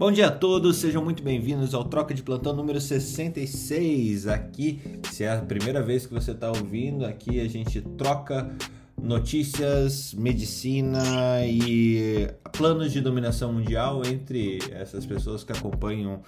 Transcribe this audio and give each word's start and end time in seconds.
Bom 0.00 0.10
dia 0.10 0.28
a 0.28 0.30
todos, 0.30 0.78
sejam 0.78 1.04
muito 1.04 1.22
bem-vindos 1.22 1.74
ao 1.74 1.84
Troca 1.84 2.14
de 2.14 2.22
Plantão 2.22 2.56
número 2.56 2.80
66. 2.80 4.26
Aqui, 4.28 4.80
se 5.12 5.24
é 5.24 5.30
a 5.30 5.42
primeira 5.42 5.82
vez 5.82 6.06
que 6.06 6.14
você 6.14 6.30
está 6.30 6.48
ouvindo, 6.48 7.04
aqui 7.04 7.38
a 7.38 7.46
gente 7.46 7.82
troca 7.98 8.50
notícias, 8.98 10.14
medicina 10.14 11.44
e 11.44 12.30
planos 12.50 12.92
de 12.92 13.02
dominação 13.02 13.52
mundial 13.52 14.00
entre 14.06 14.60
essas 14.72 15.04
pessoas 15.04 15.44
que 15.44 15.52
acompanham 15.52 16.22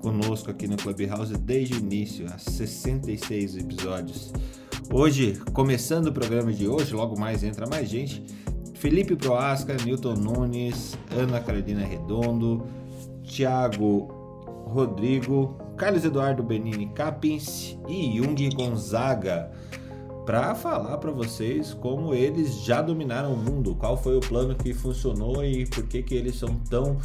conosco 0.00 0.52
aqui 0.52 0.68
no 0.68 0.76
Clubhouse 0.76 1.36
desde 1.38 1.74
o 1.74 1.78
início, 1.78 2.24
há 2.32 2.38
66 2.38 3.56
episódios. 3.56 4.32
Hoje, 4.92 5.42
começando 5.52 6.06
o 6.06 6.12
programa 6.12 6.52
de 6.52 6.68
hoje, 6.68 6.94
logo 6.94 7.18
mais 7.18 7.42
entra 7.42 7.66
mais 7.66 7.88
gente. 7.88 8.22
Felipe 8.74 9.16
Proasca, 9.16 9.76
Newton 9.84 10.14
Nunes, 10.14 10.96
Ana 11.10 11.40
Carolina 11.40 11.84
Redondo, 11.84 12.64
Tiago 13.28 14.08
Rodrigo, 14.66 15.56
Carlos 15.76 16.04
Eduardo 16.04 16.42
Benini 16.42 16.88
Capins 16.88 17.78
e 17.88 18.16
Jung 18.16 18.48
Gonzaga 18.50 19.52
para 20.26 20.54
falar 20.54 20.98
para 20.98 21.10
vocês 21.10 21.72
como 21.72 22.12
eles 22.12 22.62
já 22.62 22.82
dominaram 22.82 23.32
o 23.32 23.36
mundo, 23.36 23.74
qual 23.76 23.96
foi 23.96 24.16
o 24.16 24.20
plano 24.20 24.54
que 24.54 24.74
funcionou 24.74 25.44
e 25.44 25.66
por 25.66 25.86
que, 25.86 26.02
que 26.02 26.14
eles 26.14 26.36
são 26.36 26.56
tão 26.68 26.98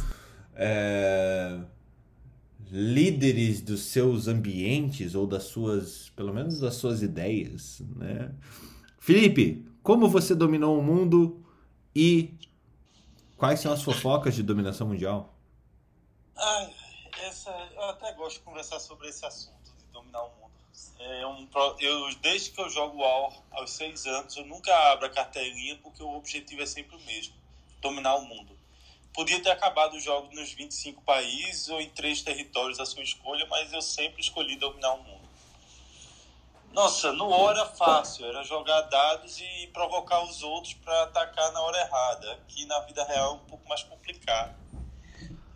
é, 0.54 1.60
líderes 2.70 3.60
dos 3.60 3.82
seus 3.82 4.28
ambientes 4.28 5.14
ou 5.14 5.26
das 5.26 5.44
suas, 5.44 6.10
pelo 6.16 6.34
menos 6.34 6.60
das 6.60 6.74
suas 6.74 7.02
ideias, 7.02 7.82
né? 7.96 8.30
Felipe, 8.98 9.64
como 9.82 10.08
você 10.08 10.34
dominou 10.34 10.78
o 10.78 10.82
mundo 10.82 11.42
e 11.94 12.34
quais 13.36 13.60
são 13.60 13.72
as 13.72 13.82
fofocas 13.82 14.34
de 14.34 14.42
dominação 14.42 14.88
mundial? 14.88 15.33
Ai, 16.36 16.74
essa, 17.22 17.50
eu 17.50 17.82
até 17.90 18.12
gosto 18.12 18.38
de 18.38 18.44
conversar 18.44 18.80
sobre 18.80 19.08
esse 19.08 19.24
assunto 19.24 19.72
de 19.78 19.84
dominar 19.92 20.22
o 20.22 20.30
mundo. 20.30 20.52
É 20.98 21.26
um, 21.26 21.48
eu, 21.78 22.14
desde 22.16 22.50
que 22.50 22.60
eu 22.60 22.68
jogo 22.68 22.98
War 22.98 23.32
aos 23.52 23.70
seis 23.70 24.04
anos, 24.06 24.36
eu 24.36 24.44
nunca 24.44 24.74
abro 24.92 25.06
a 25.06 25.10
carteirinha 25.10 25.78
porque 25.82 26.02
o 26.02 26.16
objetivo 26.16 26.62
é 26.62 26.66
sempre 26.66 26.96
o 26.96 27.00
mesmo: 27.00 27.34
dominar 27.80 28.16
o 28.16 28.24
mundo. 28.24 28.58
Podia 29.12 29.40
ter 29.40 29.50
acabado 29.50 29.94
o 29.94 30.00
jogo 30.00 30.34
nos 30.34 30.52
25 30.52 31.02
países 31.02 31.68
ou 31.68 31.80
em 31.80 31.88
três 31.88 32.22
territórios 32.22 32.80
à 32.80 32.86
sua 32.86 33.04
escolha, 33.04 33.46
mas 33.46 33.72
eu 33.72 33.80
sempre 33.80 34.20
escolhi 34.20 34.56
dominar 34.56 34.94
o 34.94 35.02
mundo. 35.04 35.24
Nossa, 36.72 37.12
no 37.12 37.28
War 37.28 37.52
era 37.52 37.66
fácil, 37.66 38.26
era 38.26 38.42
jogar 38.42 38.80
dados 38.82 39.38
e 39.40 39.68
provocar 39.68 40.24
os 40.24 40.42
outros 40.42 40.74
para 40.74 41.04
atacar 41.04 41.52
na 41.52 41.60
hora 41.60 41.78
errada. 41.78 42.32
Aqui 42.32 42.66
na 42.66 42.80
vida 42.80 43.04
real 43.04 43.34
é 43.34 43.36
um 43.36 43.46
pouco 43.46 43.68
mais 43.68 43.84
complicado 43.84 44.63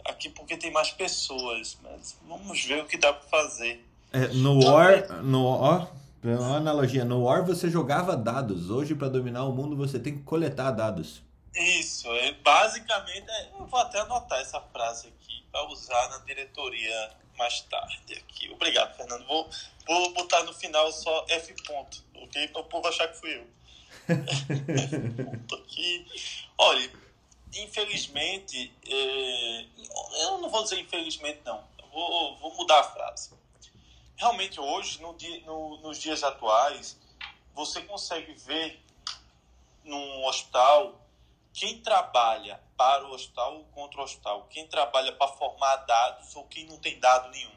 aqui 0.08 0.28
porque 0.28 0.56
tem 0.56 0.70
mais 0.70 0.90
pessoas, 0.90 1.78
mas 1.82 2.16
vamos 2.26 2.64
ver 2.64 2.82
o 2.82 2.86
que 2.86 2.96
dá 2.96 3.12
para 3.12 3.28
fazer. 3.28 3.84
É, 4.12 4.28
no 4.28 4.64
War, 4.64 5.22
no 5.22 5.44
War, 5.44 5.92
uma 6.22 6.56
analogia, 6.56 7.04
no 7.04 7.24
War 7.24 7.44
você 7.44 7.70
jogava 7.70 8.16
dados, 8.16 8.70
hoje 8.70 8.94
para 8.94 9.08
dominar 9.08 9.44
o 9.44 9.52
mundo 9.52 9.76
você 9.76 9.98
tem 9.98 10.16
que 10.16 10.22
coletar 10.24 10.70
dados. 10.70 11.22
Isso, 11.54 12.08
é, 12.12 12.32
basicamente, 12.32 13.28
é, 13.28 13.50
eu 13.58 13.66
vou 13.66 13.80
até 13.80 14.00
anotar 14.00 14.40
essa 14.40 14.60
frase 14.60 15.08
aqui 15.08 15.44
para 15.50 15.66
usar 15.68 16.08
na 16.10 16.18
diretoria 16.18 17.10
mais 17.36 17.60
tarde 17.62 18.14
aqui. 18.14 18.50
Obrigado, 18.50 18.96
Fernando. 18.96 19.26
Vou, 19.26 19.48
vou 19.86 20.12
botar 20.14 20.42
no 20.44 20.52
final 20.52 20.90
só 20.92 21.24
F 21.28 21.54
ponto, 21.66 22.02
ok? 22.14 22.48
Para 22.48 22.60
o 22.60 22.64
povo 22.64 22.88
achar 22.88 23.08
que 23.08 23.18
fui 23.18 23.36
eu. 23.36 23.46
F 24.08 25.24
ponto 25.24 25.54
aqui. 25.54 26.06
Olha, 26.58 26.90
infelizmente, 27.54 28.72
é, 28.86 29.66
eu 30.22 30.38
não 30.38 30.48
vou 30.50 30.62
dizer 30.62 30.78
infelizmente, 30.80 31.40
não. 31.44 31.64
Eu 31.78 31.88
vou, 31.90 32.36
vou 32.38 32.54
mudar 32.54 32.80
a 32.80 32.84
frase. 32.84 33.30
Realmente, 34.16 34.60
hoje, 34.60 35.00
no 35.00 35.14
dia, 35.14 35.40
no, 35.46 35.78
nos 35.78 35.98
dias 35.98 36.22
atuais, 36.22 36.98
você 37.54 37.80
consegue 37.82 38.32
ver 38.34 38.80
num 39.84 40.24
hospital 40.26 41.00
quem 41.52 41.80
trabalha 41.80 42.60
para 42.76 43.06
o 43.06 43.12
hospital 43.12 43.56
ou 43.56 43.64
contra 43.66 44.00
o 44.00 44.04
hospital, 44.04 44.46
quem 44.50 44.66
trabalha 44.66 45.12
para 45.12 45.28
formar 45.28 45.76
dados 45.76 46.36
ou 46.36 46.44
quem 46.44 46.66
não 46.66 46.78
tem 46.78 46.98
dado 47.00 47.30
nenhum. 47.30 47.56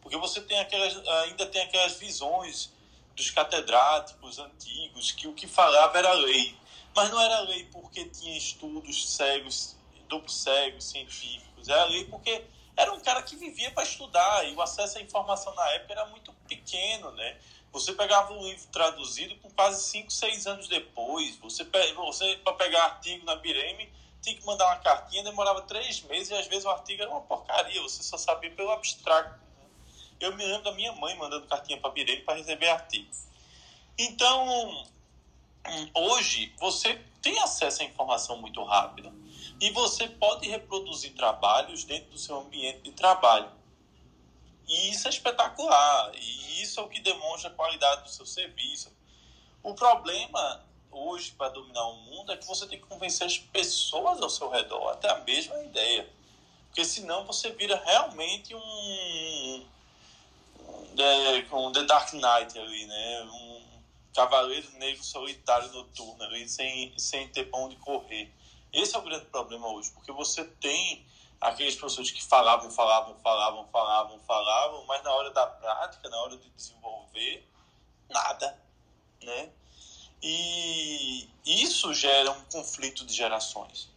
Porque 0.00 0.16
você 0.16 0.40
tem 0.40 0.58
aquelas, 0.60 0.96
ainda 1.24 1.46
tem 1.46 1.62
aquelas 1.62 1.96
visões 1.96 2.72
dos 3.16 3.30
catedráticos 3.30 4.38
antigos 4.38 5.12
que 5.12 5.26
o 5.26 5.34
que 5.34 5.46
falava 5.46 5.98
era 5.98 6.12
lei. 6.12 6.56
Mas 6.94 7.10
não 7.10 7.20
era 7.20 7.40
lei 7.40 7.64
porque 7.72 8.04
tinha 8.06 8.36
estudos 8.36 9.14
cegos, 9.16 9.76
duplos 10.08 10.42
cegos, 10.42 10.84
científicos. 10.84 11.68
Era 11.68 11.84
lei 11.84 12.04
porque 12.06 12.44
era 12.76 12.92
um 12.92 13.00
cara 13.00 13.22
que 13.22 13.36
vivia 13.36 13.70
para 13.70 13.84
estudar 13.84 14.48
e 14.48 14.54
o 14.54 14.62
acesso 14.62 14.98
à 14.98 15.00
informação 15.00 15.54
na 15.54 15.68
época 15.70 15.92
era 15.92 16.06
muito 16.06 16.32
pequeno, 16.48 17.10
né? 17.12 17.38
Você 17.72 17.92
pegava 17.92 18.32
um 18.32 18.42
livro 18.42 18.66
traduzido 18.72 19.36
com 19.36 19.50
quase 19.50 19.84
5, 19.84 20.10
6 20.10 20.46
anos 20.46 20.68
depois. 20.68 21.36
Você, 21.36 21.64
você 21.64 22.36
para 22.38 22.52
pegar 22.54 22.84
artigo 22.84 23.24
na 23.24 23.36
Bireme, 23.36 23.88
tinha 24.20 24.36
que 24.36 24.44
mandar 24.44 24.66
uma 24.66 24.76
cartinha, 24.76 25.22
demorava 25.22 25.62
três 25.62 26.02
meses 26.02 26.30
e 26.30 26.34
às 26.34 26.46
vezes 26.46 26.64
o 26.64 26.70
artigo 26.70 27.02
era 27.02 27.10
uma 27.10 27.20
porcaria, 27.20 27.80
você 27.80 28.02
só 28.02 28.18
sabia 28.18 28.50
pelo 28.50 28.70
abstrato. 28.70 29.30
Né? 29.30 29.66
Eu 30.18 30.36
me 30.36 30.44
lembro 30.44 30.64
da 30.64 30.72
minha 30.72 30.92
mãe 30.92 31.16
mandando 31.16 31.46
cartinha 31.46 31.78
para 31.78 31.90
Bireme 31.90 32.22
para 32.22 32.36
receber 32.36 32.68
artigo. 32.68 33.08
Então, 33.96 34.86
hoje 35.94 36.52
você 36.58 36.94
tem 37.22 37.38
acesso 37.40 37.82
à 37.82 37.84
informação 37.84 38.38
muito 38.38 38.62
rápida 38.64 39.12
e 39.60 39.70
você 39.70 40.08
pode 40.08 40.48
reproduzir 40.48 41.14
trabalhos 41.14 41.84
dentro 41.84 42.10
do 42.10 42.18
seu 42.18 42.38
ambiente 42.38 42.82
de 42.82 42.92
trabalho. 42.92 43.50
E 44.66 44.90
isso 44.90 45.06
é 45.08 45.10
espetacular, 45.10 46.12
e 46.14 46.62
isso 46.62 46.80
é 46.80 46.82
o 46.82 46.88
que 46.88 47.00
demonstra 47.00 47.50
a 47.50 47.52
qualidade 47.52 48.04
do 48.04 48.08
seu 48.08 48.24
serviço. 48.24 48.90
O 49.62 49.74
problema 49.74 50.64
hoje 50.90 51.32
para 51.32 51.50
dominar 51.50 51.86
o 51.88 51.96
mundo 51.96 52.32
é 52.32 52.36
que 52.36 52.46
você 52.46 52.66
tem 52.66 52.78
que 52.78 52.86
convencer 52.86 53.26
as 53.26 53.38
pessoas 53.38 54.20
ao 54.20 54.30
seu 54.30 54.48
redor 54.48 54.90
até 54.90 55.10
a 55.10 55.18
mesma 55.18 55.62
ideia. 55.62 56.08
Porque 56.68 56.84
senão 56.84 57.24
você 57.24 57.50
vira 57.50 57.80
realmente 57.84 58.54
um, 58.54 58.58
um, 58.58 59.66
é, 60.96 61.44
um 61.52 61.72
The 61.72 61.82
Dark 61.82 62.12
Knight 62.12 62.58
ali, 62.58 62.86
né? 62.86 63.22
Um, 63.24 63.49
cavaleiro 64.14 64.70
negro 64.78 65.02
solitário 65.02 65.72
noturno, 65.72 66.22
ali, 66.24 66.48
sem, 66.48 66.96
sem 66.98 67.28
ter 67.28 67.44
pão 67.44 67.68
de 67.68 67.76
correr. 67.76 68.32
Esse 68.72 68.94
é 68.94 68.98
o 68.98 69.02
grande 69.02 69.26
problema 69.26 69.68
hoje, 69.68 69.90
porque 69.90 70.12
você 70.12 70.44
tem 70.44 71.04
aqueles 71.40 71.74
professores 71.74 72.10
que 72.10 72.22
falavam, 72.22 72.70
falavam, 72.70 73.16
falavam, 73.22 73.66
falavam, 73.68 74.20
falavam, 74.20 74.84
mas 74.86 75.02
na 75.02 75.12
hora 75.12 75.30
da 75.30 75.46
prática, 75.46 76.08
na 76.08 76.20
hora 76.22 76.36
de 76.36 76.48
desenvolver, 76.50 77.48
nada, 78.08 78.60
né? 79.22 79.50
E 80.22 81.28
isso 81.46 81.94
gera 81.94 82.30
um 82.30 82.44
conflito 82.44 83.06
de 83.06 83.14
gerações. 83.14 83.88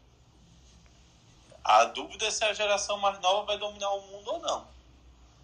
A 1.64 1.86
dúvida 1.86 2.26
é 2.26 2.32
se 2.32 2.44
a 2.44 2.54
geração 2.54 2.98
mais 2.98 3.20
nova 3.20 3.46
vai 3.46 3.58
dominar 3.58 3.92
o 3.92 4.02
mundo 4.08 4.32
ou 4.32 4.40
não. 4.40 4.68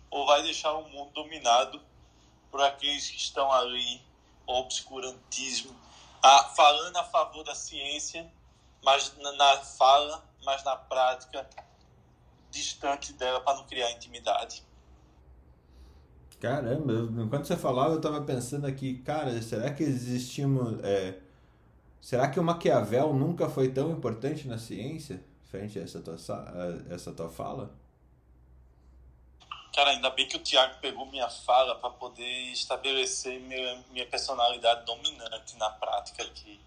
Ou 0.10 0.26
vai 0.26 0.42
deixar 0.42 0.74
o 0.74 0.90
mundo 0.90 1.12
dominado 1.12 1.82
por 2.50 2.62
aqueles 2.62 3.10
que 3.10 3.18
estão 3.18 3.52
ali 3.52 4.02
obscurantismo, 4.50 5.76
a, 6.22 6.44
falando 6.56 6.98
a 6.98 7.04
favor 7.04 7.44
da 7.44 7.56
ciência, 7.56 8.30
mas 8.84 9.16
na, 9.18 9.32
na 9.34 9.58
fala, 9.58 10.24
mas 10.44 10.64
na 10.64 10.76
prática 10.76 11.48
distante 12.50 13.14
dela 13.14 13.42
para 13.42 13.58
não 13.58 13.66
criar 13.66 13.92
intimidade. 13.92 14.64
Caramba, 16.40 16.94
enquanto 17.22 17.46
você 17.46 17.58
falava, 17.58 17.92
eu 17.92 17.98
estava 17.98 18.22
pensando 18.22 18.66
aqui, 18.66 19.00
cara, 19.00 19.40
será 19.42 19.74
que 19.74 19.84
existimos. 19.84 20.82
É, 20.84 21.20
será 22.00 22.30
que 22.30 22.40
o 22.40 22.44
Maquiavel 22.44 23.14
nunca 23.14 23.50
foi 23.50 23.70
tão 23.70 23.92
importante 23.92 24.48
na 24.48 24.58
ciência, 24.58 25.22
frente 25.44 25.78
a 25.78 25.84
essa 25.84 26.00
tua, 26.00 26.16
a 26.16 26.94
essa 26.94 27.12
tua 27.12 27.30
fala? 27.30 27.76
Cara, 29.74 29.92
ainda 29.92 30.10
bem 30.10 30.28
que 30.28 30.36
o 30.36 30.40
Thiago 30.40 30.76
pegou 30.82 31.06
minha 31.06 31.30
fala 31.30 31.76
para 31.76 31.90
poder 31.92 32.52
estabelecer 32.52 33.40
minha, 33.40 33.84
minha 33.92 34.06
personalidade 34.06 34.86
dominante 34.86 35.58
na 35.58 35.70
prática 35.70 36.24
aqui. 36.24 36.60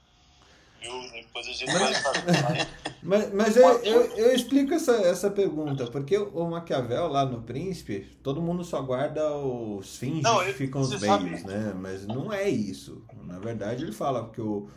Viu? 0.80 0.92
Depois 1.12 1.46
a 1.46 1.52
gente 1.52 1.72
vai 1.72 1.94
fazer 1.94 2.68
Mas, 3.02 3.32
mas 3.32 3.56
eu, 3.56 3.68
eu, 3.82 4.02
eu, 4.16 4.32
explico 4.32 4.74
essa, 4.74 4.92
essa 4.92 5.28
pergunta, 5.28 5.88
porque 5.88 6.16
o 6.16 6.48
Maquiavel 6.48 7.08
lá 7.08 7.24
no 7.24 7.42
Príncipe, 7.42 8.16
todo 8.22 8.40
mundo 8.40 8.62
só 8.62 8.80
guarda 8.80 9.28
os 9.36 9.96
fins 9.96 10.22
que 10.22 10.52
ficam 10.52 10.80
os 10.80 11.00
meios, 11.00 11.42
né? 11.42 11.74
Mas 11.76 12.06
não 12.06 12.32
é 12.32 12.48
isso. 12.48 13.04
Na 13.24 13.40
verdade, 13.40 13.82
ele 13.82 13.90
fala 13.90 14.30
que 14.30 14.40
o, 14.40 14.70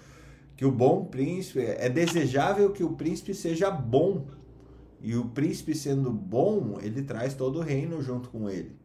que 0.57 0.65
o 0.65 0.71
bom 0.71 1.05
príncipe 1.05 1.59
é 1.59 1.87
desejável 1.87 2.71
que 2.71 2.83
o 2.83 2.93
príncipe 2.93 3.35
seja 3.35 3.69
bom 3.69 4.25
e 5.05 5.15
o 5.15 5.29
príncipe 5.29 5.75
sendo 5.75 6.09
bom, 6.09 6.79
ele 6.81 7.03
traz 7.03 7.35
todo 7.35 7.59
o 7.59 7.61
reino 7.61 8.01
junto 8.01 8.27
com 8.29 8.49
ele. 8.49 8.75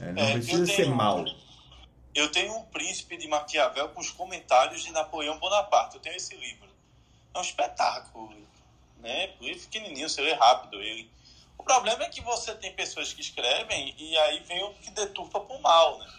É, 0.00 0.10
não 0.10 0.22
é, 0.22 0.32
precisa 0.32 0.64
tenho, 0.64 0.74
ser 0.74 0.88
mal. 0.88 1.22
Eu 2.14 2.32
tenho 2.32 2.56
um 2.56 2.62
príncipe 2.62 3.18
de 3.18 3.28
Maquiavel 3.28 3.90
com 3.90 4.00
os 4.00 4.10
comentários 4.10 4.82
de 4.82 4.90
Napoleão 4.90 5.38
Bonaparte. 5.38 5.96
Eu 5.96 6.00
tenho 6.00 6.16
esse 6.16 6.34
livro. 6.34 6.66
É 7.34 7.38
um 7.38 7.42
espetáculo. 7.42 8.34
Né? 9.00 9.34
Livro 9.38 9.60
pequenininho, 9.64 10.08
você 10.08 10.22
lê 10.22 10.32
rápido 10.32 10.80
ele. 10.80 11.10
problema 11.62 12.04
é 12.04 12.08
que 12.08 12.22
você 12.22 12.54
tem 12.54 12.72
pessoas 12.72 13.12
que 13.12 13.20
escrevem 13.20 13.94
e 13.98 14.16
aí 14.16 14.40
vem 14.44 14.64
o 14.64 14.72
que 14.72 14.90
deturpa 14.92 15.40
para 15.40 15.56
o 15.56 15.60
mal, 15.60 15.98
né? 15.98 16.10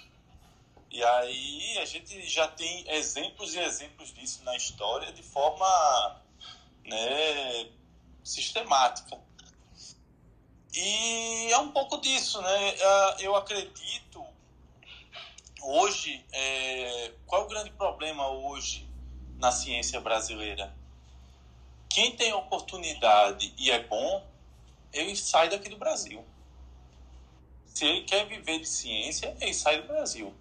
E 0.91 1.03
aí 1.03 1.79
a 1.79 1.85
gente 1.85 2.29
já 2.29 2.47
tem 2.47 2.87
exemplos 2.91 3.55
e 3.55 3.59
exemplos 3.59 4.13
disso 4.13 4.43
na 4.43 4.55
história 4.55 5.11
de 5.11 5.23
forma 5.23 6.21
né, 6.85 7.69
sistemática. 8.23 9.25
E 10.79 11.51
é 11.51 11.57
um 11.57 11.71
pouco 11.71 11.97
disso, 11.97 12.39
né? 12.39 12.75
Eu 13.19 13.35
acredito 13.35 14.23
hoje, 15.63 16.23
é, 16.31 17.13
qual 17.25 17.41
é 17.41 17.45
o 17.45 17.47
grande 17.47 17.71
problema 17.71 18.29
hoje 18.29 18.87
na 19.39 19.51
ciência 19.51 19.99
brasileira? 19.99 20.71
Quem 21.89 22.15
tem 22.15 22.31
oportunidade 22.31 23.51
e 23.57 23.71
é 23.71 23.81
bom, 23.81 24.23
ele 24.93 25.15
sai 25.15 25.49
daqui 25.49 25.67
do 25.67 25.77
Brasil. 25.77 26.23
Se 27.65 27.83
ele 27.83 28.03
quer 28.03 28.27
viver 28.27 28.59
de 28.59 28.67
ciência, 28.67 29.35
ele 29.41 29.55
sai 29.55 29.81
do 29.81 29.87
Brasil. 29.87 30.31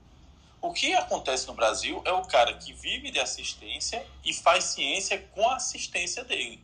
O 0.60 0.70
que 0.70 0.92
acontece 0.92 1.46
no 1.46 1.54
Brasil 1.54 2.02
é 2.04 2.12
o 2.12 2.26
cara 2.26 2.52
que 2.58 2.74
vive 2.74 3.10
de 3.10 3.18
assistência 3.18 4.06
e 4.22 4.34
faz 4.34 4.64
ciência 4.64 5.18
com 5.34 5.48
a 5.48 5.56
assistência 5.56 6.22
dele. 6.24 6.62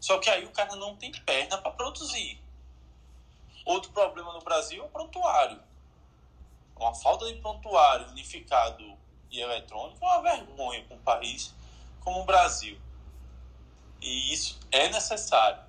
Só 0.00 0.18
que 0.18 0.30
aí 0.30 0.46
o 0.46 0.50
cara 0.50 0.76
não 0.76 0.96
tem 0.96 1.12
perna 1.12 1.58
para 1.58 1.72
produzir. 1.72 2.41
Outro 3.64 3.90
problema 3.92 4.32
no 4.32 4.40
Brasil 4.40 4.82
é 4.82 4.86
o 4.86 4.88
prontuário. 4.88 5.60
Uma 6.76 6.94
falta 6.94 7.26
de 7.26 7.40
prontuário 7.40 8.08
unificado 8.08 8.98
e 9.30 9.40
eletrônico 9.40 10.04
é 10.04 10.08
uma 10.08 10.22
vergonha 10.22 10.84
para 10.84 10.96
um 10.96 11.00
país 11.00 11.54
como 12.00 12.20
o 12.20 12.24
Brasil. 12.24 12.78
E 14.00 14.32
isso 14.32 14.58
é 14.70 14.88
necessário. 14.88 15.62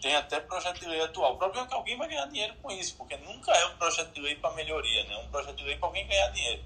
Tem 0.00 0.14
até 0.14 0.40
projeto 0.40 0.80
de 0.80 0.86
lei 0.86 1.02
atual. 1.02 1.34
O 1.34 1.36
problema 1.36 1.66
é 1.66 1.68
que 1.68 1.74
alguém 1.74 1.96
vai 1.96 2.08
ganhar 2.08 2.26
dinheiro 2.26 2.54
com 2.62 2.70
isso, 2.70 2.96
porque 2.96 3.16
nunca 3.18 3.52
é 3.52 3.66
um 3.66 3.76
projeto 3.76 4.12
de 4.12 4.20
lei 4.20 4.36
para 4.36 4.54
melhoria, 4.54 5.04
né? 5.04 5.14
É 5.14 5.18
um 5.18 5.28
projeto 5.28 5.56
de 5.56 5.64
lei 5.64 5.76
para 5.76 5.88
alguém 5.88 6.06
ganhar 6.06 6.28
dinheiro. 6.28 6.64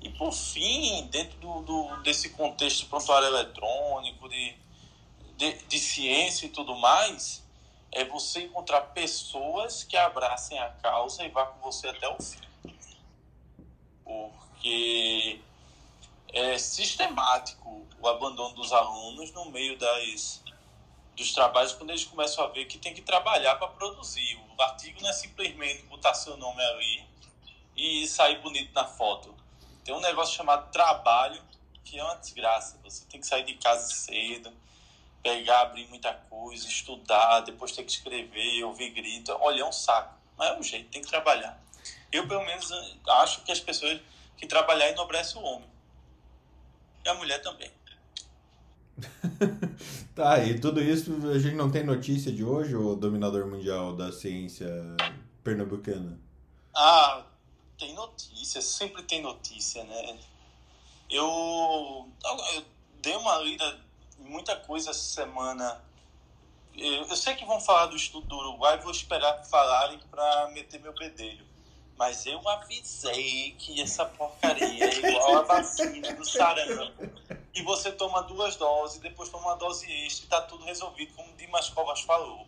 E 0.00 0.10
por 0.10 0.32
fim, 0.32 1.06
dentro 1.06 1.38
do, 1.38 1.62
do, 1.62 2.02
desse 2.02 2.30
contexto 2.30 2.80
de 2.80 2.86
prontuário 2.86 3.28
eletrônico, 3.28 4.28
de, 4.28 4.54
de, 5.36 5.52
de 5.66 5.78
ciência 5.78 6.46
e 6.46 6.50
tudo 6.50 6.76
mais, 6.76 7.43
é 7.94 8.04
você 8.04 8.42
encontrar 8.42 8.80
pessoas 8.92 9.84
que 9.84 9.96
abracem 9.96 10.58
a 10.58 10.68
causa 10.70 11.24
e 11.24 11.28
vá 11.28 11.46
com 11.46 11.60
você 11.60 11.88
até 11.88 12.08
o 12.08 12.20
fim. 12.20 12.40
Porque 14.04 15.40
é 16.32 16.58
sistemático 16.58 17.86
o 18.00 18.08
abandono 18.08 18.54
dos 18.56 18.72
alunos 18.72 19.32
no 19.32 19.46
meio 19.46 19.78
das 19.78 20.42
dos 21.16 21.32
trabalhos 21.32 21.72
quando 21.72 21.90
eles 21.90 22.04
começam 22.04 22.42
a 22.44 22.48
ver 22.48 22.64
que 22.64 22.76
tem 22.76 22.92
que 22.92 23.00
trabalhar 23.00 23.54
para 23.54 23.68
produzir. 23.68 24.36
O 24.36 24.60
artigo 24.60 25.00
não 25.00 25.10
é 25.10 25.12
simplesmente 25.12 25.84
botar 25.84 26.12
seu 26.12 26.36
nome 26.36 26.60
ali 26.60 27.04
e 27.76 28.08
sair 28.08 28.40
bonito 28.40 28.74
na 28.74 28.84
foto. 28.84 29.32
Tem 29.84 29.94
um 29.94 30.00
negócio 30.00 30.34
chamado 30.34 30.72
trabalho 30.72 31.40
que 31.84 32.00
é 32.00 32.02
uma 32.02 32.16
desgraça. 32.16 32.80
Você 32.82 33.04
tem 33.04 33.20
que 33.20 33.26
sair 33.28 33.44
de 33.44 33.54
casa 33.54 33.94
cedo, 33.94 34.52
pegar, 35.24 35.62
abrir 35.62 35.88
muita 35.88 36.12
coisa, 36.12 36.68
estudar, 36.68 37.40
depois 37.40 37.72
ter 37.72 37.82
que 37.82 37.90
escrever, 37.90 38.62
ouvir 38.62 38.90
grito. 38.90 39.32
Olha, 39.40 39.62
é 39.62 39.64
um 39.64 39.72
saco. 39.72 40.14
Mas 40.36 40.50
é 40.50 40.58
um 40.58 40.62
jeito, 40.62 40.90
tem 40.90 41.00
que 41.00 41.08
trabalhar. 41.08 41.58
Eu, 42.12 42.28
pelo 42.28 42.44
menos, 42.44 42.70
acho 43.08 43.42
que 43.42 43.50
as 43.50 43.58
pessoas 43.58 44.00
que 44.36 44.46
trabalhar 44.46 44.90
enobrecem 44.90 45.40
o 45.40 45.44
homem. 45.44 45.68
E 47.04 47.08
a 47.08 47.14
mulher 47.14 47.40
também. 47.40 47.70
tá, 50.14 50.44
e 50.44 50.60
tudo 50.60 50.80
isso 50.80 51.12
a 51.30 51.38
gente 51.38 51.56
não 51.56 51.70
tem 51.70 51.82
notícia 51.82 52.30
de 52.30 52.44
hoje, 52.44 52.76
o 52.76 52.94
dominador 52.94 53.46
mundial 53.46 53.96
da 53.96 54.12
ciência 54.12 54.68
pernambucana? 55.42 56.20
Ah, 56.76 57.24
tem 57.78 57.94
notícia, 57.94 58.60
sempre 58.60 59.02
tem 59.02 59.22
notícia, 59.22 59.82
né? 59.84 60.18
Eu, 61.10 62.08
eu 62.54 62.64
dei 63.02 63.16
uma 63.16 63.38
lida 63.38 63.84
muita 64.24 64.56
coisa 64.56 64.90
essa 64.90 65.00
semana. 65.00 65.82
Eu, 66.74 67.06
eu 67.06 67.16
sei 67.16 67.34
que 67.34 67.44
vão 67.44 67.60
falar 67.60 67.86
do 67.86 67.96
estudo 67.96 68.26
do 68.26 68.36
Uruguai, 68.36 68.78
vou 68.78 68.90
esperar 68.90 69.44
falarem 69.44 69.98
para 70.10 70.48
meter 70.48 70.80
meu 70.80 70.92
bedelho. 70.92 71.46
Mas 71.96 72.26
eu 72.26 72.46
avisei 72.48 73.52
que 73.56 73.80
essa 73.80 74.04
porcaria 74.04 74.84
é 74.84 74.96
igual 74.96 75.36
a 75.38 75.42
vacina 75.42 76.12
do 76.12 76.24
sarampo. 76.24 77.08
E 77.54 77.62
você 77.62 77.92
toma 77.92 78.22
duas 78.22 78.56
doses, 78.56 78.98
depois 78.98 79.28
toma 79.28 79.50
uma 79.50 79.56
dose 79.56 79.86
extra 80.04 80.26
e 80.26 80.28
tá 80.28 80.40
tudo 80.42 80.64
resolvido, 80.64 81.14
como 81.14 81.32
o 81.32 81.36
Dimas 81.36 81.70
Covas 81.70 82.00
falou. 82.00 82.46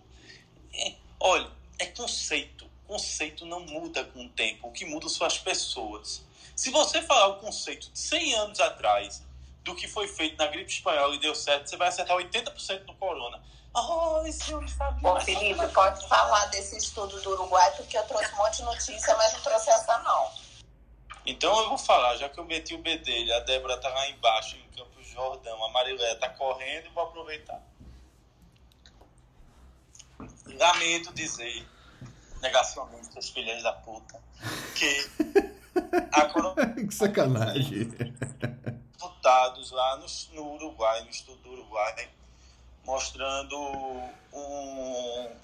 É, 0.75 0.95
olha, 1.21 1.49
é 1.79 1.87
conceito. 1.87 2.69
Conceito 2.89 3.47
não 3.47 3.61
muda 3.61 4.05
com 4.05 4.27
o 4.27 4.29
tempo. 4.29 4.67
O 4.67 4.73
que 4.73 4.85
muda 4.85 5.09
são 5.09 5.25
as 5.25 5.39
pessoas. 5.39 6.25
Se 6.57 6.71
você 6.71 7.03
falar 7.03 7.29
o 7.29 7.37
conceito 7.37 7.91
de 7.91 7.99
100 7.99 8.35
anos 8.35 8.61
atrás 8.61 9.23
do 9.67 9.75
que 9.75 9.89
foi 9.89 10.07
feito 10.07 10.39
na 10.39 10.47
gripe 10.47 10.71
espanhola 10.71 11.15
e 11.17 11.19
deu 11.19 11.35
certo, 11.35 11.69
você 11.69 11.77
vai 11.77 11.89
acertar 11.89 12.17
80% 12.17 12.85
no 12.87 12.95
corona. 12.95 13.43
Oh, 13.75 14.25
esse 14.25 14.55
homem 14.55 14.69
sabe. 14.69 15.05
Ô, 15.05 15.21
Felipe, 15.21 15.67
pode 15.75 16.09
falar 16.09 16.47
desse 16.47 16.79
estudo 16.79 17.21
do 17.21 17.31
Uruguai, 17.31 17.71
porque 17.77 17.99
eu 17.99 18.03
trouxe 18.05 18.33
um 18.33 18.37
monte 18.37 18.57
de 18.59 18.63
notícia, 18.63 19.15
mas 19.17 19.33
não 19.35 19.41
trouxe 19.41 19.69
essa 19.69 19.99
não. 19.99 20.31
Então 21.27 21.59
eu 21.61 21.69
vou 21.69 21.77
falar, 21.77 22.17
já 22.17 22.29
que 22.29 22.39
eu 22.39 22.45
meti 22.45 22.75
o 22.75 22.79
B 22.79 22.97
dele, 22.99 23.33
a 23.33 23.41
Débora 23.41 23.77
tá 23.79 23.89
lá 23.89 24.09
embaixo, 24.09 24.57
em 24.57 24.77
Campos 24.77 25.09
Jordão, 25.09 25.63
a 25.65 25.71
Marilé 25.71 26.15
tá 26.15 26.29
correndo, 26.29 26.91
vou 26.95 27.03
aproveitar. 27.03 27.61
Lamento 30.47 31.13
dizer, 31.13 31.67
negacionistas, 32.41 33.29
filhas 33.31 33.65
da 33.65 33.73
puta, 33.73 34.23
que 34.77 35.11
a 36.13 36.25
corona... 36.31 36.73
que 36.73 36.95
sacanagem. 36.95 37.93
Deputados 38.97 39.73
lá 39.73 39.97
no, 39.97 40.07
no 40.33 40.55
Uruguai, 40.55 41.05
no 41.05 41.11
estudo 41.11 41.37
do 41.43 41.51
Uruguai, 41.51 42.09
mostrando 42.83 43.55
um 44.33 45.37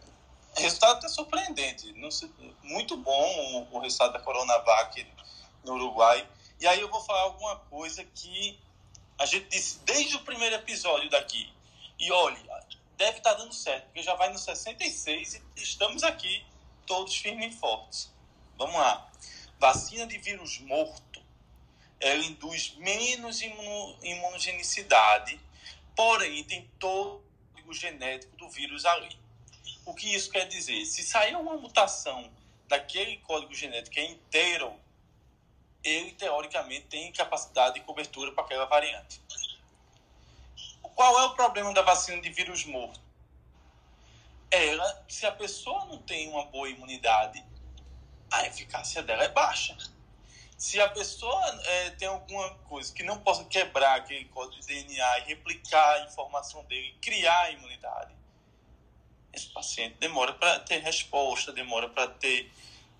resultado 0.56 0.98
até 0.98 1.08
surpreendente. 1.08 1.94
Muito 2.62 2.96
bom 2.96 3.68
o 3.70 3.78
resultado 3.78 4.14
da 4.14 4.20
Coronavac 4.20 5.06
no 5.64 5.74
Uruguai. 5.74 6.26
E 6.58 6.66
aí 6.66 6.80
eu 6.80 6.88
vou 6.88 7.02
falar 7.02 7.22
alguma 7.22 7.56
coisa 7.56 8.02
que 8.02 8.58
a 9.18 9.26
gente 9.26 9.48
disse 9.50 9.80
desde 9.80 10.16
o 10.16 10.20
primeiro 10.20 10.56
episódio 10.56 11.10
daqui. 11.10 11.52
E 11.98 12.10
olha, 12.10 12.38
deve 12.96 13.18
estar 13.18 13.32
tá 13.32 13.38
dando 13.38 13.52
certo, 13.52 13.84
porque 13.84 14.02
já 14.02 14.14
vai 14.14 14.32
no 14.32 14.38
66 14.38 15.34
e 15.34 15.42
estamos 15.62 16.02
aqui 16.02 16.42
todos 16.86 17.14
firmes 17.14 17.54
e 17.54 17.58
fortes. 17.58 18.10
Vamos 18.56 18.76
lá. 18.76 19.10
Vacina 19.58 20.06
de 20.06 20.16
vírus 20.18 20.58
morto, 20.60 21.11
ela 22.02 22.22
induz 22.24 22.74
menos 22.76 23.40
imunogenicidade, 23.40 25.40
porém 25.96 26.44
tem 26.44 26.68
todo 26.78 27.22
código 27.52 27.72
genético 27.72 28.36
do 28.36 28.50
vírus 28.50 28.84
ali. 28.84 29.16
O 29.86 29.94
que 29.94 30.12
isso 30.12 30.30
quer 30.30 30.46
dizer? 30.48 30.84
Se 30.84 31.02
sair 31.02 31.36
uma 31.36 31.56
mutação 31.56 32.30
daquele 32.66 33.18
código 33.18 33.54
genético 33.54 34.00
é 34.00 34.04
inteiro, 34.04 34.74
ele 35.84 36.12
teoricamente 36.12 36.86
tem 36.86 37.12
capacidade 37.12 37.74
de 37.74 37.80
cobertura 37.80 38.32
para 38.32 38.44
aquela 38.44 38.66
variante. 38.66 39.20
Qual 40.82 41.20
é 41.20 41.24
o 41.24 41.34
problema 41.34 41.72
da 41.72 41.82
vacina 41.82 42.20
de 42.20 42.30
vírus 42.30 42.64
morto? 42.64 43.00
Ela, 44.50 45.04
se 45.08 45.24
a 45.24 45.32
pessoa 45.32 45.84
não 45.86 45.98
tem 45.98 46.28
uma 46.28 46.44
boa 46.46 46.68
imunidade, 46.68 47.42
a 48.30 48.46
eficácia 48.46 49.02
dela 49.02 49.24
é 49.24 49.28
baixa. 49.28 49.76
Se 50.62 50.80
a 50.80 50.88
pessoa 50.88 51.60
é, 51.64 51.90
tem 51.90 52.06
alguma 52.06 52.48
coisa 52.68 52.94
que 52.94 53.02
não 53.02 53.18
possa 53.18 53.44
quebrar 53.46 53.96
aquele 53.96 54.26
código 54.26 54.60
de 54.60 54.68
DNA 54.68 55.18
e 55.18 55.22
replicar 55.24 55.96
a 55.96 56.04
informação 56.04 56.62
dele, 56.66 56.96
criar 57.02 57.36
a 57.40 57.50
imunidade, 57.50 58.14
esse 59.32 59.48
paciente 59.48 59.96
demora 59.98 60.32
para 60.34 60.60
ter 60.60 60.78
resposta, 60.78 61.52
demora 61.52 61.88
para 61.88 62.06
ter 62.06 62.48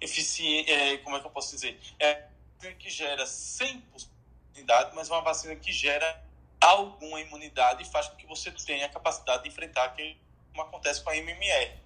eficiência, 0.00 0.74
é, 0.74 0.96
como 0.98 1.16
é 1.16 1.20
que 1.20 1.26
eu 1.26 1.30
posso 1.30 1.54
dizer? 1.54 1.80
É 2.00 2.24
uma 2.60 2.72
que 2.72 2.90
gera 2.90 3.22
100% 3.22 3.80
imunidade, 4.56 4.90
mas 4.96 5.08
uma 5.08 5.20
vacina 5.20 5.54
que 5.54 5.70
gera 5.70 6.20
alguma 6.60 7.20
imunidade 7.20 7.84
e 7.84 7.86
faz 7.86 8.08
com 8.08 8.16
que 8.16 8.26
você 8.26 8.50
tenha 8.50 8.86
a 8.86 8.88
capacidade 8.88 9.44
de 9.44 9.50
enfrentar 9.50 9.84
aquele 9.84 10.18
como 10.50 10.62
acontece 10.62 11.00
com 11.00 11.10
a 11.10 11.16
MMR, 11.16 11.78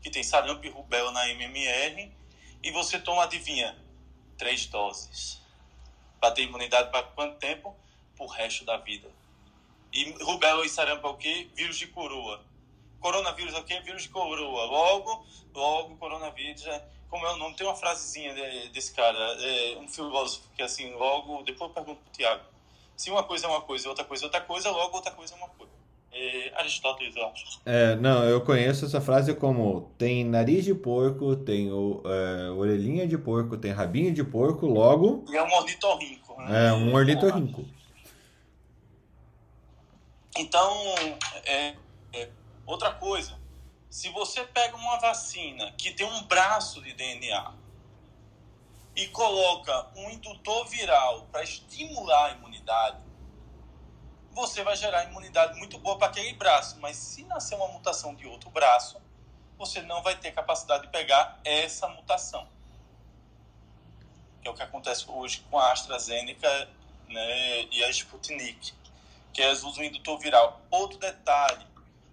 que 0.00 0.10
tem 0.10 0.22
sarampo 0.22 0.64
e 0.64 0.68
rubéola 0.68 1.10
na 1.10 1.28
MMR, 1.28 2.08
e 2.62 2.70
você 2.70 3.00
toma, 3.00 3.24
adivinha, 3.24 3.87
três 4.38 4.66
doses. 4.66 5.42
Para 6.20 6.30
ter 6.30 6.42
imunidade 6.42 6.90
para 6.90 7.02
quanto 7.02 7.38
tempo? 7.38 7.76
Por 8.16 8.26
resto 8.28 8.64
da 8.64 8.78
vida. 8.78 9.10
E 9.92 10.10
rubéola 10.22 10.64
e 10.64 10.68
sarampo 10.68 11.06
é 11.06 11.10
o 11.10 11.16
quê? 11.16 11.50
Vírus 11.54 11.76
de 11.76 11.88
coroa. 11.88 12.42
Coronavírus 13.00 13.54
é 13.54 13.58
o 13.58 13.64
quê? 13.64 13.80
Vírus 13.80 14.02
de 14.02 14.08
coroa. 14.08 14.64
Logo, 14.64 15.26
logo, 15.54 15.96
coronavírus 15.96 16.66
é... 16.66 16.88
Como 17.08 17.26
é 17.26 17.32
o 17.32 17.36
nome? 17.36 17.56
Tem 17.56 17.66
uma 17.66 17.74
frasezinha 17.74 18.34
desse 18.70 18.92
cara, 18.92 19.18
é 19.18 19.78
um 19.78 19.88
filósofo, 19.88 20.46
que 20.54 20.62
assim, 20.62 20.92
logo... 20.92 21.42
Depois 21.42 21.70
eu 21.70 21.74
pergunto 21.74 22.02
pro 22.02 22.12
Tiago. 22.12 22.44
Se 22.96 23.10
uma 23.10 23.22
coisa 23.22 23.46
é 23.46 23.48
uma 23.48 23.62
coisa, 23.62 23.88
outra 23.88 24.04
coisa 24.04 24.24
é 24.24 24.26
outra 24.26 24.40
coisa, 24.42 24.70
logo 24.70 24.96
outra 24.96 25.12
coisa 25.12 25.34
é 25.34 25.36
uma 25.38 25.48
coisa. 25.48 25.72
É, 26.10 26.52
Aristóteles, 26.56 27.14
eu 27.14 27.26
acho. 27.28 27.60
É, 27.64 27.96
não, 27.96 28.24
eu 28.24 28.40
conheço 28.40 28.84
essa 28.84 29.00
frase 29.00 29.34
como 29.34 29.92
tem 29.98 30.24
nariz 30.24 30.64
de 30.64 30.74
porco, 30.74 31.36
tem 31.36 31.70
o, 31.70 32.02
é, 32.04 32.50
orelhinha 32.50 33.06
de 33.06 33.18
porco, 33.18 33.56
tem 33.56 33.72
rabinho 33.72 34.12
de 34.12 34.24
porco, 34.24 34.66
logo. 34.66 35.24
E 35.28 35.36
é 35.36 35.42
um 35.42 35.52
ornitorrinco. 35.52 36.42
Né? 36.42 36.68
É 36.68 36.72
um 36.72 36.94
ornitorrinco. 36.94 37.64
Então, 40.36 40.72
é, 41.44 41.74
é, 42.12 42.28
outra 42.64 42.92
coisa, 42.92 43.38
se 43.90 44.08
você 44.10 44.44
pega 44.44 44.76
uma 44.76 44.98
vacina 44.98 45.72
que 45.76 45.92
tem 45.92 46.06
um 46.06 46.22
braço 46.24 46.80
de 46.80 46.92
DNA 46.92 47.54
e 48.94 49.08
coloca 49.08 49.88
um 49.96 50.10
indutor 50.10 50.66
viral 50.68 51.26
para 51.30 51.42
estimular 51.42 52.26
a 52.26 52.30
imunidade, 52.32 53.07
você 54.38 54.62
vai 54.62 54.76
gerar 54.76 55.04
imunidade 55.04 55.58
muito 55.58 55.78
boa 55.78 55.98
para 55.98 56.06
aquele 56.06 56.32
braço. 56.34 56.78
Mas 56.80 56.96
se 56.96 57.24
nascer 57.24 57.56
uma 57.56 57.68
mutação 57.68 58.14
de 58.14 58.24
outro 58.26 58.48
braço, 58.50 58.96
você 59.58 59.82
não 59.82 60.00
vai 60.00 60.16
ter 60.16 60.30
capacidade 60.30 60.84
de 60.84 60.88
pegar 60.90 61.40
essa 61.44 61.88
mutação. 61.88 62.46
É 64.44 64.48
o 64.48 64.54
que 64.54 64.62
acontece 64.62 65.04
hoje 65.08 65.44
com 65.50 65.58
a 65.58 65.72
AstraZeneca 65.72 66.68
né, 67.08 67.62
e 67.64 67.82
a 67.82 67.90
Sputnik, 67.90 68.72
que 69.32 69.42
elas 69.42 69.64
usam 69.64 69.82
indutor 69.82 70.20
viral. 70.20 70.60
Outro 70.70 70.98
detalhe, 70.98 71.66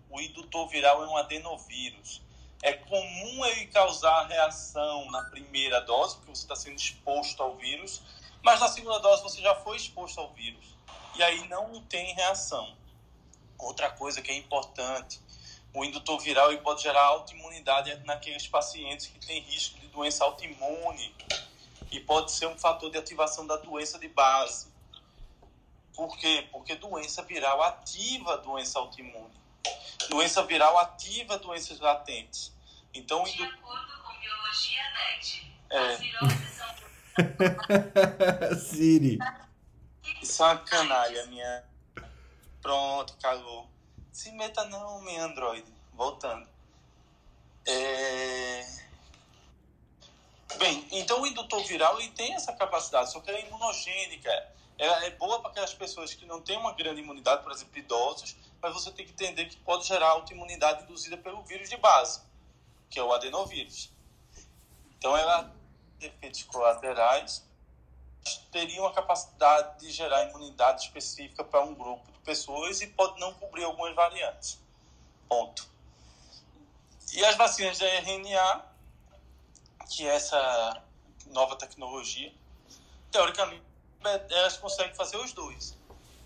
o 0.10 0.20
indutor 0.20 0.67
viral 0.67 1.03
é 1.03 1.08
um 1.08 1.17
adenovírus. 1.17 2.24
É 2.63 2.74
comum 2.74 3.46
ele 3.46 3.67
causar 3.67 4.25
reação 4.25 5.12
na 5.12 5.22
primeira 5.25 5.79
dose, 5.82 6.15
porque 6.15 6.32
você 6.36 6.41
está 6.41 6.55
sendo 6.55 6.77
exposto 6.77 7.44
ao 7.44 7.55
vírus, 7.55 8.01
mas 8.41 8.60
na 8.60 8.67
segunda 8.67 8.98
dose 8.98 9.22
você 9.22 9.39
já 9.39 9.53
foi 9.53 9.77
exposto 9.77 10.20
ao 10.20 10.34
vírus 10.34 10.75
e 11.18 11.24
aí 11.24 11.48
não 11.48 11.82
tem 11.84 12.14
reação. 12.14 12.76
Outra 13.58 13.90
coisa 13.92 14.22
que 14.22 14.32
é 14.32 14.36
importante, 14.36 15.20
o 15.74 15.84
indutor 15.84 16.20
viral 16.20 16.52
ele 16.52 16.62
pode 16.62 16.82
gerar 16.82 17.04
autoimunidade 17.04 17.96
naqueles 18.06 18.48
pacientes 18.48 19.08
que 19.08 19.20
têm 19.26 19.42
risco 19.42 19.80
de 19.80 19.88
doença 19.88 20.24
autoimune 20.24 21.16
e 21.92 22.00
pode 22.00 22.32
ser 22.32 22.48
um 22.48 22.58
fator 22.58 22.90
de 22.90 22.98
ativação 22.98 23.46
da 23.48 23.58
doença 23.58 23.98
de 24.00 24.08
base. 24.08 24.68
Por 25.94 26.18
quê? 26.18 26.48
Porque 26.52 26.76
doença 26.76 27.24
viral 27.24 27.62
ativa 27.64 28.34
a 28.34 28.38
doença 28.38 28.80
autoimune. 28.80 29.34
Doença 30.10 30.44
viral 30.44 30.78
ativa 30.78 31.38
doenças 31.38 31.80
latentes. 31.80 32.54
Então, 32.94 33.24
de 33.24 33.42
acordo 33.44 34.04
com 34.04 34.14
biologia 34.20 34.84
NET, 34.94 35.52
é. 35.70 35.98
Siri. 38.56 39.18
Isso 39.18 39.24
é 39.24 39.45
uma 40.39 40.58
canalha, 40.58 41.25
minha. 41.27 41.63
Pronto, 42.62 43.15
cagou. 43.17 43.67
Se 44.12 44.32
meta 44.32 44.63
não, 44.65 45.01
minha 45.01 45.25
Android. 45.25 45.65
Voltando. 45.94 46.48
É... 47.65 48.65
Bem, 50.58 50.88
então 50.91 51.22
o 51.22 51.27
indutor 51.27 51.63
viral 51.65 52.00
ele 52.00 52.12
tem 52.12 52.34
essa 52.34 52.53
capacidade, 52.53 53.12
só 53.12 53.20
que 53.20 53.29
ela 53.29 53.39
é 53.39 53.46
imunogênica. 53.46 54.51
Ela 54.77 55.05
é 55.05 55.10
boa 55.12 55.39
para 55.41 55.51
aquelas 55.51 55.74
pessoas 55.74 56.13
que 56.13 56.25
não 56.25 56.41
têm 56.41 56.58
uma 56.58 56.74
grande 56.74 57.01
imunidade, 57.01 57.44
por 57.44 57.51
exemplo, 57.51 57.77
idosos, 57.77 58.36
mas 58.62 58.74
você 58.74 58.91
tem 58.91 59.05
que 59.05 59.12
entender 59.12 59.46
que 59.46 59.58
pode 59.58 59.86
gerar 59.86 60.10
autoimunidade 60.10 60.84
induzida 60.84 61.17
pelo 61.17 61.44
vírus 61.44 61.70
de 61.70 61.77
base, 61.77 62.22
que 62.89 63.00
é 63.00 63.03
o 63.03 63.13
adenovírus. 63.13 63.89
Então 64.98 65.15
ela 65.15 65.51
tem 66.00 66.10
efeitos 66.10 66.44
colaterais 66.44 67.46
teriam 68.51 68.86
a 68.86 68.94
capacidade 68.94 69.79
de 69.79 69.91
gerar 69.91 70.29
imunidade 70.29 70.84
específica 70.84 71.44
para 71.44 71.62
um 71.62 71.75
grupo 71.75 72.12
de 72.12 72.20
pessoas 72.20 72.82
e 72.82 72.88
pode 72.88 73.20
não 73.20 73.34
cobrir 73.34 73.63
algumas 73.63 73.94
variantes. 73.94 74.60
Ponto. 75.27 75.67
E 77.13 77.24
as 77.24 77.36
vacinas 77.36 77.77
de 77.77 77.86
RNA, 77.86 78.65
que 79.89 80.08
é 80.08 80.15
essa 80.15 80.84
nova 81.27 81.55
tecnologia, 81.55 82.34
teoricamente, 83.12 83.63
elas 84.29 84.58
conseguem 84.58 84.94
fazer 84.96 85.17
os 85.17 85.32
dois. 85.34 85.77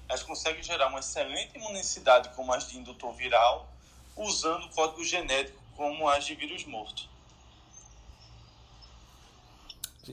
Elas 0.07 0.23
conseguem 0.23 0.63
gerar 0.63 0.87
uma 0.87 0.99
excelente 0.99 1.55
imunicidade 1.55 2.29
como 2.35 2.53
as 2.53 2.67
de 2.67 2.77
indutor 2.77 3.13
viral, 3.13 3.67
usando 4.15 4.65
o 4.65 4.69
código 4.69 5.03
genético 5.03 5.59
como 5.75 6.07
as 6.09 6.25
de 6.25 6.35
vírus 6.35 6.65
morto. 6.65 7.07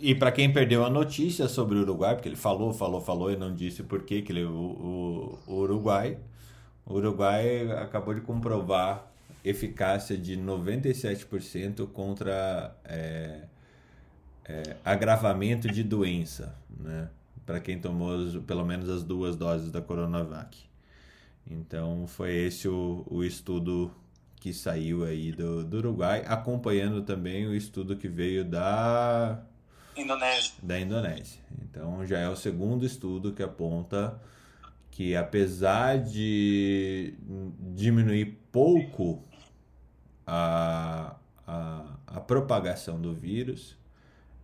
E 0.00 0.14
para 0.14 0.32
quem 0.32 0.52
perdeu 0.52 0.84
a 0.84 0.90
notícia 0.90 1.48
sobre 1.48 1.78
o 1.78 1.82
Uruguai, 1.82 2.14
porque 2.14 2.28
ele 2.28 2.36
falou, 2.36 2.72
falou, 2.72 3.00
falou 3.00 3.30
e 3.30 3.36
não 3.36 3.54
disse 3.54 3.82
por 3.82 4.02
que 4.02 4.24
ele 4.28 4.44
o, 4.44 4.50
o, 4.50 5.38
o 5.46 5.54
Uruguai, 5.54 6.18
o 6.84 6.94
Uruguai 6.94 7.70
acabou 7.72 8.14
de 8.14 8.20
comprovar 8.20 9.10
eficácia 9.44 10.16
de 10.16 10.36
97% 10.36 11.86
contra 11.88 12.76
é, 12.84 13.42
é, 14.44 14.76
agravamento 14.84 15.68
de 15.68 15.82
doença, 15.82 16.54
né? 16.78 17.08
Para 17.44 17.60
quem 17.60 17.78
tomou 17.78 18.42
pelo 18.42 18.64
menos 18.64 18.88
as 18.88 19.04
duas 19.04 19.36
doses 19.36 19.70
da 19.70 19.80
Coronavac. 19.80 20.58
Então 21.48 22.06
foi 22.08 22.34
esse 22.34 22.66
o, 22.68 23.04
o 23.08 23.22
estudo 23.22 23.90
que 24.40 24.52
saiu 24.52 25.04
aí 25.04 25.32
do, 25.32 25.64
do 25.64 25.78
Uruguai, 25.78 26.24
acompanhando 26.26 27.02
também 27.02 27.46
o 27.46 27.54
estudo 27.54 27.96
que 27.96 28.08
veio 28.08 28.44
da 28.44 29.42
Indonésia. 29.96 30.54
Da 30.62 30.78
Indonésia. 30.78 31.40
Então 31.62 32.04
já 32.06 32.18
é 32.18 32.28
o 32.28 32.36
segundo 32.36 32.84
estudo 32.84 33.32
que 33.32 33.42
aponta 33.42 34.20
que 34.90 35.14
apesar 35.14 35.98
de 35.98 37.14
diminuir 37.74 38.38
pouco 38.50 39.22
a, 40.26 41.16
a, 41.46 41.82
a 42.06 42.20
propagação 42.20 43.00
do 43.00 43.14
vírus, 43.14 43.76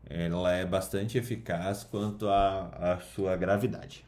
ela 0.08 0.52
é 0.52 0.66
bastante 0.66 1.16
eficaz 1.16 1.84
quanto 1.84 2.28
à 2.28 2.98
sua 3.14 3.34
gravidade. 3.36 4.04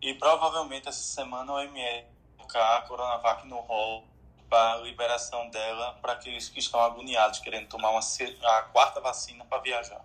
E 0.00 0.14
provavelmente 0.14 0.88
essa 0.88 1.02
semana 1.02 1.52
o 1.52 1.54
OMS 1.54 2.04
colocar 2.36 2.78
a 2.78 2.82
Coronavac 2.82 3.46
no 3.46 3.60
rol 3.60 4.04
para 4.48 4.74
a 4.74 4.76
liberação 4.82 5.48
dela 5.48 5.98
para 6.02 6.12
aqueles 6.12 6.48
que 6.48 6.58
estão 6.58 6.80
agoniados, 6.80 7.38
querendo 7.38 7.68
tomar 7.68 7.90
uma, 7.90 8.00
a 8.00 8.62
quarta 8.64 9.00
vacina 9.00 9.44
para 9.46 9.62
viajar. 9.62 10.04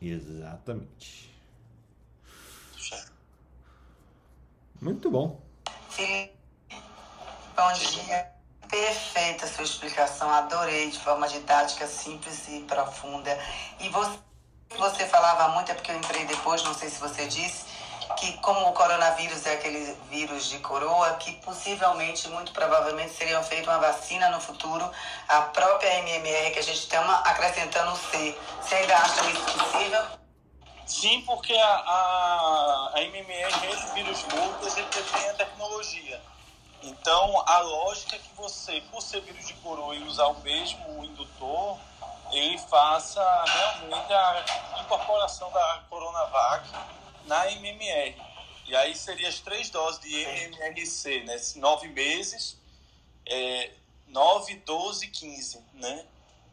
Exatamente. 0.00 1.34
Muito 4.80 5.10
bom. 5.10 5.40
Bom 7.56 7.72
dia. 7.72 8.32
Perfeita 8.68 9.46
a 9.46 9.48
sua 9.48 9.64
explicação, 9.64 10.28
adorei, 10.28 10.90
de 10.90 10.98
forma 10.98 11.26
didática, 11.28 11.86
simples 11.86 12.46
e 12.48 12.60
profunda. 12.60 13.30
E 13.80 13.88
você, 13.88 14.18
você 14.76 15.06
falava 15.06 15.54
muito, 15.54 15.70
é 15.70 15.74
porque 15.74 15.90
eu 15.90 15.96
entrei 15.96 16.26
depois, 16.26 16.62
não 16.64 16.74
sei 16.74 16.90
se 16.90 17.00
você 17.00 17.26
disse, 17.26 17.64
que 18.14 18.32
como 18.38 18.68
o 18.68 18.72
coronavírus 18.72 19.44
é 19.46 19.54
aquele 19.54 19.92
vírus 20.08 20.48
de 20.48 20.58
coroa, 20.58 21.14
que 21.14 21.32
possivelmente, 21.36 22.28
muito 22.28 22.52
provavelmente, 22.52 23.12
seriam 23.12 23.42
feita 23.42 23.70
uma 23.70 23.80
vacina 23.80 24.30
no 24.30 24.40
futuro, 24.40 24.90
a 25.28 25.42
própria 25.42 25.98
MMR 25.98 26.52
que 26.52 26.58
a 26.58 26.62
gente 26.62 26.78
está 26.78 27.00
acrescentando 27.20 27.92
o 27.92 27.96
C. 27.96 28.38
Você 28.60 28.74
ainda 28.76 28.96
acha 28.96 29.30
isso 29.30 29.42
possível? 29.42 30.02
Sim, 30.86 31.20
porque 31.22 31.52
a, 31.52 31.66
a, 31.66 32.92
a 32.94 33.02
MMR, 33.02 33.66
esse 33.72 33.92
vírus 33.94 34.22
morto, 34.24 34.66
ele 34.78 34.86
tem 34.86 35.30
a 35.30 35.34
tecnologia. 35.34 36.22
Então, 36.82 37.42
a 37.46 37.58
lógica 37.58 38.14
é 38.14 38.18
que 38.18 38.32
você, 38.36 38.80
por 38.92 39.02
ser 39.02 39.20
vírus 39.22 39.46
de 39.46 39.54
coroa 39.54 39.96
e 39.96 40.04
usar 40.04 40.26
o 40.26 40.40
mesmo 40.40 41.04
indutor, 41.04 41.76
ele 42.30 42.58
faça 42.58 43.20
realmente 43.44 44.12
a 44.12 44.44
incorporação 44.80 45.50
da 45.50 45.80
Coronavac 45.88 46.68
na 47.26 47.50
MMR. 47.52 48.14
E 48.66 48.74
aí 48.74 48.94
seria 48.96 49.28
as 49.28 49.38
três 49.40 49.70
doses 49.70 50.00
de 50.00 50.14
MMRC, 50.14 51.20
né? 51.20 51.36
Nove 51.56 51.88
meses, 51.88 52.56
é, 53.24 53.70
9, 54.08 54.54
12, 54.56 55.06
15, 55.08 55.60
né? 55.74 56.04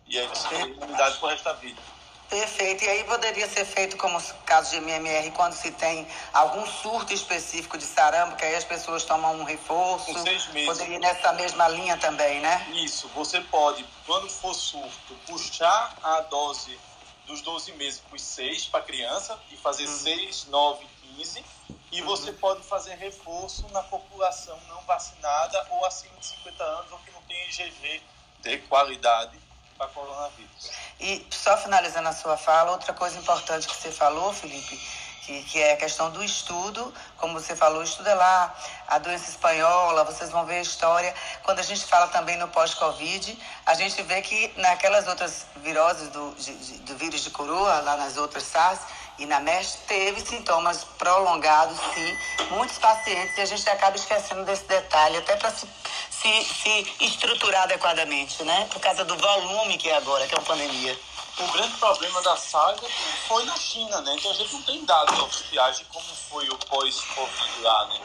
E 0.07 0.19
aí 0.19 0.27
você 0.27 0.47
tem 0.49 0.61
imunidade 0.69 1.17
por 1.17 1.29
resto 1.29 1.43
da 1.45 1.53
vida. 1.53 1.81
Perfeito. 2.29 2.83
E 2.83 2.89
aí 2.89 3.03
poderia 3.03 3.47
ser 3.47 3.65
feito 3.65 3.95
como 3.97 4.19
caso 4.45 4.71
de 4.71 4.77
MMR, 4.77 5.29
quando 5.31 5.53
se 5.53 5.71
tem 5.71 6.07
algum 6.33 6.65
surto 6.65 7.13
específico 7.13 7.77
de 7.77 7.83
sarampo, 7.83 8.35
que 8.35 8.43
aí 8.43 8.55
as 8.55 8.63
pessoas 8.63 9.03
tomam 9.03 9.39
um 9.39 9.43
reforço. 9.43 10.07
Com 10.07 10.23
seis 10.23 10.47
meses. 10.47 10.67
Poderia 10.67 10.95
ir 10.95 10.99
nessa 10.99 11.31
mesma 11.33 11.67
linha 11.67 11.95
também, 11.97 12.39
né? 12.41 12.67
Isso. 12.73 13.07
Você 13.09 13.39
pode, 13.41 13.85
quando 14.05 14.29
for 14.29 14.53
surto, 14.53 15.15
puxar 15.27 15.95
a 16.01 16.21
dose 16.21 16.77
dos 17.25 17.41
12 17.41 17.71
meses 17.73 17.99
para 17.99 18.15
os 18.15 18.21
6 18.21 18.65
para 18.67 18.83
criança 18.83 19.39
e 19.51 19.57
fazer 19.57 19.85
uhum. 19.85 19.97
6, 19.97 20.45
9, 20.47 20.87
15. 21.17 21.45
E 21.91 22.01
uhum. 22.01 22.07
você 22.07 22.31
pode 22.33 22.63
fazer 22.63 22.95
reforço 22.95 23.67
na 23.69 23.83
população 23.83 24.59
não 24.67 24.81
vacinada 24.81 25.67
ou 25.69 25.85
acima 25.85 26.15
de 26.17 26.25
50 26.25 26.63
anos 26.63 26.91
ou 26.91 26.99
que 26.99 27.11
não 27.11 27.21
tem 27.23 27.37
IgG 27.49 28.01
de 28.41 28.57
qualidade 28.59 29.39
para 29.77 29.87
coronavírus. 29.87 30.71
E 30.99 31.25
só 31.31 31.57
finalizando 31.57 32.09
a 32.09 32.13
sua 32.13 32.37
fala, 32.37 32.71
outra 32.71 32.93
coisa 32.93 33.17
importante 33.17 33.67
que 33.67 33.75
você 33.75 33.91
falou, 33.91 34.33
Felipe, 34.33 34.79
que, 35.25 35.43
que 35.43 35.61
é 35.61 35.73
a 35.73 35.77
questão 35.77 36.11
do 36.11 36.23
estudo, 36.23 36.93
como 37.17 37.33
você 37.33 37.55
falou, 37.55 37.83
é 37.83 38.13
lá, 38.13 38.53
a 38.87 38.97
doença 38.97 39.29
espanhola, 39.29 40.03
vocês 40.03 40.29
vão 40.29 40.45
ver 40.45 40.57
a 40.57 40.61
história. 40.61 41.13
Quando 41.43 41.59
a 41.59 41.63
gente 41.63 41.85
fala 41.85 42.07
também 42.07 42.37
no 42.37 42.47
pós-Covid, 42.49 43.37
a 43.65 43.73
gente 43.73 44.01
vê 44.03 44.21
que 44.21 44.53
naquelas 44.57 45.07
outras 45.07 45.45
viroses 45.57 46.09
do, 46.09 46.31
do 46.31 46.97
vírus 46.97 47.23
de 47.23 47.29
coroa, 47.29 47.79
lá 47.79 47.95
nas 47.95 48.17
outras 48.17 48.43
SARS, 48.43 48.79
e 49.19 49.25
na 49.25 49.39
MERS 49.39 49.77
teve 49.87 50.19
sintomas 50.21 50.83
prolongados, 50.97 51.77
sim, 51.93 52.17
muitos 52.49 52.77
pacientes, 52.79 53.37
e 53.37 53.41
a 53.41 53.45
gente 53.45 53.69
acaba 53.69 53.95
esquecendo 53.95 54.43
desse 54.43 54.65
detalhe, 54.65 55.17
até 55.17 55.35
para 55.37 55.51
se, 55.51 55.67
se, 56.09 56.43
se 56.43 56.95
estruturar 56.99 57.63
adequadamente, 57.63 58.43
né? 58.43 58.67
Por 58.71 58.81
causa 58.81 59.05
do 59.05 59.15
volume 59.15 59.77
que 59.77 59.87
é 59.87 59.95
agora, 59.97 60.27
que 60.27 60.33
é 60.33 60.37
uma 60.37 60.45
pandemia 60.45 61.12
o 61.39 61.51
grande 61.51 61.75
problema 61.77 62.21
da 62.21 62.37
saga 62.37 62.87
foi 63.27 63.43
na 63.45 63.55
China, 63.57 64.01
né? 64.01 64.15
Então 64.15 64.31
a 64.31 64.33
gente 64.35 64.53
não 64.53 64.61
tem 64.61 64.85
dados 64.85 65.19
oficiais 65.19 65.79
de 65.79 65.85
como 65.85 66.05
foi 66.05 66.47
o 66.49 66.57
pós-Covid 66.57 67.61
lá, 67.61 67.87
né? 67.87 67.99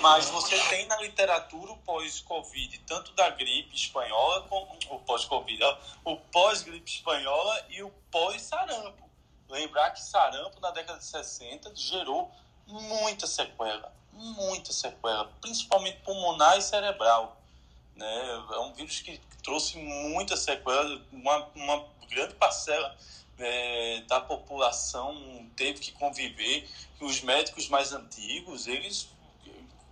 Mas 0.00 0.30
você 0.30 0.58
tem 0.68 0.86
na 0.86 0.96
literatura 0.96 1.72
o 1.72 1.76
pós-Covid, 1.78 2.78
tanto 2.86 3.12
da 3.12 3.28
gripe 3.30 3.74
espanhola, 3.76 4.42
como 4.48 4.78
o 4.88 4.98
pós-Covid, 5.00 5.62
o 6.04 6.16
pós-gripe 6.16 6.90
espanhola 6.90 7.66
e 7.68 7.82
o 7.82 7.90
pós-sarampo. 8.10 9.10
Lembrar 9.48 9.90
que 9.90 10.00
sarampo 10.00 10.58
na 10.60 10.70
década 10.70 10.98
de 10.98 11.04
60 11.04 11.74
gerou 11.74 12.30
muita 12.66 13.26
sequela, 13.26 13.92
muita 14.12 14.72
sequela, 14.72 15.30
principalmente 15.40 15.98
pulmonar 15.98 16.56
e 16.56 16.62
cerebral. 16.62 17.36
Né? 17.94 18.44
É 18.52 18.58
um 18.60 18.72
vírus 18.72 19.00
que 19.00 19.20
trouxe 19.42 19.76
muita 19.78 20.36
sequela, 20.36 21.00
uma, 21.12 21.46
uma 21.54 21.84
grande 22.08 22.34
parcela 22.34 22.96
é, 23.38 24.02
da 24.06 24.20
população 24.20 25.48
teve 25.56 25.80
que 25.80 25.92
conviver. 25.92 26.68
Os 27.00 27.22
médicos 27.22 27.68
mais 27.68 27.92
antigos, 27.92 28.66
eles 28.66 29.08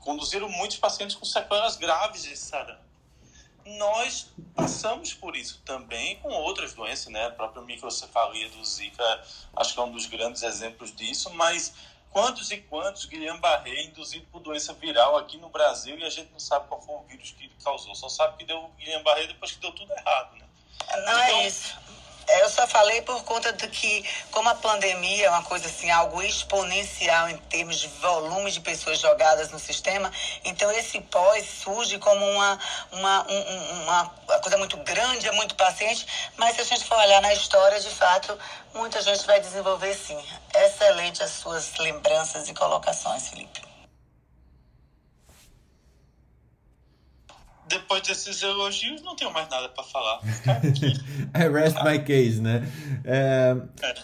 conduziram 0.01 0.49
muitos 0.49 0.77
pacientes 0.77 1.17
com 1.17 1.25
sequelas 1.25 1.77
graves 1.77 2.23
de 2.23 2.37
sarampo. 2.37 2.87
Nós 3.77 4.31
passamos 4.55 5.13
por 5.13 5.37
isso 5.37 5.61
também 5.65 6.17
com 6.21 6.31
outras 6.31 6.73
doenças, 6.73 7.13
né? 7.13 7.27
A 7.27 7.31
própria 7.31 7.63
microcefalia 7.63 8.49
do 8.49 8.65
Zika, 8.65 9.25
acho 9.55 9.75
que 9.75 9.81
é 9.81 9.83
um 9.83 9.93
dos 9.93 10.07
grandes 10.07 10.43
exemplos 10.43 10.95
disso, 10.95 11.29
mas 11.35 11.75
quantos 12.11 12.51
e 12.51 12.59
quantos 12.59 13.05
Guillain-Barré 13.05 13.83
induzido 13.83 14.27
por 14.33 14.41
doença 14.41 14.73
viral 14.75 15.17
aqui 15.17 15.37
no 15.39 15.49
Brasil 15.49 15.99
e 15.99 16.05
a 16.05 16.11
gente 16.11 16.31
não 16.33 16.41
sabe 16.41 16.67
qual 16.69 16.81
foi 16.81 16.95
o 16.97 17.03
vírus 17.03 17.33
que 17.33 17.49
causou, 17.63 17.95
só 17.95 18.09
sabe 18.09 18.39
que 18.39 18.45
deu 18.45 18.71
Guillain-Barré 18.79 19.27
depois 19.27 19.53
que 19.53 19.61
deu 19.61 19.73
tudo 19.73 19.93
errado, 19.93 20.37
né? 20.37 20.47
Não 21.05 21.19
é 21.19 21.29
então, 21.29 21.41
é 21.41 21.47
isso. 21.47 21.77
Eu 22.29 22.51
só 22.51 22.67
falei 22.67 23.01
por 23.03 23.25
conta 23.25 23.53
de 23.53 23.67
que, 23.69 24.05
como 24.31 24.49
a 24.51 24.55
pandemia 24.55 25.27
é 25.27 25.31
uma 25.31 25.43
coisa 25.43 25.67
assim, 25.67 25.91
algo 25.91 26.23
exponencial 26.23 27.29
em 27.31 27.37
termos 27.37 27.79
de 27.79 27.89
volume 27.89 28.51
de 28.51 28.61
pessoas 28.61 28.99
jogadas 28.99 29.51
no 29.51 29.59
sistema, 29.59 30.13
então 30.45 30.71
esse 30.73 31.01
pós 31.01 31.47
surge 31.63 31.99
como 31.99 32.25
uma, 32.25 32.59
uma, 32.93 33.27
um, 33.31 33.83
uma 33.83 34.07
coisa 34.43 34.59
muito 34.59 34.77
grande, 34.79 35.27
é 35.27 35.33
muito 35.33 35.55
paciente, 35.55 36.07
mas 36.37 36.57
se 36.57 36.61
a 36.61 36.65
gente 36.65 36.85
for 36.85 36.99
olhar 36.99 37.23
na 37.23 37.33
história, 37.33 37.81
de 37.81 37.91
fato, 37.91 38.39
muita 38.75 39.01
gente 39.01 39.27
vai 39.27 39.41
desenvolver 39.41 39.95
sim. 39.95 40.23
Excelente 40.55 41.23
as 41.23 41.31
suas 41.31 41.77
lembranças 41.79 42.49
e 42.49 42.55
colocações, 42.55 43.29
Felipe. 43.29 43.68
Depois 47.69 48.03
desses 48.03 48.43
elogios, 48.43 49.03
não 49.03 49.15
tenho 49.15 49.33
mais 49.33 49.49
nada 49.49 49.69
para 49.69 49.85
falar. 49.85 50.21
I 51.35 51.49
rest 51.53 51.77
my 51.85 51.99
case, 51.99 52.41
né? 52.41 52.63
É, 53.05 53.57
é. 53.83 53.95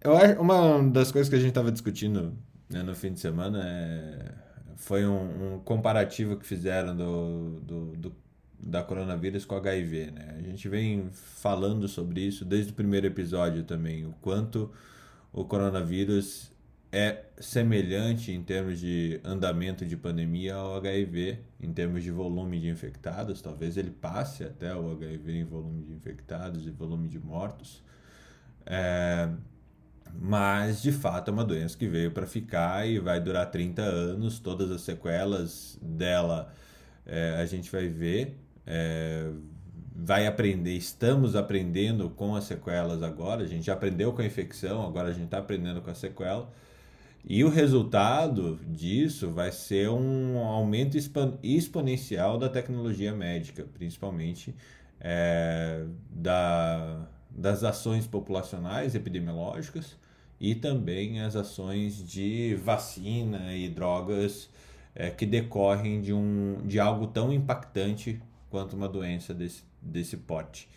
Eu 0.00 0.16
acho, 0.16 0.40
uma 0.40 0.82
das 0.90 1.10
coisas 1.10 1.28
que 1.28 1.34
a 1.34 1.38
gente 1.38 1.48
estava 1.48 1.72
discutindo 1.72 2.36
né, 2.70 2.82
no 2.82 2.94
fim 2.94 3.12
de 3.12 3.20
semana 3.20 3.62
é, 3.64 4.32
foi 4.76 5.06
um, 5.06 5.54
um, 5.54 5.58
comparativo 5.60 6.36
que 6.36 6.46
fizeram 6.46 6.96
do, 6.96 7.60
do, 7.60 7.96
do, 7.96 8.16
da 8.58 8.82
coronavírus 8.82 9.44
com 9.44 9.56
HIV, 9.56 10.10
né? 10.12 10.36
A 10.38 10.42
gente 10.42 10.68
vem 10.68 11.08
falando 11.10 11.88
sobre 11.88 12.20
isso 12.20 12.44
desde 12.44 12.72
o 12.72 12.74
primeiro 12.74 13.06
episódio 13.06 13.64
também, 13.64 14.06
o 14.06 14.14
quanto 14.20 14.72
o 15.32 15.44
coronavírus 15.44 16.50
é 16.96 17.26
semelhante 17.38 18.32
em 18.32 18.42
termos 18.42 18.80
de 18.80 19.20
andamento 19.22 19.84
de 19.84 19.98
pandemia 19.98 20.54
ao 20.54 20.76
HIV, 20.76 21.40
em 21.60 21.70
termos 21.70 22.02
de 22.02 22.10
volume 22.10 22.58
de 22.58 22.70
infectados. 22.70 23.42
Talvez 23.42 23.76
ele 23.76 23.90
passe 23.90 24.44
até 24.44 24.74
o 24.74 24.92
HIV 24.92 25.40
em 25.40 25.44
volume 25.44 25.82
de 25.82 25.92
infectados 25.92 26.66
e 26.66 26.70
volume 26.70 27.06
de 27.06 27.18
mortos. 27.18 27.82
É, 28.64 29.28
mas, 30.18 30.80
de 30.80 30.90
fato, 30.90 31.30
é 31.30 31.34
uma 31.34 31.44
doença 31.44 31.76
que 31.76 31.86
veio 31.86 32.12
para 32.12 32.26
ficar 32.26 32.88
e 32.88 32.98
vai 32.98 33.20
durar 33.20 33.50
30 33.50 33.82
anos. 33.82 34.38
Todas 34.38 34.70
as 34.70 34.80
sequelas 34.80 35.78
dela 35.82 36.50
é, 37.04 37.36
a 37.38 37.44
gente 37.44 37.70
vai 37.70 37.88
ver. 37.88 38.38
É, 38.66 39.30
vai 39.94 40.26
aprender, 40.26 40.72
estamos 40.72 41.36
aprendendo 41.36 42.08
com 42.08 42.34
as 42.34 42.44
sequelas 42.44 43.02
agora. 43.02 43.42
A 43.42 43.46
gente 43.46 43.66
já 43.66 43.74
aprendeu 43.74 44.14
com 44.14 44.22
a 44.22 44.24
infecção, 44.24 44.86
agora 44.86 45.08
a 45.08 45.12
gente 45.12 45.26
está 45.26 45.38
aprendendo 45.38 45.82
com 45.82 45.90
a 45.90 45.94
sequela. 45.94 46.50
E 47.28 47.42
o 47.42 47.48
resultado 47.48 48.60
disso 48.68 49.32
vai 49.32 49.50
ser 49.50 49.90
um 49.90 50.38
aumento 50.38 50.96
exponencial 51.42 52.38
da 52.38 52.48
tecnologia 52.48 53.12
médica, 53.12 53.66
principalmente 53.74 54.54
é, 55.00 55.84
da, 56.08 57.08
das 57.28 57.64
ações 57.64 58.06
populacionais 58.06 58.94
epidemiológicas 58.94 59.96
e 60.38 60.54
também 60.54 61.20
as 61.20 61.34
ações 61.34 62.06
de 62.06 62.54
vacina 62.62 63.52
e 63.52 63.68
drogas 63.68 64.48
é, 64.94 65.10
que 65.10 65.26
decorrem 65.26 66.00
de, 66.00 66.12
um, 66.12 66.62
de 66.64 66.78
algo 66.78 67.08
tão 67.08 67.32
impactante 67.32 68.22
quanto 68.48 68.76
uma 68.76 68.88
doença 68.88 69.34
desse, 69.34 69.64
desse 69.82 70.16
porte. 70.16 70.68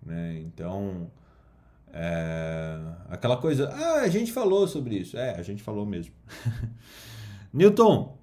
Né? 0.00 0.40
Então, 0.40 1.10
é, 1.92 2.78
aquela 3.08 3.36
coisa, 3.36 3.70
ah, 3.72 4.02
a 4.02 4.08
gente 4.08 4.32
falou 4.32 4.66
sobre 4.68 4.96
isso. 4.96 5.16
É, 5.16 5.34
a 5.36 5.42
gente 5.42 5.62
falou 5.62 5.86
mesmo. 5.86 6.14
Newton, 7.52 8.16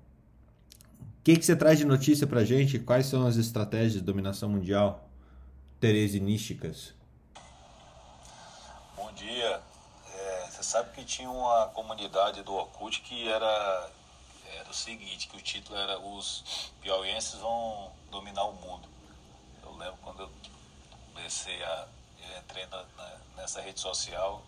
o 0.99 1.23
que, 1.23 1.37
que 1.37 1.45
você 1.45 1.55
traz 1.55 1.79
de 1.79 1.85
notícia 1.85 2.27
pra 2.27 2.43
gente? 2.43 2.77
Quais 2.79 3.05
são 3.05 3.25
as 3.25 3.35
estratégias 3.35 3.93
de 3.93 4.01
dominação 4.01 4.49
mundial 4.49 5.09
teresinísticas? 5.79 6.93
Bom 8.95 9.11
dia. 9.13 9.61
É, 10.13 10.47
você 10.49 10.63
sabe 10.63 10.91
que 10.91 11.03
tinha 11.03 11.29
uma 11.29 11.67
comunidade 11.67 12.43
do 12.43 12.53
Orkut 12.53 13.01
que 13.01 13.27
era, 13.27 13.89
era 14.55 14.69
o 14.69 14.73
seguinte, 14.73 15.27
que 15.27 15.37
o 15.37 15.41
título 15.41 15.79
era 15.79 15.97
Os 15.99 16.71
piauienses 16.81 17.39
vão 17.39 17.91
dominar 18.11 18.43
o 18.43 18.53
mundo. 18.53 18.87
Eu 19.63 19.71
lembro 19.77 19.97
quando 20.03 20.23
eu 20.23 20.29
comecei 21.13 21.63
a 21.63 21.87
entrei 22.39 22.65
na, 22.67 22.83
na, 22.97 23.17
nessa 23.37 23.61
rede 23.61 23.79
social 23.79 24.41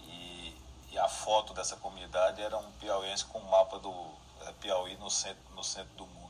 e, 0.00 0.54
e, 0.90 0.98
a 0.98 1.08
foto 1.08 1.52
dessa 1.54 1.76
comunidade 1.76 2.40
era 2.40 2.56
um 2.56 2.72
piauiense 2.72 3.24
com 3.26 3.38
um 3.38 3.48
mapa 3.48 3.78
do 3.78 4.10
é, 4.46 4.52
Piauí 4.60 4.96
no 4.96 5.10
centro, 5.10 5.42
no 5.54 5.64
centro 5.64 5.94
do 5.96 6.06
mundo. 6.06 6.26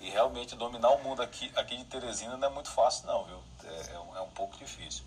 E 0.00 0.10
realmente 0.10 0.54
dominar 0.54 0.90
o 0.90 1.02
mundo 1.02 1.22
aqui, 1.22 1.52
aqui 1.56 1.76
de 1.76 1.84
Teresina 1.84 2.36
não 2.36 2.48
é 2.48 2.50
muito 2.50 2.70
fácil 2.70 3.06
não, 3.06 3.24
viu? 3.24 3.42
É, 3.64 3.92
é, 3.92 3.98
um, 3.98 4.16
é 4.16 4.20
um 4.20 4.30
pouco 4.30 4.56
difícil. 4.56 5.04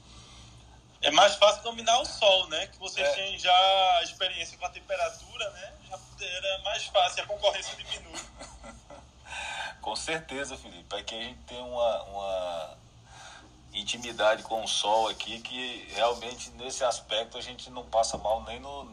É 1.01 1.11
mais 1.11 1.35
fácil 1.35 1.61
dominar 1.61 1.99
o 1.99 2.05
sol, 2.05 2.47
né? 2.47 2.67
Que 2.67 2.79
vocês 2.79 3.07
é. 3.07 3.13
têm 3.13 3.37
já 3.37 4.01
experiência 4.03 4.57
com 4.57 4.65
a 4.65 4.69
temperatura, 4.69 5.49
né? 5.51 5.73
Já 5.87 6.25
era 6.25 6.59
mais 6.63 6.85
fácil, 6.85 7.23
a 7.23 7.27
concorrência 7.27 7.75
diminui. 7.75 8.19
com 9.81 9.95
certeza, 9.95 10.57
Felipe. 10.57 10.95
Aqui 10.95 11.15
a 11.15 11.21
gente 11.21 11.39
tem 11.43 11.61
uma, 11.61 12.03
uma 12.03 12.77
intimidade 13.79 14.43
com 14.43 14.63
o 14.63 14.67
sol 14.67 15.07
aqui 15.07 15.39
que 15.39 15.87
realmente 15.89 16.51
nesse 16.57 16.83
aspecto 16.83 17.37
a 17.37 17.41
gente 17.41 17.69
não 17.69 17.83
passa 17.83 18.17
mal 18.17 18.43
nem 18.43 18.59
no 18.59 18.87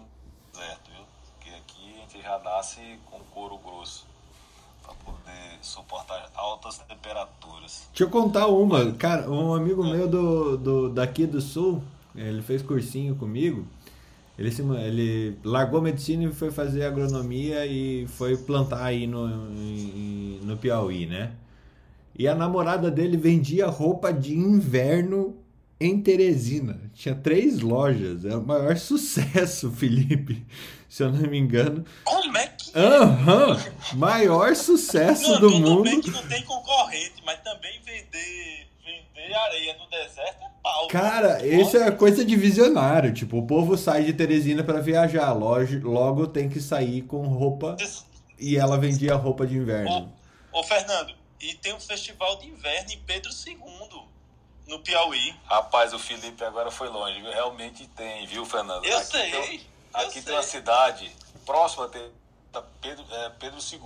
deserto, 0.53 0.91
viu? 0.91 1.05
Porque 1.35 1.51
aqui 1.51 1.95
a 1.97 2.01
gente 2.01 2.23
já 2.23 2.39
nasce 2.41 2.99
com 3.07 3.19
couro 3.33 3.59
grosso 3.59 4.07
para 4.83 4.95
poder 4.95 5.59
suportar 5.63 6.31
altas 6.35 6.79
temperaturas. 6.79 7.89
Deixa 7.91 8.05
eu 8.05 8.11
contar 8.11 8.47
uma, 8.49 8.93
cara, 8.93 9.31
um 9.31 9.55
amigo 9.55 9.83
meu 9.83 10.07
do, 10.07 10.57
do 10.59 10.89
daqui 10.91 11.27
do 11.27 11.41
sul, 11.41 11.83
ele 12.15 12.43
fez 12.43 12.63
cursinho 12.63 13.17
comigo. 13.17 13.67
Ele, 14.37 14.51
se, 14.51 14.63
ele 14.63 15.39
largou 15.45 15.81
medicina 15.81 16.25
e 16.25 16.33
foi 16.33 16.51
fazer 16.51 16.85
agronomia 16.85 17.65
e 17.67 18.07
foi 18.09 18.37
plantar 18.37 18.85
aí 18.85 19.07
no, 19.07 19.29
no 19.29 20.57
Piauí, 20.57 21.07
né? 21.07 21.33
E 22.17 22.29
a 22.29 22.35
namorada 22.35 22.91
dele 22.91 23.17
vendia 23.17 23.67
roupa 23.67 24.13
de 24.13 24.35
inverno 24.35 25.37
em 25.81 26.01
Teresina. 26.01 26.81
Tinha 26.95 27.15
três 27.15 27.61
lojas. 27.61 28.25
É 28.25 28.37
o 28.37 28.43
maior 28.43 28.77
sucesso, 28.79 29.71
Felipe. 29.71 30.47
Se 30.89 31.03
eu 31.03 31.11
não 31.11 31.29
me 31.29 31.39
engano. 31.39 31.85
Como 32.05 32.39
é 32.39 32.47
que. 32.47 32.71
Aham! 32.79 33.55
Uhum. 33.55 33.99
Maior 33.99 34.55
sucesso 34.55 35.33
não, 35.33 35.41
do 35.41 35.51
mundo. 35.51 35.83
Bem 35.83 36.01
que 36.01 36.11
não 36.11 36.27
tem 36.29 36.43
concorrente, 36.43 37.23
mas 37.27 37.41
também 37.41 37.81
vender, 37.85 38.67
vender 38.85 39.35
areia 39.35 39.77
no 39.77 39.91
deserto 39.91 40.45
é 40.45 40.51
pau. 40.63 40.87
Cara, 40.89 41.45
isso 41.45 41.77
é 41.77 41.91
coisa 41.91 42.25
de 42.25 42.37
visionário. 42.37 43.13
Tipo, 43.13 43.39
o 43.39 43.47
povo 43.47 43.77
sai 43.77 44.05
de 44.05 44.13
Teresina 44.13 44.63
para 44.63 44.81
viajar. 44.81 45.33
Logo, 45.33 45.67
logo 45.83 46.27
tem 46.29 46.49
que 46.49 46.61
sair 46.61 47.03
com 47.03 47.23
roupa. 47.23 47.77
E 48.39 48.57
ela 48.57 48.79
vendia 48.79 49.17
roupa 49.17 49.45
de 49.45 49.57
inverno. 49.57 50.13
Ô, 50.53 50.61
ô 50.61 50.63
Fernando, 50.63 51.13
e 51.45 51.55
tem 51.55 51.75
um 51.75 51.81
festival 51.81 52.37
de 52.37 52.47
inverno 52.47 52.91
em 52.91 53.01
Pedro 53.01 53.31
II, 53.31 54.09
no 54.67 54.81
Piauí. 54.81 55.37
Rapaz, 55.45 55.93
o 55.93 55.99
Felipe 55.99 56.43
agora 56.43 56.71
foi 56.71 56.89
longe. 56.89 57.21
viu? 57.21 57.31
Realmente 57.31 57.87
tem, 57.89 58.27
viu, 58.27 58.47
Fernando? 58.47 58.85
Eu 58.85 58.97
aqui 58.97 59.07
sei. 59.07 59.31
Tem, 59.31 59.67
aqui 59.93 60.13
sei. 60.13 60.23
tem 60.23 60.35
uma 60.35 60.43
cidade 60.43 61.17
próxima 61.45 61.91
tá 62.51 62.63
Pedro, 62.81 63.05
é, 63.11 63.29
Pedro 63.31 63.59
II. 63.61 63.79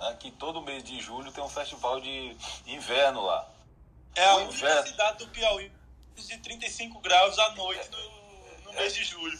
Né? 0.00 0.16
Que 0.18 0.32
todo 0.32 0.60
mês 0.62 0.82
de 0.82 1.00
julho 1.00 1.30
tem 1.30 1.44
um 1.44 1.48
festival 1.48 2.00
de 2.00 2.36
inverno 2.66 3.24
lá. 3.24 3.48
É 4.16 4.24
a 4.26 4.36
única 4.36 4.54
inverno. 4.54 4.88
cidade 4.88 5.18
do 5.18 5.28
Piauí 5.28 5.70
de 6.16 6.38
35 6.38 6.98
graus 7.00 7.38
à 7.38 7.50
noite 7.50 7.88
no, 7.90 8.62
no 8.64 8.72
mês 8.72 8.92
de 8.92 9.04
julho. 9.04 9.38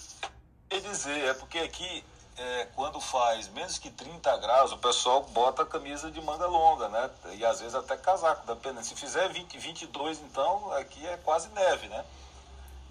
Quer 0.69 0.81
dizer, 0.83 1.25
é 1.25 1.35
porque 1.35 1.59
aqui, 1.59 2.05
é, 2.39 2.69
quando 2.75 3.01
faz 3.01 3.49
menos 3.49 3.79
que 3.79 3.91
30 3.91 4.37
graus, 4.39 4.73
o 4.73 4.79
pessoal 4.79 5.23
bota 5.23 5.63
a 5.63 5.67
camisa 5.67 6.11
de 6.11 6.21
manga 6.21 6.47
longa, 6.47 6.89
né? 6.89 7.11
E 7.33 7.45
às 7.45 7.61
vezes 7.61 7.75
até 7.75 7.97
casaco, 7.97 8.47
dependendo. 8.47 8.85
Se 8.85 8.95
fizer 8.95 9.29
20, 9.29 9.59
22, 9.59 10.21
então, 10.21 10.73
aqui 10.73 11.07
é 11.07 11.17
quase 11.19 11.49
neve, 11.51 11.89
né? 11.89 12.05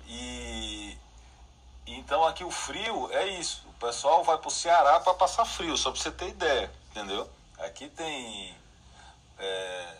E 0.08 0.98
então 1.88 2.26
aqui 2.26 2.44
o 2.44 2.52
frio 2.52 3.12
é 3.12 3.28
isso. 3.28 3.64
O 3.70 3.74
pessoal 3.74 4.24
vai 4.24 4.38
pro 4.38 4.50
Ceará 4.50 5.00
para 5.00 5.14
passar 5.14 5.46
frio, 5.46 5.78
só 5.78 5.92
para 5.92 6.02
você 6.02 6.12
ter 6.12 6.30
ideia, 6.30 6.72
entendeu? 6.90 7.30
Aqui 7.60 7.88
tem 7.90 8.56
é, 9.38 9.98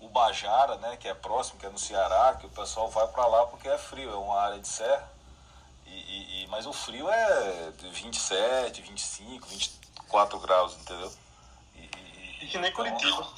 o 0.00 0.08
Bajara, 0.08 0.76
né, 0.76 0.96
que 0.96 1.08
é 1.08 1.14
próximo, 1.14 1.58
que 1.58 1.66
é 1.66 1.68
no 1.68 1.78
Ceará, 1.78 2.36
que 2.40 2.46
o 2.46 2.50
pessoal 2.50 2.88
vai 2.88 3.06
para 3.08 3.26
lá 3.26 3.46
porque 3.46 3.68
é 3.68 3.76
frio, 3.76 4.10
é 4.10 4.16
uma 4.16 4.40
área 4.40 4.58
de 4.58 4.68
serra. 4.68 5.17
E, 5.90 6.44
e- 6.44 6.46
mas 6.48 6.66
o 6.66 6.72
frio 6.72 7.08
é 7.08 7.72
de 7.78 7.88
27, 7.88 8.82
25, 8.82 9.46
24 9.48 10.38
graus, 10.38 10.74
entendeu? 10.76 11.12
E, 12.40 12.46
que 12.46 12.58
nem 12.58 12.70
então, 12.70 12.84
Curitiba. 12.84 13.28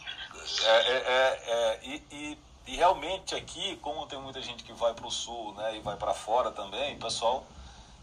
é, 0.62 0.70
é, 0.70 0.96
é, 0.96 1.42
é, 1.46 1.80
e, 1.82 2.38
e, 2.66 2.76
realmente 2.76 3.34
aqui, 3.34 3.76
como 3.76 4.06
tem 4.06 4.18
muita 4.20 4.40
gente 4.40 4.62
que 4.62 4.72
vai 4.72 4.94
para 4.94 5.06
o 5.06 5.10
sul 5.10 5.54
né, 5.54 5.76
e 5.76 5.80
vai 5.80 5.96
para 5.96 6.14
fora 6.14 6.50
também, 6.52 6.94
o 6.94 6.98
pessoal 7.00 7.44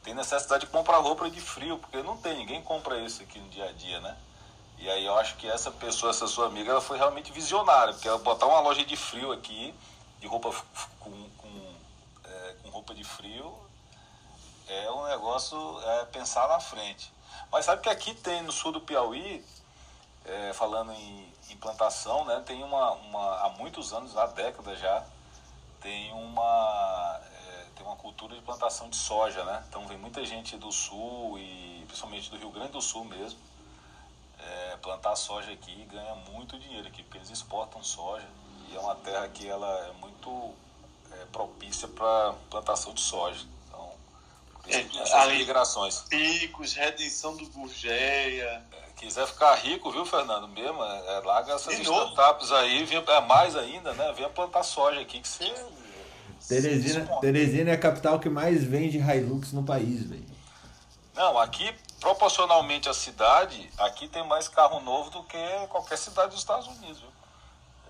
tem 0.03 0.13
necessidade 0.13 0.65
de 0.65 0.71
comprar 0.71 0.97
roupa 0.97 1.29
de 1.29 1.39
frio, 1.39 1.77
porque 1.77 2.01
não 2.03 2.17
tem, 2.17 2.37
ninguém 2.37 2.61
compra 2.61 2.99
isso 2.99 3.23
aqui 3.23 3.39
no 3.39 3.49
dia 3.49 3.69
a 3.69 3.71
dia, 3.71 3.99
né? 4.01 4.17
E 4.77 4.89
aí 4.89 5.05
eu 5.05 5.17
acho 5.17 5.35
que 5.37 5.47
essa 5.47 5.71
pessoa, 5.71 6.11
essa 6.11 6.27
sua 6.27 6.45
amiga, 6.47 6.71
ela 6.71 6.81
foi 6.81 6.97
realmente 6.97 7.31
visionária, 7.31 7.93
porque 7.93 8.07
ela 8.07 8.19
botar 8.19 8.45
uma 8.45 8.59
loja 8.59 8.85
de 8.85 8.95
frio 8.95 9.31
aqui, 9.31 9.73
de 10.19 10.27
roupa 10.27 10.53
com, 10.99 11.29
com, 11.37 11.75
é, 12.25 12.55
com 12.61 12.69
roupa 12.69 12.93
de 12.93 13.03
frio, 13.03 13.57
é 14.67 14.91
um 14.91 15.05
negócio 15.07 15.57
é, 15.81 16.05
pensar 16.05 16.47
na 16.47 16.59
frente. 16.59 17.11
Mas 17.51 17.65
sabe 17.65 17.81
que 17.81 17.89
aqui 17.89 18.13
tem 18.13 18.41
no 18.41 18.51
sul 18.51 18.71
do 18.71 18.81
Piauí, 18.81 19.43
é, 20.25 20.53
falando 20.53 20.91
em 20.91 21.33
implantação, 21.49 22.25
né, 22.25 22.43
tem 22.45 22.63
uma, 22.63 22.91
uma, 22.91 23.45
há 23.45 23.49
muitos 23.49 23.93
anos, 23.93 24.17
há 24.17 24.25
décadas 24.27 24.79
já, 24.79 25.05
tem 25.81 26.11
uma, 26.11 27.21
é, 27.23 27.65
tem 27.75 27.85
uma 27.85 27.95
cultura 27.95 28.35
de 28.35 28.41
plantação 28.41 28.89
de 28.89 28.97
soja, 28.97 29.43
né? 29.45 29.63
Então 29.69 29.87
vem 29.87 29.97
muita 29.97 30.25
gente 30.25 30.57
do 30.57 30.71
sul 30.71 31.37
e 31.39 31.83
principalmente 31.87 32.29
do 32.29 32.37
Rio 32.37 32.49
Grande 32.49 32.73
do 32.73 32.81
Sul 32.81 33.05
mesmo, 33.05 33.39
é, 34.39 34.77
plantar 34.81 35.15
soja 35.15 35.51
aqui 35.51 35.81
e 35.81 35.85
ganha 35.85 36.15
muito 36.31 36.59
dinheiro 36.59 36.87
aqui, 36.87 37.03
porque 37.03 37.17
eles 37.17 37.29
exportam 37.29 37.83
soja 37.83 38.27
e 38.69 38.75
é 38.75 38.79
uma 38.79 38.95
terra 38.95 39.27
que 39.29 39.47
ela 39.47 39.87
é 39.87 39.91
muito 39.93 40.53
é, 41.11 41.25
propícia 41.31 41.87
para 41.87 42.33
plantação 42.49 42.93
de 42.93 43.01
soja. 43.01 43.45
É, 44.69 44.83
que 44.83 44.99
ali- 45.13 45.37
migrações. 45.39 46.01
Picos, 46.09 46.73
redenção 46.73 47.35
do 47.35 47.45
Gurgeia. 47.49 48.63
Quiser 48.95 49.27
ficar 49.27 49.53
rico, 49.55 49.91
viu, 49.91 50.05
Fernando? 50.05 50.47
Mesmo, 50.47 50.83
é, 50.83 51.17
é, 51.17 51.19
larga 51.23 51.53
essas 51.53 51.77
De 51.77 51.83
novo? 51.83 52.09
startups 52.09 52.51
aí, 52.51 52.83
vem, 52.83 52.97
é 52.97 53.21
mais 53.21 53.55
ainda, 53.55 53.93
né? 53.93 54.11
Venha 54.13 54.29
plantar 54.29 54.63
soja 54.63 54.99
aqui 54.99 55.19
que 55.19 55.27
você. 55.27 55.53
Teresina, 56.47 57.05
Teresina 57.19 57.71
é 57.71 57.73
a 57.73 57.77
capital 57.77 58.19
que 58.19 58.29
mais 58.29 58.63
vende 58.63 58.97
Hilux 58.97 59.51
no 59.53 59.63
país, 59.63 60.03
velho. 60.03 60.25
Não, 61.13 61.37
aqui, 61.37 61.75
proporcionalmente 61.99 62.87
à 62.89 62.93
cidade, 62.93 63.69
aqui 63.77 64.07
tem 64.07 64.25
mais 64.25 64.47
carro 64.47 64.79
novo 64.79 65.09
do 65.09 65.23
que 65.23 65.37
qualquer 65.69 65.97
cidade 65.97 66.29
dos 66.29 66.39
Estados 66.39 66.67
Unidos, 66.67 66.99
viu? 66.99 67.09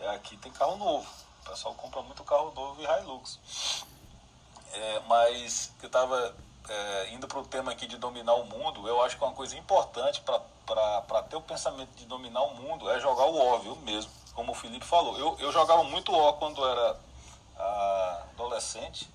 É, 0.01 0.15
aqui 0.15 0.35
tem 0.37 0.51
carro 0.51 0.75
novo. 0.77 1.07
O 1.45 1.49
pessoal 1.49 1.73
compra 1.75 2.01
muito 2.01 2.23
carro 2.23 2.51
novo 2.53 2.81
e 2.81 2.85
Hilux. 2.85 3.39
É, 4.73 5.01
mas 5.07 5.71
eu 5.81 5.89
estava 6.67 7.07
indo 7.11 7.27
para 7.27 7.39
o 7.39 7.45
tema 7.45 7.71
aqui 7.71 7.87
de 7.87 7.97
dominar 7.97 8.33
o 8.35 8.45
mundo, 8.45 8.87
eu 8.87 9.01
acho 9.01 9.17
que 9.17 9.23
uma 9.23 9.33
coisa 9.33 9.57
importante 9.57 10.21
para 10.21 11.23
ter 11.23 11.35
o 11.35 11.41
pensamento 11.41 11.89
de 11.95 12.05
dominar 12.05 12.41
o 12.43 12.55
mundo 12.55 12.89
é 12.89 12.99
jogar 12.99 13.25
o 13.25 13.37
óbvio 13.37 13.75
mesmo, 13.77 14.11
como 14.33 14.51
o 14.51 14.55
Felipe 14.55 14.85
falou. 14.85 15.17
Eu, 15.17 15.37
eu 15.39 15.51
jogava 15.51 15.83
muito 15.83 16.13
ó 16.13 16.33
quando 16.33 16.65
era 16.65 16.97
ah, 17.57 18.23
adolescente. 18.33 19.09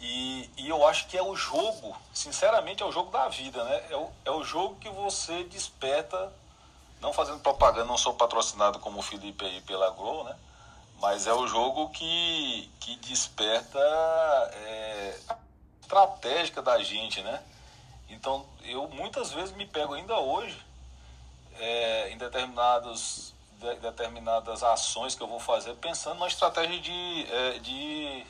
E, 0.00 0.50
e 0.56 0.68
eu 0.68 0.86
acho 0.88 1.06
que 1.08 1.16
é 1.16 1.22
o 1.22 1.36
jogo, 1.36 1.94
sinceramente, 2.12 2.82
é 2.82 2.86
o 2.86 2.92
jogo 2.92 3.10
da 3.10 3.28
vida, 3.28 3.62
né? 3.64 3.84
É 3.90 3.96
o, 3.96 4.10
é 4.24 4.30
o 4.30 4.42
jogo 4.42 4.76
que 4.76 4.88
você 4.88 5.44
desperta, 5.44 6.32
não 7.02 7.12
fazendo 7.12 7.40
propaganda, 7.40 7.84
não 7.84 7.98
sou 7.98 8.14
patrocinado 8.14 8.78
como 8.78 9.00
o 9.00 9.02
Felipe 9.02 9.44
aí 9.44 9.60
pela 9.60 9.90
Grow, 9.90 10.24
né? 10.24 10.34
Mas 11.00 11.26
é 11.26 11.32
o 11.34 11.46
jogo 11.46 11.90
que, 11.90 12.70
que 12.80 12.96
desperta 12.96 13.78
é, 13.78 15.18
estratégica 15.90 16.62
da 16.62 16.78
gente, 16.78 17.20
né? 17.22 17.42
Então, 18.08 18.46
eu 18.64 18.88
muitas 18.88 19.32
vezes 19.32 19.54
me 19.56 19.66
pego 19.66 19.94
ainda 19.94 20.18
hoje 20.18 20.56
é, 21.58 22.10
em 22.10 22.16
determinados, 22.16 23.34
de, 23.58 23.74
determinadas 23.76 24.62
ações 24.62 25.16
que 25.16 25.22
eu 25.22 25.26
vou 25.26 25.40
fazer 25.40 25.74
pensando 25.74 26.14
numa 26.14 26.28
estratégia 26.28 26.78
de, 26.78 27.26
é, 27.28 27.58
de 27.58 28.26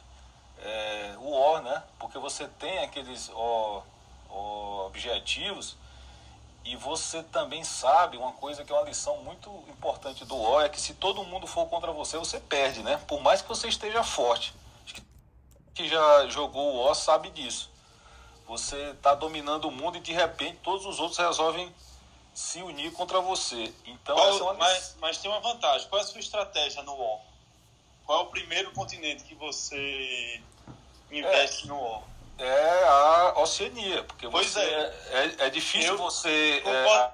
é, 0.62 1.16
né? 1.62 1.82
Porque 1.98 2.18
você 2.18 2.48
tem 2.58 2.78
aqueles 2.78 3.30
ó, 3.34 3.82
ó, 4.30 4.86
objetivos 4.86 5.76
e 6.64 6.76
você 6.76 7.22
também 7.24 7.62
sabe 7.62 8.16
uma 8.16 8.32
coisa 8.32 8.64
que 8.64 8.72
é 8.72 8.74
uma 8.76 8.86
lição 8.86 9.18
muito 9.18 9.50
importante 9.68 10.24
do 10.24 10.36
war 10.36 10.64
é 10.64 10.68
que 10.68 10.80
se 10.80 10.94
todo 10.94 11.24
mundo 11.24 11.46
for 11.46 11.66
contra 11.66 11.92
você, 11.92 12.16
você 12.16 12.40
perde, 12.40 12.82
né? 12.82 12.98
Por 13.06 13.20
mais 13.20 13.42
que 13.42 13.48
você 13.48 13.68
esteja 13.68 14.02
forte. 14.02 14.54
Que 15.80 15.88
já 15.88 16.26
jogou 16.28 16.74
o 16.74 16.84
war 16.84 16.94
sabe 16.94 17.30
disso. 17.30 17.70
Você 18.46 18.76
está 18.90 19.14
dominando 19.14 19.64
o 19.66 19.70
mundo 19.70 19.96
e 19.96 20.00
de 20.00 20.12
repente 20.12 20.58
todos 20.62 20.84
os 20.84 20.98
outros 21.00 21.16
resolvem 21.18 21.74
se 22.34 22.60
unir 22.62 22.92
contra 22.92 23.18
você. 23.20 23.72
Então 23.86 24.14
Qual- 24.14 24.28
essa 24.28 24.38
é 24.40 24.42
uma 24.42 24.54
mas, 24.54 24.96
mas 25.00 25.16
tem 25.18 25.30
uma 25.30 25.40
vantagem. 25.40 25.88
Qual 25.88 25.98
é 25.98 26.04
a 26.04 26.06
sua 26.06 26.20
estratégia 26.20 26.82
no 26.82 26.92
UOL? 26.92 27.24
Qual 28.04 28.18
é 28.20 28.22
o 28.24 28.26
primeiro 28.26 28.72
continente 28.72 29.24
que 29.24 29.34
você 29.36 30.42
investe 31.10 31.66
no 31.66 31.76
UOL? 31.76 32.04
é 32.38 32.84
a 32.84 33.34
Oceania, 33.38 34.02
porque 34.04 34.28
Pois 34.28 34.48
você 34.48 34.60
é. 34.60 35.34
é, 35.40 35.46
é 35.46 35.50
difícil 35.50 35.92
Eu 35.92 35.98
você 35.98 36.60
concordo. 36.62 36.90
é, 36.90 37.12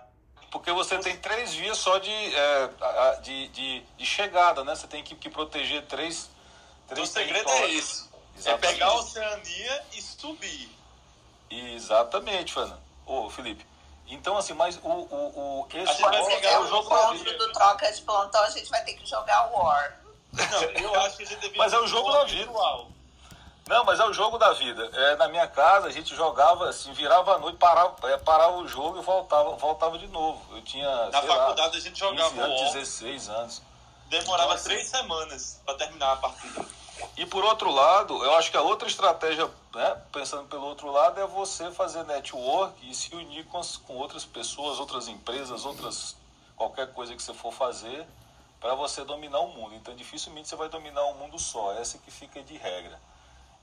porque 0.50 0.72
você 0.72 0.98
tem 0.98 1.16
três 1.18 1.52
vias 1.54 1.78
só 1.78 1.98
de, 1.98 2.10
é, 2.12 3.20
de, 3.22 3.48
de, 3.48 3.80
de 3.96 4.06
chegada, 4.06 4.62
né? 4.64 4.74
Você 4.74 4.86
tem 4.88 5.02
que, 5.04 5.14
que 5.16 5.28
proteger 5.28 5.82
três, 5.86 6.30
Então, 6.84 6.94
três 6.96 7.08
o 7.10 7.12
segredo 7.12 7.48
é 7.48 7.52
territórios. 7.52 8.08
É 8.36 8.38
Exatamente. 8.38 8.72
pegar 8.74 8.86
a 8.86 8.94
Oceania 8.96 9.84
e 9.92 10.02
subir. 10.02 10.70
Exatamente, 11.50 12.52
Fernando. 12.52 12.80
Ô, 13.06 13.30
Felipe. 13.30 13.66
Então, 14.08 14.36
assim, 14.36 14.52
mas 14.52 14.76
o, 14.82 14.88
o, 14.88 15.60
o, 15.62 15.68
esse 15.74 15.86
gente 15.86 16.02
vai 16.02 16.20
é 16.20 16.26
pegar 16.26 16.60
o 16.60 16.64
o 16.64 16.68
jogo 16.68 16.88
da 16.88 16.96
encontro 16.96 17.24
vida. 17.24 17.38
do 17.38 17.52
Troca 17.52 17.92
de 17.92 18.02
Plantão, 18.02 18.42
a 18.44 18.50
gente 18.50 18.70
vai 18.70 18.84
ter 18.84 18.94
que 18.94 19.06
jogar 19.06 19.50
War. 19.52 20.00
Não, 20.32 20.62
eu 20.62 21.00
acho 21.00 21.16
que 21.16 21.22
a 21.22 21.26
gente 21.26 21.40
deveria 21.40 21.58
Mas 21.58 21.72
é 21.72 21.78
o 21.78 21.86
jogo 21.86 22.12
da 22.12 22.24
vida. 22.24 22.44
virtual. 22.44 22.88
Não, 23.68 23.84
mas 23.84 23.98
é 23.98 24.04
o 24.04 24.12
jogo 24.12 24.38
da 24.38 24.52
vida. 24.52 24.88
É, 24.92 25.16
na 25.16 25.26
minha 25.26 25.48
casa, 25.48 25.88
a 25.88 25.90
gente 25.90 26.14
jogava 26.14 26.68
assim, 26.68 26.92
virava 26.92 27.34
a 27.34 27.38
noite, 27.38 27.58
parava, 27.58 27.96
é, 28.08 28.16
parava 28.16 28.58
o 28.58 28.68
jogo 28.68 29.00
e 29.00 29.02
voltava, 29.02 29.56
voltava 29.56 29.98
de 29.98 30.06
novo. 30.06 30.40
Eu 30.54 30.62
tinha, 30.62 30.88
Na 31.06 31.18
sei 31.18 31.28
faculdade 31.28 31.60
lá, 31.60 31.76
a 31.76 31.80
gente 31.80 31.98
jogava 31.98 32.30
15 32.30 32.40
anos, 32.40 32.60
UOL. 32.60 32.72
16 32.74 33.28
anos. 33.28 33.62
Demorava 34.06 34.52
Nossa. 34.52 34.64
três 34.64 34.88
semanas 34.88 35.60
pra 35.64 35.74
terminar 35.74 36.12
a 36.12 36.16
partida. 36.16 36.64
E 37.16 37.26
por 37.26 37.44
outro 37.44 37.70
lado, 37.70 38.24
eu 38.24 38.34
acho 38.36 38.50
que 38.50 38.56
a 38.56 38.62
outra 38.62 38.88
estratégia, 38.88 39.48
né, 39.74 40.02
pensando 40.12 40.48
pelo 40.48 40.64
outro 40.66 40.90
lado, 40.90 41.20
é 41.20 41.26
você 41.26 41.70
fazer 41.70 42.04
network 42.04 42.88
e 42.88 42.94
se 42.94 43.14
unir 43.14 43.44
com, 43.46 43.58
as- 43.58 43.76
com 43.76 43.96
outras 43.96 44.24
pessoas, 44.24 44.78
outras 44.78 45.08
empresas, 45.08 45.64
outras 45.64 46.16
qualquer 46.56 46.92
coisa 46.92 47.14
que 47.14 47.22
você 47.22 47.34
for 47.34 47.52
fazer 47.52 48.06
para 48.60 48.74
você 48.74 49.04
dominar 49.04 49.40
o 49.40 49.48
mundo. 49.48 49.74
Então, 49.74 49.94
dificilmente 49.94 50.48
você 50.48 50.56
vai 50.56 50.68
dominar 50.68 51.04
o 51.04 51.14
mundo 51.14 51.38
só. 51.38 51.74
Essa 51.74 51.98
que 51.98 52.10
fica 52.10 52.42
de 52.42 52.56
regra. 52.56 52.98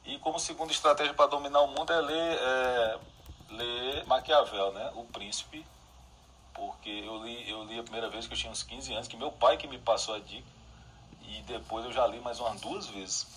E 0.05 0.19
como 0.19 0.39
segunda 0.39 0.71
estratégia 0.71 1.13
para 1.13 1.27
dominar 1.27 1.61
o 1.61 1.67
mundo 1.67 1.91
é 1.91 2.01
ler, 2.01 2.37
é, 2.39 2.99
ler 3.49 4.05
Maquiavel, 4.05 4.71
né, 4.73 4.91
o 4.95 5.05
Príncipe, 5.05 5.65
porque 6.53 6.89
eu 6.89 7.23
li, 7.23 7.49
eu 7.49 7.63
li 7.63 7.79
a 7.79 7.83
primeira 7.83 8.09
vez 8.09 8.27
que 8.27 8.33
eu 8.33 8.37
tinha 8.37 8.51
uns 8.51 8.61
15 8.61 8.93
anos, 8.93 9.07
que 9.07 9.17
meu 9.17 9.31
pai 9.31 9.57
que 9.57 9.67
me 9.67 9.79
passou 9.79 10.13
a 10.13 10.19
dica. 10.19 10.52
E 11.33 11.41
depois 11.41 11.83
eu 11.85 11.91
já 11.91 12.05
li 12.05 12.19
mais 12.19 12.39
umas 12.39 12.61
duas 12.61 12.87
vezes. 12.87 13.27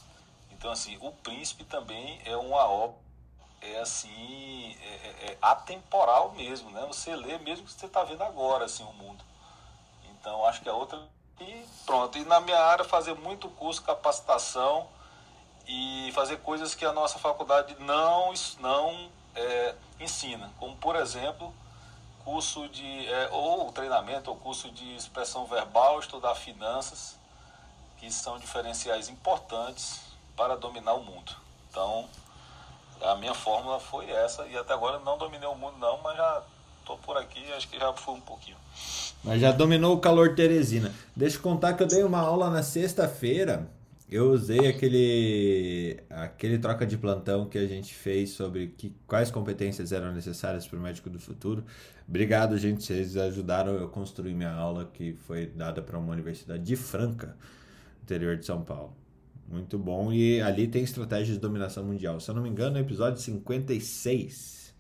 Então, 0.51 0.71
assim, 0.71 0.99
o 1.01 1.11
Príncipe 1.13 1.65
também 1.65 2.21
é 2.25 2.37
uma 2.37 2.65
obra, 2.67 2.97
é 3.61 3.79
assim, 3.81 4.77
é, 4.81 4.87
é, 4.87 5.33
é 5.33 5.39
atemporal 5.41 6.33
mesmo, 6.33 6.71
né? 6.71 6.85
Você 6.87 7.15
lê 7.17 7.39
mesmo 7.39 7.67
que 7.67 7.73
você 7.73 7.87
está 7.87 8.05
vendo 8.05 8.23
agora, 8.23 8.65
assim, 8.67 8.83
o 8.83 8.93
mundo. 8.93 9.25
Então, 10.11 10.45
acho 10.47 10.61
que 10.61 10.69
a 10.69 10.75
outra... 10.75 11.01
E 11.41 11.67
pronto. 11.85 12.17
E 12.17 12.25
na 12.25 12.41
minha 12.41 12.59
área, 12.59 12.85
fazer 12.85 13.15
muito 13.15 13.49
curso, 13.51 13.83
capacitação 13.83 14.89
e 15.67 16.11
fazer 16.15 16.39
coisas 16.39 16.75
que 16.75 16.85
a 16.85 16.93
nossa 16.93 17.19
faculdade 17.19 17.77
não, 17.81 18.33
não 18.59 19.11
é, 19.35 19.75
ensina. 20.01 20.51
Como, 20.59 20.77
por 20.77 20.97
exemplo, 20.97 21.55
curso 22.25 22.69
de... 22.69 23.07
É, 23.09 23.29
ou 23.31 23.71
treinamento, 23.73 24.31
ou 24.31 24.37
curso 24.37 24.71
de 24.71 24.97
expressão 24.97 25.45
verbal, 25.47 25.99
estudar 26.01 26.35
finanças, 26.35 27.16
que 27.99 28.11
são 28.13 28.39
diferenciais 28.39 29.09
importantes 29.09 30.01
para 30.37 30.57
dominar 30.57 30.95
o 30.95 31.05
mundo. 31.05 31.33
Então, 31.71 32.07
a 33.03 33.17
minha 33.17 33.35
fórmula 33.35 33.79
foi 33.79 34.11
essa 34.11 34.47
e 34.47 34.57
até 34.57 34.73
agora 34.73 34.99
não 35.01 35.19
dominei 35.19 35.49
o 35.49 35.55
mundo 35.55 35.77
não, 35.79 36.01
mas 36.03 36.17
já 36.17 36.43
estou 36.81 36.99
por 36.99 37.17
aqui, 37.17 37.41
acho 37.53 37.69
que 37.69 37.79
já 37.79 37.93
fui 37.93 38.15
um 38.15 38.21
pouquinho. 38.21 38.57
Mas 39.25 39.41
já 39.41 39.51
dominou 39.51 39.97
o 39.97 40.01
calor 40.01 40.35
Teresina. 40.35 40.95
Deixa 41.15 41.37
eu 41.37 41.43
contar 41.43 41.75
que 41.75 41.83
eu 41.83 41.87
dei 41.87 42.05
uma 42.05 42.21
aula 42.21 42.49
na 42.49 42.63
sexta-feira. 42.63 43.69
Eu 44.09 44.31
usei 44.31 44.69
aquele 44.69 46.01
aquele 46.09 46.59
troca 46.59 46.87
de 46.87 46.97
plantão 46.97 47.47
que 47.47 47.59
a 47.59 47.67
gente 47.67 47.93
fez 47.93 48.31
sobre 48.31 48.69
que, 48.69 48.95
quais 49.05 49.33
competências 49.33 49.91
eram 49.91 50.13
necessárias 50.13 50.65
para 50.65 50.79
o 50.79 50.83
médico 50.83 51.11
do 51.11 51.19
futuro. 51.19 51.65
Obrigado, 52.09 52.57
gente. 52.57 52.85
Vocês 52.85 53.17
ajudaram 53.17 53.73
eu 53.75 53.89
construir 53.89 54.33
minha 54.33 54.53
aula 54.53 54.85
que 54.85 55.15
foi 55.27 55.47
dada 55.47 55.83
para 55.83 55.99
uma 55.99 56.13
universidade 56.13 56.63
de 56.63 56.77
Franca, 56.77 57.37
interior 58.07 58.37
de 58.37 58.47
São 58.47 58.63
Paulo. 58.63 58.97
Muito 59.49 59.79
bom. 59.79 60.13
E 60.13 60.41
ali 60.41 60.69
tem 60.69 60.83
estratégias 60.83 61.35
de 61.35 61.39
dominação 61.39 61.85
mundial. 61.85 62.21
Se 62.21 62.31
eu 62.31 62.35
não 62.35 62.43
me 62.43 62.49
engano, 62.49 62.79
é 62.79 62.81
episódio 62.81 63.21
56. 63.21 64.75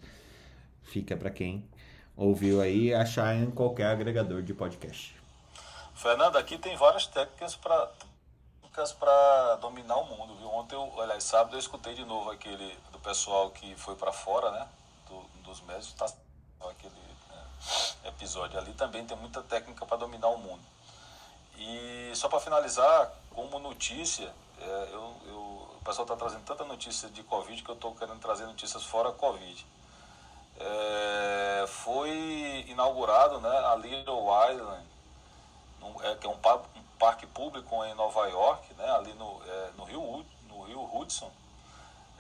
Fica 0.83 1.17
para 1.17 1.31
quem 1.31 1.69
ouviu 2.17 2.61
aí 2.61 2.95
achar 2.95 3.37
em 3.37 3.51
qualquer 3.51 3.89
agregador 3.89 4.43
de 4.43 4.55
podcast. 4.55 5.15
Fernando, 5.95 6.37
aqui 6.37 6.59
tem 6.59 6.77
várias 6.77 7.07
técnicas 7.07 7.57
para 7.57 9.57
dominar 9.57 9.97
o 9.97 10.05
mundo, 10.05 10.35
viu? 10.37 10.49
Ontem, 10.49 10.77
aliás, 11.01 11.25
sábado 11.25 11.57
eu 11.57 11.61
escutei 11.61 11.95
de 11.95 12.05
novo 12.05 12.31
aquele 12.31 12.77
do 12.93 12.99
pessoal 12.99 13.51
que 13.51 13.75
foi 13.77 13.97
para 13.97 14.13
fora, 14.13 14.51
né? 14.51 14.69
Do, 15.09 15.43
dos 15.43 15.61
médicos, 15.63 15.95
tá 15.95 16.07
aquele 16.69 16.95
né, 17.31 18.09
episódio 18.09 18.59
ali 18.59 18.73
também 18.73 19.05
tem 19.05 19.17
muita 19.17 19.43
técnica 19.43 19.87
para 19.87 19.97
dominar 19.97 20.29
o 20.29 20.39
mundo. 20.39 20.61
E 21.59 22.13
só 22.15 22.29
para 22.29 22.41
finalizar, 22.41 23.13
como 23.31 23.59
notícia, 23.59 24.33
é, 24.61 24.89
eu, 24.93 25.15
eu, 25.27 25.37
o 25.79 25.81
pessoal 25.85 26.05
está 26.05 26.17
trazendo 26.17 26.45
tanta 26.45 26.65
notícia 26.65 27.09
de 27.09 27.23
Covid 27.23 27.63
que 27.63 27.71
eu 27.71 27.75
estou 27.75 27.95
querendo 27.95 28.19
trazer 28.21 28.47
notícias 28.47 28.85
fora 28.85 29.13
Covid. 29.13 29.67
É, 30.59 31.65
foi 31.67 32.65
inaugurado 32.69 33.41
né, 33.41 33.59
a 33.67 33.77
Little 33.77 34.27
Island, 34.51 34.87
é, 36.03 36.15
que 36.17 36.27
é 36.27 36.31
um, 36.31 36.35
um, 36.35 36.83
parque 36.99 37.27
público 37.27 37.85
em 37.85 37.95
Nova 37.95 38.27
York, 38.27 38.73
né, 38.75 38.91
ali 38.91 39.13
no, 39.15 39.41
é, 39.47 39.71
no, 39.77 39.85
Rio, 39.85 40.27
no 40.49 40.63
Rio 40.63 40.97
Hudson, 40.97 41.31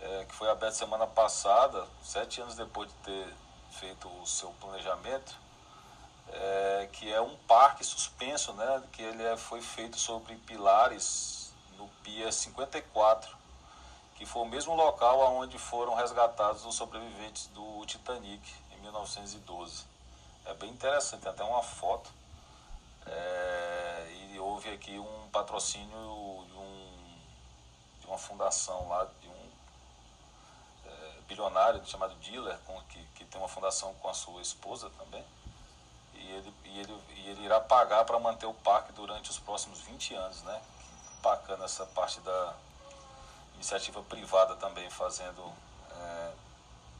é, 0.02 0.24
que 0.28 0.34
foi 0.34 0.50
aberto 0.50 0.74
semana 0.74 1.06
passada, 1.06 1.86
sete 2.02 2.40
anos 2.40 2.54
depois 2.54 2.88
de 2.88 2.94
ter 2.96 3.34
feito 3.70 4.08
o 4.08 4.26
seu 4.26 4.50
planejamento, 4.60 5.36
é, 6.32 6.88
que 6.92 7.12
é 7.12 7.20
um 7.20 7.36
parque 7.48 7.84
suspenso, 7.84 8.52
né, 8.54 8.82
que 8.92 9.02
ele 9.02 9.22
é, 9.22 9.36
foi 9.36 9.60
feito 9.60 9.98
sobre 9.98 10.34
pilares 10.36 11.52
no 11.76 11.88
Pia 12.02 12.30
54, 12.30 13.36
que 14.16 14.26
foi 14.26 14.42
o 14.42 14.46
mesmo 14.46 14.74
local 14.74 15.20
onde 15.36 15.58
foram 15.58 15.94
resgatados 15.94 16.64
os 16.64 16.74
sobreviventes 16.74 17.46
do 17.48 17.84
Titanic 17.86 18.42
em 18.72 18.80
1912. 18.80 19.84
É 20.46 20.54
bem 20.54 20.70
interessante, 20.70 21.22
tem 21.22 21.30
até 21.30 21.44
uma 21.44 21.62
foto. 21.62 22.10
É, 23.06 24.06
e 24.32 24.38
houve 24.38 24.70
aqui 24.70 24.98
um 24.98 25.28
patrocínio 25.30 25.86
de, 26.48 26.56
um, 26.56 27.18
de 28.00 28.06
uma 28.06 28.18
fundação 28.18 28.88
lá, 28.88 29.06
de 29.20 29.28
um 29.28 29.50
é, 30.86 31.20
bilionário 31.28 31.84
chamado 31.86 32.14
Diller, 32.16 32.58
que, 32.88 33.02
que 33.14 33.24
tem 33.24 33.40
uma 33.40 33.48
fundação 33.48 33.94
com 33.94 34.08
a 34.08 34.14
sua 34.14 34.40
esposa 34.40 34.90
também. 34.98 35.24
E 36.18 36.30
ele, 36.30 36.54
e 36.64 36.80
ele, 36.80 36.94
e 37.16 37.28
ele 37.30 37.44
irá 37.44 37.60
pagar 37.60 38.04
para 38.04 38.18
manter 38.18 38.46
o 38.46 38.54
parque 38.54 38.92
durante 38.92 39.30
os 39.30 39.38
próximos 39.38 39.80
20 39.80 40.14
anos, 40.14 40.42
né? 40.42 40.60
bacana 41.26 41.64
essa 41.64 41.84
parte 41.86 42.20
da 42.20 42.54
iniciativa 43.54 44.00
privada 44.02 44.54
também 44.56 44.88
fazendo 44.90 45.42
é, 45.90 46.30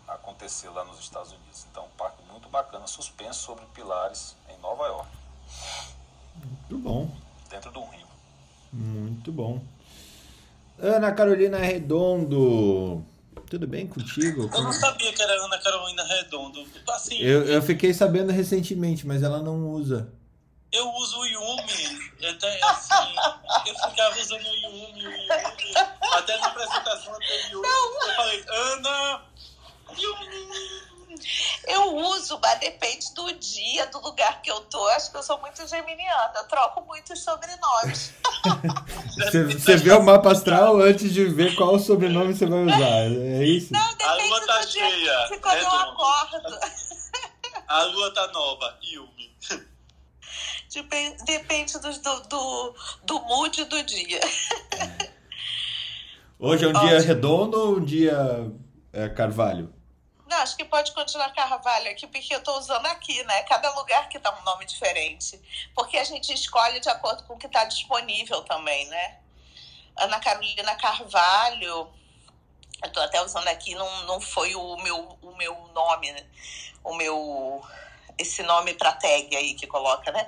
acontecer 0.09 0.68
lá 0.70 0.85
nos 0.85 0.98
Estados 0.98 1.31
Unidos. 1.31 1.66
Então, 1.70 1.85
um 1.85 1.96
parque 1.96 2.22
muito 2.31 2.48
bacana, 2.48 2.87
suspenso 2.88 3.40
sobre 3.40 3.64
pilares 3.66 4.35
em 4.48 4.59
Nova 4.61 4.87
York. 4.87 5.11
Muito 6.44 6.79
bom. 6.79 7.11
Dentro 7.48 7.70
do 7.70 7.85
rio. 7.85 8.07
Muito 8.72 9.31
bom. 9.31 9.61
Ana 10.79 11.12
Carolina 11.12 11.59
Redondo. 11.59 13.05
Tudo 13.48 13.66
bem 13.66 13.87
contigo? 13.87 14.50
Eu 14.52 14.62
não 14.62 14.72
sabia 14.72 15.12
que 15.12 15.22
era 15.22 15.32
Ana 15.44 15.59
Carolina 15.59 16.04
Redondo. 16.04 16.66
Assim, 16.88 17.18
eu, 17.18 17.44
eu 17.44 17.62
fiquei 17.62 17.94
sabendo 17.94 18.32
recentemente, 18.32 19.06
mas 19.06 19.22
ela 19.22 19.40
não 19.40 19.70
usa. 19.70 20.12
Eu 20.72 20.88
uso 20.94 21.18
o 21.18 21.26
Yumi. 21.26 22.11
Até, 22.28 22.64
assim, 22.64 23.14
eu 23.66 23.74
ficava 23.88 24.20
usando 24.20 24.42
o 24.42 24.56
Yumi, 24.56 25.06
o 25.06 25.11
Yumi. 25.11 25.74
Até 26.12 26.37
na 26.38 26.48
apresentação 26.48 27.14
anterior. 27.14 27.62
Não. 27.62 28.09
Eu 28.09 28.14
falei, 28.16 28.44
Ana, 28.48 29.22
Yumi. 29.96 30.95
Eu 31.66 31.96
uso, 31.96 32.38
mas 32.42 32.59
depende 32.61 33.12
do 33.14 33.33
dia, 33.33 33.87
do 33.87 34.00
lugar 34.00 34.40
que 34.42 34.50
eu 34.50 34.61
tô. 34.62 34.87
Acho 34.88 35.11
que 35.11 35.16
eu 35.16 35.22
sou 35.22 35.38
muito 35.40 35.66
geminiana. 35.66 36.33
Eu 36.37 36.44
troco 36.44 36.85
muitos 36.87 37.22
sobrenomes. 37.22 38.12
você, 39.16 39.44
você 39.44 39.76
vê 39.76 39.92
o 39.92 40.02
mapa 40.02 40.33
astral 40.33 40.79
antes 40.83 41.12
de 41.12 41.24
ver 41.24 41.55
qual 41.57 41.79
sobrenome 41.79 42.35
você 42.35 42.46
vai 42.46 42.64
usar. 42.64 42.76
É 42.79 43.44
isso? 43.44 43.72
Não, 43.72 43.88
depende 43.96 44.05
A 44.05 44.26
lua 44.26 44.46
tá 44.46 44.61
do 44.61 44.68
cheia. 44.68 44.88
dia 44.88 45.29
que 45.29 45.38
quando 45.38 45.59
eu 45.59 45.68
acordo. 45.68 46.59
A 47.68 47.83
lua 47.83 48.14
tá 48.14 48.29
nova. 48.29 48.79
Yumi. 48.83 49.35
Depende 51.24 51.72
do, 51.79 51.90
do, 51.90 52.20
do, 52.29 52.74
do 53.05 53.20
mood 53.22 53.64
do 53.64 53.83
dia. 53.83 54.20
Hoje 56.38 56.64
é 56.64 56.68
um 56.68 56.70
Ótimo. 56.70 56.88
dia 56.88 57.00
redondo 57.00 57.59
ou 57.59 57.76
um 57.79 57.85
dia 57.85 58.52
é, 58.92 59.09
carvalho? 59.09 59.72
Não, 60.26 60.38
acho 60.38 60.56
que 60.56 60.64
pode 60.64 60.92
continuar 60.92 61.32
carvalho 61.32 61.90
aqui, 61.90 62.06
porque 62.06 62.34
eu 62.34 62.38
estou 62.38 62.58
usando 62.58 62.86
aqui, 62.86 63.22
né? 63.24 63.42
Cada 63.44 63.72
lugar 63.74 64.08
que 64.08 64.18
dá 64.18 64.36
um 64.36 64.42
nome 64.42 64.64
diferente. 64.64 65.40
Porque 65.74 65.96
a 65.96 66.04
gente 66.04 66.32
escolhe 66.32 66.80
de 66.80 66.88
acordo 66.88 67.22
com 67.24 67.34
o 67.34 67.38
que 67.38 67.46
está 67.46 67.64
disponível 67.64 68.42
também, 68.42 68.86
né? 68.88 69.18
Ana 69.96 70.20
Carolina 70.20 70.74
Carvalho, 70.74 71.90
eu 72.82 72.88
estou 72.88 73.02
até 73.02 73.22
usando 73.22 73.48
aqui, 73.48 73.74
não, 73.74 74.04
não 74.04 74.20
foi 74.20 74.54
o 74.54 74.76
meu, 74.78 75.18
o 75.22 75.34
meu 75.36 75.54
nome, 75.72 76.12
né? 76.12 76.26
o 76.86 76.94
meu 76.94 77.62
esse 78.18 78.42
nome 78.42 78.72
para 78.72 78.92
tag 78.92 79.36
aí 79.36 79.52
que 79.52 79.66
coloca, 79.66 80.10
né? 80.10 80.26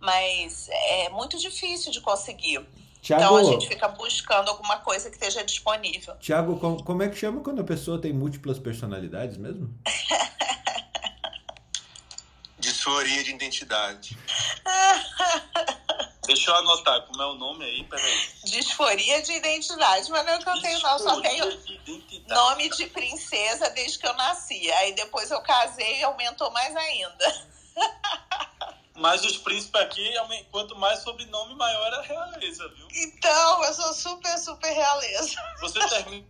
Mas 0.00 0.70
é 0.70 1.10
muito 1.10 1.36
difícil 1.36 1.92
de 1.92 2.00
conseguir. 2.00 2.66
Thiago, 3.06 3.22
então 3.22 3.36
a 3.36 3.44
gente 3.44 3.68
fica 3.68 3.86
buscando 3.86 4.48
alguma 4.48 4.78
coisa 4.78 5.08
que 5.08 5.14
esteja 5.14 5.44
disponível. 5.44 6.16
Tiago, 6.16 6.58
como, 6.58 6.82
como 6.82 7.04
é 7.04 7.08
que 7.08 7.14
chama 7.14 7.40
quando 7.40 7.60
a 7.60 7.64
pessoa 7.64 8.00
tem 8.00 8.12
múltiplas 8.12 8.58
personalidades 8.58 9.36
mesmo? 9.36 9.72
Disforia 12.58 13.22
de 13.22 13.30
identidade. 13.30 14.18
Deixa 16.26 16.50
eu 16.50 16.56
anotar 16.56 17.02
como 17.02 17.22
é 17.22 17.26
o 17.26 17.34
nome 17.34 17.64
aí, 17.64 17.84
peraí. 17.84 18.28
Disforia 18.44 19.22
de 19.22 19.34
identidade, 19.34 20.10
mas 20.10 20.26
não 20.26 20.32
é 20.32 20.38
o 20.38 20.42
que 20.42 20.48
eu 20.48 20.60
tenho, 20.60 20.80
não. 20.80 20.98
Só 20.98 21.20
tenho 21.20 21.56
de 21.84 22.24
nome 22.26 22.68
de 22.70 22.86
princesa 22.86 23.70
desde 23.70 24.00
que 24.00 24.08
eu 24.08 24.14
nasci. 24.14 24.68
Aí 24.72 24.92
depois 24.96 25.30
eu 25.30 25.40
casei 25.42 26.00
e 26.00 26.02
aumentou 26.02 26.50
mais 26.50 26.74
ainda. 26.74 27.46
Mas 28.96 29.24
os 29.24 29.36
príncipes 29.36 29.80
aqui, 29.80 30.14
quanto 30.50 30.74
mais 30.76 31.00
sobrenome, 31.00 31.54
maior 31.54 31.92
a 31.94 32.02
realeza, 32.02 32.68
viu? 32.70 32.88
Então, 32.94 33.64
eu 33.64 33.74
sou 33.74 33.92
super, 33.92 34.38
super 34.38 34.72
realeza. 34.72 35.36
Você 35.60 35.78
termina 35.88 36.26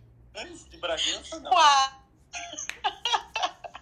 de 0.69 0.77
Bragança, 0.77 1.39
não? 1.39 1.49
Quá. 1.49 2.01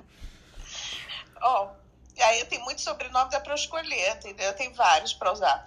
Ó, 1.41 1.65
oh, 1.65 1.69
e 2.15 2.21
aí 2.21 2.45
tenho 2.45 2.63
muito 2.63 2.81
sobrenome, 2.81 3.29
dá 3.29 3.39
pra 3.39 3.55
escolher, 3.55 4.15
entendeu? 4.15 4.53
Tem 4.53 4.71
vários 4.73 5.13
pra 5.13 5.33
usar. 5.33 5.65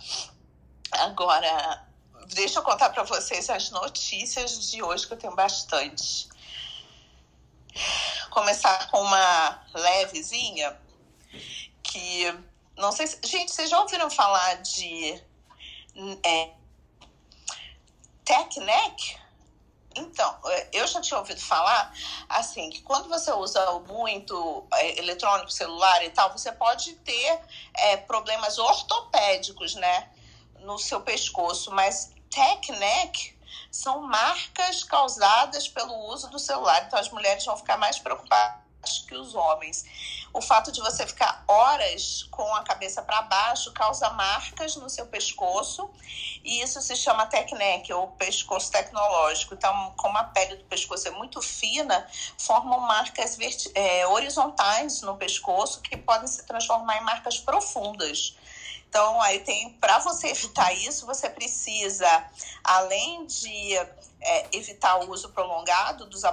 Agora, 0.92 1.86
deixa 2.28 2.60
eu 2.60 2.62
contar 2.62 2.90
para 2.90 3.02
vocês 3.02 3.50
as 3.50 3.70
notícias 3.70 4.70
de 4.70 4.82
hoje, 4.82 5.06
que 5.06 5.12
eu 5.12 5.18
tenho 5.18 5.34
bastante. 5.34 6.28
Começar 8.30 8.88
com 8.90 9.00
uma 9.00 9.62
levezinha, 9.74 10.76
que 11.82 12.32
não 12.78 12.92
sei 12.92 13.06
se. 13.06 13.18
Gente, 13.24 13.52
vocês 13.52 13.68
já 13.68 13.80
ouviram 13.80 14.08
falar 14.08 14.54
de 14.62 15.20
é, 16.24 16.50
TechNet? 18.24 19.20
Então, 19.96 20.38
é, 20.46 20.68
eu 20.72 20.86
já 20.86 21.00
tinha 21.00 21.18
ouvido 21.18 21.40
falar, 21.40 21.92
assim, 22.28 22.70
que 22.70 22.82
quando 22.82 23.08
você 23.08 23.32
usa 23.32 23.80
muito 23.80 24.66
é, 24.74 24.98
eletrônico, 25.00 25.50
celular 25.50 26.04
e 26.04 26.10
tal, 26.10 26.30
você 26.30 26.52
pode 26.52 26.94
ter 26.96 27.40
é, 27.74 27.96
problemas 27.96 28.58
ortopédicos, 28.58 29.74
né, 29.74 30.10
no 30.60 30.78
seu 30.78 31.00
pescoço, 31.00 31.72
mas 31.72 32.12
tech 32.30 32.70
neck 32.72 33.36
são 33.72 34.02
marcas 34.02 34.84
causadas 34.84 35.68
pelo 35.68 35.94
uso 36.10 36.30
do 36.30 36.38
celular, 36.38 36.84
então 36.86 36.98
as 36.98 37.10
mulheres 37.10 37.44
vão 37.44 37.56
ficar 37.56 37.76
mais 37.76 37.98
preocupadas 37.98 38.67
que 39.06 39.14
os 39.14 39.34
homens. 39.34 39.84
O 40.32 40.40
fato 40.40 40.70
de 40.70 40.80
você 40.80 41.06
ficar 41.06 41.44
horas 41.48 42.26
com 42.30 42.54
a 42.54 42.62
cabeça 42.62 43.02
para 43.02 43.22
baixo 43.22 43.72
causa 43.72 44.08
marcas 44.10 44.76
no 44.76 44.88
seu 44.88 45.06
pescoço 45.06 45.90
e 46.44 46.60
isso 46.60 46.80
se 46.80 46.96
chama 46.96 47.26
tecnec, 47.26 47.92
ou 47.92 48.08
pescoço 48.08 48.70
tecnológico. 48.70 49.54
Então, 49.54 49.92
como 49.96 50.16
a 50.16 50.24
pele 50.24 50.56
do 50.56 50.64
pescoço 50.64 51.08
é 51.08 51.10
muito 51.10 51.42
fina, 51.42 52.06
formam 52.38 52.80
marcas 52.80 53.36
é, 53.74 54.06
horizontais 54.06 55.02
no 55.02 55.16
pescoço 55.16 55.80
que 55.80 55.96
podem 55.96 56.28
se 56.28 56.44
transformar 56.46 56.98
em 56.98 57.04
marcas 57.04 57.38
profundas. 57.38 58.36
Então, 58.88 59.20
aí 59.20 59.40
tem 59.40 59.70
para 59.74 59.98
você 59.98 60.28
evitar 60.28 60.72
isso, 60.72 61.04
você 61.04 61.28
precisa, 61.28 62.08
além 62.64 63.26
de 63.26 63.74
é, 63.74 64.46
evitar 64.52 64.96
o 65.00 65.10
uso 65.10 65.28
prolongado 65.30 66.06
dos 66.06 66.24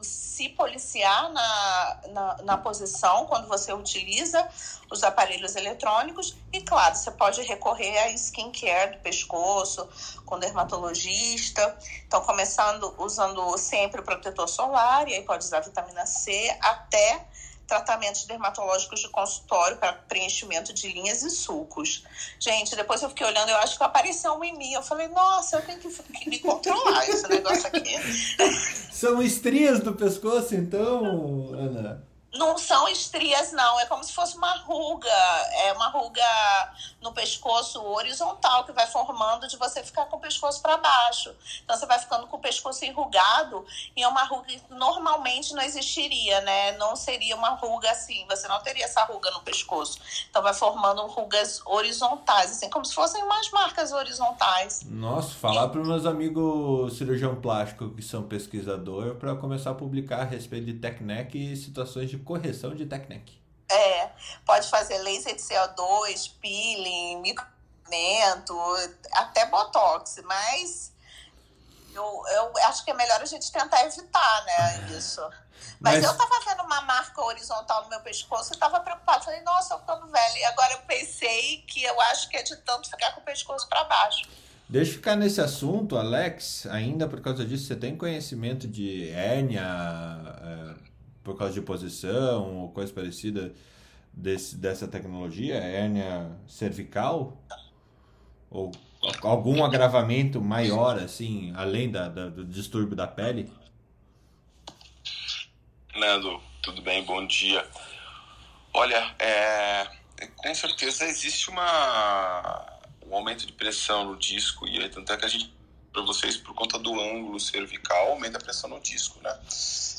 se 0.00 0.48
policiar 0.50 1.30
na, 1.30 2.00
na, 2.08 2.36
na, 2.42 2.56
posição 2.56 3.26
quando 3.26 3.46
você 3.46 3.72
utiliza 3.72 4.46
os 4.90 5.02
aparelhos 5.02 5.56
eletrônicos. 5.56 6.36
E, 6.52 6.60
claro, 6.62 6.94
você 6.94 7.10
pode 7.10 7.42
recorrer 7.42 7.98
a 7.98 8.10
skincare 8.12 8.96
do 8.96 9.02
pescoço, 9.02 9.88
com 10.24 10.38
dermatologista. 10.38 11.76
Então, 12.06 12.20
começando 12.22 12.94
usando 12.98 13.56
sempre 13.58 14.00
o 14.00 14.04
protetor 14.04 14.48
solar, 14.48 15.08
e 15.08 15.14
aí 15.14 15.22
pode 15.22 15.44
usar 15.44 15.60
vitamina 15.60 16.06
C, 16.06 16.56
até 16.60 17.26
tratamentos 17.70 18.24
dermatológicos 18.24 19.00
de 19.00 19.08
consultório 19.08 19.76
para 19.76 19.92
preenchimento 19.92 20.72
de 20.72 20.92
linhas 20.92 21.22
e 21.22 21.30
sulcos. 21.30 22.04
Gente, 22.40 22.74
depois 22.74 23.00
eu 23.00 23.08
fiquei 23.08 23.24
olhando, 23.24 23.48
eu 23.48 23.56
acho 23.58 23.78
que 23.78 23.84
apareceu 23.84 24.32
um 24.34 24.42
em 24.42 24.58
mim. 24.58 24.72
Eu 24.72 24.82
falei, 24.82 25.06
nossa, 25.06 25.56
eu 25.56 25.62
tenho 25.62 25.78
que, 25.78 25.88
que 25.88 26.28
me 26.28 26.40
controlar 26.40 27.08
esse 27.08 27.28
negócio 27.28 27.68
aqui. 27.68 27.94
São 28.90 29.22
estrias 29.22 29.78
do 29.78 29.94
pescoço, 29.94 30.54
então, 30.54 31.54
Ana? 31.54 32.09
Não 32.32 32.56
são 32.56 32.88
estrias, 32.88 33.52
não. 33.52 33.80
É 33.80 33.86
como 33.86 34.04
se 34.04 34.12
fosse 34.12 34.36
uma 34.36 34.52
ruga. 34.58 35.08
É 35.64 35.72
uma 35.72 35.88
ruga 35.88 36.22
no 37.00 37.12
pescoço 37.12 37.82
horizontal 37.82 38.64
que 38.64 38.72
vai 38.72 38.86
formando 38.86 39.48
de 39.48 39.56
você 39.56 39.82
ficar 39.82 40.06
com 40.06 40.16
o 40.16 40.20
pescoço 40.20 40.62
para 40.62 40.76
baixo. 40.76 41.34
Então 41.64 41.76
você 41.76 41.86
vai 41.86 41.98
ficando 41.98 42.26
com 42.28 42.36
o 42.36 42.40
pescoço 42.40 42.84
enrugado 42.84 43.64
e 43.96 44.02
é 44.02 44.08
uma 44.08 44.24
ruga 44.24 44.44
que 44.46 44.62
normalmente 44.70 45.54
não 45.54 45.62
existiria, 45.62 46.40
né? 46.42 46.72
Não 46.72 46.94
seria 46.94 47.34
uma 47.34 47.50
ruga 47.50 47.90
assim. 47.90 48.24
Você 48.28 48.46
não 48.46 48.60
teria 48.60 48.84
essa 48.84 49.04
ruga 49.04 49.30
no 49.32 49.40
pescoço. 49.40 49.98
Então 50.28 50.42
vai 50.42 50.54
formando 50.54 51.04
rugas 51.06 51.60
horizontais, 51.66 52.52
assim, 52.52 52.70
como 52.70 52.84
se 52.84 52.94
fossem 52.94 53.22
umas 53.24 53.50
marcas 53.50 53.92
horizontais. 53.92 54.82
Nossa, 54.84 55.34
falar 55.34 55.68
para 55.68 55.80
os 55.80 55.88
meus 55.88 56.06
amigos 56.06 56.96
cirurgião 56.96 57.40
plástico 57.40 57.90
que 57.90 58.02
são 58.02 58.22
pesquisador 58.22 59.16
para 59.16 59.34
começar 59.34 59.70
a 59.70 59.74
publicar 59.74 60.20
a 60.20 60.24
respeito 60.24 60.66
de 60.66 60.74
Tecnec 60.74 61.36
e 61.36 61.56
situações 61.56 62.08
de 62.08 62.19
correção 62.20 62.74
de 62.74 62.86
Tecnec. 62.86 63.40
É, 63.70 64.10
pode 64.44 64.68
fazer 64.68 64.98
laser 64.98 65.34
de 65.34 65.42
CO2, 65.42 66.32
peeling, 66.40 67.20
microamento, 67.20 68.54
até 69.12 69.46
botox, 69.46 70.20
mas 70.24 70.92
eu, 71.94 72.22
eu 72.34 72.52
acho 72.64 72.84
que 72.84 72.90
é 72.90 72.94
melhor 72.94 73.20
a 73.20 73.24
gente 73.24 73.50
tentar 73.50 73.84
evitar, 73.84 74.44
né, 74.44 74.88
isso. 74.96 75.20
Mas, 75.78 75.94
mas, 75.94 76.04
eu 76.04 76.16
tava 76.16 76.44
vendo 76.44 76.62
uma 76.64 76.80
marca 76.82 77.22
horizontal 77.22 77.84
no 77.84 77.88
meu 77.88 78.00
pescoço 78.00 78.52
e 78.54 78.56
tava 78.56 78.80
preocupada. 78.80 79.24
Falei, 79.24 79.40
nossa, 79.42 79.74
eu 79.74 79.78
ficando 79.78 80.06
velha. 80.06 80.38
E 80.38 80.44
agora 80.44 80.72
eu 80.74 80.80
pensei 80.80 81.64
que 81.66 81.82
eu 81.82 82.00
acho 82.02 82.28
que 82.28 82.36
é 82.36 82.42
de 82.42 82.56
tanto 82.56 82.88
ficar 82.88 83.12
com 83.12 83.20
o 83.20 83.24
pescoço 83.24 83.68
para 83.68 83.84
baixo. 83.84 84.28
Deixa 84.68 84.92
eu 84.92 84.94
ficar 84.96 85.16
nesse 85.16 85.40
assunto, 85.40 85.96
Alex. 85.96 86.66
Ainda 86.66 87.08
por 87.08 87.20
causa 87.20 87.44
disso, 87.44 87.66
você 87.66 87.74
tem 87.74 87.96
conhecimento 87.96 88.68
de 88.68 89.10
hérnia, 89.10 89.62
é, 89.62 90.59
por 91.30 91.38
causa 91.38 91.54
de 91.54 91.62
posição 91.62 92.58
ou 92.58 92.72
coisa 92.72 92.92
parecida 92.92 93.54
desse, 94.12 94.56
dessa 94.56 94.88
tecnologia, 94.88 95.54
hérnia 95.54 96.36
cervical? 96.48 97.40
Ou 98.50 98.72
algum 99.22 99.64
agravamento 99.64 100.40
maior, 100.40 100.98
assim, 100.98 101.52
além 101.54 101.88
da, 101.88 102.08
da, 102.08 102.28
do 102.28 102.44
distúrbio 102.44 102.96
da 102.96 103.06
pele? 103.06 103.50
Nando, 105.94 106.40
tudo 106.62 106.82
bem? 106.82 107.04
Bom 107.04 107.24
dia. 107.26 107.64
Olha, 108.74 109.14
é, 109.20 109.86
com 110.36 110.52
certeza 110.52 111.04
existe 111.04 111.48
uma, 111.48 112.80
um 113.06 113.14
aumento 113.14 113.46
de 113.46 113.52
pressão 113.52 114.04
no 114.04 114.16
disco, 114.16 114.66
e 114.66 114.88
tanto 114.88 115.12
é 115.12 115.16
que 115.16 115.24
a 115.24 115.28
gente 115.28 115.52
para 115.92 116.02
vocês 116.02 116.36
por 116.36 116.54
conta 116.54 116.78
do 116.78 116.98
ângulo 117.00 117.38
cervical, 117.40 118.10
aumenta 118.10 118.38
a 118.38 118.40
pressão 118.40 118.70
no 118.70 118.80
disco, 118.80 119.18
né? 119.22 119.38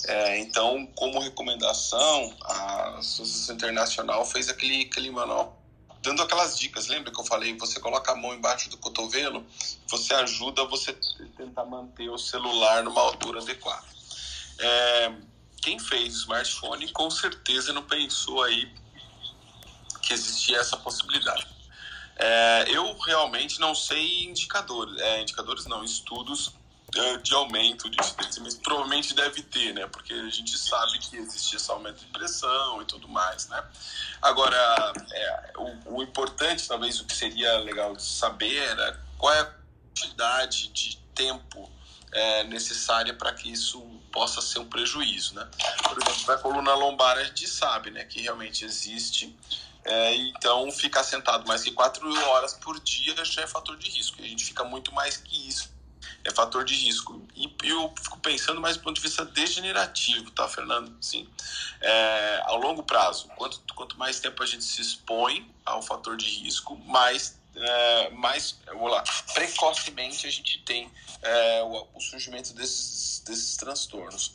É, 0.06 0.39
então, 0.39 0.88
como 0.95 1.19
recomendação, 1.19 2.36
a 2.43 2.97
Associação 2.99 3.56
Internacional 3.56 4.25
fez 4.25 4.49
aquele, 4.49 4.84
aquele 4.84 5.12
manual 5.12 5.62
dando 6.01 6.21
aquelas 6.23 6.58
dicas. 6.58 6.88
Lembra 6.88 7.12
que 7.12 7.19
eu 7.19 7.25
falei? 7.25 7.56
Você 7.58 7.80
coloca 7.80 8.12
a 8.12 8.15
mão 8.15 8.34
embaixo 8.34 8.69
do 8.69 8.77
cotovelo, 8.77 9.45
você 9.88 10.13
ajuda 10.13 10.65
você 10.65 10.93
tentar 11.38 11.65
manter 11.65 12.10
o 12.10 12.17
celular 12.17 12.84
numa 12.84 13.01
altura 13.01 13.41
adequada. 13.41 13.86
É, 14.60 15.13
quem 15.62 15.80
fez 15.80 16.15
smartphone 16.15 16.91
com 16.91 17.10
certeza 17.10 17.71
não 17.71 17.84
pensou 17.84 18.41
aí 18.43 18.71
que 20.01 20.13
existia 20.13 20.58
essa 20.58 20.77
possibilidade. 20.77 21.47
É, 22.23 22.65
eu 22.67 22.95
realmente 22.99 23.60
não 23.60 23.73
sei 23.73 24.25
indicadores, 24.25 24.95
é, 25.01 25.21
indicadores 25.23 25.65
não, 25.65 25.84
estudos 25.84 26.53
é, 26.95 27.17
de 27.17 27.34
aumento 27.34 27.89
de 27.89 27.99
incidência, 27.99 28.43
mas 28.43 28.53
provavelmente 28.53 29.15
deve 29.15 29.41
ter, 29.41 29.73
né? 29.73 29.88
Porque 29.88 30.13
a 30.13 30.29
gente 30.29 30.55
sabe 30.55 30.99
que 30.99 31.17
existe 31.17 31.55
esse 31.55 31.71
aumento 31.71 31.99
de 31.99 32.05
pressão 32.07 32.79
e 32.79 32.86
tudo 32.86 33.07
mais, 33.07 33.47
né? 33.47 33.63
Agora, 34.21 34.55
é, 35.12 35.53
o, 35.57 35.95
o, 35.95 36.03
importante, 36.03 36.67
talvez, 36.67 36.99
o 36.99 37.05
que 37.05 37.15
seria 37.15 37.57
legal 37.57 37.95
de 37.95 38.03
saber 38.03 38.55
era 38.55 38.99
qual 39.17 39.34
é 39.34 39.39
a 39.39 39.53
quantidade 39.95 40.67
de 40.67 40.97
tempo 41.15 41.71
é, 42.12 42.43
necessária 42.43 43.15
para 43.15 43.34
que 43.34 43.51
isso 43.51 43.81
possa 44.12 44.41
ser 44.41 44.60
um 44.60 44.69
prejuízo, 44.69 45.34
né? 45.34 45.49
Por 45.81 45.97
exemplo, 45.97 46.34
a 46.34 46.38
coluna 46.38 46.75
lombar 46.75 47.17
a 47.17 47.23
gente 47.23 47.47
sabe, 47.47 47.89
né, 47.89 48.03
que 48.03 48.21
realmente 48.21 48.63
existe 48.63 49.36
é, 49.84 50.15
então, 50.15 50.72
ficar 50.72 51.04
sentado 51.04 51.48
mais 51.48 51.63
que 51.63 51.72
quatro 51.72 52.08
horas 52.30 52.54
por 52.54 52.80
dia 52.80 53.15
já 53.26 53.41
é 53.41 53.48
fator 53.48 53.78
de 53.78 53.89
risco. 53.89 54.22
A 54.22 54.28
gente 54.28 54.44
fica 54.44 54.63
muito 54.63 54.94
mais 54.94 55.17
que 55.17 55.48
isso. 55.48 55.72
É 56.24 56.32
fator 56.32 56.63
de 56.63 56.76
risco. 56.76 57.22
E 57.36 57.52
eu 57.63 57.94
fico 58.00 58.20
pensando 58.20 58.62
mais 58.62 58.78
do 58.78 58.84
ponto 58.84 58.96
de 58.96 59.02
vista 59.02 59.26
degenerativo, 59.26 60.30
tá, 60.32 60.48
Fernando? 60.48 60.96
Sim. 61.02 61.28
É, 61.80 62.41
ao 62.46 62.58
longo 62.60 62.84
prazo, 62.84 63.28
quanto, 63.36 63.62
quanto 63.74 63.98
mais 63.98 64.20
tempo 64.20 64.41
a 64.44 64.46
gente 64.46 64.63
se 64.63 64.82
expõe 64.82 65.52
ao 65.65 65.82
fator 65.82 66.15
de 66.15 66.26
risco, 66.26 66.78
mais 66.86 67.39
é, 67.56 68.10
mais 68.12 68.58
vou 68.74 68.88
lá, 68.88 69.04
precocemente 69.34 70.26
a 70.26 70.32
gente 70.32 70.60
tem 70.60 70.89
é, 71.22 71.62
o, 71.63 71.88
o, 71.96 72.00
surgimento 72.00 72.54
desses, 72.54 73.20
desses 73.26 73.58
transtornos. 73.58 74.34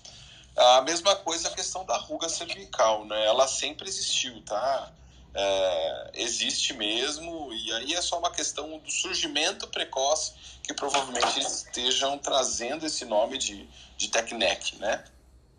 A 0.54 0.82
mesma 0.82 1.16
coisa 1.16 1.48
a 1.48 1.54
questão 1.54 1.84
da 1.84 1.96
ruga 1.96 2.28
cervical, 2.28 3.04
né? 3.04 3.26
Ela 3.26 3.46
sempre 3.46 3.88
existiu, 3.88 4.42
tá? 4.42 4.92
É, 5.38 6.10
existe 6.14 6.72
mesmo, 6.72 7.52
e 7.52 7.72
aí 7.74 7.94
é 7.94 8.00
só 8.00 8.18
uma 8.18 8.30
questão 8.30 8.78
do 8.78 8.90
surgimento 8.90 9.68
precoce 9.68 10.32
que 10.62 10.72
provavelmente 10.72 11.38
estejam 11.40 12.16
trazendo 12.18 12.86
esse 12.86 13.04
nome 13.04 13.36
de, 13.36 13.68
de 13.98 14.08
TechNec, 14.08 14.76
né? 14.76 15.04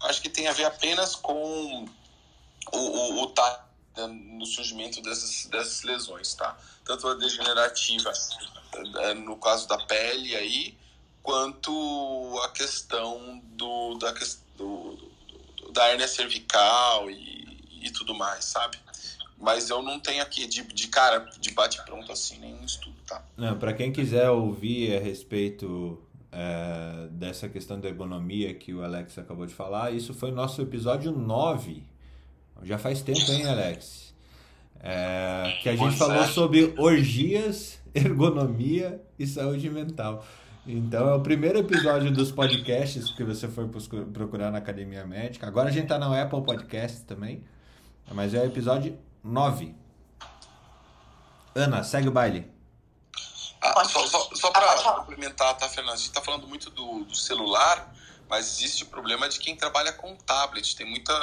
Acho 0.02 0.22
que 0.22 0.30
tem 0.30 0.48
a 0.48 0.52
ver 0.52 0.66
apenas 0.66 1.16
com 1.16 1.88
o, 2.74 2.78
o, 2.78 3.24
o 3.24 3.28
tá 3.28 3.68
no 4.08 4.46
surgimento 4.46 5.02
dessas, 5.02 5.46
dessas 5.46 5.84
lesões, 5.84 6.34
tá? 6.34 6.58
Tanto 6.84 7.08
a 7.08 7.14
degenerativa, 7.14 8.12
é, 9.02 9.14
no 9.14 9.38
caso 9.38 9.68
da 9.68 9.78
pele 9.86 10.36
aí, 10.36 10.78
quanto 11.22 12.40
a 12.44 12.50
questão 12.50 13.40
do, 13.44 13.96
da, 14.00 14.12
do, 14.56 14.96
do 14.96 15.72
da 15.72 15.92
hernia 15.92 16.08
cervical 16.08 17.10
e, 17.12 17.80
e 17.82 17.92
tudo 17.92 18.16
mais, 18.16 18.46
sabe? 18.46 18.80
Mas 19.40 19.70
eu 19.70 19.82
não 19.82 20.00
tenho 20.00 20.22
aqui 20.22 20.48
de, 20.48 20.64
de 20.64 20.88
cara, 20.88 21.20
de 21.40 21.52
bate-pronto 21.52 22.12
assim, 22.12 22.40
nenhum 22.40 22.64
estudo, 22.66 22.96
tá? 23.08 23.24
Não, 23.38 23.58
para 23.58 23.74
quem 23.74 23.92
quiser 23.92 24.30
ouvir 24.30 24.96
a 24.96 25.00
respeito 25.00 26.02
é, 26.32 27.08
dessa 27.12 27.48
questão 27.48 27.80
da 27.80 27.88
ergonomia 27.88 28.54
que 28.54 28.74
o 28.74 28.84
Alex 28.84 29.18
acabou 29.18 29.46
de 29.46 29.54
falar, 29.54 29.92
isso 29.92 30.14
foi 30.14 30.32
nosso 30.32 30.62
episódio 30.62 31.12
9. 31.12 31.84
Já 32.64 32.78
faz 32.80 33.02
tempo, 33.02 33.32
hein, 33.32 33.46
Alex? 33.46 34.14
É, 34.80 35.58
que 35.62 35.70
a 35.70 35.76
gente 35.76 35.96
falou 35.96 36.24
sobre 36.26 36.74
orgias, 36.78 37.80
ergonomia 37.94 39.02
e 39.20 39.28
saúde 39.28 39.70
mental. 39.70 40.26
Então 40.66 41.08
é 41.08 41.14
o 41.14 41.22
primeiro 41.22 41.60
episódio 41.60 42.12
dos 42.12 42.32
podcasts 42.32 43.12
que 43.12 43.24
você 43.24 43.48
for 43.48 43.70
procurar 44.12 44.52
na 44.52 44.58
Academia 44.58 45.06
Médica. 45.06 45.48
Agora 45.48 45.70
a 45.70 45.72
gente 45.72 45.88
tá 45.88 45.98
na 45.98 46.22
Apple 46.22 46.42
Podcast 46.42 47.02
também. 47.06 47.42
Mas 48.12 48.34
é 48.34 48.42
o 48.42 48.46
episódio 48.46 48.98
9. 49.28 49.76
Ana, 51.54 51.84
segue 51.84 52.08
o 52.08 52.12
baile. 52.12 52.50
Ah, 53.62 53.84
só 53.86 54.06
só, 54.08 54.30
só 54.34 54.52
para 54.52 54.94
complementar, 54.94 55.58
tá, 55.58 55.68
Fernando? 55.68 55.96
A 55.96 55.98
gente 55.98 56.08
está 56.08 56.22
falando 56.22 56.48
muito 56.48 56.70
do, 56.70 57.04
do, 57.04 57.16
celular, 57.16 57.94
mas 58.30 58.46
existe 58.46 58.84
o 58.84 58.88
problema 58.88 59.28
de 59.28 59.40
quem 59.40 59.56
trabalha 59.56 59.92
com 59.92 60.16
tablet. 60.16 60.76
Tem 60.76 60.88
muita, 60.88 61.14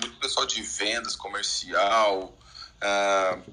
muito 0.00 0.18
pessoal 0.18 0.44
de 0.44 0.60
vendas, 0.60 1.14
comercial, 1.16 2.34
uh, 2.82 3.52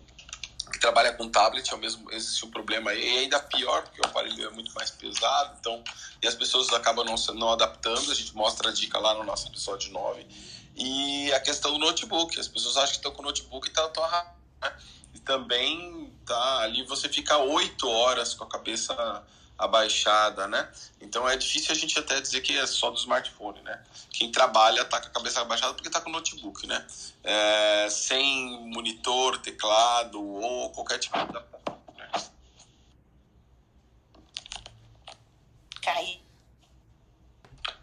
que 0.72 0.80
trabalha 0.80 1.14
com 1.14 1.30
tablet, 1.30 1.72
é 1.72 1.76
o 1.76 1.78
mesmo, 1.78 2.12
existe 2.12 2.44
um 2.46 2.52
problema 2.52 2.92
aí. 2.92 3.02
E 3.02 3.18
ainda 3.20 3.40
pior, 3.40 3.84
porque 3.84 4.02
o 4.02 4.06
aparelho 4.06 4.48
é 4.48 4.50
muito 4.50 4.74
mais 4.74 4.90
pesado, 4.90 5.56
então, 5.60 5.84
e 6.22 6.28
as 6.28 6.36
pessoas 6.36 6.74
acabam 6.74 7.06
não, 7.06 7.16
não 7.36 7.54
adaptando. 7.54 8.12
A 8.12 8.16
gente 8.16 8.36
mostra 8.36 8.70
a 8.70 8.74
dica 8.74 8.98
lá 8.98 9.14
no 9.14 9.24
nosso 9.24 9.48
episódio 9.48 9.92
9. 9.94 10.26
E 10.78 11.34
a 11.34 11.40
questão 11.40 11.74
do 11.74 11.80
notebook. 11.80 12.40
As 12.40 12.48
pessoas 12.48 12.78
acham 12.78 12.92
que 12.92 12.98
estão 12.98 13.12
com 13.12 13.24
notebook 13.24 13.68
e 13.68 13.70
estão 13.70 13.92
né? 14.62 14.78
E 15.14 15.20
também 15.20 16.14
tá 16.26 16.60
ali 16.60 16.84
você 16.84 17.10
fica 17.10 17.38
oito 17.38 17.90
horas 17.90 18.34
com 18.34 18.44
a 18.44 18.48
cabeça 18.48 19.26
abaixada, 19.58 20.48
né? 20.48 20.72
Então 21.02 21.28
é 21.28 21.36
difícil 21.36 21.72
a 21.72 21.76
gente 21.76 21.98
até 21.98 22.22
dizer 22.22 22.42
que 22.42 22.56
é 22.56 22.68
só 22.68 22.92
do 22.92 22.98
smartphone, 22.98 23.60
né? 23.64 23.84
Quem 24.12 24.32
trabalha 24.32 24.86
tá 24.86 25.02
com 25.02 25.08
a 25.08 25.12
cabeça 25.12 25.42
abaixada 25.42 25.74
porque 25.74 25.90
tá 25.90 26.00
com 26.00 26.12
notebook, 26.12 26.68
né? 26.68 26.86
É, 27.24 27.90
sem 27.90 28.70
monitor, 28.72 29.40
teclado 29.40 30.22
ou 30.24 30.70
qualquer 30.70 31.00
tipo 31.00 31.18
de. 31.18 31.34
Né? 31.34 32.12
Cai. 35.82 36.27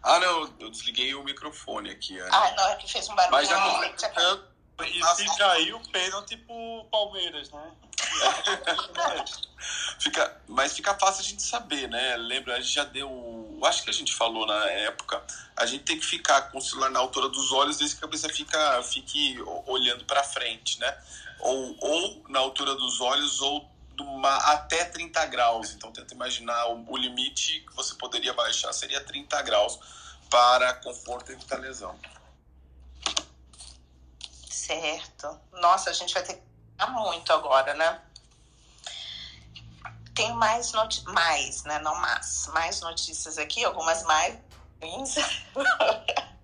Ah, 0.05 0.19
não, 0.19 0.53
eu 0.59 0.69
desliguei 0.69 1.15
o 1.15 1.23
microfone 1.23 1.89
aqui. 1.89 2.19
Ah, 2.21 2.53
não, 2.55 2.69
é 2.69 2.75
que 2.75 2.91
fez 2.91 3.09
um 3.09 3.15
barulho. 3.15 3.31
Mas 3.31 3.47
já 3.47 3.57
e 4.83 5.15
se 5.15 5.37
cair 5.37 5.73
o 5.73 5.79
pênalti 5.89 6.37
pro 6.37 6.85
Palmeiras, 6.91 7.49
né? 7.49 7.71
fica, 9.99 10.41
mas 10.47 10.73
fica 10.73 10.93
fácil 10.93 11.21
a 11.21 11.23
gente 11.23 11.41
saber, 11.41 11.89
né? 11.89 12.17
Lembra, 12.17 12.55
a 12.55 12.59
gente 12.59 12.73
já 12.73 12.83
deu. 12.83 13.57
Acho 13.63 13.83
que 13.83 13.89
a 13.89 13.93
gente 13.93 14.13
falou 14.13 14.45
na 14.45 14.65
época. 14.65 15.23
A 15.57 15.65
gente 15.65 15.85
tem 15.85 15.97
que 15.97 16.05
ficar 16.05 16.51
com 16.51 16.59
o 16.59 16.61
celular 16.61 16.91
na 16.91 16.99
altura 16.99 17.29
dos 17.29 17.51
olhos 17.51 17.77
desde 17.77 17.95
que 17.95 18.03
a 18.03 18.07
cabeça 18.07 18.29
fica, 18.29 18.83
fique 18.83 19.41
olhando 19.65 20.05
para 20.05 20.23
frente, 20.23 20.79
né? 20.79 20.97
Ou, 21.39 21.75
ou 21.79 22.25
na 22.29 22.39
altura 22.39 22.75
dos 22.75 23.01
olhos, 23.01 23.41
ou 23.41 23.67
uma, 24.03 24.35
até 24.53 24.85
30 24.85 25.25
graus. 25.27 25.71
Então 25.73 25.91
tenta 25.91 26.13
imaginar 26.13 26.67
o, 26.67 26.85
o 26.91 26.97
limite 26.97 27.61
que 27.61 27.75
você 27.75 27.95
poderia 27.95 28.33
baixar 28.33 28.73
seria 28.73 29.03
30 29.03 29.41
graus 29.43 29.79
para 30.29 30.73
conforto 30.75 31.31
e 31.31 31.35
evitar 31.35 31.57
lesão. 31.59 31.97
Certo. 34.49 35.39
Nossa, 35.51 35.89
a 35.91 35.93
gente 35.93 36.13
vai 36.13 36.23
ter 36.23 36.35
que 36.35 36.85
muito 36.87 37.31
agora, 37.31 37.73
né? 37.73 38.01
Tem 40.13 40.33
mais 40.33 40.71
notícias, 40.71 41.13
mais, 41.13 41.63
né? 41.63 41.79
Não 41.79 41.95
mais, 41.95 42.47
mais 42.47 42.81
notícias 42.81 43.37
aqui, 43.37 43.63
algumas 43.63 44.03
mais. 44.03 44.39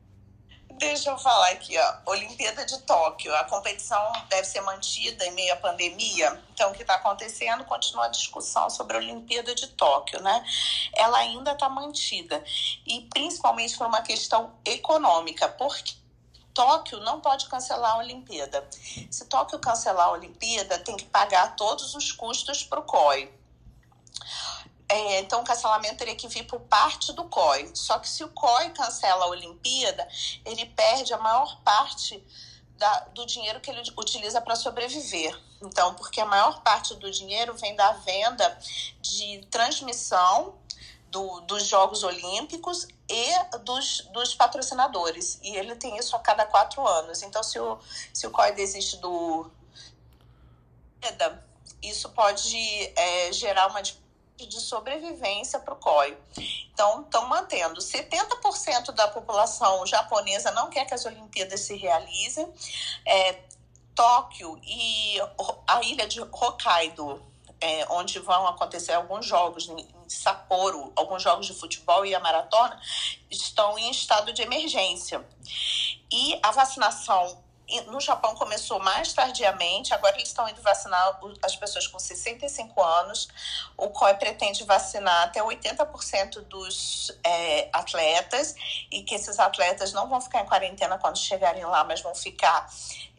Deixa 0.81 1.11
eu 1.11 1.17
falar 1.19 1.51
aqui, 1.51 1.77
ó. 1.77 2.11
Olimpíada 2.11 2.65
de 2.65 2.75
Tóquio. 2.79 3.33
A 3.35 3.43
competição 3.43 4.11
deve 4.29 4.45
ser 4.45 4.61
mantida 4.61 5.23
em 5.27 5.31
meio 5.31 5.53
à 5.53 5.55
pandemia. 5.55 6.41
Então, 6.51 6.71
o 6.71 6.73
que 6.73 6.81
está 6.81 6.95
acontecendo? 6.95 7.63
Continua 7.65 8.05
a 8.05 8.07
discussão 8.07 8.67
sobre 8.67 8.97
a 8.97 8.99
Olimpíada 8.99 9.53
de 9.53 9.67
Tóquio, 9.67 10.19
né? 10.23 10.43
Ela 10.95 11.19
ainda 11.19 11.51
está 11.51 11.69
mantida. 11.69 12.43
E 12.83 13.01
principalmente 13.13 13.77
por 13.77 13.85
uma 13.85 14.01
questão 14.01 14.55
econômica. 14.65 15.47
Porque 15.47 15.93
Tóquio 16.51 16.99
não 17.01 17.21
pode 17.21 17.47
cancelar 17.47 17.91
a 17.91 17.97
Olimpíada. 17.99 18.67
Se 19.11 19.25
Tóquio 19.25 19.59
cancelar 19.59 20.07
a 20.07 20.13
Olimpíada, 20.13 20.79
tem 20.79 20.97
que 20.97 21.05
pagar 21.05 21.55
todos 21.55 21.93
os 21.93 22.11
custos 22.11 22.63
para 22.63 22.79
o 22.79 22.83
COI. 22.83 23.31
É, 24.91 25.21
então, 25.21 25.39
o 25.39 25.43
cancelamento 25.45 25.95
teria 25.95 26.15
que 26.15 26.27
vir 26.27 26.43
por 26.43 26.59
parte 26.59 27.13
do 27.13 27.23
COI. 27.23 27.71
Só 27.73 27.97
que 27.97 28.09
se 28.09 28.25
o 28.25 28.29
COI 28.29 28.71
cancela 28.71 29.23
a 29.23 29.29
Olimpíada, 29.29 30.05
ele 30.43 30.65
perde 30.65 31.13
a 31.13 31.17
maior 31.17 31.61
parte 31.61 32.21
da, 32.77 32.99
do 33.15 33.25
dinheiro 33.25 33.61
que 33.61 33.71
ele 33.71 33.81
utiliza 33.97 34.41
para 34.41 34.53
sobreviver. 34.53 35.39
Então, 35.61 35.93
porque 35.93 36.19
a 36.19 36.25
maior 36.25 36.61
parte 36.61 36.93
do 36.95 37.09
dinheiro 37.09 37.53
vem 37.53 37.73
da 37.73 37.93
venda 37.93 38.59
de 38.99 39.47
transmissão 39.49 40.55
do, 41.09 41.39
dos 41.41 41.67
Jogos 41.67 42.03
Olímpicos 42.03 42.85
e 43.07 43.57
dos, 43.59 44.01
dos 44.11 44.35
patrocinadores. 44.35 45.39
E 45.41 45.55
ele 45.55 45.73
tem 45.77 45.95
isso 45.95 46.17
a 46.17 46.19
cada 46.19 46.45
quatro 46.45 46.85
anos. 46.85 47.21
Então, 47.21 47.41
se 47.41 47.57
o, 47.57 47.79
se 48.13 48.27
o 48.27 48.31
COI 48.31 48.51
desiste 48.51 48.97
do. 48.97 49.49
Isso 51.81 52.09
pode 52.09 52.57
é, 52.97 53.31
gerar 53.31 53.67
uma 53.67 53.81
de 54.47 54.59
sobrevivência 54.59 55.59
para 55.59 55.73
o 55.73 55.77
COI. 55.77 56.17
Então, 56.73 57.01
estão 57.01 57.27
mantendo. 57.27 57.79
70% 57.79 58.91
da 58.91 59.07
população 59.07 59.85
japonesa 59.85 60.51
não 60.51 60.69
quer 60.69 60.85
que 60.85 60.93
as 60.93 61.05
Olimpíadas 61.05 61.61
se 61.61 61.75
realizem. 61.75 62.51
É, 63.05 63.39
Tóquio 63.93 64.59
e 64.63 65.17
a 65.67 65.81
ilha 65.83 66.07
de 66.07 66.21
Hokkaido, 66.21 67.21
é, 67.59 67.85
onde 67.89 68.19
vão 68.19 68.47
acontecer 68.47 68.93
alguns 68.93 69.25
jogos 69.25 69.69
Sapporo, 70.07 70.91
alguns 70.95 71.21
jogos 71.21 71.45
de 71.45 71.53
futebol 71.53 72.05
e 72.05 72.13
a 72.13 72.19
maratona 72.19 72.79
estão 73.29 73.77
em 73.77 73.89
estado 73.89 74.33
de 74.33 74.41
emergência. 74.41 75.25
E 76.11 76.39
a 76.43 76.51
vacinação 76.51 77.41
no 77.87 77.99
Japão 78.01 78.35
começou 78.35 78.79
mais 78.79 79.13
tardiamente, 79.13 79.93
agora 79.93 80.15
eles 80.15 80.27
estão 80.27 80.47
indo 80.49 80.61
vacinar 80.61 81.19
as 81.41 81.55
pessoas 81.55 81.87
com 81.87 81.97
65 81.97 82.83
anos. 82.83 83.29
O 83.77 83.89
COI 83.89 84.15
pretende 84.15 84.63
vacinar 84.65 85.23
até 85.23 85.41
80% 85.41 86.41
dos 86.41 87.11
é, 87.23 87.69
atletas 87.71 88.55
e 88.91 89.03
que 89.03 89.15
esses 89.15 89.39
atletas 89.39 89.93
não 89.93 90.09
vão 90.09 90.19
ficar 90.19 90.41
em 90.41 90.45
quarentena 90.45 90.97
quando 90.97 91.17
chegarem 91.17 91.63
lá, 91.65 91.83
mas 91.83 92.01
vão 92.01 92.13
ficar 92.13 92.69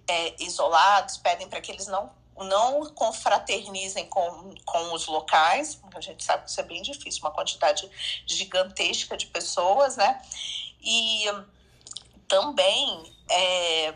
é, 0.06 0.42
isolados, 0.42 1.16
pedem 1.16 1.48
para 1.48 1.60
que 1.60 1.72
eles 1.72 1.86
não 1.86 2.10
não 2.38 2.86
confraternizem 2.94 4.08
com, 4.08 4.54
com 4.64 4.94
os 4.94 5.06
locais, 5.06 5.78
a 5.94 6.00
gente 6.00 6.24
sabe 6.24 6.44
que 6.44 6.50
isso 6.50 6.60
é 6.60 6.64
bem 6.64 6.82
difícil, 6.82 7.20
uma 7.22 7.30
quantidade 7.30 7.88
gigantesca 8.26 9.16
de 9.16 9.26
pessoas, 9.26 9.96
né? 9.96 10.20
E 10.80 11.24
também 12.26 13.14
é, 13.30 13.94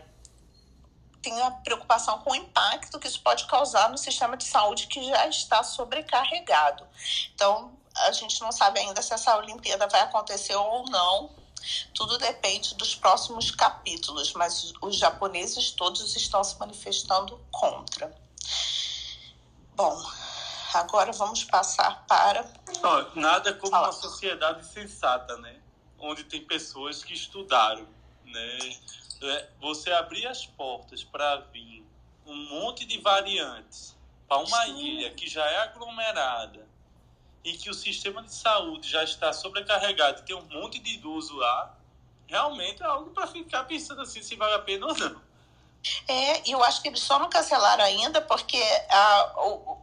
tem 1.27 1.41
a 1.41 1.51
preocupação 1.51 2.19
com 2.19 2.31
o 2.31 2.35
impacto 2.35 2.97
que 2.97 3.07
isso 3.07 3.19
pode 3.21 3.45
causar 3.47 3.89
no 3.89 3.97
sistema 3.97 4.37
de 4.37 4.45
saúde 4.45 4.87
que 4.87 5.03
já 5.03 5.27
está 5.27 5.61
sobrecarregado. 5.61 6.87
Então, 7.35 7.77
a 7.97 8.11
gente 8.13 8.39
não 8.39 8.49
sabe 8.53 8.79
ainda 8.79 9.01
se 9.01 9.13
essa 9.13 9.37
Olimpíada 9.37 9.87
vai 9.87 9.99
acontecer 10.01 10.55
ou 10.55 10.85
não, 10.89 11.29
tudo 11.93 12.17
depende 12.17 12.75
dos 12.75 12.95
próximos 12.95 13.51
capítulos, 13.51 14.31
mas 14.33 14.71
os 14.81 14.95
japoneses 14.95 15.71
todos 15.71 16.15
estão 16.15 16.41
se 16.45 16.57
manifestando 16.57 17.37
contra. 17.51 18.15
Bom, 19.75 20.01
agora 20.75 21.11
vamos 21.11 21.43
passar 21.43 22.05
para. 22.07 22.49
Não, 22.81 23.15
nada 23.15 23.53
como 23.53 23.71
Fala. 23.71 23.87
uma 23.87 23.93
sociedade 23.93 24.65
sensata, 24.65 25.35
né? 25.39 25.59
Onde 25.99 26.23
tem 26.23 26.45
pessoas 26.45 27.03
que 27.03 27.13
estudaram, 27.13 27.85
né? 28.23 28.59
É, 29.21 29.49
você 29.59 29.91
abrir 29.91 30.27
as 30.27 30.45
portas 30.45 31.03
para 31.03 31.37
vir 31.51 31.85
um 32.25 32.35
monte 32.49 32.85
de 32.85 32.99
variantes 32.99 33.95
para 34.27 34.37
uma 34.37 34.65
Sim. 34.65 34.79
ilha 34.79 35.11
que 35.11 35.27
já 35.27 35.45
é 35.45 35.57
aglomerada 35.59 36.67
e 37.43 37.53
que 37.53 37.69
o 37.69 37.73
sistema 37.73 38.21
de 38.21 38.33
saúde 38.33 38.89
já 38.89 39.03
está 39.03 39.31
sobrecarregado 39.31 40.19
e 40.19 40.23
tem 40.23 40.35
um 40.35 40.45
monte 40.49 40.79
de 40.79 40.95
idoso 40.95 41.35
lá, 41.37 41.75
realmente 42.27 42.83
é 42.83 42.85
algo 42.85 43.11
para 43.11 43.25
ficar 43.27 43.63
pensando 43.63 44.01
assim 44.01 44.21
se 44.21 44.35
vale 44.35 44.53
a 44.55 44.59
pena 44.59 44.85
ou 44.87 44.97
não. 44.97 45.27
É, 46.07 46.49
e 46.49 46.51
eu 46.51 46.63
acho 46.63 46.81
que 46.81 46.89
eles 46.89 46.99
só 46.99 47.17
não 47.17 47.29
cancelaram 47.29 47.83
ainda 47.83 48.19
porque 48.21 48.61
a, 48.89 49.33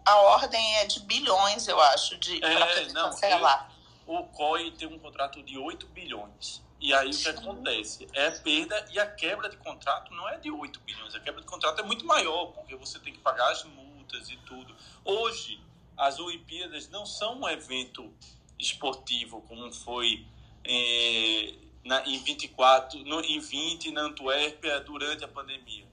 a 0.04 0.16
ordem 0.16 0.76
é 0.76 0.86
de 0.86 1.00
bilhões, 1.00 1.66
eu 1.66 1.80
acho, 1.80 2.18
de 2.18 2.44
é, 2.44 2.92
não, 2.92 3.10
cancelar. 3.10 3.70
Eu, 4.06 4.14
o 4.14 4.24
COI 4.24 4.70
tem 4.72 4.86
um 4.86 4.98
contrato 4.98 5.42
de 5.42 5.56
8 5.56 5.86
bilhões. 5.86 6.62
E 6.80 6.92
aí 6.92 7.10
o 7.10 7.16
que 7.16 7.28
acontece? 7.28 8.06
É 8.12 8.30
perda 8.30 8.86
e 8.92 8.98
a 8.98 9.06
quebra 9.06 9.48
de 9.48 9.56
contrato 9.56 10.12
não 10.12 10.28
é 10.28 10.36
de 10.38 10.50
8 10.50 10.80
bilhões. 10.80 11.14
A 11.14 11.20
quebra 11.20 11.40
de 11.40 11.46
contrato 11.46 11.80
é 11.80 11.82
muito 11.82 12.04
maior, 12.04 12.46
porque 12.46 12.76
você 12.76 12.98
tem 12.98 13.12
que 13.12 13.20
pagar 13.20 13.50
as 13.50 13.64
multas 13.64 14.28
e 14.28 14.36
tudo. 14.38 14.74
Hoje, 15.04 15.60
as 15.96 16.18
Olimpíadas 16.18 16.88
não 16.88 17.06
são 17.06 17.40
um 17.40 17.48
evento 17.48 18.12
esportivo 18.58 19.40
como 19.42 19.72
foi 19.72 20.26
é, 20.64 21.54
na, 21.84 22.06
em 22.06 22.18
24, 22.22 22.98
no, 23.04 23.20
em 23.20 23.38
20 23.38 23.90
na 23.92 24.02
Antuérpia 24.02 24.80
durante 24.80 25.24
a 25.24 25.28
pandemia. 25.28 25.86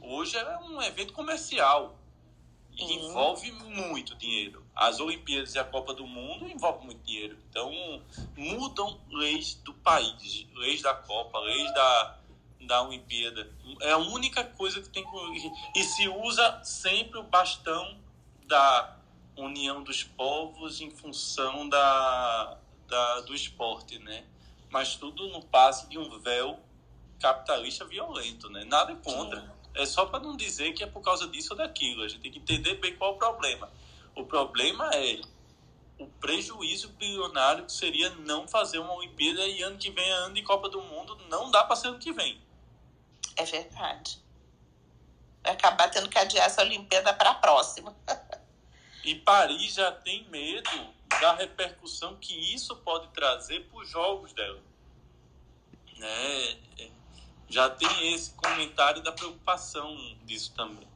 Hoje 0.00 0.36
é 0.36 0.58
um 0.58 0.80
evento 0.82 1.12
comercial. 1.12 1.98
Envolve 2.78 3.50
muito 3.52 4.14
dinheiro. 4.16 4.64
As 4.74 5.00
Olimpíadas 5.00 5.54
e 5.54 5.58
a 5.58 5.64
Copa 5.64 5.94
do 5.94 6.06
Mundo 6.06 6.48
envolvem 6.48 6.86
muito 6.86 7.02
dinheiro. 7.04 7.38
Então, 7.48 8.02
mudam 8.36 9.00
leis 9.10 9.54
do 9.56 9.72
país, 9.74 10.46
leis 10.54 10.82
da 10.82 10.94
Copa, 10.94 11.38
leis 11.40 11.72
da, 11.72 12.18
da 12.66 12.82
Olimpíada. 12.82 13.50
É 13.80 13.92
a 13.92 13.98
única 13.98 14.44
coisa 14.44 14.80
que 14.80 14.88
tem 14.88 15.04
que. 15.04 15.52
E 15.74 15.82
se 15.82 16.08
usa 16.08 16.62
sempre 16.62 17.18
o 17.18 17.22
bastão 17.22 17.98
da 18.46 18.96
união 19.36 19.82
dos 19.82 20.02
povos 20.02 20.80
em 20.80 20.90
função 20.90 21.68
da, 21.68 22.58
da, 22.86 23.20
do 23.20 23.34
esporte, 23.34 23.98
né? 23.98 24.24
Mas 24.70 24.96
tudo 24.96 25.28
no 25.28 25.42
passe 25.42 25.88
de 25.88 25.98
um 25.98 26.18
véu 26.18 26.58
capitalista 27.20 27.84
violento, 27.84 28.48
né? 28.50 28.64
Nada 28.64 28.94
contra. 28.96 29.55
É 29.76 29.84
só 29.84 30.06
para 30.06 30.20
não 30.20 30.36
dizer 30.36 30.72
que 30.72 30.82
é 30.82 30.86
por 30.86 31.02
causa 31.02 31.28
disso 31.28 31.52
ou 31.52 31.56
daquilo. 31.56 32.02
A 32.02 32.08
gente 32.08 32.22
tem 32.22 32.32
que 32.32 32.38
entender 32.38 32.74
bem 32.76 32.96
qual 32.96 33.12
é 33.12 33.14
o 33.14 33.18
problema. 33.18 33.70
O 34.14 34.24
problema 34.24 34.90
é 34.94 35.20
o 35.98 36.06
prejuízo 36.06 36.88
bilionário 36.90 37.66
que 37.66 37.72
seria 37.72 38.10
não 38.10 38.48
fazer 38.48 38.78
uma 38.78 38.94
Olimpíada 38.94 39.46
e 39.46 39.62
ano 39.62 39.78
que 39.78 39.90
vem 39.90 40.08
é 40.08 40.12
ano 40.12 40.34
de 40.34 40.42
Copa 40.42 40.68
do 40.68 40.80
Mundo. 40.82 41.16
Não 41.28 41.50
dá 41.50 41.64
para 41.64 41.76
ser 41.76 41.88
ano 41.88 41.98
que 41.98 42.12
vem. 42.12 42.40
É 43.36 43.44
verdade. 43.44 44.18
Vai 45.42 45.52
acabar 45.52 45.90
tendo 45.90 46.08
que 46.08 46.18
adiar 46.18 46.46
essa 46.46 46.62
Olimpíada 46.62 47.12
para 47.12 47.30
a 47.30 47.34
próxima. 47.34 47.94
e 49.04 49.14
Paris 49.14 49.74
já 49.74 49.92
tem 49.92 50.24
medo 50.30 50.96
da 51.20 51.34
repercussão 51.34 52.16
que 52.16 52.34
isso 52.54 52.76
pode 52.76 53.08
trazer 53.08 53.60
para 53.68 53.78
os 53.78 53.88
jogos 53.88 54.32
dela. 54.32 54.60
Né? 55.96 56.56
Já 57.48 57.70
tem 57.70 58.14
esse 58.14 58.32
comentário 58.32 59.02
da 59.02 59.12
preocupação 59.12 59.96
disso 60.24 60.52
também. 60.54 60.88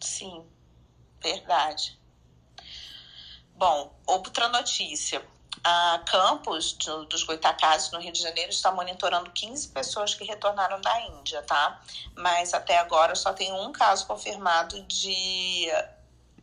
Sim, 0.00 0.44
verdade. 1.20 1.98
Bom, 3.56 3.94
outra 4.06 4.48
notícia 4.48 5.24
a 5.62 5.98
Campos 6.06 6.74
do, 6.74 7.06
dos 7.06 7.22
Goitacazes, 7.22 7.90
no 7.90 7.98
Rio 7.98 8.12
de 8.12 8.20
Janeiro, 8.20 8.50
está 8.50 8.70
monitorando 8.70 9.30
15 9.30 9.68
pessoas 9.68 10.14
que 10.14 10.24
retornaram 10.24 10.78
da 10.80 11.00
Índia, 11.00 11.42
tá? 11.42 11.80
Mas 12.14 12.52
até 12.52 12.78
agora 12.78 13.14
só 13.14 13.32
tem 13.32 13.50
um 13.52 13.72
caso 13.72 14.06
confirmado 14.06 14.82
de 14.82 15.66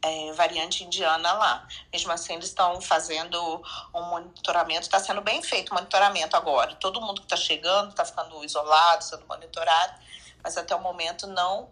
é, 0.02 0.32
variante 0.34 0.84
indiana 0.84 1.32
lá. 1.34 1.68
Mesmo 1.91 2.12
assim, 2.12 2.34
eles 2.34 2.45
estão 2.45 2.82
fazendo 2.82 3.64
um 3.93 4.02
monitoramento, 4.04 4.82
está 4.82 4.99
sendo 4.99 5.22
bem 5.22 5.41
feito 5.41 5.72
o 5.72 5.76
monitoramento 5.76 6.36
agora. 6.36 6.76
Todo 6.76 7.02
mundo 7.02 7.22
que 7.22 7.26
está 7.26 7.38
chegando 7.38 7.91
está 7.91 8.04
ficando 8.04 8.43
isolado, 8.43 9.04
sendo 9.04 9.26
monitorado, 9.28 9.99
mas 10.43 10.58
até 10.58 10.76
o 10.76 10.82
momento 10.82 11.28
não 11.28 11.70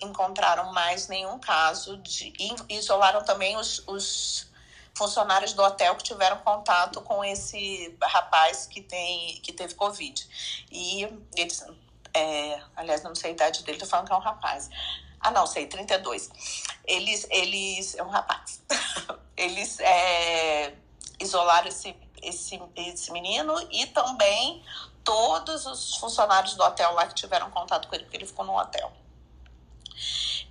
encontraram 0.00 0.72
mais 0.72 1.08
nenhum 1.08 1.38
caso 1.38 1.96
de. 1.98 2.32
Isolaram 2.68 3.24
também 3.24 3.56
os, 3.56 3.82
os 3.86 4.50
funcionários 4.94 5.52
do 5.52 5.62
hotel 5.62 5.94
que 5.96 6.04
tiveram 6.04 6.38
contato 6.38 7.00
com 7.00 7.24
esse 7.24 7.96
rapaz 8.02 8.66
que, 8.66 8.80
tem, 8.80 9.40
que 9.42 9.52
teve 9.52 9.74
Covid. 9.74 10.26
E 10.70 11.08
eles, 11.36 11.64
é, 12.14 12.60
aliás, 12.76 13.02
não 13.02 13.14
sei 13.14 13.30
a 13.30 13.34
idade 13.34 13.62
dele, 13.64 13.78
tô 13.78 13.86
falando 13.86 14.06
que 14.06 14.12
é 14.12 14.16
um 14.16 14.20
rapaz. 14.20 14.68
Ah, 15.22 15.30
não, 15.30 15.46
sei, 15.46 15.66
32. 15.66 16.30
Eles, 16.84 17.26
eles, 17.30 17.94
é 17.94 18.02
um 18.02 18.08
rapaz. 18.08 18.60
eles 19.36 19.78
é, 19.78 20.74
isolaram 21.20 21.68
esse, 21.68 21.94
esse, 22.20 22.60
esse 22.74 23.12
menino 23.12 23.54
e 23.70 23.86
também 23.86 24.64
todos 25.04 25.64
os 25.66 25.96
funcionários 25.96 26.54
do 26.54 26.62
hotel 26.64 26.92
lá 26.94 27.06
que 27.06 27.14
tiveram 27.14 27.50
contato 27.50 27.88
com 27.88 27.94
ele, 27.94 28.04
porque 28.04 28.16
ele 28.16 28.26
ficou 28.26 28.44
no 28.44 28.58
hotel. 28.58 28.92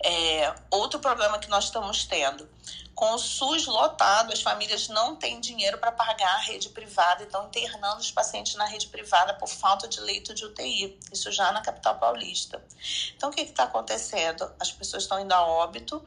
É, 0.04 0.56
outro 0.72 1.00
problema 1.00 1.38
que 1.38 1.50
nós 1.50 1.66
estamos 1.66 2.06
tendo 2.06 2.50
com 3.02 3.16
o 3.16 3.18
SUS 3.18 3.66
lotado, 3.66 4.32
as 4.32 4.44
famílias 4.44 4.88
não 4.88 5.16
têm 5.16 5.40
dinheiro 5.40 5.80
para 5.80 5.92
pagar 5.92 6.36
a 6.36 6.38
rede 6.38 6.70
privada 6.70 7.24
e 7.24 7.26
estão 7.26 7.48
internando 7.48 8.00
os 8.00 8.12
pacientes 8.12 8.54
na 8.54 8.66
rede 8.66 8.86
privada 8.90 9.34
por 9.34 9.50
falta 9.50 9.88
de 9.88 10.00
leito 10.00 10.36
de 10.36 10.46
UTI. 10.46 11.00
Isso 11.12 11.32
já 11.32 11.52
na 11.52 11.62
capital 11.62 11.98
paulista. 11.98 12.64
Então, 13.18 13.32
o 13.32 13.34
que 13.34 13.42
está 13.42 13.64
acontecendo? 13.64 14.54
As 14.60 14.72
pessoas 14.72 15.02
estão 15.02 15.20
indo 15.20 15.32
a 15.34 15.44
óbito 15.44 16.00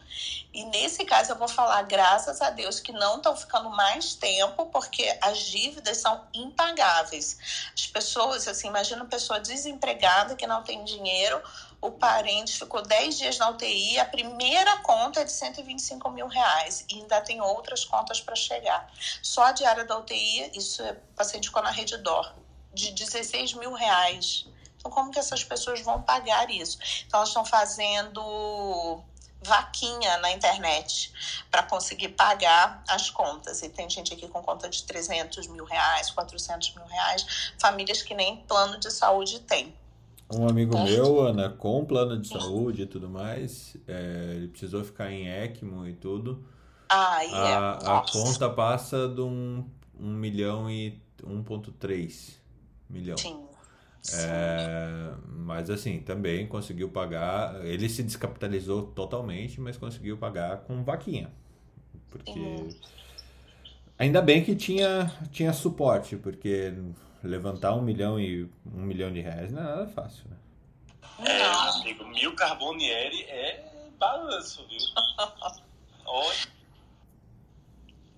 e, 0.53 0.65
nesse 0.67 1.05
caso, 1.05 1.33
eu 1.33 1.37
vou 1.37 1.49
falar, 1.49 1.83
graças 1.83 2.41
a 2.41 2.51
Deus, 2.51 2.79
que 2.79 2.93
não 2.93 3.17
estão 3.17 3.37
ficando 3.37 3.71
mais 3.71 4.15
tempo 4.15 4.67
porque 4.67 5.19
as 5.21 5.39
dívidas 5.41 5.97
são 5.97 6.25
impagáveis. 6.33 7.71
As 7.75 7.89
pessoas, 7.89 8.47
assim, 8.47 8.69
imagina 8.69 9.03
uma 9.03 9.11
pessoa 9.11 9.41
desempregada 9.41 10.37
que 10.37 10.47
não 10.47 10.63
tem 10.63 10.85
dinheiro 10.85 11.43
o 11.85 11.93
parente 11.93 12.59
ficou 12.59 12.81
10 12.81 13.19
dias 13.19 13.39
na 13.39 13.51
UTI, 13.51 13.99
a 13.99 14.07
primeira 14.07 14.79
conta 14.79 15.21
é 15.21 15.25
de 15.25 15.33
125 15.33 16.11
mil 16.11 16.27
reais 16.27 16.85
e 16.89 16.95
ainda 16.95 17.21
tem 17.21 17.43
outras 17.43 17.85
contas 17.85 18.23
para 18.23 18.35
chegar. 18.35 18.91
Só 19.23 19.45
a 19.45 19.53
diária 19.53 19.85
da 19.85 19.99
UTI, 19.99 20.51
isso 20.55 20.83
é, 20.83 20.93
o 20.93 21.15
paciente 21.15 21.49
ficou 21.49 21.63
na 21.63 21.71
rede 21.71 21.99
DOR, 21.99 22.35
de 22.73 22.91
16 22.93 23.53
mil 23.55 23.75
reais. 23.75 24.47
Então, 24.79 24.91
como 24.91 25.11
que 25.11 25.19
essas 25.19 25.45
pessoas 25.45 25.83
vão 25.83 26.01
pagar 26.01 26.51
isso? 26.51 26.79
Então, 27.07 27.19
elas 27.19 27.29
estão 27.29 27.45
fazendo 27.45 29.03
vaquinha 29.43 30.17
na 30.19 30.31
internet 30.31 31.13
para 31.51 31.65
conseguir 31.65 32.09
pagar 32.11 32.83
as 32.89 33.11
contas. 33.11 33.63
E 33.63 33.69
tem 33.69 33.91
gente 33.91 34.15
aqui 34.15 34.27
com 34.27 34.43
conta 34.43 34.71
de 34.71 34.83
300 34.85 35.49
mil 35.49 35.67
reais, 35.67 36.11
400 36.11 36.75
mil 36.77 36.87
reais, 36.87 37.53
famílias 37.59 38.01
que 38.01 38.15
nem 38.15 38.39
plano 38.39 38.79
de 38.79 38.91
saúde 38.91 39.41
têm. 39.41 39.77
Um 40.37 40.49
amigo 40.49 40.77
meu, 40.83 41.21
Ana, 41.21 41.49
com 41.51 41.85
plano 41.85 42.19
de 42.19 42.29
saúde 42.29 42.83
e 42.83 42.87
tudo 42.87 43.09
mais, 43.09 43.77
é, 43.87 44.35
ele 44.37 44.49
precisou 44.49 44.83
ficar 44.83 45.11
em 45.11 45.29
ECMO 45.29 45.87
e 45.87 45.93
tudo. 45.93 46.45
Ah, 46.89 47.23
yeah. 47.23 47.79
a, 47.83 47.99
a 47.99 48.05
conta 48.11 48.49
passa 48.51 49.09
de 49.09 49.21
um, 49.21 49.65
um 49.99 50.13
milhão 50.13 50.71
e 50.71 51.01
1,3 51.23 52.37
milhão. 52.89 53.17
Sim. 53.17 53.45
É, 54.13 55.13
mas 55.29 55.71
assim, 55.71 56.01
também 56.01 56.47
conseguiu 56.47 56.89
pagar. 56.91 57.65
Ele 57.65 57.89
se 57.89 58.03
descapitalizou 58.03 58.83
totalmente, 58.83 59.61
mas 59.61 59.77
conseguiu 59.77 60.17
pagar 60.19 60.59
com 60.59 60.83
vaquinha. 60.85 61.31
Porque. 62.11 62.33
Sim. 62.33 62.69
Ainda 63.97 64.21
bem 64.21 64.43
que 64.43 64.57
tinha, 64.57 65.11
tinha 65.31 65.53
suporte, 65.53 66.17
porque 66.17 66.75
levantar 67.29 67.75
um 67.75 67.83
milhão 67.83 68.19
e 68.19 68.45
um 68.67 68.83
milhão 68.83 69.13
de 69.13 69.21
reais 69.21 69.53
não 69.53 69.63
é 69.63 69.65
nada 69.65 69.89
fácil, 69.89 70.25
né? 70.29 70.37
É, 71.27 71.43
amigo, 71.79 72.05
mil 72.09 72.35
Carbonieri 72.35 73.23
é 73.25 73.65
balanço, 73.99 74.67
viu? 74.69 74.81
Oi. 76.07 76.37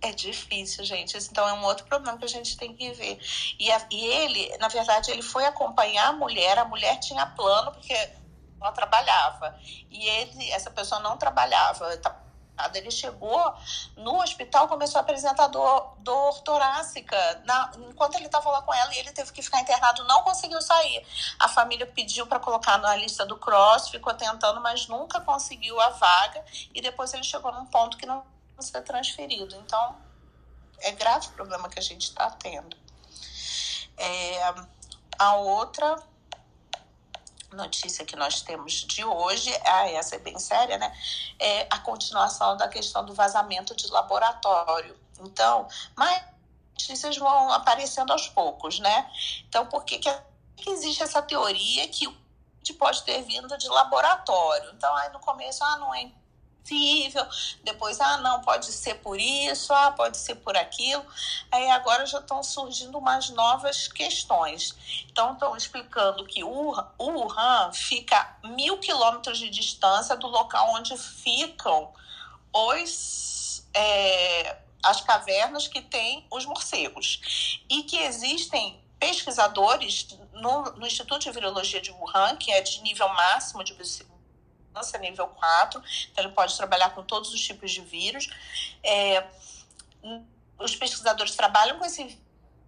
É 0.02 0.12
difícil, 0.12 0.84
gente. 0.84 1.16
Então 1.16 1.48
é 1.48 1.52
um 1.52 1.64
outro 1.64 1.84
problema 1.86 2.16
que 2.18 2.24
a 2.24 2.28
gente 2.28 2.56
tem 2.56 2.74
que 2.74 2.92
ver. 2.92 3.18
E, 3.58 3.70
a, 3.70 3.86
e 3.90 4.04
ele, 4.06 4.56
na 4.58 4.68
verdade, 4.68 5.10
ele 5.10 5.22
foi 5.22 5.44
acompanhar 5.44 6.08
a 6.08 6.12
mulher, 6.12 6.58
a 6.58 6.64
mulher 6.64 6.98
tinha 7.00 7.26
plano, 7.26 7.72
porque 7.72 7.92
ela 8.60 8.72
trabalhava. 8.72 9.58
E 9.90 10.06
ele, 10.06 10.50
essa 10.50 10.70
pessoa 10.70 11.00
não 11.00 11.16
trabalhava, 11.16 11.96
ele 12.74 12.90
chegou 12.90 13.54
no 13.96 14.20
hospital, 14.20 14.68
começou 14.68 14.98
a 14.98 15.02
apresentar 15.02 15.46
dor, 15.48 15.94
dor 15.98 16.40
torácica. 16.40 17.42
Na, 17.44 17.70
enquanto 17.90 18.14
ele 18.16 18.26
estava 18.26 18.50
lá 18.50 18.62
com 18.62 18.72
ela 18.72 18.94
e 18.94 18.98
ele 18.98 19.12
teve 19.12 19.32
que 19.32 19.42
ficar 19.42 19.60
internado, 19.60 20.04
não 20.04 20.22
conseguiu 20.22 20.60
sair. 20.60 21.06
A 21.38 21.48
família 21.48 21.86
pediu 21.86 22.26
para 22.26 22.38
colocar 22.38 22.78
na 22.78 22.96
lista 22.96 23.26
do 23.26 23.36
CROSS, 23.36 23.90
ficou 23.90 24.14
tentando, 24.14 24.60
mas 24.60 24.86
nunca 24.88 25.20
conseguiu 25.20 25.80
a 25.80 25.90
vaga. 25.90 26.44
E 26.74 26.80
depois 26.80 27.12
ele 27.12 27.24
chegou 27.24 27.52
num 27.52 27.66
ponto 27.66 27.96
que 27.96 28.06
não 28.06 28.24
ser 28.58 28.82
transferido. 28.82 29.54
Então, 29.56 29.96
é 30.80 30.92
grave 30.92 31.28
o 31.28 31.32
problema 31.32 31.68
que 31.68 31.78
a 31.78 31.82
gente 31.82 32.04
está 32.04 32.30
tendo. 32.30 32.76
É, 33.96 34.54
a 35.18 35.36
outra 35.36 36.02
notícia 37.52 38.04
que 38.04 38.16
nós 38.16 38.42
temos 38.42 38.72
de 38.72 39.04
hoje, 39.04 39.54
ah, 39.64 39.88
essa 39.90 40.16
é 40.16 40.18
bem 40.18 40.38
séria, 40.38 40.78
né? 40.78 40.92
É 41.38 41.66
a 41.70 41.78
continuação 41.78 42.56
da 42.56 42.68
questão 42.68 43.04
do 43.04 43.14
vazamento 43.14 43.74
de 43.74 43.86
laboratório. 43.88 44.98
Então, 45.20 45.68
mais 45.96 46.22
notícias 46.72 47.16
vão 47.16 47.52
aparecendo 47.52 48.12
aos 48.12 48.28
poucos, 48.28 48.78
né? 48.78 49.10
Então, 49.48 49.66
por 49.66 49.84
que, 49.84 49.98
que 49.98 50.10
existe 50.70 51.02
essa 51.02 51.22
teoria 51.22 51.88
que 51.88 52.08
pode 52.78 53.02
ter 53.04 53.22
vindo 53.22 53.56
de 53.56 53.68
laboratório? 53.68 54.70
Então, 54.74 54.94
aí 54.96 55.10
no 55.10 55.20
começo, 55.20 55.64
ah, 55.64 55.78
não 55.78 55.94
é 55.94 56.10
possível, 56.66 57.24
depois, 57.62 58.00
ah, 58.00 58.18
não, 58.18 58.40
pode 58.40 58.66
ser 58.66 58.96
por 58.96 59.20
isso, 59.20 59.72
ah, 59.72 59.92
pode 59.92 60.16
ser 60.16 60.34
por 60.36 60.56
aquilo. 60.56 61.04
Aí 61.50 61.70
agora 61.70 62.04
já 62.04 62.18
estão 62.18 62.42
surgindo 62.42 62.98
umas 62.98 63.30
novas 63.30 63.86
questões. 63.88 64.74
Então, 65.08 65.32
estão 65.32 65.56
explicando 65.56 66.24
que 66.26 66.42
o 66.42 66.74
Wuhan 66.98 67.72
fica 67.72 68.36
mil 68.44 68.78
quilômetros 68.78 69.38
de 69.38 69.48
distância 69.48 70.16
do 70.16 70.26
local 70.26 70.74
onde 70.74 70.96
ficam 70.96 71.92
os. 72.52 73.64
É, 73.72 74.58
as 74.82 75.00
cavernas 75.00 75.66
que 75.66 75.80
têm 75.80 76.24
os 76.30 76.46
morcegos. 76.46 77.64
E 77.68 77.82
que 77.82 77.96
existem 77.96 78.80
pesquisadores 79.00 80.06
no, 80.32 80.62
no 80.72 80.86
Instituto 80.86 81.22
de 81.22 81.30
Virologia 81.32 81.80
de 81.80 81.90
Wuhan, 81.90 82.36
que 82.36 82.52
é 82.52 82.60
de 82.60 82.80
nível 82.82 83.08
máximo 83.08 83.64
de 83.64 83.74
nível 84.98 85.28
4, 85.28 85.82
então 86.10 86.24
ele 86.24 86.32
pode 86.32 86.56
trabalhar 86.56 86.90
com 86.90 87.02
todos 87.02 87.32
os 87.32 87.40
tipos 87.40 87.70
de 87.70 87.80
vírus. 87.80 88.28
É, 88.82 89.26
os 90.58 90.74
pesquisadores 90.74 91.34
trabalham 91.36 91.78
com 91.78 91.84
esse 91.84 92.18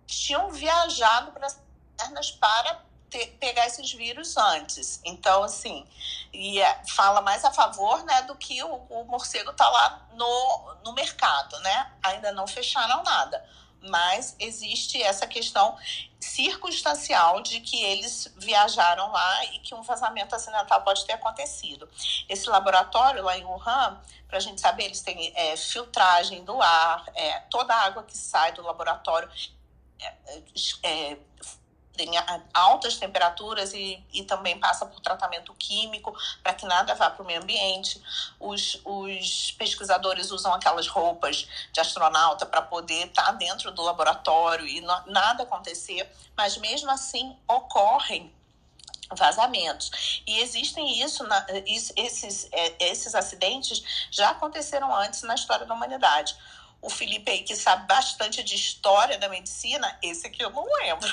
tinham 0.06 0.50
viajado 0.50 1.32
para 1.32 1.46
as 1.46 1.60
pernas 1.96 2.30
para 2.30 2.80
ter, 3.10 3.26
pegar 3.38 3.66
esses 3.66 3.92
vírus 3.92 4.36
antes. 4.36 5.00
Então, 5.04 5.42
assim, 5.42 5.86
e 6.32 6.60
é, 6.60 6.82
fala 6.88 7.20
mais 7.20 7.44
a 7.44 7.50
favor 7.50 8.02
né, 8.04 8.22
do 8.22 8.34
que 8.34 8.62
o, 8.62 8.74
o 8.74 9.04
morcego 9.04 9.50
está 9.50 9.68
lá 9.68 10.08
no, 10.12 10.74
no 10.84 10.92
mercado, 10.92 11.58
né? 11.60 11.92
Ainda 12.02 12.32
não 12.32 12.46
fecharam 12.46 13.02
nada. 13.02 13.44
Mas 13.82 14.34
existe 14.38 15.00
essa 15.02 15.26
questão 15.26 15.76
circunstancial 16.20 17.40
de 17.42 17.60
que 17.60 17.82
eles 17.82 18.32
viajaram 18.36 19.10
lá 19.10 19.44
e 19.46 19.60
que 19.60 19.74
um 19.74 19.82
vazamento 19.82 20.34
acidental 20.34 20.82
pode 20.82 21.04
ter 21.06 21.12
acontecido. 21.14 21.88
Esse 22.28 22.48
laboratório 22.50 23.22
lá 23.22 23.38
em 23.38 23.44
Wuhan, 23.44 24.00
para 24.26 24.38
a 24.38 24.40
gente 24.40 24.60
saber, 24.60 24.84
eles 24.84 25.00
têm 25.00 25.32
é, 25.36 25.56
filtragem 25.56 26.44
do 26.44 26.60
ar, 26.60 27.04
é, 27.14 27.40
toda 27.50 27.72
a 27.72 27.84
água 27.84 28.02
que 28.02 28.16
sai 28.16 28.52
do 28.52 28.62
laboratório 28.62 29.30
é, 30.82 31.18
é 32.02 32.04
em 32.04 32.42
altas 32.54 32.96
temperaturas 32.96 33.72
e, 33.72 34.02
e 34.12 34.22
também 34.24 34.58
passa 34.58 34.86
por 34.86 35.00
tratamento 35.00 35.52
químico 35.54 36.14
para 36.42 36.54
que 36.54 36.66
nada 36.66 36.94
vá 36.94 37.10
para 37.10 37.22
o 37.22 37.26
meio 37.26 37.42
ambiente. 37.42 38.02
Os, 38.38 38.80
os 38.84 39.52
pesquisadores 39.52 40.30
usam 40.30 40.52
aquelas 40.52 40.86
roupas 40.86 41.48
de 41.72 41.80
astronauta 41.80 42.46
para 42.46 42.62
poder 42.62 43.06
estar 43.06 43.24
tá 43.24 43.32
dentro 43.32 43.70
do 43.70 43.82
laboratório 43.82 44.66
e 44.66 44.80
nada 45.06 45.42
acontecer, 45.42 46.10
mas 46.36 46.56
mesmo 46.56 46.90
assim 46.90 47.36
ocorrem 47.48 48.32
vazamentos. 49.16 50.22
E 50.26 50.40
existem 50.40 51.00
isso, 51.00 51.24
na, 51.24 51.46
isso 51.66 51.92
esses, 51.96 52.48
é, 52.52 52.90
esses 52.90 53.14
acidentes 53.14 54.08
já 54.10 54.30
aconteceram 54.30 54.94
antes 54.94 55.22
na 55.22 55.34
história 55.34 55.66
da 55.66 55.74
humanidade 55.74 56.36
o 56.80 56.88
Felipe 56.88 57.30
aí, 57.30 57.42
que 57.42 57.56
sabe 57.56 57.86
bastante 57.86 58.42
de 58.42 58.54
história 58.54 59.18
da 59.18 59.28
medicina, 59.28 59.98
esse 60.02 60.26
aqui 60.26 60.42
eu 60.42 60.50
não 60.50 60.64
lembro. 60.64 61.08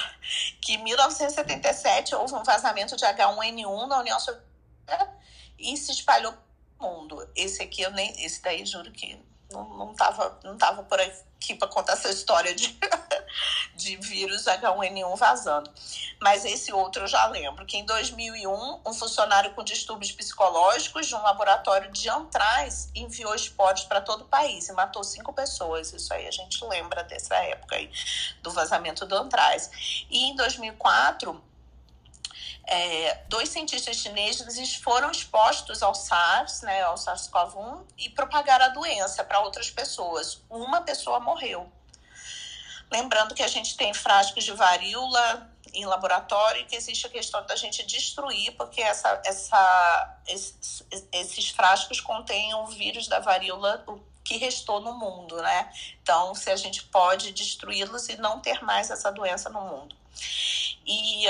Que 0.62 0.74
em 0.74 0.84
1977 0.84 2.16
houve 2.16 2.34
um 2.34 2.44
vazamento 2.44 2.96
de 2.96 3.04
H1N1 3.06 3.88
na 3.88 4.00
União 4.00 4.20
Soviética 4.20 5.14
e 5.58 5.76
se 5.78 5.92
espalhou 5.92 6.34
pelo 6.78 6.92
mundo. 6.92 7.30
Esse 7.36 7.64
aqui 7.64 7.82
eu 7.82 7.92
nem. 7.92 8.12
Esse 8.24 8.42
daí 8.42 8.66
juro 8.66 8.92
que 8.92 9.20
não, 9.52 9.70
não, 9.78 9.94
tava, 9.94 10.40
não 10.44 10.58
tava 10.58 10.84
por 10.84 11.00
aqui 11.00 11.56
para 11.56 11.68
contar 11.68 11.94
essa 11.94 12.10
história 12.10 12.54
de, 12.54 12.78
de 13.76 13.96
vírus 13.98 14.46
H1N1 14.46 15.18
vazando. 15.18 15.72
Mas 16.22 16.46
esse 16.46 16.72
outro 16.72 17.04
eu 17.04 17.08
já 17.08 17.26
lembro, 17.28 17.66
que 17.66 17.78
em 17.78 17.86
2001, 17.86 18.82
um 18.86 18.94
funcionário 18.94 19.54
com 19.54 19.64
distúrbios 19.64 20.12
psicológicos 20.12 21.08
de 21.08 21.16
um 21.16 21.22
laboratório 21.22 21.92
de 21.92 22.10
Antraz 22.10 22.90
enviou 22.96 23.36
esporos 23.36 23.84
para 23.84 24.02
todo 24.02 24.22
o 24.22 24.26
país 24.26 24.68
e 24.70 24.74
matou 24.74 25.04
cinco 25.04 25.34
pessoas. 25.34 25.94
Isso 25.94 26.14
aí 26.14 26.28
a 26.28 26.32
gente 26.32 26.64
lembra 26.66 27.04
dessa 27.04 27.36
época 27.36 27.76
aí, 27.76 27.92
do 28.42 28.52
vazamento 28.52 29.06
do 29.06 29.16
Antraz. 29.16 30.06
E 30.10 30.30
em 30.30 30.36
2004, 30.36 31.44
é, 32.68 33.24
dois 33.28 33.50
cientistas 33.50 33.98
chineses 33.98 34.76
foram 34.78 35.12
expostos 35.12 35.84
ao 35.84 35.94
SARS, 35.94 36.62
né, 36.62 36.82
ao 36.84 36.96
SARS-CoV-1, 36.96 37.84
e 37.98 38.10
propagaram 38.10 38.66
a 38.66 38.70
doença 38.70 39.24
para 39.24 39.40
outras 39.40 39.70
pessoas. 39.70 40.42
Uma 40.50 40.82
pessoa 40.82 41.20
morreu. 41.20 41.72
Lembrando 42.96 43.36
que 43.36 43.44
a 43.44 43.48
gente 43.48 43.76
tem 43.76 43.94
frascos 43.94 44.46
de 44.46 44.54
varíola 44.54 45.52
em 45.74 45.86
laboratório 45.86 46.62
e 46.62 46.66
que 46.66 46.78
existe 46.78 47.06
a 47.06 47.10
questão 47.10 47.46
da 47.46 47.54
gente 47.54 47.86
destruir, 47.86 48.56
porque 48.56 48.82
essa, 48.82 49.22
essa, 49.26 50.20
esses, 50.26 50.82
esses 51.12 51.50
frascos 51.50 52.00
contêm 52.00 52.54
o 52.54 52.68
vírus 52.68 53.10
da 53.10 53.20
varíola 53.20 53.84
que 54.24 54.38
restou 54.38 54.80
no 54.80 54.94
mundo, 54.94 55.36
né? 55.42 55.70
Então, 56.02 56.34
se 56.34 56.50
a 56.50 56.56
gente 56.56 56.84
pode 56.84 57.34
destruí-los 57.34 58.08
e 58.08 58.16
não 58.16 58.40
ter 58.40 58.64
mais 58.64 58.90
essa 58.90 59.12
doença 59.12 59.50
no 59.50 59.60
mundo. 59.60 59.94
E. 60.86 61.26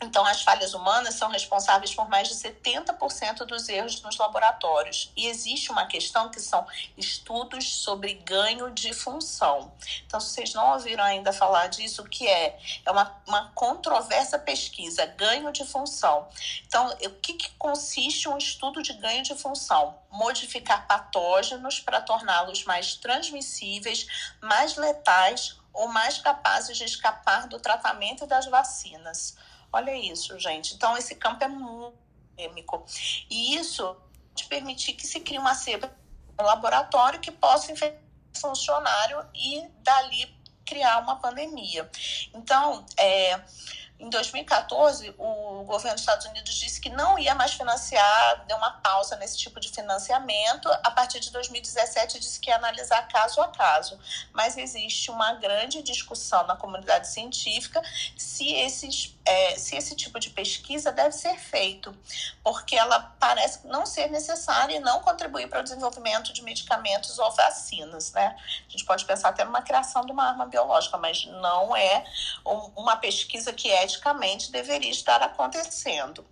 Então, 0.00 0.26
as 0.26 0.42
falhas 0.42 0.74
humanas 0.74 1.14
são 1.14 1.30
responsáveis 1.30 1.94
por 1.94 2.08
mais 2.08 2.28
de 2.28 2.34
70% 2.34 3.44
dos 3.46 3.68
erros 3.68 4.00
nos 4.02 4.18
laboratórios. 4.18 5.10
E 5.16 5.26
existe 5.26 5.72
uma 5.72 5.86
questão 5.86 6.28
que 6.28 6.38
são 6.38 6.66
estudos 6.98 7.64
sobre 7.80 8.14
ganho 8.14 8.70
de 8.70 8.92
função. 8.92 9.72
Então, 10.06 10.20
se 10.20 10.28
vocês 10.28 10.52
não 10.52 10.74
ouviram 10.74 11.02
ainda 11.02 11.32
falar 11.32 11.68
disso, 11.68 12.02
o 12.02 12.08
que 12.08 12.26
é? 12.26 12.58
É 12.84 12.90
uma, 12.90 13.16
uma 13.26 13.50
controversa 13.54 14.38
pesquisa, 14.38 15.06
ganho 15.06 15.50
de 15.50 15.64
função. 15.64 16.28
Então, 16.66 16.88
o 16.88 17.10
que, 17.10 17.32
que 17.32 17.50
consiste 17.54 18.28
um 18.28 18.36
estudo 18.36 18.82
de 18.82 18.92
ganho 18.92 19.22
de 19.22 19.34
função? 19.34 19.98
Modificar 20.10 20.86
patógenos 20.86 21.80
para 21.80 22.02
torná-los 22.02 22.64
mais 22.64 22.96
transmissíveis, 22.96 24.06
mais 24.42 24.76
letais 24.76 25.56
ou 25.72 25.88
mais 25.88 26.18
capazes 26.18 26.76
de 26.76 26.84
escapar 26.84 27.46
do 27.48 27.58
tratamento 27.58 28.24
e 28.24 28.26
das 28.26 28.46
vacinas. 28.46 29.36
Olha 29.76 29.94
isso, 29.94 30.38
gente. 30.38 30.74
Então, 30.74 30.96
esse 30.96 31.14
campo 31.14 31.44
é 31.44 31.48
muito 31.48 31.98
polêmico. 32.34 32.82
E 33.28 33.56
isso 33.56 33.94
te 34.34 34.46
permitir 34.46 34.94
que 34.94 35.06
se 35.06 35.20
crie 35.20 35.38
uma 35.38 35.54
cepa 35.54 35.94
no 36.38 36.46
laboratório 36.46 37.20
que 37.20 37.30
possa 37.30 37.70
infectar 37.70 38.00
o 38.34 38.40
funcionário 38.40 39.22
e 39.34 39.68
dali 39.82 40.34
criar 40.64 41.00
uma 41.00 41.16
pandemia. 41.16 41.90
Então, 42.32 42.86
é, 42.96 43.38
em 43.98 44.10
2014, 44.10 45.14
o 45.16 45.64
governo 45.64 45.94
dos 45.94 46.02
Estados 46.02 46.26
Unidos 46.26 46.54
disse 46.54 46.80
que 46.80 46.90
não 46.90 47.18
ia 47.18 47.34
mais 47.34 47.52
financiar, 47.52 48.44
deu 48.46 48.56
uma 48.56 48.72
pausa 48.72 49.16
nesse 49.16 49.38
tipo 49.38 49.58
de 49.58 49.70
financiamento. 49.70 50.68
A 50.84 50.90
partir 50.90 51.18
de 51.20 51.30
2017, 51.32 52.18
disse 52.18 52.38
que 52.38 52.50
ia 52.50 52.56
analisar 52.56 53.08
caso 53.08 53.40
a 53.40 53.48
caso. 53.48 53.98
Mas 54.32 54.58
existe 54.58 55.10
uma 55.10 55.34
grande 55.34 55.82
discussão 55.82 56.46
na 56.46 56.56
comunidade 56.56 57.08
científica 57.08 57.80
se, 58.18 58.52
esses, 58.52 59.15
é, 59.26 59.56
se 59.56 59.76
esse 59.76 59.94
tipo 59.94 60.18
de 60.18 60.30
pesquisa 60.30 60.92
deve 60.92 61.12
ser 61.12 61.36
feito, 61.36 61.96
porque 62.42 62.76
ela 62.76 63.00
parece 63.18 63.66
não 63.66 63.84
ser 63.84 64.10
necessária 64.10 64.76
e 64.76 64.80
não 64.80 65.00
contribuir 65.00 65.48
para 65.48 65.60
o 65.60 65.62
desenvolvimento 65.62 66.32
de 66.32 66.42
medicamentos 66.42 67.18
ou 67.18 67.30
vacinas. 67.32 68.12
Né? 68.12 68.36
A 68.66 68.70
gente 68.70 68.84
pode 68.84 69.04
pensar 69.04 69.30
até 69.30 69.44
numa 69.44 69.62
criação 69.62 70.04
de 70.04 70.12
uma 70.12 70.28
arma 70.28 70.46
biológica, 70.46 70.96
mas 70.96 71.24
não 71.26 71.76
é 71.76 72.04
uma 72.76 72.96
pesquisa 72.96 73.52
que 73.52 73.68
hipoteticamente 73.86 74.50
deveria 74.50 74.90
estar 74.90 75.22
acontecendo. 75.22 76.24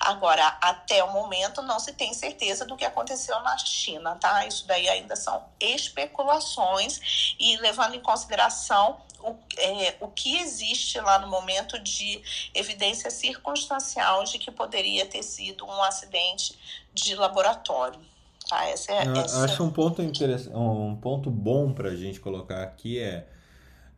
Agora, 0.00 0.58
até 0.60 1.02
o 1.04 1.12
momento, 1.12 1.62
não 1.62 1.78
se 1.78 1.92
tem 1.92 2.12
certeza 2.12 2.64
do 2.64 2.76
que 2.76 2.84
aconteceu 2.84 3.38
na 3.40 3.56
China, 3.58 4.16
tá? 4.16 4.46
Isso 4.46 4.66
daí 4.66 4.88
ainda 4.88 5.14
são 5.14 5.44
especulações 5.60 7.34
e 7.38 7.56
levando 7.58 7.94
em 7.94 8.00
consideração 8.00 9.00
o, 9.22 9.36
é, 9.58 9.96
o 10.00 10.08
que 10.08 10.38
existe 10.38 10.98
lá 11.00 11.18
no 11.18 11.28
momento 11.28 11.78
de 11.78 12.20
evidência 12.54 13.10
circunstancial 13.10 14.24
de 14.24 14.38
que 14.38 14.50
poderia 14.50 15.06
ter 15.06 15.22
sido 15.22 15.64
um 15.64 15.82
acidente 15.82 16.58
de 16.92 17.14
laboratório. 17.14 18.00
Tá? 18.48 18.68
Essa 18.68 18.92
é, 18.92 19.18
essa... 19.18 19.44
Acho 19.44 19.64
um 19.64 19.70
ponto 19.70 20.02
interessante, 20.02 20.54
um 20.54 20.96
ponto 20.96 21.30
bom 21.30 21.72
para 21.72 21.90
a 21.90 21.96
gente 21.96 22.20
colocar 22.20 22.62
aqui 22.62 22.98
é 22.98 23.26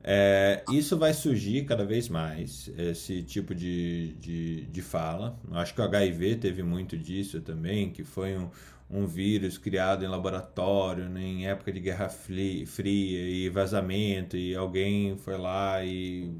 é, 0.06 0.62
isso 0.70 0.98
vai 0.98 1.14
surgir 1.14 1.64
cada 1.64 1.82
vez 1.82 2.10
mais, 2.10 2.70
esse 2.76 3.22
tipo 3.22 3.54
de, 3.54 4.14
de, 4.20 4.66
de 4.66 4.82
fala. 4.82 5.34
Acho 5.52 5.72
que 5.72 5.80
o 5.80 5.84
HIV 5.84 6.36
teve 6.36 6.62
muito 6.62 6.94
disso 6.94 7.40
também, 7.40 7.90
que 7.90 8.04
foi 8.04 8.36
um, 8.36 8.50
um 8.94 9.06
vírus 9.06 9.58
criado 9.58 10.04
em 10.04 10.08
laboratório, 10.08 11.08
né, 11.08 11.20
em 11.20 11.46
época 11.48 11.72
de 11.72 11.80
Guerra 11.80 12.08
Fria 12.08 12.64
e 12.78 13.48
vazamento, 13.48 14.36
e 14.36 14.54
alguém 14.54 15.16
foi 15.18 15.36
lá 15.36 15.84
e, 15.84 16.32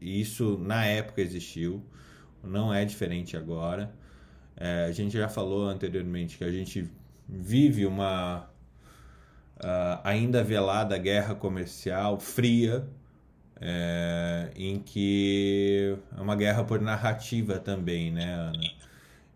e 0.00 0.18
isso 0.18 0.56
na 0.58 0.86
época 0.86 1.20
existiu, 1.20 1.84
não 2.42 2.72
é 2.72 2.82
diferente 2.86 3.36
agora. 3.36 3.94
É, 4.56 4.86
a 4.86 4.92
gente 4.92 5.12
já 5.12 5.28
falou 5.28 5.68
anteriormente 5.68 6.38
que 6.38 6.44
a 6.44 6.50
gente 6.50 6.90
vive 7.28 7.84
uma 7.84 8.48
uh, 9.58 10.00
ainda 10.02 10.42
velada 10.42 10.96
guerra 10.96 11.34
comercial 11.34 12.18
fria, 12.18 12.88
é, 13.60 14.50
em 14.56 14.78
que 14.80 15.96
é 16.16 16.20
uma 16.20 16.34
guerra 16.36 16.64
por 16.64 16.80
narrativa 16.80 17.58
também, 17.58 18.10
né, 18.10 18.32
Ana? 18.34 18.82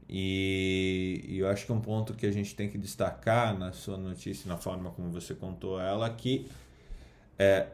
E, 0.09 1.25
e, 1.29 1.39
eu 1.39 1.49
acho 1.49 1.67
que 1.67 1.73
um 1.73 1.81
ponto 1.81 2.15
que 2.15 2.27
a 2.27 2.33
gente 2.33 2.55
tem 2.55 2.69
que 2.69 2.79
destacar 2.79 3.59
na 3.59 3.73
sua 3.73 3.97
notícia, 3.97 4.49
na 4.49 4.57
forma 4.57 4.91
como 4.91 5.11
você 5.11 5.35
contou 5.35 5.81
ela, 5.81 6.09
que 6.09 6.47
é, 7.39 7.67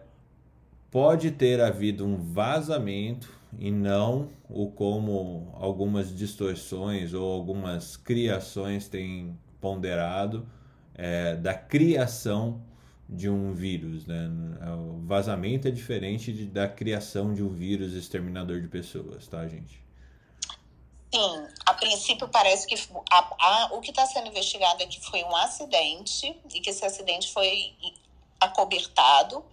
pode 0.90 1.30
ter 1.30 1.60
havido 1.60 2.06
um 2.06 2.16
vazamento 2.16 3.30
e 3.58 3.70
não 3.70 4.30
o 4.48 4.70
como 4.70 5.52
algumas 5.54 6.14
distorções 6.14 7.12
ou 7.12 7.32
algumas 7.32 7.96
criações 7.96 8.88
têm 8.88 9.36
ponderado 9.60 10.46
é, 10.94 11.36
da 11.36 11.54
criação 11.54 12.62
de 13.08 13.28
um 13.28 13.52
vírus. 13.52 14.06
Né? 14.06 14.30
O 14.78 15.00
vazamento 15.06 15.68
é 15.68 15.70
diferente 15.70 16.32
de, 16.32 16.46
da 16.46 16.66
criação 16.66 17.34
de 17.34 17.42
um 17.42 17.48
vírus 17.48 17.92
exterminador 17.92 18.60
de 18.60 18.68
pessoas, 18.68 19.26
tá, 19.26 19.46
gente? 19.46 19.82
Sim, 21.14 21.46
a 21.66 21.74
princípio 21.74 22.26
parece 22.28 22.66
que 22.66 22.74
a, 23.10 23.18
a, 23.38 23.68
o 23.72 23.82
que 23.82 23.90
está 23.90 24.06
sendo 24.06 24.28
investigado 24.28 24.82
é 24.82 24.86
que 24.86 24.98
foi 24.98 25.22
um 25.24 25.36
acidente 25.36 26.34
e 26.54 26.60
que 26.60 26.70
esse 26.70 26.84
acidente 26.86 27.30
foi 27.30 27.76
acobertado, 28.40 29.44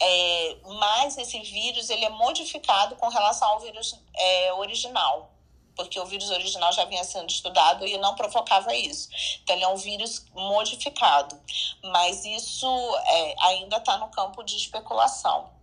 é, 0.00 0.56
mas 0.78 1.18
esse 1.18 1.40
vírus 1.40 1.90
ele 1.90 2.04
é 2.04 2.10
modificado 2.10 2.94
com 2.94 3.08
relação 3.08 3.48
ao 3.48 3.60
vírus 3.60 3.98
é, 4.16 4.52
original, 4.54 5.30
porque 5.76 5.98
o 5.98 6.06
vírus 6.06 6.30
original 6.30 6.72
já 6.72 6.84
vinha 6.84 7.02
sendo 7.02 7.28
estudado 7.28 7.84
e 7.84 7.98
não 7.98 8.14
provocava 8.14 8.72
isso. 8.72 9.08
Então, 9.42 9.56
ele 9.56 9.64
é 9.64 9.68
um 9.68 9.76
vírus 9.76 10.24
modificado, 10.32 11.38
mas 11.82 12.24
isso 12.24 12.68
é, 13.06 13.34
ainda 13.46 13.78
está 13.78 13.98
no 13.98 14.08
campo 14.10 14.44
de 14.44 14.56
especulação. 14.56 15.53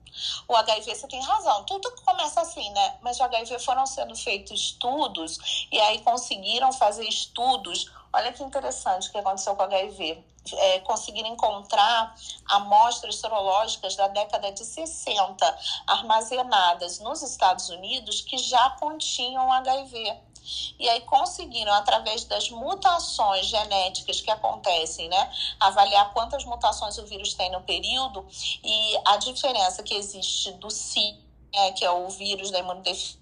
O 0.47 0.55
HIV, 0.55 0.95
você 0.95 1.07
tem 1.07 1.21
razão, 1.21 1.63
tudo 1.63 1.91
começa 2.03 2.41
assim, 2.41 2.69
né? 2.71 2.97
Mas 3.01 3.19
o 3.19 3.23
HIV 3.23 3.59
foram 3.59 3.85
sendo 3.85 4.15
feitos 4.15 4.59
estudos 4.59 5.67
e 5.71 5.79
aí 5.79 5.99
conseguiram 5.99 6.71
fazer 6.71 7.07
estudos. 7.07 7.91
Olha 8.13 8.33
que 8.33 8.43
interessante 8.43 9.09
o 9.09 9.11
que 9.11 9.17
aconteceu 9.17 9.55
com 9.55 9.63
o 9.63 9.65
HIV. 9.65 10.23
É, 10.53 10.79
conseguiram 10.79 11.29
encontrar 11.29 12.15
amostras 12.49 13.17
sorológicas 13.17 13.95
da 13.95 14.07
década 14.07 14.51
de 14.51 14.65
60 14.65 15.59
armazenadas 15.85 16.99
nos 16.99 17.21
Estados 17.21 17.69
Unidos 17.69 18.21
que 18.21 18.37
já 18.39 18.71
continham 18.71 19.51
HIV. 19.53 20.30
E 20.79 20.89
aí 20.89 21.01
conseguiram, 21.01 21.71
através 21.73 22.23
das 22.25 22.49
mutações 22.49 23.45
genéticas 23.45 24.21
que 24.21 24.31
acontecem, 24.31 25.07
né, 25.09 25.31
avaliar 25.59 26.13
quantas 26.13 26.43
mutações 26.45 26.97
o 26.97 27.05
vírus 27.05 27.33
tem 27.33 27.51
no 27.51 27.61
período 27.61 28.25
e 28.63 28.97
a 29.05 29.17
diferença 29.17 29.83
que 29.83 29.93
existe 29.93 30.51
do 30.53 30.69
SI, 30.69 31.17
né, 31.53 31.71
que 31.73 31.85
é 31.85 31.91
o 31.91 32.09
vírus 32.09 32.51
da 32.51 32.59
imunodeficiência, 32.59 33.21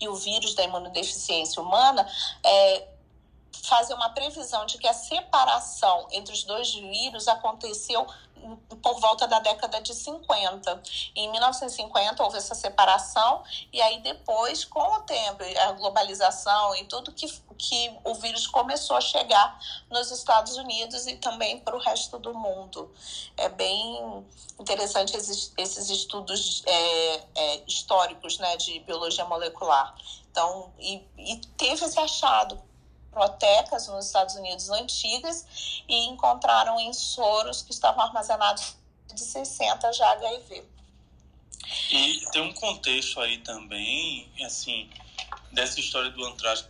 e 0.00 0.08
o 0.08 0.14
vírus 0.16 0.54
da 0.54 0.64
imunodeficiência 0.64 1.62
humana, 1.62 2.06
é, 2.44 2.88
fazer 3.62 3.94
uma 3.94 4.10
previsão 4.10 4.66
de 4.66 4.78
que 4.78 4.86
a 4.86 4.92
separação 4.92 6.06
entre 6.10 6.32
os 6.32 6.44
dois 6.44 6.74
vírus 6.74 7.28
aconteceu 7.28 8.06
por 8.82 9.00
volta 9.00 9.26
da 9.26 9.38
década 9.40 9.80
de 9.80 9.94
50. 9.94 10.82
Em 11.14 11.30
1950 11.30 12.22
houve 12.22 12.38
essa 12.38 12.54
separação 12.54 13.42
e 13.72 13.80
aí 13.80 14.00
depois, 14.00 14.64
com 14.64 14.80
o 14.80 15.00
tempo, 15.00 15.42
a 15.68 15.72
globalização 15.72 16.74
e 16.76 16.84
tudo 16.84 17.12
que, 17.12 17.26
que 17.58 17.98
o 18.04 18.14
vírus 18.14 18.46
começou 18.46 18.96
a 18.96 19.00
chegar 19.00 19.58
nos 19.90 20.10
Estados 20.10 20.56
Unidos 20.56 21.06
e 21.06 21.16
também 21.16 21.58
para 21.60 21.76
o 21.76 21.80
resto 21.80 22.18
do 22.18 22.34
mundo. 22.34 22.92
É 23.36 23.48
bem 23.48 24.24
interessante 24.58 25.16
esses, 25.16 25.52
esses 25.56 25.90
estudos 25.90 26.62
é, 26.66 27.14
é, 27.34 27.62
históricos 27.66 28.38
né, 28.38 28.56
de 28.56 28.80
biologia 28.80 29.24
molecular. 29.24 29.94
Então, 30.30 30.72
e, 30.78 31.02
e 31.16 31.36
teve 31.56 31.84
esse 31.84 31.98
achado 31.98 32.62
bibliotecas 33.16 33.88
nos 33.88 34.06
Estados 34.06 34.34
Unidos 34.34 34.68
antigas 34.68 35.82
e 35.88 36.06
encontraram 36.06 36.78
em 36.78 36.92
soros 36.92 37.62
que 37.62 37.72
estavam 37.72 38.04
armazenados 38.04 38.76
de 39.12 39.20
60 39.20 39.92
já 39.92 40.10
HIV. 40.12 40.64
E 41.90 42.20
tem 42.30 42.42
um 42.42 42.52
contexto 42.52 43.18
aí 43.20 43.38
também, 43.38 44.30
assim, 44.44 44.90
dessa 45.50 45.80
história 45.80 46.10
do 46.10 46.24
antrax 46.24 46.68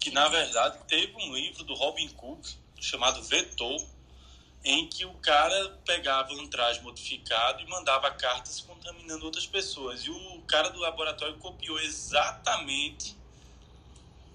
que 0.00 0.10
na 0.10 0.28
verdade 0.28 0.78
teve 0.86 1.14
um 1.16 1.34
livro 1.34 1.64
do 1.64 1.74
Robin 1.74 2.08
Cook 2.08 2.44
chamado 2.78 3.22
Vetor, 3.22 3.82
em 4.62 4.86
que 4.86 5.06
o 5.06 5.14
cara 5.14 5.80
pegava 5.84 6.32
um 6.34 6.46
traje 6.46 6.80
modificado 6.82 7.62
e 7.62 7.66
mandava 7.66 8.10
cartas 8.10 8.60
contaminando 8.60 9.24
outras 9.24 9.46
pessoas. 9.46 10.04
E 10.04 10.10
o 10.10 10.42
cara 10.42 10.68
do 10.68 10.78
laboratório 10.78 11.38
copiou 11.38 11.80
exatamente 11.80 13.17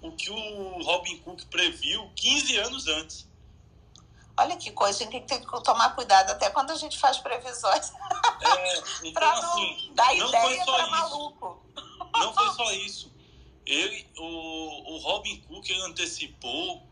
o 0.04 0.12
que 0.12 0.30
o 0.30 0.84
Robin 0.84 1.18
Cook 1.20 1.45
previu 1.45 2.12
15 2.16 2.58
anos 2.58 2.88
antes. 2.88 3.28
Olha 4.36 4.58
que 4.58 4.72
coisa, 4.72 5.04
a 5.04 5.12
gente 5.12 5.26
tem 5.26 5.39
que 5.39 5.64
tomar 5.64 5.95
cuidado 5.95 6.32
até 6.32 6.49
quando 6.49 6.72
a 6.72 6.76
gente 6.76 6.99
faz 6.99 7.20
previsões. 7.20 7.91
É, 8.41 8.78
então, 8.99 9.14
pra 9.14 9.36
não 9.36 9.51
assim, 9.51 9.91
dar 9.95 10.16
não 10.16 10.28
ideia 10.28 10.43
foi 10.43 10.58
só 10.58 10.74
pra 10.74 10.84
isso. 10.84 10.91
maluco. 10.91 11.64
Não 12.14 12.34
foi 12.34 12.54
só 12.54 12.72
isso. 12.74 13.12
Ele, 13.66 14.08
o, 14.18 14.93
o 14.93 14.97
Robin 14.97 15.39
Cook 15.41 15.70
ele 15.70 15.82
antecipou 15.84 16.84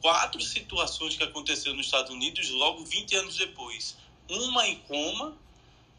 quatro 0.00 0.40
situações 0.40 1.16
que 1.16 1.22
aconteceram 1.22 1.76
nos 1.76 1.86
Estados 1.86 2.10
Unidos 2.10 2.50
logo 2.50 2.84
20 2.84 3.16
anos 3.16 3.36
depois. 3.36 3.96
Uma 4.28 4.66
em 4.66 4.80
coma, 4.80 5.36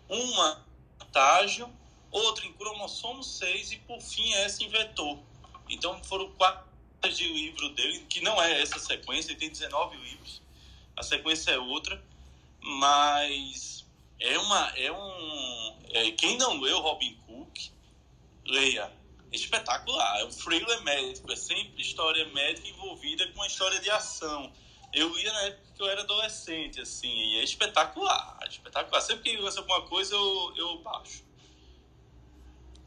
uma 0.10 0.66
em 1.00 1.06
estágio, 1.06 1.70
outra 2.12 2.46
em 2.46 2.54
cromossomo 2.54 3.24
6 3.24 3.72
e 3.72 3.78
por 3.78 4.02
fim 4.02 4.34
essa 4.34 4.64
em 4.64 4.70
vetor. 4.70 5.20
Então 5.74 6.02
foram 6.04 6.32
quatro 6.34 6.64
de 7.12 7.28
livro 7.28 7.70
dele, 7.70 8.06
que 8.10 8.22
não 8.22 8.42
é 8.42 8.62
essa 8.62 8.80
sequência, 8.80 9.32
ele 9.32 9.40
tem 9.40 9.50
19 9.50 9.98
livros. 9.98 10.42
A 10.96 11.04
sequência 11.04 11.52
é 11.52 11.58
outra, 11.58 12.02
mas 12.62 13.86
é 14.20 14.38
uma 14.38 14.70
é 14.78 14.92
um 14.92 15.78
é, 15.90 16.12
quem 16.12 16.38
não 16.38 16.60
leu 16.60 16.80
Robin 16.80 17.16
Cook, 17.26 17.58
leia. 18.46 18.92
É 19.32 19.36
espetacular, 19.36 20.20
é 20.20 20.26
um 20.26 20.30
thriller 20.30 20.82
médico, 20.84 21.32
é 21.32 21.36
sempre 21.36 21.82
história 21.82 22.24
médica 22.34 22.68
envolvida 22.68 23.28
com 23.30 23.40
uma 23.40 23.48
história 23.48 23.80
de 23.80 23.90
ação. 23.90 24.54
Eu 24.94 25.10
lia 25.16 25.34
na 25.34 25.42
época 25.42 25.74
que 25.76 25.82
eu 25.82 25.90
era 25.90 26.02
adolescente, 26.02 26.80
assim, 26.80 27.10
e 27.10 27.40
é 27.40 27.44
espetacular, 27.44 28.38
é 28.44 28.48
espetacular. 28.48 29.02
Sempre 29.02 29.24
que 29.24 29.38
lança 29.38 29.60
alguma 29.60 29.82
coisa, 29.88 30.14
eu, 30.14 30.54
eu 30.56 30.78
baixo. 30.84 31.24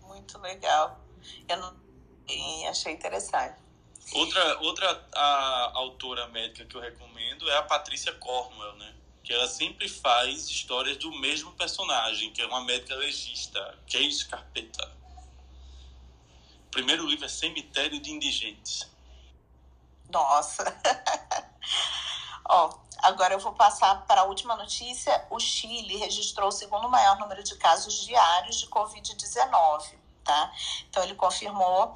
Muito 0.02 0.38
legal. 0.38 1.04
Eu 1.48 1.56
não 1.56 1.85
e 2.28 2.66
achei 2.66 2.92
interessante. 2.92 3.66
Outra, 4.12 4.58
outra 4.60 5.08
a, 5.14 5.72
autora 5.74 6.28
médica 6.28 6.64
que 6.64 6.76
eu 6.76 6.80
recomendo 6.80 7.48
é 7.50 7.56
a 7.56 7.62
Patrícia 7.62 8.12
Cornwell, 8.14 8.74
né? 8.74 8.94
Que 9.24 9.32
ela 9.32 9.48
sempre 9.48 9.88
faz 9.88 10.48
histórias 10.48 10.96
do 10.98 11.10
mesmo 11.18 11.52
personagem, 11.52 12.32
que 12.32 12.40
é 12.40 12.46
uma 12.46 12.60
médica 12.60 12.94
legista, 12.94 13.78
Case 13.86 14.24
Carpeta. 14.26 14.92
O 16.66 16.70
primeiro 16.70 17.04
livro 17.06 17.24
é 17.24 17.28
Cemitério 17.28 17.98
de 18.00 18.12
Indigentes. 18.12 18.88
Nossa! 20.08 20.64
Ó, 22.48 22.78
agora 22.98 23.34
eu 23.34 23.40
vou 23.40 23.54
passar 23.54 24.06
para 24.06 24.20
a 24.20 24.24
última 24.24 24.54
notícia. 24.54 25.26
O 25.30 25.40
Chile 25.40 25.96
registrou 25.96 26.48
o 26.48 26.52
segundo 26.52 26.88
maior 26.88 27.18
número 27.18 27.42
de 27.42 27.56
casos 27.56 28.04
diários 28.04 28.60
de 28.60 28.68
Covid-19 28.68 30.05
tá? 30.26 30.52
Então, 30.90 31.02
ele 31.02 31.14
confirmou 31.14 31.94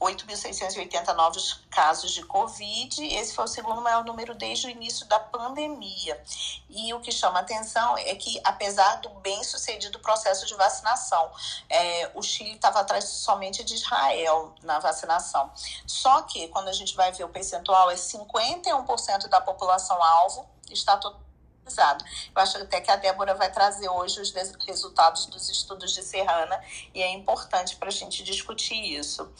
8.680 0.00 1.14
novos 1.14 1.64
casos 1.70 2.12
de 2.12 2.22
Covid. 2.24 3.04
Esse 3.04 3.34
foi 3.34 3.44
o 3.44 3.48
segundo 3.48 3.80
maior 3.80 4.04
número 4.04 4.34
desde 4.34 4.66
o 4.66 4.70
início 4.70 5.06
da 5.06 5.18
pandemia. 5.18 6.22
E 6.68 6.92
o 6.94 7.00
que 7.00 7.10
chama 7.10 7.40
atenção 7.40 7.96
é 7.98 8.14
que, 8.14 8.40
apesar 8.44 8.96
do 8.96 9.08
bem 9.20 9.42
sucedido 9.42 9.98
processo 9.98 10.46
de 10.46 10.54
vacinação, 10.54 11.30
é, 11.68 12.10
o 12.14 12.22
Chile 12.22 12.52
estava 12.52 12.80
atrás 12.80 13.04
somente 13.04 13.64
de 13.64 13.74
Israel 13.74 14.54
na 14.62 14.78
vacinação. 14.78 15.50
Só 15.86 16.22
que, 16.22 16.48
quando 16.48 16.68
a 16.68 16.72
gente 16.72 16.94
vai 16.94 17.10
ver 17.12 17.24
o 17.24 17.28
percentual, 17.28 17.90
é 17.90 17.94
51% 17.94 19.28
da 19.28 19.40
população 19.40 20.00
alvo 20.02 20.46
está 20.70 20.96
totalmente 20.96 21.27
eu 21.76 22.42
acho 22.42 22.58
até 22.58 22.80
que 22.80 22.90
a 22.90 22.96
Débora 22.96 23.34
vai 23.34 23.50
trazer 23.50 23.88
hoje 23.88 24.20
os 24.20 24.32
resultados 24.66 25.26
dos 25.26 25.48
estudos 25.48 25.92
de 25.92 26.02
Serrana 26.02 26.60
e 26.94 27.02
é 27.02 27.10
importante 27.12 27.76
para 27.76 27.88
a 27.88 27.92
gente 27.92 28.22
discutir 28.22 28.98
isso. 28.98 29.30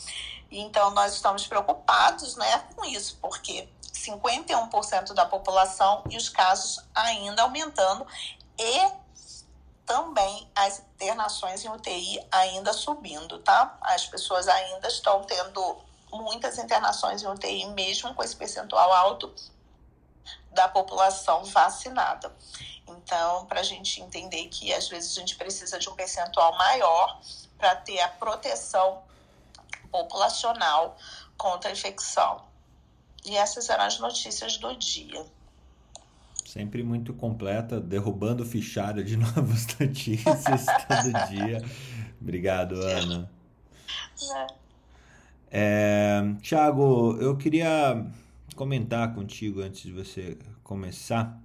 Então, 0.51 0.91
nós 0.93 1.15
estamos 1.15 1.47
preocupados 1.47 2.37
né, 2.37 2.65
com 2.75 2.85
isso, 2.85 3.19
porque 3.21 3.69
51% 3.93 5.13
da 5.13 5.27
população 5.27 6.03
e 6.09 6.17
os 6.17 6.29
casos 6.29 6.83
ainda 6.95 7.43
aumentando 7.43 8.07
e 8.59 9.09
também 9.85 10.51
as 10.55 10.81
internações 10.97 11.65
em 11.65 11.71
UTI 11.71 12.21
ainda 12.31 12.73
subindo, 12.73 13.39
tá? 13.39 13.79
As 13.81 14.07
pessoas 14.07 14.47
ainda 14.47 14.87
estão 14.89 15.23
tendo 15.25 15.79
muitas 16.13 16.59
internações 16.59 17.23
em 17.23 17.27
UTI, 17.27 17.67
mesmo 17.67 18.15
com 18.15 18.23
esse 18.23 18.37
percentual 18.37 18.93
alto 18.93 19.33
da 20.59 20.67
população 20.67 21.45
vacinada. 21.45 22.35
Então, 22.89 23.47
para 23.47 23.61
a 23.61 23.63
gente 23.63 24.01
entender 24.01 24.49
que 24.49 24.75
às 24.75 24.89
vezes 24.89 25.17
a 25.17 25.21
gente 25.21 25.37
precisa 25.37 25.79
de 25.79 25.89
um 25.89 25.95
percentual 25.95 26.59
maior 26.59 27.21
para 27.57 27.77
ter 27.77 28.01
a 28.01 28.09
proteção 28.09 29.03
populacional 29.89 30.97
contra 31.37 31.71
a 31.71 31.73
infecção. 31.73 32.43
E 33.25 33.37
essas 33.37 33.69
eram 33.71 33.85
as 33.85 34.01
notícias 34.01 34.59
do 34.59 34.75
dia. 34.75 35.25
Sempre 36.45 36.83
muito 36.83 37.15
completa, 37.15 37.79
derrubando 37.81 38.45
fichário 38.45 39.05
de 39.05 39.15
novas 39.17 39.65
notícias 39.79 40.67
todo 40.89 41.29
dia. 41.29 41.63
Obrigado, 42.21 42.75
Ana. 42.83 43.31
É, 45.53 46.21
Tiago, 46.43 47.17
eu 47.21 47.37
queria 47.37 48.05
comentar 48.59 49.15
contigo 49.15 49.61
antes 49.61 49.83
de 49.83 49.93
você 49.93 50.37
começar. 50.65 51.41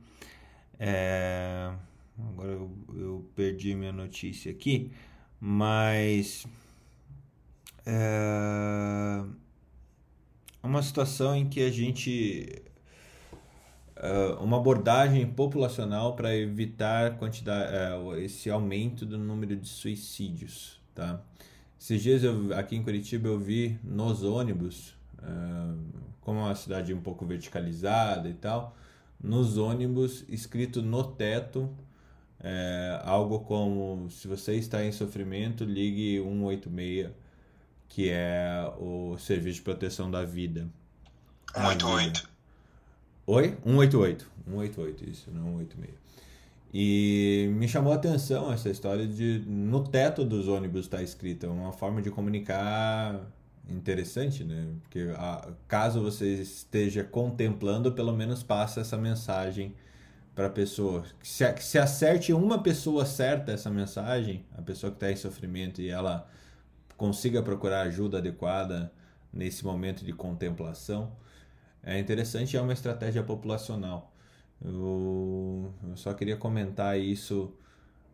É... 0.80 1.72
Agora 2.18 2.50
eu, 2.50 2.72
eu, 2.96 3.30
perdi 3.36 3.76
minha 3.76 3.92
notícia 3.92 4.52
aqui, 4.52 4.92
mas 5.40 6.48
é 7.86 9.24
uma 10.64 10.82
situação 10.82 11.36
em 11.36 11.48
que 11.48 11.62
a 11.64 11.72
gente 11.72 12.64
uh, 13.98 14.44
uma 14.44 14.58
abordagem 14.58 15.26
populacional 15.28 16.16
para 16.16 16.36
evitar 16.36 17.18
quantidade, 17.18 17.72
uh, 17.96 18.16
esse 18.18 18.50
aumento 18.50 19.06
do 19.06 19.18
número 19.18 19.56
de 19.56 19.68
suicídios, 19.68 20.80
tá? 20.96 21.22
Esses 21.80 22.02
dias 22.02 22.24
eu, 22.24 22.56
aqui 22.56 22.76
em 22.76 22.84
Curitiba 22.84 23.28
eu 23.28 23.40
vi 23.40 23.78
nos 23.84 24.24
ônibus, 24.24 24.96
uh, 25.20 26.13
como 26.24 26.40
é 26.40 26.44
uma 26.44 26.56
cidade 26.56 26.94
um 26.94 27.02
pouco 27.02 27.26
verticalizada 27.26 28.30
e 28.30 28.34
tal, 28.34 28.76
nos 29.22 29.58
ônibus 29.58 30.26
escrito 30.28 30.82
no 30.82 31.04
teto 31.04 31.70
é, 32.40 33.02
algo 33.04 33.40
como 33.42 34.10
se 34.10 34.28
você 34.28 34.56
está 34.56 34.84
em 34.84 34.92
sofrimento 34.92 35.64
ligue 35.64 36.20
186 36.22 37.12
que 37.88 38.10
é 38.10 38.72
o 38.80 39.18
serviço 39.18 39.58
de 39.58 39.62
proteção 39.62 40.10
da 40.10 40.26
vida 40.26 40.68
188 41.54 42.34
Oi? 43.26 43.56
188. 43.64 44.28
188, 44.46 45.10
isso, 45.10 45.32
não 45.32 45.58
186. 45.60 45.94
E 46.74 47.50
me 47.54 47.68
chamou 47.70 47.94
a 47.94 47.96
atenção 47.96 48.52
essa 48.52 48.70
história 48.70 49.08
de 49.08 49.44
no 49.48 49.84
teto 49.84 50.26
dos 50.26 50.48
ônibus 50.48 50.82
está 50.82 51.02
escrita 51.02 51.48
uma 51.48 51.72
forma 51.72 52.02
de 52.02 52.10
comunicar 52.10 53.22
interessante, 53.70 54.44
né? 54.44 54.68
Porque 54.82 55.12
a, 55.16 55.50
caso 55.68 56.02
você 56.02 56.34
esteja 56.42 57.04
contemplando, 57.04 57.92
pelo 57.92 58.14
menos 58.14 58.44
passa 58.44 58.82
essa 58.82 58.98
mensagem 58.98 59.76
para 60.36 60.48
a 60.48 60.50
pessoa. 60.50 61.04
Se, 61.22 61.44
se 61.62 61.78
acerte 61.78 62.34
uma 62.34 62.62
pessoa 62.62 63.06
certa 63.06 63.52
essa 63.52 63.70
mensagem, 63.70 64.46
a 64.58 64.62
pessoa 64.62 64.92
que 64.92 64.98
está 64.98 65.12
em 65.12 65.16
sofrimento 65.16 65.82
e 65.82 65.90
ela 65.90 66.28
consiga 66.98 67.42
procurar 67.42 67.82
ajuda 67.82 68.18
adequada 68.18 68.92
nesse 69.32 69.66
momento 69.66 70.04
de 70.06 70.14
contemplação, 70.14 71.12
é 71.84 72.00
interessante, 72.00 72.56
é 72.56 72.62
uma 72.62 72.74
estratégia 72.74 73.24
populacional. 73.24 74.14
Eu, 74.64 75.74
eu 75.90 75.98
só 75.98 76.14
queria 76.14 76.38
comentar 76.38 76.98
isso 77.00 77.54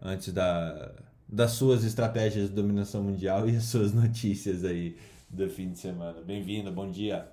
antes 0.02 0.34
da, 0.34 0.92
das 1.28 1.52
suas 1.52 1.84
estratégias 1.84 2.50
de 2.50 2.56
dominação 2.56 3.04
mundial 3.04 3.48
e 3.50 3.56
as 3.56 3.66
suas 3.66 3.94
notícias 3.94 4.64
aí 4.66 4.98
do 5.30 5.50
fim 5.50 5.72
de 5.72 5.80
semana. 5.80 6.22
Bem-vindo, 6.22 6.72
bom 6.72 6.90
dia. 6.90 7.32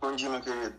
Bom 0.00 0.14
dia, 0.14 0.28
meu 0.28 0.40
querido. 0.40 0.74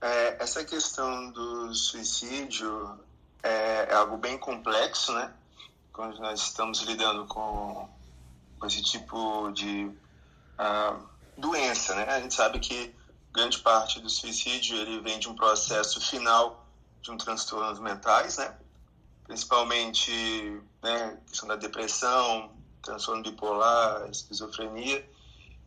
É, 0.00 0.42
essa 0.42 0.64
questão 0.64 1.30
do 1.30 1.74
suicídio 1.74 2.98
é, 3.42 3.86
é, 3.90 3.94
algo 3.94 4.16
bem 4.16 4.38
complexo, 4.38 5.12
né? 5.12 5.32
Quando 5.92 6.18
nós 6.18 6.40
estamos 6.40 6.80
lidando 6.82 7.26
com, 7.26 7.88
com 8.58 8.66
esse 8.66 8.82
tipo 8.82 9.50
de 9.52 9.86
uh, 9.86 11.02
doença, 11.36 11.94
né? 11.94 12.04
A 12.04 12.20
gente 12.20 12.34
sabe 12.34 12.60
que 12.60 12.94
grande 13.32 13.58
parte 13.58 14.00
do 14.00 14.08
suicídio 14.08 14.76
ele 14.76 15.00
vem 15.00 15.18
de 15.18 15.28
um 15.28 15.34
processo 15.34 16.00
final 16.00 16.66
de 17.02 17.10
um 17.10 17.16
transtornos 17.16 17.78
mentais, 17.78 18.38
né? 18.38 18.56
Principalmente, 19.24 20.10
né, 20.82 21.18
questão 21.26 21.48
da 21.48 21.56
depressão, 21.56 22.55
transtorno 22.86 23.22
bipolar, 23.22 24.08
esquizofrenia. 24.10 24.98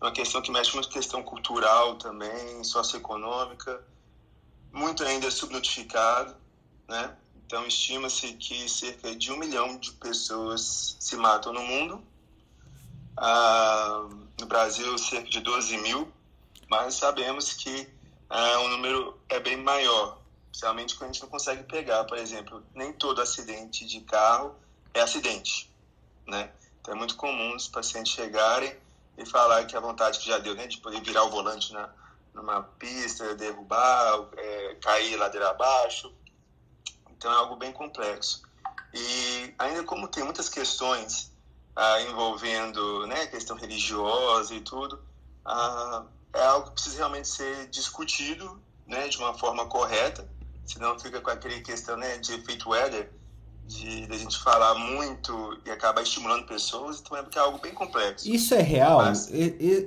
É 0.01 0.05
uma 0.05 0.11
questão 0.11 0.41
que 0.41 0.51
mexe 0.51 0.71
com 0.71 0.81
questão 0.81 1.21
cultural 1.21 1.95
também, 1.97 2.63
socioeconômica, 2.63 3.83
muito 4.71 5.03
ainda 5.03 5.29
subnotificado, 5.29 6.35
né? 6.87 7.15
Então, 7.45 7.65
estima-se 7.65 8.33
que 8.33 8.69
cerca 8.69 9.15
de 9.15 9.31
um 9.31 9.37
milhão 9.37 9.77
de 9.77 9.91
pessoas 9.93 10.95
se 10.99 11.15
matam 11.15 11.51
no 11.51 11.61
mundo. 11.61 12.03
Ah, 13.17 14.07
no 14.39 14.45
Brasil, 14.45 14.97
cerca 14.97 15.29
de 15.29 15.41
12 15.41 15.77
mil 15.77 16.11
mas 16.69 16.93
sabemos 16.93 17.53
que 17.53 17.89
ah, 18.29 18.59
o 18.59 18.67
número 18.69 19.19
é 19.27 19.39
bem 19.39 19.57
maior, 19.57 20.21
principalmente 20.49 20.95
quando 20.95 21.09
a 21.09 21.13
gente 21.13 21.23
não 21.23 21.29
consegue 21.29 21.63
pegar, 21.63 22.03
por 22.05 22.17
exemplo, 22.17 22.63
nem 22.75 22.93
todo 22.93 23.21
acidente 23.21 23.85
de 23.85 24.01
carro 24.01 24.55
é 24.93 25.01
acidente, 25.01 25.69
né? 26.27 26.51
Então 26.89 26.97
é 26.97 26.99
muito 27.01 27.17
comum 27.17 27.55
os 27.55 27.67
pacientes 27.67 28.11
chegarem 28.11 28.75
e 29.15 29.23
falar 29.23 29.63
que 29.65 29.77
a 29.77 29.79
vontade 29.79 30.17
que 30.17 30.25
já 30.25 30.39
deu, 30.39 30.55
né, 30.55 30.65
de 30.65 30.79
poder 30.79 30.99
virar 31.01 31.23
o 31.23 31.29
volante 31.29 31.71
na, 31.71 31.87
numa 32.33 32.63
pista, 32.63 33.35
derrubar, 33.35 34.27
é, 34.35 34.75
cair 34.81 35.15
ladeira 35.15 35.51
abaixo. 35.51 36.11
Então 37.11 37.31
é 37.31 37.35
algo 37.35 37.57
bem 37.57 37.71
complexo. 37.71 38.41
E 38.91 39.53
ainda 39.59 39.83
como 39.83 40.07
tem 40.07 40.23
muitas 40.23 40.49
questões 40.49 41.31
ah, 41.75 42.01
envolvendo 42.01 43.05
né, 43.05 43.27
questão 43.27 43.55
religiosa 43.55 44.55
e 44.55 44.61
tudo, 44.61 44.99
ah, 45.45 46.05
é 46.33 46.43
algo 46.43 46.69
que 46.69 46.73
precisa 46.73 46.97
realmente 46.97 47.27
ser 47.27 47.67
discutido 47.67 48.59
né, 48.87 49.07
de 49.09 49.17
uma 49.19 49.35
forma 49.35 49.67
correta, 49.67 50.27
senão 50.65 50.97
fica 50.97 51.21
com 51.21 51.29
aquele 51.29 51.61
questão 51.61 51.95
né, 51.97 52.17
de 52.17 52.33
efeito 52.33 52.67
weather, 52.67 53.13
de, 53.69 54.07
de, 54.07 54.13
a 54.13 54.17
gente 54.17 54.39
falar 54.39 54.75
muito 54.75 55.59
e 55.65 55.69
acabar 55.69 56.01
estimulando 56.01 56.45
pessoas, 56.45 56.99
então 56.99 57.15
é 57.17 57.21
porque 57.21 57.37
é 57.37 57.41
algo 57.41 57.59
bem 57.59 57.73
complexo. 57.73 58.29
Isso 58.29 58.53
é 58.53 58.61
real? 58.61 58.97
Mas... 58.97 59.29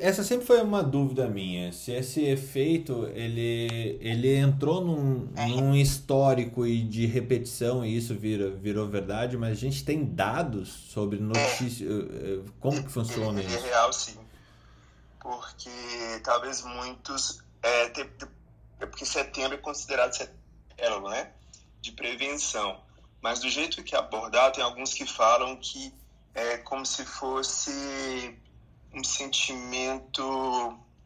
Essa 0.00 0.22
sempre 0.22 0.46
foi 0.46 0.62
uma 0.62 0.82
dúvida 0.82 1.26
minha, 1.26 1.72
se 1.72 1.92
esse 1.92 2.24
efeito 2.24 3.06
ele, 3.14 3.98
ele 4.00 4.34
entrou 4.36 4.80
num, 4.80 5.28
é. 5.36 5.46
num 5.46 5.74
histórico 5.74 6.66
e 6.66 6.82
de 6.82 7.06
repetição 7.06 7.84
e 7.84 7.96
isso 7.96 8.14
virou, 8.14 8.52
virou 8.52 8.86
verdade, 8.86 9.36
mas 9.36 9.50
a 9.50 9.60
gente 9.60 9.84
tem 9.84 10.04
dados 10.04 10.68
sobre 10.68 11.18
notícias, 11.18 11.82
é. 11.82 12.40
como 12.60 12.82
que 12.82 12.90
funciona 12.90 13.40
ele, 13.40 13.48
isso? 13.48 13.66
É 13.66 13.68
real, 13.68 13.92
sim 13.92 14.22
porque 15.22 15.70
talvez 16.24 16.62
muitos. 16.62 17.40
É, 17.62 17.84
é 18.80 18.86
porque 18.86 19.06
setembro 19.06 19.54
é 19.54 19.60
considerado 19.60 20.12
setembro, 20.12 21.08
né? 21.08 21.32
De 21.80 21.92
prevenção. 21.92 22.80
Mas 23.22 23.38
do 23.38 23.48
jeito 23.48 23.82
que 23.84 23.94
é 23.94 23.98
abordado, 23.98 24.56
tem 24.56 24.64
alguns 24.64 24.92
que 24.92 25.06
falam 25.06 25.56
que 25.56 25.94
é 26.34 26.58
como 26.58 26.84
se 26.84 27.04
fosse 27.06 28.36
um 28.92 29.04
sentimento. 29.04 30.22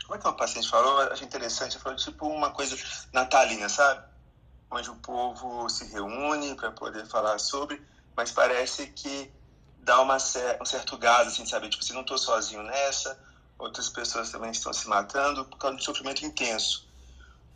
Como 0.02 0.14
é 0.14 0.18
que 0.18 0.26
uma 0.26 0.36
paciente 0.36 0.68
falou? 0.68 1.02
Eu 1.02 1.12
achei 1.12 1.26
interessante. 1.26 1.78
Falou 1.78 1.96
tipo 1.98 2.26
uma 2.26 2.50
coisa 2.50 2.76
natalina, 3.12 3.68
sabe? 3.68 4.02
Onde 4.70 4.90
o 4.90 4.96
povo 4.96 5.68
se 5.68 5.84
reúne 5.92 6.54
para 6.54 6.72
poder 6.72 7.06
falar 7.06 7.38
sobre, 7.38 7.80
mas 8.16 8.32
parece 8.32 8.86
que 8.88 9.30
dá 9.80 10.00
uma, 10.00 10.16
um 10.16 10.64
certo 10.64 10.96
gás, 10.96 11.28
assim, 11.28 11.44
sabe? 11.44 11.68
Tipo, 11.68 11.84
se 11.84 11.92
não 11.92 12.00
estou 12.00 12.18
sozinho 12.18 12.62
nessa, 12.62 13.20
outras 13.58 13.88
pessoas 13.90 14.30
também 14.30 14.50
estão 14.50 14.72
se 14.72 14.88
matando 14.88 15.44
por 15.44 15.58
causa 15.58 15.76
de 15.76 15.84
sofrimento 15.84 16.24
intenso. 16.24 16.88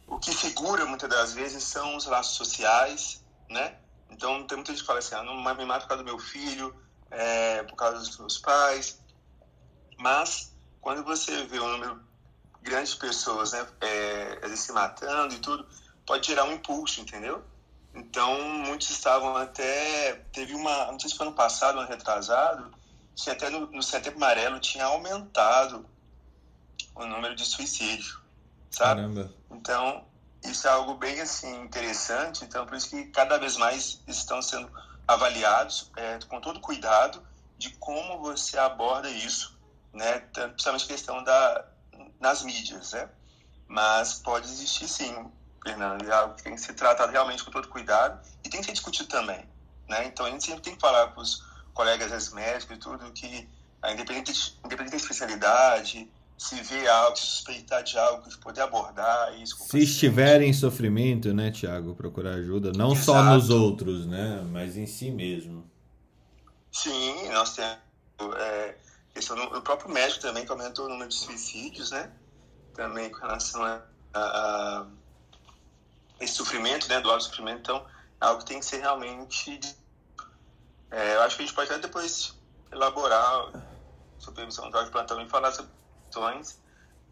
O 0.06 0.18
que 0.18 0.32
segura 0.32 0.84
muitas 0.84 1.08
das 1.08 1.32
vezes 1.32 1.64
são 1.64 1.96
os 1.96 2.06
laços 2.06 2.36
sociais, 2.36 3.24
né? 3.48 3.76
Então 4.10 4.44
tem 4.46 4.56
muita 4.56 4.72
gente 4.72 4.80
que 4.80 4.86
fala 4.86 4.98
assim, 4.98 5.14
ah, 5.14 5.22
não 5.22 5.36
me 5.36 5.64
mato 5.64 5.82
por 5.82 5.88
causa 5.88 6.02
do 6.02 6.06
meu 6.06 6.18
filho, 6.18 6.74
é, 7.10 7.62
por 7.64 7.76
causa 7.76 7.98
dos 7.98 8.18
meus 8.18 8.38
pais. 8.38 9.00
Mas 9.98 10.54
quando 10.80 11.04
você 11.04 11.44
vê 11.44 11.60
um 11.60 11.68
número 11.68 12.00
grande 12.62 12.90
de 12.90 12.96
pessoas, 12.96 13.52
né, 13.52 13.66
é, 13.80 14.56
se 14.56 14.72
matando 14.72 15.34
e 15.34 15.38
tudo, 15.38 15.66
pode 16.06 16.26
gerar 16.26 16.44
um 16.44 16.52
impulso, 16.52 17.00
entendeu? 17.00 17.42
Então 17.94 18.40
muitos 18.42 18.90
estavam 18.90 19.36
até 19.36 20.14
teve 20.32 20.54
uma, 20.54 20.86
não 20.92 21.00
sei 21.00 21.10
se 21.10 21.16
foi 21.16 21.26
ano 21.26 21.34
passado, 21.34 21.78
ano 21.78 21.88
retrasado, 21.88 22.72
que 23.16 23.30
até 23.30 23.50
no, 23.50 23.66
no 23.70 23.82
Setembro 23.82 24.18
Amarelo 24.18 24.60
tinha 24.60 24.84
aumentado 24.84 25.84
o 26.94 27.06
número 27.06 27.34
de 27.34 27.44
suicídio, 27.44 28.20
sabe? 28.70 29.00
Caramba. 29.02 29.34
Então, 29.50 30.04
isso 30.44 30.66
é 30.66 30.70
algo 30.70 30.94
bem 30.94 31.20
assim 31.20 31.62
interessante, 31.62 32.44
então 32.44 32.66
por 32.66 32.76
isso 32.76 32.88
que 32.88 33.04
cada 33.06 33.38
vez 33.38 33.56
mais 33.56 34.02
estão 34.06 34.40
sendo 34.40 34.70
avaliados 35.06 35.90
é, 35.96 36.18
com 36.28 36.40
todo 36.40 36.60
cuidado 36.60 37.22
de 37.58 37.70
como 37.76 38.20
você 38.20 38.58
aborda 38.58 39.10
isso, 39.10 39.58
né? 39.92 40.20
Principalmente 40.32 40.86
questão 40.86 41.22
da 41.22 41.66
nas 42.18 42.42
mídias, 42.42 42.92
né? 42.92 43.08
Mas 43.68 44.14
pode 44.14 44.46
existir 44.46 44.88
sim, 44.88 45.30
Fernando, 45.62 46.08
é 46.08 46.12
algo 46.12 46.34
que 46.34 46.42
tem 46.42 46.54
que 46.54 46.60
ser 46.60 46.74
tratado 46.74 47.12
realmente 47.12 47.44
com 47.44 47.50
todo 47.50 47.68
cuidado 47.68 48.20
e 48.44 48.48
tem 48.48 48.60
que 48.60 48.66
ser 48.66 48.72
discutido 48.72 49.08
também, 49.08 49.46
né? 49.88 50.06
Então 50.06 50.26
a 50.26 50.30
gente 50.30 50.44
sempre 50.44 50.62
tem 50.62 50.74
que 50.74 50.80
falar 50.80 51.08
para 51.08 51.20
os 51.20 51.44
colegas 51.74 52.32
médicos 52.32 52.76
e 52.76 52.80
tudo, 52.80 53.12
que 53.12 53.48
independente, 53.88 54.58
independente 54.64 54.92
da 54.92 54.96
especialidade, 54.96 56.10
se 56.40 56.54
vê 56.62 56.88
algo, 56.88 57.14
se 57.18 57.26
suspeitar 57.26 57.84
de 57.84 57.98
algo, 57.98 58.26
de 58.26 58.38
poder 58.38 58.62
abordar 58.62 59.38
isso. 59.38 59.58
Se 59.58 59.80
estiver 59.80 60.40
em 60.40 60.54
sofrimento, 60.54 61.34
né, 61.34 61.50
Tiago, 61.50 61.94
procurar 61.94 62.36
ajuda, 62.36 62.72
não 62.74 62.92
Exato. 62.92 63.04
só 63.04 63.22
nos 63.22 63.50
outros, 63.50 64.06
né, 64.06 64.42
mas 64.50 64.74
em 64.74 64.86
si 64.86 65.10
mesmo. 65.10 65.70
Sim, 66.72 67.28
nós 67.28 67.54
temos 67.54 67.76
é, 68.38 68.74
questão 69.12 69.36
do 69.50 69.60
próprio 69.60 69.90
médico 69.90 70.22
também, 70.22 70.46
que 70.46 70.50
aumentou 70.50 70.86
o 70.86 70.88
número 70.88 71.10
de 71.10 71.14
suicídios, 71.14 71.90
né, 71.90 72.10
também 72.72 73.10
com 73.10 73.18
relação 73.18 73.62
a, 73.62 73.82
a, 74.14 74.20
a 74.20 74.86
esse 76.20 76.32
sofrimento, 76.32 76.88
né, 76.88 77.02
do 77.02 77.10
alto 77.10 77.24
sofrimento, 77.24 77.60
então, 77.60 77.86
é 78.18 78.24
algo 78.24 78.38
que 78.40 78.46
tem 78.46 78.60
que 78.60 78.64
ser 78.64 78.78
realmente 78.78 79.60
é, 80.90 81.16
eu 81.16 81.20
acho 81.20 81.36
que 81.36 81.42
a 81.42 81.46
gente 81.46 81.54
pode 81.54 81.70
até 81.70 81.82
depois 81.82 82.34
elaborar 82.72 83.52
supervisão 84.18 84.70
do 84.70 84.84
de 84.84 84.90
plantão 84.90 85.20
e 85.20 85.28
falar 85.28 85.52
sobre 85.52 85.79
questões 86.10 86.60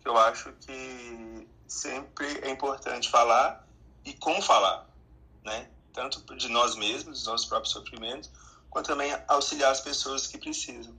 que 0.01 0.09
eu 0.09 0.19
acho 0.19 0.53
que 0.55 1.49
sempre 1.67 2.27
é 2.43 2.51
importante 2.51 3.09
falar 3.09 3.65
e 4.05 4.13
como 4.15 4.43
falar, 4.43 4.87
né? 5.45 5.71
Tanto 5.93 6.37
de 6.37 6.49
nós 6.49 6.77
mesmos, 6.77 7.19
dos 7.19 7.27
nossos 7.27 7.47
próprios 7.47 7.73
sofrimentos, 7.73 8.31
quanto 8.69 8.87
também 8.87 9.11
auxiliar 9.29 9.71
as 9.71 9.81
pessoas 9.81 10.27
que 10.27 10.39
precisam. 10.39 10.95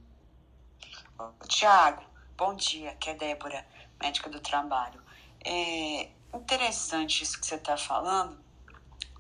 Tiago, 1.48 2.04
bom 2.38 2.56
dia, 2.56 2.96
que 2.96 3.10
é 3.10 3.14
Débora, 3.14 3.66
médica 4.02 4.30
do 4.30 4.40
trabalho. 4.40 5.02
É 5.44 6.10
interessante 6.34 7.24
isso 7.24 7.40
que 7.40 7.46
você 7.46 7.56
está 7.56 7.78
falando, 7.78 8.38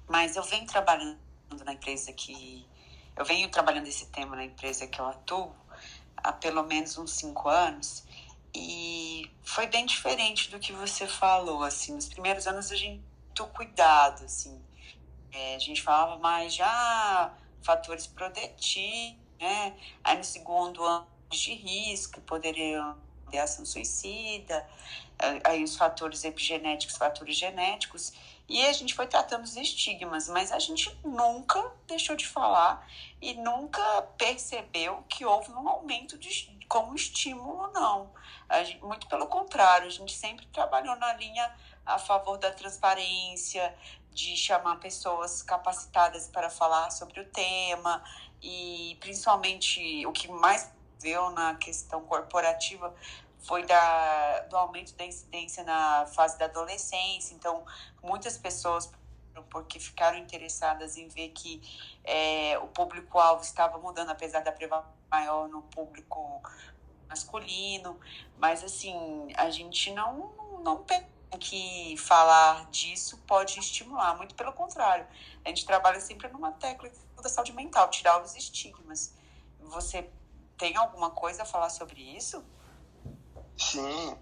mas 0.07 0.35
eu 0.35 0.43
venho 0.43 0.65
trabalhando 0.65 1.19
na 1.65 1.73
empresa 1.73 2.13
que. 2.13 2.67
Eu 3.15 3.25
venho 3.25 3.49
trabalhando 3.49 3.87
esse 3.87 4.05
tema 4.07 4.35
na 4.35 4.45
empresa 4.45 4.87
que 4.87 4.99
eu 4.99 5.05
atuo 5.05 5.53
há 6.17 6.31
pelo 6.31 6.63
menos 6.63 6.97
uns 6.97 7.11
cinco 7.11 7.49
anos 7.49 8.03
e 8.53 9.29
foi 9.43 9.67
bem 9.67 9.85
diferente 9.85 10.49
do 10.49 10.59
que 10.59 10.71
você 10.73 11.07
falou, 11.07 11.63
assim, 11.63 11.93
nos 11.93 12.07
primeiros 12.07 12.47
anos 12.47 12.71
a 12.71 12.75
gente 12.75 13.03
muito 13.39 13.47
cuidado, 13.53 14.25
assim, 14.25 14.61
é, 15.31 15.55
a 15.55 15.59
gente 15.59 15.81
falava 15.81 16.17
mais 16.17 16.53
já 16.53 16.67
ah, 16.67 17.33
fatores 17.61 18.07
protetivos, 18.07 19.17
né, 19.39 19.77
aí 20.03 20.17
no 20.17 20.23
segundo 20.23 20.83
ano 20.83 21.07
de 21.29 21.53
risco, 21.53 22.19
poderiam 22.21 22.97
ter 23.29 23.37
ação 23.37 23.65
suicida, 23.65 24.67
aí 25.43 25.63
os 25.63 25.77
fatores 25.77 26.23
epigenéticos, 26.23 26.97
fatores 26.97 27.37
genéticos, 27.37 28.11
e 28.47 28.65
a 28.65 28.73
gente 28.73 28.95
foi 28.95 29.05
tratando 29.05 29.43
os 29.43 29.55
estigmas, 29.55 30.27
mas 30.27 30.51
a 30.51 30.57
gente 30.57 30.91
nunca 31.05 31.71
deixou 31.87 32.15
de 32.15 32.25
falar 32.25 32.85
e 33.21 33.35
nunca 33.35 34.01
percebeu 34.17 35.03
que 35.07 35.23
houve 35.23 35.51
um 35.51 35.69
aumento 35.69 36.17
de, 36.17 36.49
como 36.69 36.95
estímulo, 36.95 37.71
não. 37.73 38.13
Gente, 38.63 38.85
muito 38.85 39.07
pelo 39.07 39.27
contrário, 39.27 39.87
a 39.87 39.89
gente 39.89 40.15
sempre 40.15 40.45
trabalhou 40.47 40.95
na 40.95 41.13
linha 41.13 41.51
a 41.85 41.97
favor 41.97 42.37
da 42.37 42.51
transparência, 42.51 43.75
de 44.11 44.37
chamar 44.37 44.79
pessoas 44.79 45.41
capacitadas 45.41 46.27
para 46.27 46.49
falar 46.49 46.91
sobre 46.91 47.19
o 47.21 47.25
tema 47.25 48.03
e 48.41 48.97
principalmente 48.99 50.05
o 50.05 50.11
que 50.11 50.27
mais 50.27 50.71
viu 50.99 51.31
na 51.31 51.55
questão 51.55 52.01
corporativa 52.01 52.93
foi 53.39 53.65
da, 53.65 54.41
do 54.49 54.57
aumento 54.57 54.93
da 54.95 55.05
incidência 55.05 55.63
na 55.63 56.05
fase 56.07 56.37
da 56.37 56.45
adolescência. 56.45 57.33
Então, 57.33 57.65
muitas 58.03 58.37
pessoas, 58.37 58.91
porque 59.49 59.79
ficaram 59.79 60.17
interessadas 60.17 60.97
em 60.97 61.07
ver 61.07 61.29
que 61.29 61.61
é, 62.03 62.59
o 62.59 62.67
público-alvo 62.67 63.41
estava 63.41 63.77
mudando, 63.77 64.09
apesar 64.09 64.41
da 64.41 64.51
prevalência 64.51 64.98
maior 65.09 65.47
no 65.49 65.61
público 65.63 66.41
masculino. 67.07 67.99
Mas, 68.37 68.63
assim, 68.63 69.27
a 69.35 69.49
gente 69.49 69.91
não, 69.93 70.31
não 70.63 70.83
tem 70.83 71.05
que 71.39 71.95
falar 71.97 72.65
disso 72.71 73.17
pode 73.27 73.59
estimular, 73.59 74.15
muito 74.17 74.33
pelo 74.35 74.51
contrário. 74.53 75.05
A 75.45 75.49
gente 75.49 75.65
trabalha 75.65 75.99
sempre 75.99 76.27
numa 76.29 76.51
técnica 76.51 76.95
da 77.21 77.29
saúde 77.29 77.53
mental, 77.53 77.89
tirar 77.89 78.21
os 78.21 78.35
estigmas. 78.35 79.13
Você 79.59 80.09
tem 80.57 80.75
alguma 80.75 81.11
coisa 81.11 81.43
a 81.43 81.45
falar 81.45 81.69
sobre 81.69 82.01
isso? 82.01 82.43
Sim, 83.57 84.17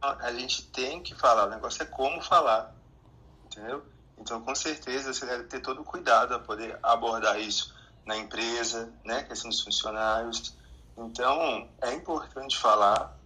a 0.00 0.32
gente 0.32 0.66
tem 0.70 1.02
que 1.02 1.14
falar, 1.14 1.46
o 1.46 1.50
negócio 1.50 1.82
é 1.82 1.86
como 1.86 2.20
falar, 2.22 2.74
entendeu? 3.46 3.84
Então, 4.18 4.40
com 4.42 4.54
certeza, 4.54 5.12
você 5.12 5.26
deve 5.26 5.44
ter 5.44 5.60
todo 5.60 5.80
o 5.80 5.84
cuidado 5.84 6.34
a 6.34 6.38
poder 6.38 6.78
abordar 6.82 7.40
isso 7.40 7.75
na 8.06 8.16
empresa, 8.16 8.92
né, 9.04 9.24
questão 9.24 9.50
dos 9.50 9.60
funcionários. 9.60 10.56
Então, 10.96 11.68
é 11.82 11.92
importante 11.92 12.56
falar, 12.56 13.18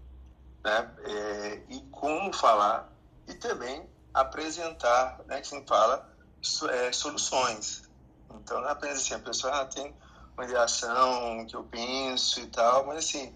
né, 0.65 0.91
é, 1.05 1.63
e 1.69 1.81
como 1.93 2.33
falar, 2.33 2.91
e 3.29 3.35
também 3.35 3.89
apresentar, 4.13 5.21
né, 5.27 5.41
que 5.41 5.47
se 5.47 5.65
fala, 5.67 6.11
é, 6.71 6.91
soluções. 6.93 7.83
Então, 8.35 8.61
não 8.61 8.69
é 8.69 8.73
apenas 8.73 8.99
assim, 8.99 9.15
a 9.15 9.19
pessoa 9.19 9.61
ah, 9.61 9.67
tem 9.67 9.95
uma 10.35 10.45
ideação 10.45 11.45
que 11.47 11.55
eu 11.55 11.63
penso 11.65 12.41
e 12.41 12.47
tal, 12.47 12.87
mas 12.87 13.05
assim, 13.05 13.35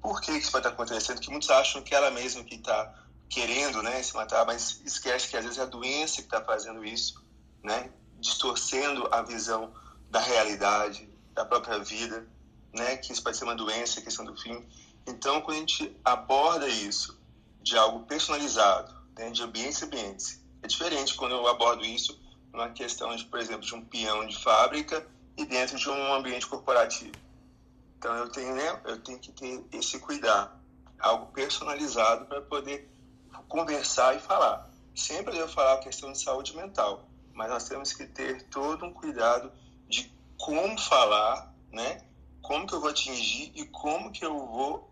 por 0.00 0.20
que 0.20 0.30
isso 0.32 0.52
vai 0.52 0.60
estar 0.60 0.70
acontecendo? 0.70 1.20
Que 1.20 1.30
muitos 1.30 1.50
acham 1.50 1.82
que 1.82 1.94
ela 1.94 2.10
mesma 2.12 2.44
que 2.44 2.54
está 2.54 2.94
querendo 3.28 3.82
né, 3.82 4.00
se 4.02 4.14
matar, 4.14 4.46
mas 4.46 4.80
esquece 4.84 5.28
que 5.28 5.36
às 5.36 5.42
vezes 5.42 5.58
é 5.58 5.62
a 5.62 5.66
doença 5.66 6.16
que 6.16 6.28
está 6.28 6.40
fazendo 6.40 6.84
isso, 6.84 7.24
né, 7.62 7.90
distorcendo 8.20 9.08
a 9.12 9.22
visão 9.22 9.72
da 10.16 10.22
realidade, 10.22 11.06
da 11.34 11.44
própria 11.44 11.78
vida, 11.78 12.26
né, 12.72 12.96
que 12.96 13.12
isso 13.12 13.22
pode 13.22 13.36
ser 13.36 13.44
uma 13.44 13.54
doença, 13.54 14.00
questão 14.00 14.24
do 14.24 14.34
fim. 14.34 14.66
Então, 15.06 15.42
quando 15.42 15.58
a 15.58 15.60
gente 15.60 15.94
aborda 16.02 16.66
isso 16.66 17.20
de 17.60 17.76
algo 17.76 18.06
personalizado, 18.06 18.94
né, 19.14 19.28
de 19.28 19.42
ambientes 19.42 19.82
ambientes, 19.82 20.42
é 20.62 20.66
diferente 20.66 21.14
quando 21.14 21.32
eu 21.32 21.46
abordo 21.46 21.84
isso 21.84 22.18
numa 22.50 22.70
questão, 22.70 23.14
de, 23.14 23.26
por 23.26 23.38
exemplo, 23.38 23.60
de 23.60 23.74
um 23.74 23.84
peão 23.84 24.26
de 24.26 24.42
fábrica 24.42 25.06
e 25.36 25.44
dentro 25.44 25.76
de 25.76 25.86
um 25.90 26.14
ambiente 26.14 26.46
corporativo. 26.46 27.12
Então 27.98 28.14
eu 28.16 28.30
tenho, 28.30 28.54
né, 28.54 28.80
eu 28.86 28.98
tenho 29.02 29.18
que 29.18 29.32
ter 29.32 29.66
esse 29.70 29.98
cuidado, 29.98 30.50
algo 30.98 31.26
personalizado 31.26 32.24
para 32.24 32.40
poder 32.40 32.90
conversar 33.48 34.16
e 34.16 34.18
falar. 34.18 34.66
Sempre 34.94 35.34
devo 35.34 35.52
falar 35.52 35.74
a 35.74 35.80
questão 35.80 36.10
de 36.10 36.22
saúde 36.22 36.56
mental, 36.56 37.06
mas 37.34 37.50
nós 37.50 37.68
temos 37.68 37.92
que 37.92 38.06
ter 38.06 38.44
todo 38.44 38.86
um 38.86 38.94
cuidado 38.94 39.52
como 40.38 40.78
falar, 40.78 41.54
né? 41.72 42.02
Como 42.42 42.66
que 42.66 42.74
eu 42.74 42.80
vou 42.80 42.90
atingir 42.90 43.52
e 43.54 43.66
como 43.66 44.12
que 44.12 44.24
eu 44.24 44.46
vou 44.46 44.90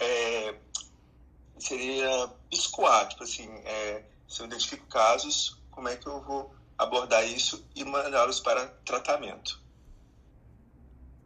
é, 0.00 0.54
seria 1.58 2.30
escoar, 2.50 3.08
tipo 3.08 3.24
assim, 3.24 3.48
é, 3.64 4.04
se 4.28 4.40
eu 4.40 4.46
identifico 4.46 4.86
casos, 4.86 5.60
como 5.70 5.88
é 5.88 5.96
que 5.96 6.06
eu 6.06 6.22
vou 6.22 6.54
abordar 6.76 7.24
isso 7.24 7.64
e 7.74 7.84
mandá-los 7.84 8.40
para 8.40 8.66
tratamento. 8.84 9.60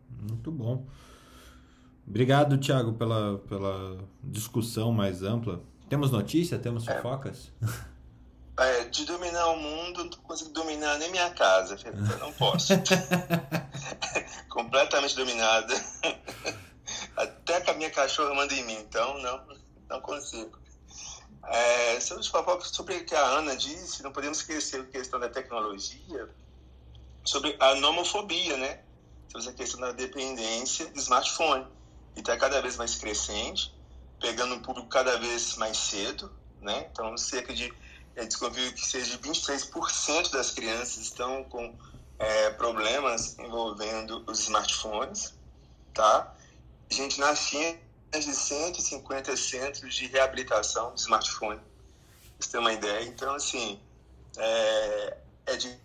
Muito 0.09 0.51
bom. 0.51 0.87
Obrigado, 2.07 2.59
Thiago, 2.59 2.95
pela, 2.95 3.39
pela 3.49 3.99
discussão 4.23 4.93
mais 4.93 5.23
ampla. 5.23 5.63
Temos 5.89 6.11
notícia? 6.11 6.59
Temos 6.59 6.87
é. 6.89 6.97
fofocas? 6.97 7.53
É, 7.63 7.67
de 8.91 9.05
dominar 9.05 9.47
o 9.49 9.57
mundo, 9.57 10.05
não 10.05 10.11
consigo 10.11 10.51
dominar 10.51 10.99
nem 10.99 11.11
minha 11.11 11.31
casa, 11.31 11.77
eu 11.85 12.19
não 12.19 12.33
posso. 12.33 12.73
Completamente 14.49 15.17
dominada. 15.17 15.75
Até 17.17 17.61
que 17.61 17.71
a 17.71 17.75
minha 17.75 17.91
cachorra 17.91 18.35
manda 18.35 18.55
em 18.55 18.65
mim, 18.65 18.79
então 18.81 19.19
não, 19.19 19.47
não 19.89 20.01
consigo. 20.01 20.59
É, 21.45 22.01
sobre 22.01 22.97
o 22.97 23.05
que 23.05 23.15
a 23.15 23.25
Ana 23.25 23.57
disse, 23.57 24.03
não 24.03 24.13
podemos 24.13 24.39
esquecer 24.39 24.81
a 24.81 24.85
questão 24.85 25.19
da 25.19 25.29
tecnologia, 25.29 26.29
sobre 27.25 27.57
a 27.59 27.75
nomofobia, 27.77 28.57
né? 28.57 28.81
Sobre 29.29 29.49
a 29.49 29.53
questão 29.53 29.81
da 29.81 29.93
dependência 29.93 30.87
de 30.91 30.99
smartphone 30.99 31.67
e 32.17 32.21
está 32.21 32.37
cada 32.37 32.61
vez 32.61 32.77
mais 32.77 32.95
crescente, 32.97 33.75
pegando 34.21 34.55
um 34.55 34.63
público 34.63 34.89
cada 34.89 35.19
vez 35.19 35.57
mais 35.57 35.77
cedo, 35.77 36.31
né? 36.61 36.89
Então, 36.91 37.17
cerca 37.17 37.53
de, 37.53 37.73
é, 38.17 38.25
desconfio 38.25 38.73
que 38.73 38.85
seja 38.85 39.17
de 39.17 39.29
23% 39.29 40.31
das 40.31 40.51
crianças 40.51 40.99
estão 40.99 41.45
com 41.45 41.75
é, 42.19 42.51
problemas 42.51 43.39
envolvendo 43.39 44.23
os 44.27 44.41
smartphones, 44.41 45.35
tá? 45.95 46.35
A 46.91 46.95
gente 46.95 47.19
na 47.19 47.35
China 47.35 47.79
de 48.13 48.35
150 48.35 49.37
centros 49.37 49.95
de 49.95 50.07
reabilitação 50.07 50.95
de 50.95 51.01
smartphone, 51.01 51.61
você 52.39 52.51
ter 52.51 52.59
uma 52.59 52.73
ideia. 52.73 53.05
Então, 53.05 53.35
assim, 53.35 53.81
é, 54.37 55.17
é 55.47 55.57
de 55.57 55.81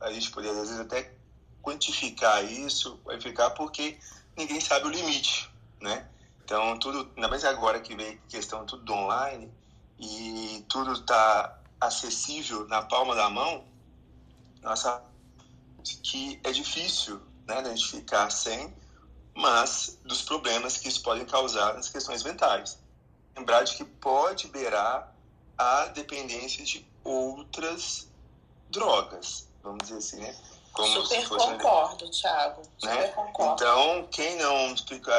a 0.00 0.12
gente 0.12 0.30
poder, 0.30 0.50
às 0.50 0.56
vezes, 0.56 0.78
até 0.78 1.12
quantificar 1.62 2.44
isso, 2.44 2.98
quantificar 3.02 3.54
porque 3.54 3.98
ninguém 4.36 4.60
sabe 4.60 4.86
o 4.86 4.90
limite, 4.90 5.50
né? 5.80 6.06
Então, 6.44 6.78
tudo, 6.78 7.10
ainda 7.16 7.26
mais 7.26 7.44
agora 7.44 7.80
que 7.80 7.96
vem 7.96 8.20
questão 8.28 8.66
tudo 8.66 8.92
online 8.92 9.50
e 9.98 10.64
tudo 10.68 10.92
está 10.92 11.58
acessível 11.80 12.66
na 12.68 12.82
palma 12.82 13.14
da 13.14 13.28
mão, 13.28 13.64
nossa, 14.62 15.02
que 16.02 16.40
é 16.42 16.50
difícil, 16.50 17.20
né, 17.46 17.58
a 17.58 17.68
gente 17.68 17.88
ficar 17.88 18.30
sem, 18.30 18.74
mas 19.34 19.98
dos 20.04 20.22
problemas 20.22 20.76
que 20.76 20.88
isso 20.88 21.02
pode 21.02 21.24
causar 21.26 21.74
nas 21.74 21.88
questões 21.88 22.22
mentais. 22.22 22.78
Lembrar 23.36 23.64
de 23.64 23.76
que 23.76 23.84
pode 23.84 24.46
beirar 24.48 25.12
a 25.58 25.86
dependência 25.86 26.64
de 26.64 26.86
outras 27.02 28.08
drogas, 28.70 29.48
vamos 29.62 29.88
dizer 29.88 29.98
assim, 29.98 30.20
né? 30.20 30.34
Como 30.72 31.06
Super 31.06 31.28
concordo, 31.28 32.10
Thiago. 32.10 32.62
Super 32.78 32.96
né? 32.96 33.08
concordo. 33.08 33.62
Então, 33.62 34.08
quem 34.10 34.36
não 34.36 34.76
fica, 34.76 35.12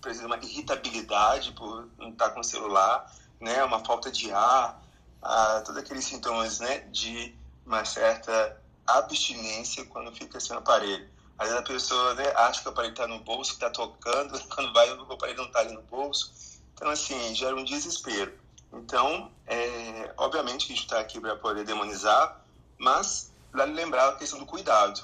por 0.00 0.10
exemplo, 0.10 0.34
uma 0.34 0.38
irritabilidade 0.38 1.52
por 1.52 1.86
não 1.98 2.08
estar 2.08 2.30
com 2.30 2.40
o 2.40 2.44
celular, 2.44 3.12
né? 3.42 3.62
uma 3.64 3.84
falta 3.84 4.10
de 4.10 4.32
ar, 4.32 4.80
ah, 5.20 5.62
todos 5.64 5.82
aqueles 5.82 6.04
sintomas 6.04 6.60
né? 6.60 6.78
de 6.90 7.34
uma 7.66 7.84
certa 7.84 8.56
abstinência 8.86 9.84
quando 9.86 10.12
fica 10.12 10.40
sem 10.40 10.56
aparelho. 10.56 11.08
Às 11.38 11.48
vezes 11.48 11.60
a 11.60 11.66
pessoa 11.66 12.14
né, 12.14 12.32
acha 12.36 12.62
que 12.62 12.68
o 12.68 12.70
aparelho 12.70 12.92
está 12.92 13.06
no 13.06 13.18
bolso, 13.20 13.50
que 13.50 13.56
está 13.56 13.70
tocando, 13.70 14.38
quando 14.48 14.72
vai 14.72 14.90
o 14.92 15.12
aparelho 15.12 15.38
não 15.38 15.46
está 15.46 15.60
ali 15.60 15.74
no 15.74 15.82
bolso. 15.82 16.32
Então, 16.74 16.88
assim, 16.88 17.34
gera 17.34 17.54
um 17.54 17.64
desespero. 17.64 18.32
Então, 18.72 19.30
é, 19.46 20.14
obviamente 20.16 20.66
que 20.66 20.72
a 20.72 20.76
gente 20.76 20.84
está 20.84 21.00
aqui 21.00 21.20
para 21.20 21.36
poder 21.36 21.64
demonizar, 21.64 22.40
mas 22.78 23.32
vale 23.52 23.72
lembrar 23.72 24.08
a 24.08 24.16
questão 24.16 24.38
do 24.38 24.46
cuidado. 24.46 25.02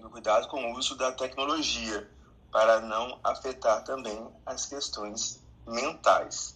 Do 0.00 0.08
cuidado 0.08 0.48
com 0.48 0.72
o 0.72 0.78
uso 0.78 0.96
da 0.96 1.12
tecnologia, 1.12 2.08
para 2.50 2.80
não 2.80 3.18
afetar 3.22 3.82
também 3.84 4.28
as 4.46 4.66
questões 4.66 5.40
mentais. 5.66 6.53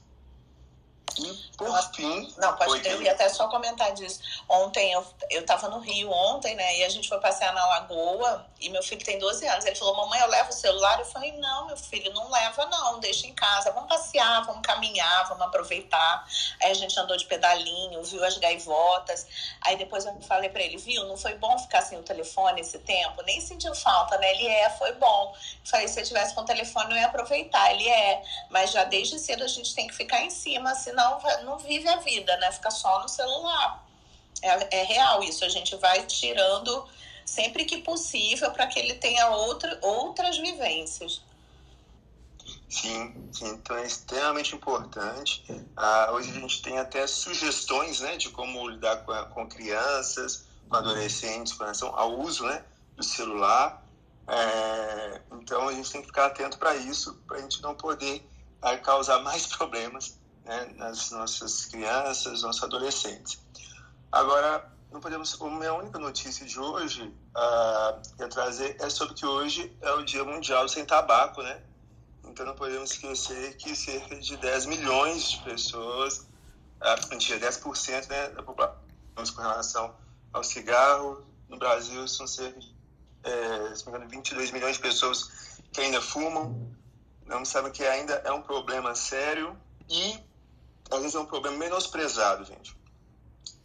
E 1.16 1.56
por 1.56 1.68
não, 1.68 1.92
fim. 1.92 2.34
Não, 2.36 2.56
pode 2.56 2.80
ter, 2.80 2.92
eu 2.92 3.02
ia 3.02 3.12
até 3.12 3.28
só 3.28 3.48
comentar 3.48 3.92
disso. 3.92 4.20
Ontem, 4.48 4.92
eu, 4.92 5.04
eu 5.30 5.44
tava 5.44 5.68
no 5.68 5.78
Rio 5.80 6.10
ontem, 6.10 6.54
né? 6.54 6.78
E 6.78 6.84
a 6.84 6.88
gente 6.88 7.08
foi 7.08 7.18
passear 7.18 7.52
na 7.52 7.66
Lagoa 7.66 8.46
e 8.60 8.68
meu 8.68 8.82
filho 8.82 9.04
tem 9.04 9.18
12 9.18 9.46
anos. 9.46 9.64
Ele 9.64 9.76
falou, 9.76 9.96
mamãe, 9.96 10.20
eu 10.20 10.28
levo 10.28 10.50
o 10.50 10.52
celular? 10.52 10.98
Eu 10.98 11.06
falei, 11.06 11.32
não, 11.32 11.66
meu 11.66 11.76
filho, 11.76 12.12
não 12.12 12.30
leva, 12.30 12.66
não, 12.66 13.00
deixa 13.00 13.26
em 13.26 13.34
casa. 13.34 13.72
Vamos 13.72 13.88
passear, 13.88 14.44
vamos 14.44 14.62
caminhar, 14.62 15.28
vamos 15.28 15.46
aproveitar. 15.46 16.26
Aí 16.62 16.70
a 16.70 16.74
gente 16.74 16.98
andou 16.98 17.16
de 17.16 17.24
pedalinho, 17.24 18.02
viu 18.02 18.22
as 18.24 18.36
gaivotas. 18.38 19.26
Aí 19.62 19.76
depois 19.76 20.04
eu 20.04 20.20
falei 20.22 20.50
para 20.50 20.62
ele, 20.62 20.76
viu, 20.76 21.04
não 21.06 21.16
foi 21.16 21.34
bom 21.34 21.58
ficar 21.58 21.82
sem 21.82 21.98
o 21.98 22.02
telefone 22.02 22.60
esse 22.60 22.78
tempo? 22.78 23.22
Nem 23.22 23.40
sentiu 23.40 23.74
falta, 23.74 24.18
né? 24.18 24.30
Ele 24.32 24.46
é, 24.46 24.70
foi 24.70 24.92
bom. 24.92 25.34
Se 25.86 26.00
eu 26.00 26.04
tivesse 26.04 26.34
com 26.34 26.40
o 26.40 26.44
telefone, 26.44 26.92
eu 26.92 26.96
ia 26.96 27.06
aproveitar. 27.06 27.72
Ele 27.72 27.88
é, 27.88 28.22
mas 28.50 28.72
já 28.72 28.84
desde 28.84 29.18
cedo 29.18 29.44
a 29.44 29.48
gente 29.48 29.74
tem 29.74 29.86
que 29.86 29.94
ficar 29.94 30.22
em 30.22 30.30
cima, 30.30 30.74
senão 30.74 31.20
não 31.44 31.58
vive 31.58 31.88
a 31.88 31.96
vida, 31.96 32.36
né? 32.38 32.50
Fica 32.50 32.70
só 32.70 33.00
no 33.02 33.08
celular. 33.08 33.86
É, 34.42 34.80
é 34.80 34.82
real 34.84 35.22
isso. 35.22 35.44
A 35.44 35.48
gente 35.48 35.76
vai 35.76 36.04
tirando 36.06 36.88
sempre 37.24 37.64
que 37.66 37.78
possível 37.82 38.50
para 38.50 38.66
que 38.66 38.78
ele 38.78 38.94
tenha 38.94 39.28
outra, 39.28 39.78
outras 39.82 40.38
vivências. 40.38 41.20
Sim, 42.68 43.30
sim, 43.32 43.48
então 43.48 43.76
é 43.76 43.86
extremamente 43.86 44.54
importante. 44.54 45.42
Ah, 45.76 46.10
hoje 46.12 46.30
a 46.30 46.40
gente 46.40 46.62
tem 46.62 46.78
até 46.78 47.06
sugestões 47.06 48.00
né, 48.00 48.16
de 48.16 48.28
como 48.30 48.68
lidar 48.68 49.04
com, 49.04 49.12
com 49.34 49.48
crianças, 49.48 50.44
com 50.68 50.76
adolescentes, 50.76 51.54
com 51.54 51.64
relação 51.64 51.94
ao 51.94 52.18
uso 52.18 52.44
né, 52.44 52.62
do 52.96 53.02
celular. 53.02 53.82
É, 54.28 55.22
então 55.32 55.68
a 55.68 55.72
gente 55.72 55.90
tem 55.90 56.00
que 56.02 56.08
ficar 56.08 56.26
atento 56.26 56.58
para 56.58 56.76
isso, 56.76 57.14
para 57.26 57.38
a 57.38 57.40
gente 57.40 57.62
não 57.62 57.74
poder 57.74 58.28
ah, 58.60 58.76
causar 58.76 59.22
mais 59.22 59.46
problemas 59.56 60.18
né, 60.44 60.72
nas 60.76 61.10
nossas 61.10 61.64
crianças, 61.64 62.42
nossos 62.42 62.62
adolescentes. 62.62 63.40
Agora, 64.12 64.70
não 64.90 65.00
podemos. 65.00 65.40
A 65.40 65.50
minha 65.50 65.74
única 65.74 65.98
notícia 65.98 66.46
de 66.46 66.58
hoje 66.58 67.02
uh, 67.02 68.16
que 68.16 68.26
trazer 68.28 68.76
é 68.80 68.88
sobre 68.88 69.14
que 69.14 69.26
hoje 69.26 69.74
é 69.82 69.92
o 69.92 70.02
Dia 70.02 70.24
Mundial 70.24 70.68
Sem 70.68 70.84
Tabaco, 70.84 71.42
né? 71.42 71.62
Então 72.24 72.46
não 72.46 72.54
podemos 72.54 72.92
esquecer 72.92 73.56
que 73.56 73.74
cerca 73.76 74.16
de 74.16 74.36
10 74.36 74.66
milhões 74.66 75.30
de 75.30 75.42
pessoas, 75.42 76.26
uh, 76.80 77.08
mentira, 77.10 77.38
10% 77.50 78.08
né, 78.08 78.30
da 78.30 78.42
população 78.42 79.34
com 79.34 79.42
relação 79.42 79.94
ao 80.32 80.42
cigarro. 80.42 81.26
No 81.48 81.58
Brasil 81.58 82.06
são 82.08 82.26
cerca 82.26 82.58
de, 82.58 82.74
é, 83.22 83.74
se 83.74 83.88
engano, 83.88 84.08
22 84.08 84.50
milhões 84.50 84.76
de 84.76 84.82
pessoas 84.82 85.60
que 85.72 85.80
ainda 85.80 86.00
fumam. 86.00 86.70
Não 87.26 87.44
sabem 87.44 87.70
que 87.70 87.84
ainda 87.84 88.14
é 88.24 88.32
um 88.32 88.42
problema 88.42 88.94
sério 88.94 89.56
e 89.88 90.18
às 90.90 91.00
vezes 91.00 91.14
é 91.14 91.20
um 91.20 91.26
problema 91.26 91.56
menosprezado, 91.56 92.44
gente. 92.44 92.76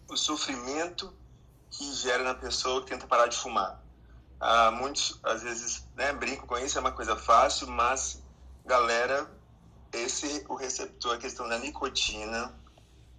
O 0.10 0.18
sofrimento 0.18 1.14
que 1.72 1.94
gera 1.94 2.24
na 2.24 2.36
pessoa 2.36 2.82
que 2.82 2.90
tenta 2.90 3.08
parar 3.08 3.28
de 3.28 3.38
fumar. 3.38 3.82
Ah, 4.40 4.72
muitos, 4.72 5.20
às 5.24 5.42
vezes, 5.42 5.88
né, 5.96 6.12
brincam 6.14 6.46
com 6.46 6.58
isso, 6.58 6.78
é 6.78 6.82
uma 6.82 6.92
coisa 6.92 7.16
fácil, 7.16 7.68
mas, 7.68 8.22
galera, 8.66 9.32
esse, 9.94 10.46
o 10.50 10.56
receptor, 10.56 11.16
a 11.16 11.18
questão 11.18 11.48
da 11.48 11.58
nicotina, 11.58 12.54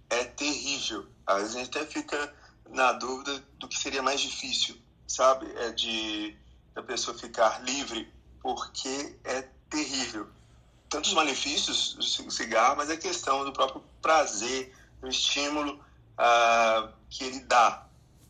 é 0.09 0.23
terrível. 0.23 1.07
Às 1.25 1.37
vezes 1.37 1.55
a 1.55 1.59
gente 1.59 1.77
até 1.77 1.85
fica 1.87 2.33
na 2.69 2.93
dúvida 2.93 3.43
do 3.57 3.67
que 3.67 3.77
seria 3.77 4.01
mais 4.01 4.21
difícil, 4.21 4.77
sabe? 5.07 5.51
É 5.57 5.71
de 5.71 6.37
da 6.73 6.83
pessoa 6.83 7.17
ficar 7.17 7.63
livre, 7.63 8.11
porque 8.41 9.17
é 9.23 9.43
terrível 9.69 10.27
tantos 10.95 11.13
malefícios 11.13 11.93
do 11.93 12.31
cigarro, 12.31 12.77
mas 12.77 12.89
é 12.89 12.97
questão 12.97 13.43
do 13.43 13.51
próprio 13.51 13.83
prazer, 14.01 14.73
do 15.01 15.09
estímulo 15.09 15.73
uh, 15.73 16.93
que 17.09 17.23
ele 17.23 17.41
dá, 17.41 17.85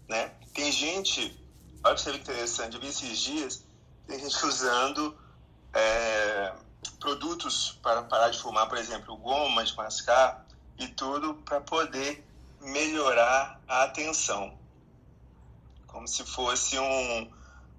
né? 0.07 0.31
Tem 0.53 0.71
gente, 0.71 1.37
olha 1.83 1.95
que 1.95 2.09
interessante, 2.09 2.75
eu 2.75 2.81
vi 2.81 2.87
esses 2.87 3.19
dias, 3.19 3.63
tem 4.07 4.19
gente 4.19 4.35
usando 4.45 5.15
é, 5.73 6.53
produtos 6.99 7.77
para 7.83 8.03
parar 8.03 8.29
de 8.29 8.39
fumar, 8.39 8.67
por 8.67 8.77
exemplo, 8.77 9.15
goma 9.17 9.63
de 9.63 9.75
mascar 9.75 10.45
e 10.79 10.87
tudo 10.87 11.35
para 11.45 11.61
poder 11.61 12.25
melhorar 12.61 13.61
a 13.67 13.83
atenção, 13.83 14.57
como 15.95 16.07
se 16.09 16.25
fosse 16.25 16.77
um, 16.77 17.31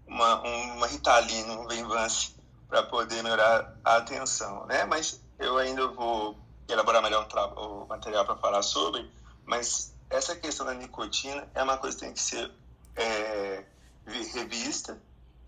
uma, 0.07 0.41
uma 0.41 0.87
Ritalina, 0.87 1.53
um 1.53 1.69
Venvance 1.69 2.35
para 2.67 2.83
poder 2.85 3.23
melhorar 3.23 3.79
a 3.85 3.99
atenção, 3.99 4.65
né? 4.67 4.87
Mas 4.87 5.21
eu 5.39 5.59
ainda 5.59 5.87
vou 5.89 6.35
elaborar 6.67 7.03
melhor 7.03 7.29
o 7.57 7.87
material 7.87 8.25
para 8.25 8.35
falar 8.37 8.63
sobre, 8.63 9.09
mas 9.45 9.95
essa 10.09 10.35
questão 10.35 10.65
da 10.65 10.73
nicotina 10.73 11.47
é 11.55 11.63
uma 11.63 11.77
coisa 11.77 11.95
que 11.95 12.05
tem 12.05 12.15
que 12.15 12.23
ser 12.23 12.51
é, 12.97 13.65
revista, 14.07 14.99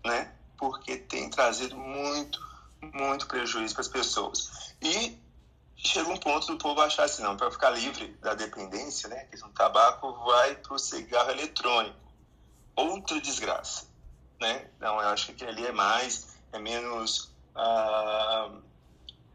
né? 0.05 0.31
Porque 0.55 0.95
tem 0.95 1.27
trazido 1.27 1.75
muito, 1.75 2.39
muito 2.93 3.25
prejuízo 3.27 3.73
para 3.73 3.81
as 3.81 3.87
pessoas. 3.87 4.75
E 4.79 5.17
chega 5.75 6.07
um 6.07 6.17
ponto 6.17 6.45
do 6.45 6.57
povo 6.59 6.79
achar 6.81 7.05
assim, 7.05 7.23
não, 7.23 7.35
para 7.35 7.49
ficar 7.49 7.71
livre 7.71 8.09
da 8.21 8.35
dependência, 8.35 9.09
né? 9.09 9.25
Que 9.25 9.43
o 9.43 9.49
tabaco 9.49 10.13
vai 10.23 10.53
para 10.55 10.75
o 10.75 10.77
cigarro 10.77 11.31
eletrônico. 11.31 12.08
Outra 12.79 13.19
desgraça, 13.19 13.87
né? 14.39 14.69
Não, 14.79 15.01
eu 15.01 15.09
acho 15.09 15.33
que 15.33 15.43
ali 15.43 15.65
é 15.65 15.71
mais 15.73 16.29
é 16.53 16.57
menos 16.57 17.29
ah, 17.53 18.49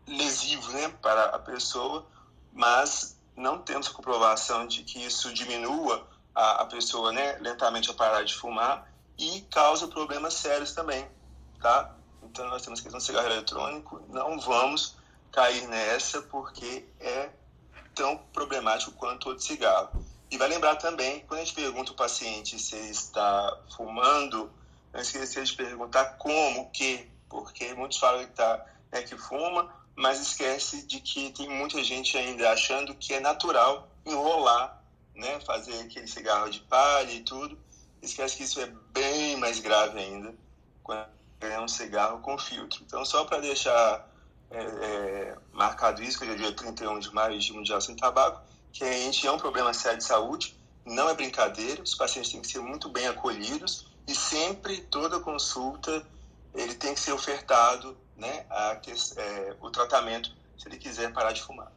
lesivo 0.07 0.73
né, 0.73 0.89
para 1.03 1.27
a 1.27 1.39
pessoa, 1.39 2.07
mas 2.51 3.21
não 3.37 3.59
temos 3.59 3.89
comprovação 3.89 4.67
de 4.67 4.83
que 4.83 5.05
isso 5.05 5.31
diminua 5.35 6.09
a, 6.35 6.63
a 6.63 6.65
pessoa 6.65 7.13
né, 7.13 7.37
lentamente 7.39 7.91
a 7.91 7.95
parar 7.95 8.25
de 8.25 8.35
fumar 8.35 8.91
e 9.19 9.43
causa 9.43 9.89
problemas 9.89 10.33
sérios 10.33 10.73
também, 10.73 11.07
tá? 11.61 11.95
Então 12.23 12.49
nós 12.49 12.63
temos 12.63 12.81
questão 12.81 12.99
do 12.99 13.05
cigarro 13.05 13.27
eletrônico, 13.27 14.03
não 14.09 14.41
vamos 14.41 14.97
cair 15.31 15.69
nessa 15.69 16.23
porque 16.23 16.89
é 16.99 17.31
tão 17.95 18.17
problemático 18.33 18.93
quanto 18.93 19.29
o 19.29 19.37
de 19.37 19.45
cigarro. 19.45 20.03
E 20.35 20.37
vai 20.37 20.49
lembrar 20.49 20.75
também, 20.75 21.21
quando 21.29 21.39
a 21.39 21.45
gente 21.45 21.55
pergunta 21.55 21.93
o 21.93 21.95
paciente 21.95 22.59
se 22.59 22.75
está 22.91 23.57
fumando, 23.77 24.51
não 24.93 25.01
esquecer 25.01 25.45
de 25.45 25.53
perguntar 25.53 26.17
como, 26.19 26.73
que, 26.73 27.09
porque 27.29 27.73
muitos 27.75 27.99
falam 27.99 28.27
que, 28.27 28.33
tá, 28.33 28.67
é 28.91 29.01
que 29.03 29.17
fuma, 29.17 29.73
mas 29.95 30.21
esquece 30.21 30.83
de 30.89 30.99
que 30.99 31.31
tem 31.31 31.49
muita 31.49 31.85
gente 31.85 32.19
ainda 32.19 32.51
achando 32.51 32.97
que 32.97 33.15
é 33.15 33.21
natural 33.21 33.89
enrolar, 34.05 34.83
né, 35.15 35.39
fazer 35.47 35.79
aquele 35.83 36.09
cigarro 36.09 36.51
de 36.51 36.59
palha 36.63 37.13
e 37.13 37.21
tudo. 37.21 37.57
Esquece 38.03 38.37
que 38.37 38.43
isso 38.43 38.61
é 38.61 38.67
bem 38.93 39.37
mais 39.37 39.61
grave 39.61 40.01
ainda 40.01 40.35
quando 40.83 41.07
é 41.43 41.61
um 41.61 41.69
cigarro 41.69 42.19
com 42.23 42.37
filtro. 42.37 42.83
Então, 42.85 43.05
só 43.05 43.25
para 43.25 43.39
deixar 43.39 44.11
é, 44.51 44.65
é, 44.65 45.39
marcado 45.53 46.03
isso, 46.03 46.19
que 46.19 46.25
hoje 46.25 46.35
é 46.35 46.39
dia 46.39 46.53
31 46.53 46.99
de 46.99 47.15
maio, 47.15 47.39
Dia 47.39 47.55
Mundial 47.55 47.81
Sem 47.81 47.95
Tabaco, 47.95 48.43
que 48.75 48.83
a 48.83 48.93
gente 48.93 49.25
é 49.25 49.31
um 49.31 49.39
problema 49.39 49.73
sério 49.73 49.99
de 49.99 50.05
saúde, 50.05 50.55
não 50.85 51.09
é 51.09 51.15
brincadeira, 51.15 51.81
os 51.81 51.95
pacientes 51.95 52.33
têm 52.33 52.41
que 52.41 52.49
ser 52.49 52.59
muito 52.59 52.89
bem 52.89 53.07
acolhidos 53.07 53.87
e 54.07 54.15
sempre 54.15 54.79
toda 54.83 55.21
consulta 55.21 56.05
ele 56.53 56.75
tem 56.75 56.93
que 56.93 57.01
ser 57.01 57.13
ofertado 57.13 57.97
né, 58.17 58.45
a, 58.51 58.81
é, 59.17 59.57
o 59.61 59.71
tratamento 59.71 60.31
se 60.59 60.69
ele 60.69 60.77
quiser 60.77 61.13
parar 61.13 61.33
de 61.33 61.41
fumar. 61.41 61.73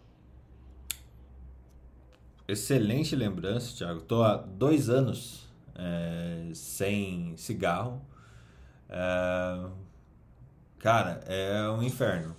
Excelente 2.47 3.15
lembrança, 3.15 3.75
Thiago. 3.75 3.99
Estou 3.99 4.23
há 4.23 4.37
dois 4.37 4.89
anos 4.89 5.45
é, 5.75 6.51
sem 6.55 7.37
cigarro. 7.37 8.01
É, 8.89 9.69
cara, 10.79 11.23
é 11.27 11.69
um 11.69 11.83
inferno. 11.83 12.35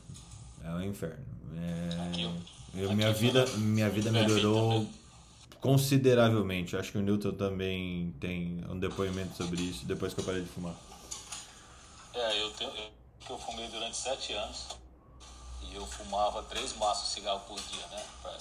É 0.64 0.70
um 0.70 0.82
inferno. 0.82 1.24
É, 1.56 2.57
eu, 2.74 2.92
minha 2.92 3.12
vida, 3.12 3.46
minha 3.56 3.88
vida 3.88 4.10
melhorou 4.10 4.86
consideravelmente. 5.60 6.76
Acho 6.76 6.92
que 6.92 6.98
o 6.98 7.02
Newton 7.02 7.32
também 7.32 8.14
tem 8.20 8.64
um 8.68 8.78
depoimento 8.78 9.36
sobre 9.36 9.62
isso 9.62 9.86
depois 9.86 10.14
que 10.14 10.20
eu 10.20 10.24
parei 10.24 10.42
de 10.42 10.48
fumar. 10.48 10.74
É, 12.14 12.42
eu, 12.42 12.50
tenho, 12.52 12.70
eu, 12.70 12.90
eu 13.30 13.38
fumei 13.38 13.68
durante 13.68 13.96
sete 13.96 14.32
anos 14.32 14.66
e 15.62 15.74
eu 15.74 15.86
fumava 15.86 16.42
três 16.44 16.74
maços 16.76 17.08
de 17.08 17.14
cigarro 17.14 17.40
por 17.46 17.60
dia, 17.60 17.86
né? 17.88 18.04
É, 18.26 18.38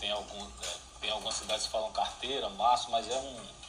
tem, 0.00 0.10
algum, 0.10 0.42
é, 0.44 0.76
tem 1.00 1.10
algumas 1.10 1.34
cidades 1.34 1.66
que 1.66 1.72
falam 1.72 1.92
carteira, 1.92 2.48
maço, 2.50 2.90
mas 2.90 3.08
é 3.08 3.18
um. 3.18 3.60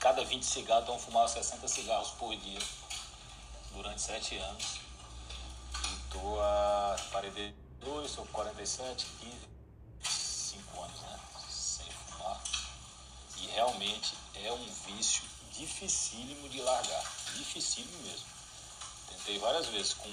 Cada 0.00 0.22
20 0.22 0.42
cigarros, 0.42 0.82
então 0.82 0.96
eu 0.96 1.00
fumava 1.00 1.28
60 1.28 1.66
cigarros 1.66 2.10
por 2.12 2.34
dia. 2.36 2.58
durante 3.72 4.02
sete 4.02 4.36
anos. 4.36 4.80
E 5.82 6.12
tô 6.12 6.40
a. 6.40 6.96
parei 7.10 7.30
de 7.30 7.63
2, 7.84 8.10
sou 8.10 8.24
47, 8.32 9.06
15, 9.20 9.36
5 10.02 10.82
anos, 10.82 11.00
né? 11.02 11.20
Sem 11.50 11.86
fumar. 11.86 12.42
E 13.36 13.46
realmente 13.48 14.14
é 14.42 14.52
um 14.52 14.66
vício 14.86 15.22
dificílimo 15.52 16.48
de 16.48 16.62
largar. 16.62 17.04
Dificílimo 17.36 17.98
mesmo. 18.02 18.26
Tentei 19.08 19.38
várias 19.38 19.66
vezes 19.66 19.92
com 19.92 20.08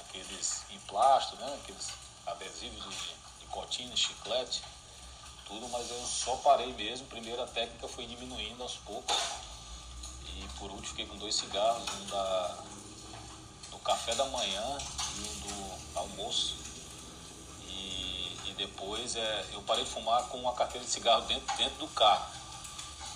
aqueles 0.00 0.62
em 0.70 0.78
plástico, 0.80 1.36
né? 1.36 1.58
Aqueles 1.62 1.88
adesivos 2.26 2.84
de 2.84 3.14
nicotina, 3.40 3.96
chiclete, 3.96 4.62
tudo, 5.46 5.68
mas 5.68 5.88
eu 5.88 6.04
só 6.04 6.34
parei 6.36 6.72
mesmo. 6.72 7.06
Primeiro 7.06 7.40
a 7.40 7.46
técnica 7.46 7.86
foi 7.86 8.04
diminuindo 8.06 8.62
aos 8.64 8.74
poucos. 8.78 9.16
E 10.24 10.48
por 10.58 10.70
último 10.72 10.88
fiquei 10.88 11.06
com 11.06 11.16
dois 11.18 11.36
cigarros, 11.36 11.88
um 11.88 12.06
da, 12.06 12.64
do 13.70 13.78
café 13.78 14.14
da 14.16 14.24
manhã 14.26 14.78
e 15.16 15.20
um 15.20 15.40
do 15.40 15.98
almoço. 16.00 16.65
Depois 18.56 19.16
é, 19.16 19.46
eu 19.52 19.62
parei 19.62 19.84
de 19.84 19.90
fumar 19.90 20.22
com 20.24 20.38
uma 20.38 20.52
carteira 20.54 20.84
de 20.84 20.90
cigarro 20.90 21.22
dentro, 21.22 21.56
dentro 21.56 21.78
do 21.78 21.88
carro. 21.88 22.26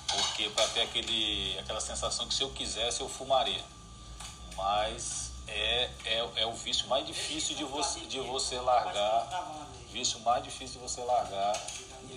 Porque 0.08 0.50
para 0.50 0.66
ter 0.68 0.82
aquele, 0.82 1.58
aquela 1.58 1.80
sensação 1.80 2.26
que 2.26 2.34
se 2.34 2.42
eu 2.42 2.50
quisesse 2.50 3.00
eu 3.00 3.08
fumaria. 3.08 3.62
Mas 4.56 5.30
é, 5.46 5.90
é, 6.04 6.30
é 6.36 6.46
o 6.46 6.52
vício 6.52 6.86
mais 6.88 7.06
difícil 7.06 7.56
de 7.56 7.64
você, 7.64 8.00
de 8.00 8.20
você 8.20 8.60
largar. 8.60 9.66
Vício 9.90 10.20
mais 10.20 10.44
difícil 10.44 10.80
de 10.80 10.88
você 10.88 11.00
largar, 11.02 11.56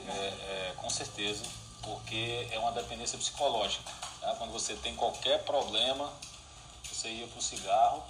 é, 0.08 0.12
é, 0.12 0.74
com 0.78 0.88
certeza, 0.92 1.44
porque 1.82 2.48
é 2.52 2.60
uma 2.60 2.72
dependência 2.72 3.18
psicológica. 3.18 3.92
Tá? 4.22 4.36
Quando 4.36 4.52
você 4.52 4.76
tem 4.76 4.96
qualquer 4.96 5.44
problema, 5.44 6.12
você 6.92 7.10
ia 7.10 7.28
para 7.28 7.40
o 7.40 7.42
cigarro. 7.42 8.04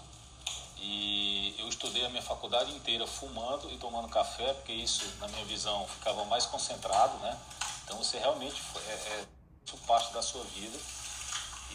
E 0.85 1.55
eu 1.57 1.69
estudei 1.69 2.05
a 2.05 2.09
minha 2.09 2.21
faculdade 2.21 2.71
inteira 2.73 3.07
fumando 3.07 3.71
e 3.71 3.77
tomando 3.77 4.09
café, 4.09 4.53
porque 4.53 4.73
isso, 4.73 5.05
na 5.21 5.27
minha 5.29 5.45
visão, 5.45 5.87
ficava 5.87 6.25
mais 6.25 6.45
concentrado, 6.45 7.17
né? 7.19 7.39
Então 7.85 7.97
você 7.97 8.17
realmente 8.17 8.61
é, 8.87 8.91
é 8.91 9.25
isso 9.65 9.77
parte 9.87 10.13
da 10.13 10.21
sua 10.21 10.43
vida. 10.43 10.77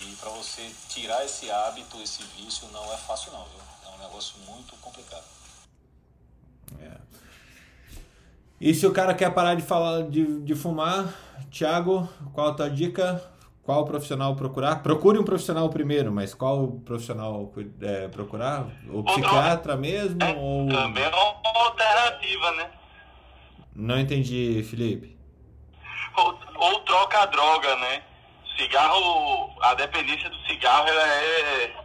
E 0.02 0.14
para 0.16 0.30
você 0.30 0.70
tirar 0.88 1.24
esse 1.24 1.50
hábito, 1.50 1.96
esse 2.02 2.22
vício, 2.36 2.68
não 2.68 2.84
é 2.92 2.96
fácil 2.98 3.32
não, 3.32 3.44
viu? 3.44 3.60
É 3.86 3.96
um 3.96 3.98
negócio 3.98 4.34
muito 4.46 4.76
complicado. 4.76 5.24
É. 6.80 6.96
E 8.60 8.74
se 8.74 8.86
o 8.86 8.92
cara 8.92 9.14
quer 9.14 9.32
parar 9.32 9.54
de 9.54 9.62
falar 9.62 10.02
de, 10.02 10.42
de 10.42 10.54
fumar, 10.54 11.14
Thiago, 11.50 12.08
qual 12.34 12.48
a 12.48 12.54
tua 12.54 12.70
dica? 12.70 13.37
Qual 13.68 13.84
profissional 13.84 14.34
procurar? 14.34 14.82
Procure 14.82 15.18
um 15.18 15.22
profissional 15.22 15.68
primeiro, 15.68 16.10
mas 16.10 16.32
qual 16.32 16.68
profissional 16.86 17.52
é, 17.82 18.08
procurar? 18.08 18.66
O 18.88 19.04
psiquiatra 19.04 19.76
mesmo? 19.76 20.22
É, 20.22 20.34
ou... 20.34 20.66
Também 20.70 21.04
é 21.04 21.08
uma 21.10 21.64
alternativa, 21.66 22.50
né? 22.52 22.70
Não 23.76 23.98
entendi, 24.00 24.62
Felipe. 24.62 25.18
Ou, 26.16 26.38
ou 26.54 26.80
troca 26.80 27.20
a 27.20 27.26
droga, 27.26 27.76
né? 27.76 28.02
Cigarro, 28.56 29.52
a 29.60 29.74
dependência 29.74 30.30
do 30.30 30.38
cigarro, 30.46 30.88
ela 30.88 31.06
é. 31.06 31.76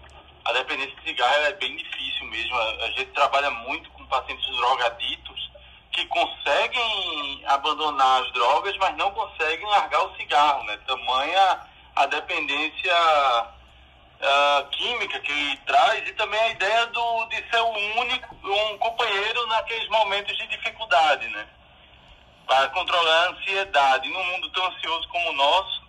A 0.46 0.54
dependência 0.54 0.96
do 0.96 1.02
cigarro 1.02 1.36
é 1.36 1.54
bem 1.56 1.76
difícil 1.76 2.26
mesmo. 2.28 2.56
A, 2.56 2.86
a 2.86 2.92
gente 2.92 3.08
trabalha 3.08 3.52
muito 3.52 3.90
com 3.90 4.06
pacientes 4.06 4.48
drogaditos 4.56 5.52
que 5.92 6.06
conseguem 6.06 7.44
abandonar 7.46 8.24
as 8.24 8.32
drogas, 8.32 8.74
mas 8.78 8.96
não 8.96 9.12
conseguem 9.12 9.68
largar 9.68 10.06
o 10.06 10.16
cigarro, 10.16 10.64
né? 10.64 10.80
Tamanha 10.88 11.73
a 11.96 12.06
dependência 12.08 12.94
uh, 14.24 14.66
química 14.72 15.20
que 15.20 15.32
ele 15.32 15.58
traz 15.66 16.08
e 16.08 16.14
também 16.14 16.40
a 16.40 16.50
ideia 16.50 16.88
do, 16.88 17.26
de 17.26 17.36
ser 17.50 17.62
o 17.62 18.00
único, 18.02 18.36
um 18.44 18.78
companheiro 18.78 19.48
naqueles 19.48 19.88
momentos 19.90 20.36
de 20.38 20.48
dificuldade, 20.48 21.28
né? 21.30 21.48
Para 22.48 22.70
controlar 22.70 23.26
a 23.26 23.30
ansiedade. 23.32 24.10
Num 24.10 24.24
mundo 24.24 24.50
tão 24.52 24.66
ansioso 24.66 25.08
como 25.10 25.30
o 25.30 25.34
nosso, 25.34 25.84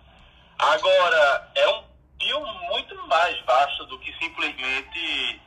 agora 0.59 1.51
é 1.55 1.69
um 1.69 1.83
fio 2.21 2.45
muito 2.69 3.07
mais 3.07 3.39
vasto 3.41 3.85
do 3.87 3.99
que 3.99 4.13
simplesmente 4.19 5.41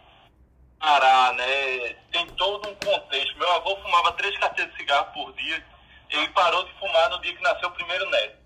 parar, 0.78 1.32
né? 1.34 1.96
Tem 2.12 2.26
todo 2.36 2.68
um 2.68 2.74
contexto. 2.74 3.38
Meu 3.38 3.50
avô 3.56 3.76
fumava 3.82 4.12
três 4.12 4.36
carteiras 4.38 4.72
de 4.72 4.78
cigarro 4.80 5.12
por 5.12 5.32
dia. 5.34 5.64
Ele 6.10 6.28
parou 6.28 6.64
de 6.64 6.72
fumar 6.78 7.10
no 7.10 7.20
dia 7.20 7.34
que 7.34 7.42
nasceu 7.42 7.68
o 7.68 7.72
primeiro 7.72 8.08
neto. 8.10 8.37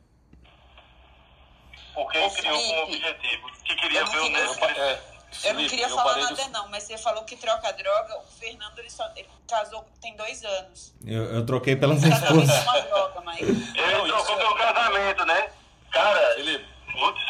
Porque 1.94 2.18
ele 2.18 2.30
criou 2.30 2.58
como 2.58 2.82
objetivo 2.82 3.50
que 3.64 3.74
queria 3.76 4.04
ver 4.04 4.18
o 4.18 4.28
neto 4.30 4.58
crescer. 4.58 4.80
É, 4.80 5.50
eu 5.50 5.54
não 5.54 5.66
queria 5.66 5.88
falar 5.88 6.16
nada 6.18 6.34
de... 6.34 6.50
não, 6.50 6.68
mas 6.68 6.84
você 6.84 6.98
falou 6.98 7.24
que 7.24 7.36
troca 7.36 7.72
droga. 7.72 8.18
O 8.18 8.22
Fernando 8.38 8.78
ele, 8.78 8.90
só, 8.90 9.08
ele 9.16 9.28
casou 9.48 9.84
tem 10.00 10.14
dois 10.16 10.44
anos. 10.44 10.92
Eu, 11.06 11.24
eu 11.24 11.46
troquei 11.46 11.74
pela 11.76 11.94
minha 11.94 12.08
esposa. 12.14 12.62
uma 12.62 12.80
droga, 12.80 13.20
mas... 13.22 13.40
Ele 13.42 14.08
trocou 14.08 14.36
pelo 14.36 14.54
casamento, 14.56 15.24
né? 15.24 15.50
Cara, 15.90 16.34
Felipe, 16.34 16.66
putz, 16.92 17.20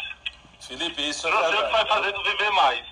Felipe 0.61 1.09
isso 1.09 1.27
é 1.27 1.31
não 1.31 1.49
sei 1.49 1.59
o 1.59 1.65
que 1.65 1.71
vai 1.71 2.13
tu 2.13 2.23
viver 2.23 2.49
mais. 2.51 2.85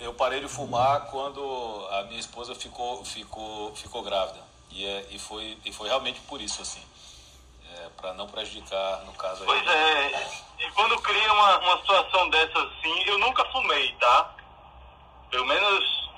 Eu 0.00 0.14
parei 0.14 0.40
de 0.40 0.48
fumar 0.48 1.06
quando 1.06 1.88
a 1.90 2.04
minha 2.04 2.20
esposa 2.20 2.54
ficou, 2.54 3.04
ficou, 3.04 3.74
ficou 3.74 4.02
grávida. 4.02 4.38
E, 4.70 4.86
é, 4.86 5.06
e, 5.10 5.18
foi, 5.18 5.58
e 5.64 5.72
foi 5.72 5.88
realmente 5.88 6.20
por 6.20 6.40
isso, 6.40 6.62
assim. 6.62 6.82
Para 8.00 8.14
não 8.14 8.26
prejudicar, 8.28 9.04
no 9.04 9.12
caso 9.14 9.42
aí. 9.42 9.46
Pois 9.46 9.66
é, 9.66 10.30
e 10.60 10.70
quando 10.72 11.00
cria 11.02 11.32
uma, 11.32 11.58
uma 11.58 11.78
situação 11.78 12.30
dessa 12.30 12.58
assim, 12.58 13.02
eu 13.06 13.18
nunca 13.18 13.44
fumei, 13.46 13.92
tá? 13.94 14.34
Pelo 15.30 15.46
menos 15.46 16.10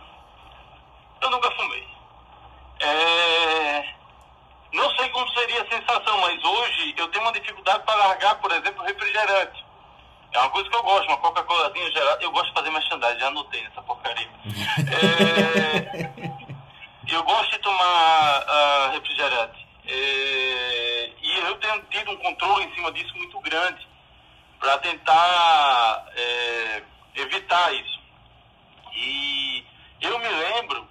eu 1.21 1.31
nunca 1.31 1.51
fumei. 1.53 1.87
É, 2.81 3.95
não 4.73 4.91
sei 4.97 5.09
como 5.11 5.29
seria 5.31 5.63
a 5.63 5.69
sensação, 5.69 6.21
mas 6.21 6.43
hoje 6.45 6.95
eu 6.97 7.09
tenho 7.09 7.25
uma 7.25 7.33
dificuldade 7.33 7.85
para 7.85 7.95
largar, 7.95 8.35
por 8.37 8.51
exemplo, 8.53 8.85
refrigerante. 8.85 9.65
É 10.33 10.39
uma 10.39 10.51
coisa 10.51 10.71
que 10.71 10.77
eu 10.77 10.83
gosto, 10.83 11.09
uma 11.09 11.19
Coca-Colazinha 11.19 11.91
gelada. 11.91 12.23
Eu 12.23 12.31
gosto 12.31 12.47
de 12.49 12.55
fazer 12.55 12.71
merchandising, 12.71 13.19
já 13.19 13.27
anotei 13.27 13.63
nessa 13.63 13.83
porcaria. 13.83 14.31
É, 17.11 17.15
eu 17.15 17.23
gosto 17.25 17.51
de 17.51 17.59
tomar 17.59 18.47
uh, 18.47 18.93
refrigerante. 18.93 19.67
É, 19.93 21.13
e 21.21 21.39
eu 21.47 21.57
tenho 21.57 21.83
tido 21.91 22.13
um 22.13 22.17
controle 22.19 22.65
em 22.65 22.75
cima 22.75 22.93
disso 22.93 23.13
muito 23.17 23.41
grande 23.41 23.89
para 24.61 24.79
tentar 24.79 26.07
é, 26.15 26.83
evitar 27.17 27.75
isso. 27.75 28.01
E 28.95 29.65
eu 30.01 30.19
me 30.19 30.29
lembro 30.29 30.87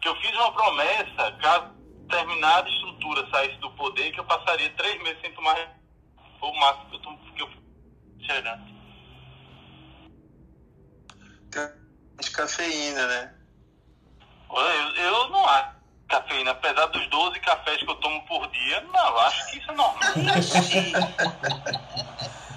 que 0.00 0.08
eu 0.08 0.16
fiz 0.16 0.32
uma 0.32 0.52
promessa, 0.52 1.32
caso 1.42 1.78
determinada 2.06 2.68
estrutura 2.70 3.28
saísse 3.30 3.58
do 3.58 3.70
poder, 3.72 4.12
que 4.12 4.20
eu 4.20 4.24
passaria 4.24 4.70
três 4.70 5.02
meses 5.02 5.20
sem 5.20 5.32
tomar 5.34 5.56
foi 6.40 6.48
o 6.48 6.60
máximo 6.60 6.90
que 6.90 6.96
eu 6.96 7.00
tomo, 7.00 7.18
que 7.34 7.42
eu 7.42 7.48
refrigerante. 7.48 8.78
De 12.20 12.30
cafeína, 12.30 13.06
né? 13.06 13.34
Olha, 14.48 14.74
Eu, 14.74 14.94
eu 14.96 15.28
não 15.30 15.44
acho 15.46 15.77
cafeína, 16.08 16.50
apesar 16.52 16.86
dos 16.86 17.06
12 17.08 17.38
cafés 17.40 17.78
que 17.78 17.88
eu 17.90 17.94
tomo 17.96 18.24
por 18.26 18.46
dia, 18.50 18.80
não, 18.92 19.18
acho 19.18 19.50
que 19.50 19.58
isso 19.58 19.70
é 19.70 19.74
normal. 19.74 19.98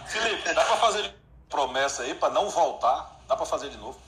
Felipe, 0.07 0.53
dá 0.53 0.63
pra 0.65 0.77
fazer 0.77 1.13
promessa 1.49 2.03
aí 2.03 2.13
pra 2.15 2.29
não 2.29 2.49
voltar? 2.49 3.19
Dá 3.27 3.35
pra 3.35 3.45
fazer 3.45 3.69
de 3.69 3.77
novo? 3.77 3.99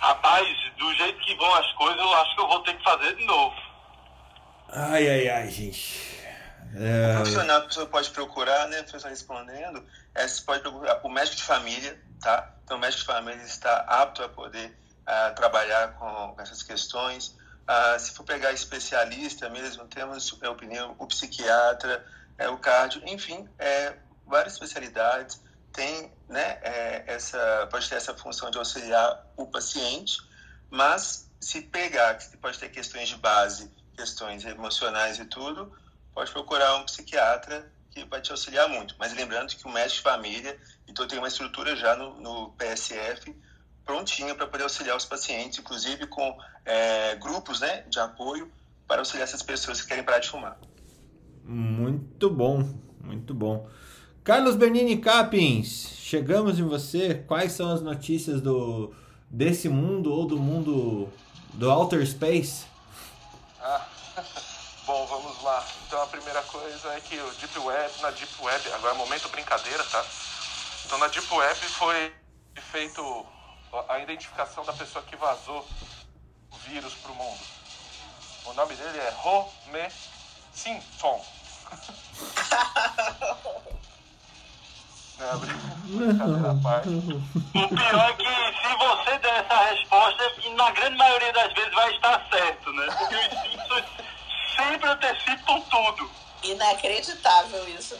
Rapaz, 0.00 0.46
do 0.76 0.92
jeito 0.94 1.18
que 1.20 1.34
vão 1.36 1.54
as 1.54 1.72
coisas, 1.74 1.98
eu 1.98 2.14
acho 2.14 2.34
que 2.34 2.40
eu 2.40 2.48
vou 2.48 2.62
ter 2.62 2.76
que 2.76 2.82
fazer 2.82 3.16
de 3.16 3.24
novo. 3.24 3.54
Ai, 4.72 5.08
ai, 5.08 5.28
ai, 5.28 5.50
gente. 5.50 6.10
O 6.74 6.82
É, 6.82 7.14
profissional 7.14 7.60
que 7.60 7.64
a 7.64 7.68
pessoa 7.68 7.86
pode 7.86 8.10
procurar, 8.10 8.68
né? 8.68 8.78
A 8.80 8.84
pessoa 8.84 9.10
respondendo, 9.10 9.84
é, 10.14 10.26
você 10.26 10.40
pode 10.42 10.62
procurar 10.62 11.00
o 11.02 11.08
médico 11.08 11.36
de 11.36 11.42
família, 11.42 12.00
tá? 12.20 12.48
Então, 12.64 12.76
o 12.76 12.80
médico 12.80 13.00
de 13.00 13.06
família 13.06 13.42
está 13.42 13.78
apto 13.88 14.22
a 14.22 14.28
poder 14.28 14.76
ah, 15.06 15.32
trabalhar 15.34 15.94
com, 15.94 16.34
com 16.34 16.40
essas 16.40 16.62
questões. 16.62 17.36
Ah, 17.72 17.96
se 18.00 18.10
for 18.10 18.24
pegar 18.24 18.52
especialista 18.52 19.48
mesmo, 19.48 19.86
temos 19.86 20.36
a 20.42 20.50
opinião, 20.50 20.96
o 20.98 21.06
psiquiatra, 21.06 22.04
é, 22.36 22.48
o 22.48 22.58
cardio, 22.58 23.00
enfim, 23.06 23.48
é, 23.60 23.96
várias 24.26 24.54
especialidades 24.54 25.40
tem, 25.72 26.12
né, 26.28 26.58
é, 26.62 27.04
essa, 27.06 27.68
pode 27.70 27.88
ter 27.88 27.94
essa 27.94 28.12
função 28.12 28.50
de 28.50 28.58
auxiliar 28.58 29.24
o 29.36 29.46
paciente, 29.46 30.18
mas 30.68 31.30
se 31.40 31.60
pegar, 31.60 32.16
que 32.16 32.36
pode 32.38 32.58
ter 32.58 32.70
questões 32.70 33.08
de 33.08 33.16
base, 33.16 33.70
questões 33.94 34.44
emocionais 34.44 35.20
e 35.20 35.24
tudo, 35.26 35.72
pode 36.12 36.32
procurar 36.32 36.74
um 36.74 36.84
psiquiatra 36.86 37.70
que 37.92 38.04
vai 38.04 38.20
te 38.20 38.32
auxiliar 38.32 38.68
muito. 38.68 38.96
Mas 38.98 39.12
lembrando 39.12 39.54
que 39.54 39.64
o 39.64 39.70
médico 39.70 39.98
de 39.98 40.02
família, 40.02 40.60
então 40.88 41.06
tem 41.06 41.20
uma 41.20 41.28
estrutura 41.28 41.76
já 41.76 41.94
no, 41.94 42.20
no 42.20 42.50
PSF 42.54 43.32
prontinha 43.90 44.36
para 44.36 44.46
poder 44.46 44.62
auxiliar 44.62 44.96
os 44.96 45.04
pacientes, 45.04 45.58
inclusive 45.58 46.06
com 46.06 46.38
é, 46.64 47.16
grupos 47.16 47.58
né, 47.58 47.82
de 47.88 47.98
apoio 47.98 48.48
para 48.86 49.00
auxiliar 49.00 49.26
essas 49.26 49.42
pessoas 49.42 49.82
que 49.82 49.88
querem 49.88 50.04
parar 50.04 50.20
de 50.20 50.28
fumar. 50.28 50.56
muito 51.44 52.30
bom, 52.30 52.72
muito 53.00 53.34
bom. 53.34 53.68
Carlos 54.22 54.54
Bernini 54.54 54.98
Capins, 54.98 55.88
chegamos 55.98 56.60
em 56.60 56.62
você. 56.62 57.14
Quais 57.26 57.50
são 57.50 57.72
as 57.72 57.82
notícias 57.82 58.40
do, 58.40 58.94
desse 59.28 59.68
mundo 59.68 60.12
ou 60.12 60.24
do 60.24 60.38
mundo 60.38 61.08
do 61.54 61.68
outer 61.68 62.06
space? 62.06 62.66
Ah, 63.60 63.86
bom, 64.86 65.04
vamos 65.06 65.42
lá. 65.42 65.66
Então 65.86 66.00
a 66.00 66.06
primeira 66.06 66.42
coisa 66.42 66.92
é 66.92 67.00
que 67.00 67.16
o 67.16 67.30
Deep 67.40 67.58
Web, 67.58 68.02
na 68.02 68.10
Deep 68.10 68.32
Web, 68.40 68.72
agora 68.72 68.94
é 68.94 68.98
momento 68.98 69.28
brincadeira, 69.30 69.82
tá? 69.82 70.04
Então 70.86 70.98
na 70.98 71.08
Deep 71.08 71.32
Web 71.34 71.58
foi 71.60 72.12
feito 72.70 73.26
a 73.88 73.98
identificação 73.98 74.64
da 74.64 74.72
pessoa 74.72 75.04
que 75.04 75.16
vazou 75.16 75.66
o 76.50 76.56
vírus 76.58 76.94
pro 76.94 77.14
mundo. 77.14 77.40
O 78.46 78.52
nome 78.54 78.74
dele 78.74 78.98
é 78.98 79.10
Rome 79.10 79.90
Simpson. 80.52 81.24
Não, 85.18 86.62
parte. 86.62 86.88
O 86.88 87.68
pior 87.68 88.10
é 88.10 88.12
que 88.14 88.24
se 88.24 88.76
você 88.76 89.18
der 89.18 89.44
essa 89.44 89.56
resposta, 89.70 90.22
na 90.56 90.70
grande 90.70 90.96
maioria 90.96 91.32
das 91.32 91.52
vezes 91.52 91.74
vai 91.74 91.94
estar 91.94 92.28
certo, 92.30 92.72
né? 92.72 92.86
Porque 92.98 93.16
os 93.16 93.42
Simpsons 93.42 93.84
sempre 94.56 94.88
antecipam 94.88 95.60
tudo. 95.62 96.10
Inacreditável 96.42 97.68
isso. 97.68 97.98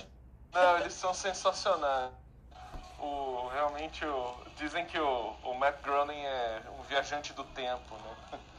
Não, 0.52 0.78
eles 0.78 0.94
são 0.94 1.12
sensacionais. 1.12 2.19
O, 3.00 3.48
realmente, 3.54 4.04
o, 4.04 4.36
dizem 4.56 4.84
que 4.86 4.98
o, 4.98 5.36
o 5.44 5.54
Matt 5.54 5.80
Groening 5.82 6.22
é 6.24 6.62
um 6.78 6.82
viajante 6.82 7.32
do 7.32 7.44
tempo, 7.44 7.94
né? 7.96 8.38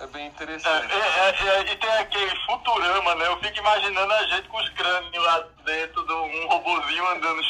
É 0.00 0.06
bem 0.08 0.24
É, 0.24 0.26
interessante. 0.26 0.92
é, 0.92 1.28
é, 1.30 1.60
e 1.72 1.76
tem 1.76 1.90
aquele 1.98 2.36
Futurama, 2.46 3.14
né? 3.14 3.28
Eu 3.28 3.38
fico 3.40 3.58
imaginando 3.58 4.12
a 4.12 4.26
gente 4.26 4.48
com 4.48 4.56
os 4.56 4.68
crânios 4.70 5.24
lá 5.24 5.40
dentro 5.64 6.04
de 6.04 6.12
um 6.12 6.48
robozinho 6.48 7.06
andando. 7.10 7.40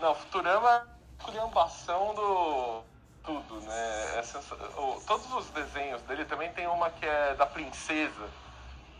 Não, 0.00 0.12
Futurama 0.16 0.68
é 0.68 0.74
a 0.74 1.24
curiambação 1.24 2.14
do 2.16 2.82
tudo, 3.22 3.60
né? 3.60 4.18
É 4.18 4.22
sensa- 4.24 4.56
o- 4.56 5.00
todos 5.06 5.32
os 5.32 5.48
desenhos 5.50 6.02
dele 6.02 6.24
também 6.24 6.52
tem 6.52 6.66
uma 6.66 6.90
que 6.90 7.06
é 7.06 7.34
da 7.34 7.46
princesa 7.46 8.28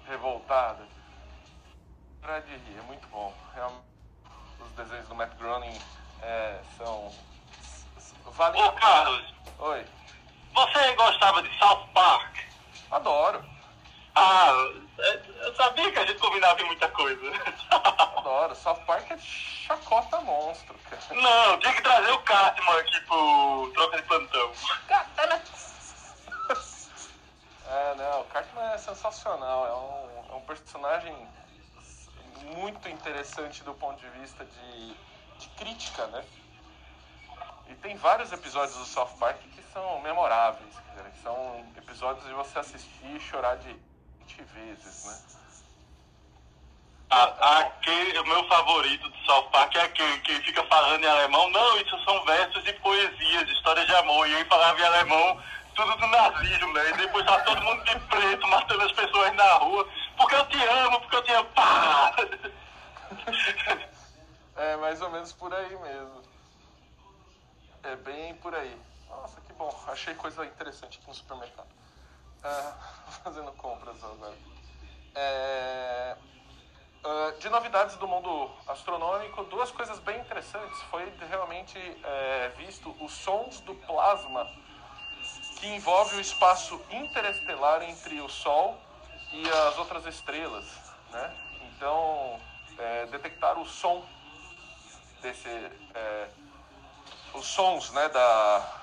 revoltada. 0.06 0.86
Pra 2.20 2.38
de 2.38 2.52
rir, 2.56 2.78
é 2.78 2.82
muito 2.82 3.08
bom. 3.08 3.34
Realmente, 3.56 3.89
os 4.64 4.72
desenhos 4.72 5.08
do 5.08 5.14
Matt 5.14 5.32
Groening 5.38 5.78
é, 6.22 6.60
são... 6.76 7.12
Valem 8.32 8.62
Ô. 8.62 8.72
Carlos, 8.72 9.34
Oi, 9.58 9.84
você 10.54 10.92
gostava 10.94 11.42
de 11.42 11.58
South 11.58 11.86
Park? 11.92 12.36
adoro, 12.90 13.44
Ah, 14.14 14.52
é, 14.98 15.20
eu 15.42 15.54
sabia 15.54 15.90
que 15.92 15.98
a 15.98 16.06
gente 16.06 16.18
combinava 16.18 16.60
em 16.62 16.66
muita 16.66 16.88
coisa. 16.88 17.20
adoro. 18.16 18.54
South 18.54 18.80
Park 18.86 19.10
é 19.10 19.18
chacota 19.18 20.20
monstro, 20.20 20.74
cara. 20.88 21.20
Não, 21.20 21.58
tinha 21.58 21.72
que 21.74 21.82
trazer 21.82 22.10
o 22.10 22.18
Cartman 22.22 22.78
aqui 22.78 23.00
pro 23.02 23.70
Troca 23.74 23.96
de 23.96 24.02
Plantão. 24.04 24.52
É, 27.72 27.94
não, 27.94 28.22
o 28.22 28.24
Cartman 28.24 28.64
é 28.72 28.78
sensacional, 28.78 29.64
é 29.64 29.72
um, 29.72 30.32
é 30.32 30.36
um 30.38 30.40
personagem 30.40 31.14
muito 32.44 32.88
interessante 32.88 33.62
do 33.64 33.74
ponto 33.74 34.00
de 34.00 34.08
vista 34.20 34.44
de, 34.44 34.94
de 35.38 35.48
crítica, 35.56 36.06
né? 36.08 36.24
E 37.68 37.74
tem 37.76 37.96
vários 37.96 38.32
episódios 38.32 38.76
do 38.76 38.84
South 38.84 39.16
Park 39.18 39.38
que 39.54 39.62
são 39.72 40.00
memoráveis, 40.00 40.74
dizer, 40.90 41.12
são 41.22 41.64
episódios 41.76 42.26
de 42.26 42.32
você 42.32 42.58
assistir 42.58 43.16
e 43.16 43.20
chorar 43.20 43.56
de 43.56 43.76
20 44.18 44.42
vezes, 44.54 45.04
né? 45.04 45.40
Ah, 47.12 47.72
o 48.20 48.28
meu 48.28 48.46
favorito 48.46 49.08
do 49.08 49.18
South 49.26 49.48
Park 49.50 49.74
é 49.74 49.82
aquele 49.82 50.18
que 50.20 50.32
fica 50.42 50.62
falando 50.64 51.02
em 51.02 51.08
alemão. 51.08 51.50
Não, 51.50 51.76
isso 51.78 52.04
são 52.04 52.24
versos 52.24 52.62
de 52.62 52.72
poesias, 52.74 53.50
histórias 53.50 53.84
de 53.86 53.94
amor. 53.96 54.28
E 54.28 54.34
ele 54.34 54.44
falava 54.44 54.78
em 54.78 54.84
alemão, 54.84 55.42
tudo 55.74 55.96
do 55.96 56.06
nazismo, 56.06 56.72
né? 56.72 56.90
E 56.90 56.96
depois 56.98 57.26
tá 57.26 57.40
todo 57.40 57.62
mundo 57.62 57.82
de 57.82 57.98
preto, 57.98 58.46
matando 58.46 58.84
as 58.84 58.92
pessoas 58.92 59.34
na 59.34 59.54
rua. 59.54 59.88
Porque 60.20 60.34
eu 60.34 60.46
te 60.48 60.62
amo, 60.62 61.00
porque 61.00 61.16
eu 61.16 61.22
te 61.22 61.32
amo. 61.32 61.48
Pá! 61.54 62.14
É 64.54 64.76
mais 64.76 65.00
ou 65.00 65.10
menos 65.10 65.32
por 65.32 65.52
aí 65.54 65.74
mesmo. 65.74 66.22
É 67.82 67.96
bem 67.96 68.34
por 68.34 68.54
aí. 68.54 68.78
Nossa, 69.08 69.40
que 69.40 69.54
bom. 69.54 69.74
Achei 69.88 70.14
coisa 70.14 70.44
interessante 70.44 70.98
aqui 70.98 71.08
no 71.08 71.14
supermercado. 71.14 71.68
Ah, 72.44 72.76
fazendo 73.24 73.50
compras 73.52 74.04
agora. 74.04 74.36
É, 75.14 76.16
ah, 77.02 77.34
de 77.38 77.48
novidades 77.48 77.96
do 77.96 78.06
mundo 78.06 78.50
astronômico, 78.68 79.44
duas 79.44 79.70
coisas 79.70 79.98
bem 80.00 80.20
interessantes. 80.20 80.82
Foi 80.90 81.10
realmente 81.30 81.78
é, 82.04 82.52
visto 82.58 82.94
os 83.02 83.12
sons 83.12 83.60
do 83.60 83.74
plasma 83.74 84.46
que 85.58 85.66
envolve 85.68 86.16
o 86.16 86.20
espaço 86.20 86.78
interestelar 86.90 87.82
entre 87.82 88.20
o 88.20 88.28
Sol 88.28 88.89
e 89.32 89.48
as 89.48 89.78
outras 89.78 90.06
estrelas, 90.06 90.66
né? 91.10 91.36
Então, 91.62 92.40
é, 92.78 93.06
detectar 93.06 93.58
o 93.58 93.66
som 93.66 94.04
desse, 95.22 95.48
é, 95.48 96.28
os 97.34 97.46
sons, 97.46 97.90
né, 97.92 98.08
da 98.08 98.76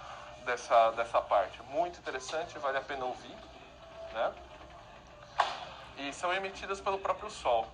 dessa 0.45 0.91
dessa 0.91 1.21
parte, 1.21 1.61
muito 1.63 1.99
interessante, 1.99 2.57
vale 2.59 2.77
a 2.77 2.81
pena 2.81 3.03
ouvir, 3.03 3.35
né? 4.13 4.33
E 5.97 6.13
são 6.13 6.33
emitidas 6.33 6.79
pelo 6.79 6.99
próprio 6.99 7.29
Sol. 7.29 7.67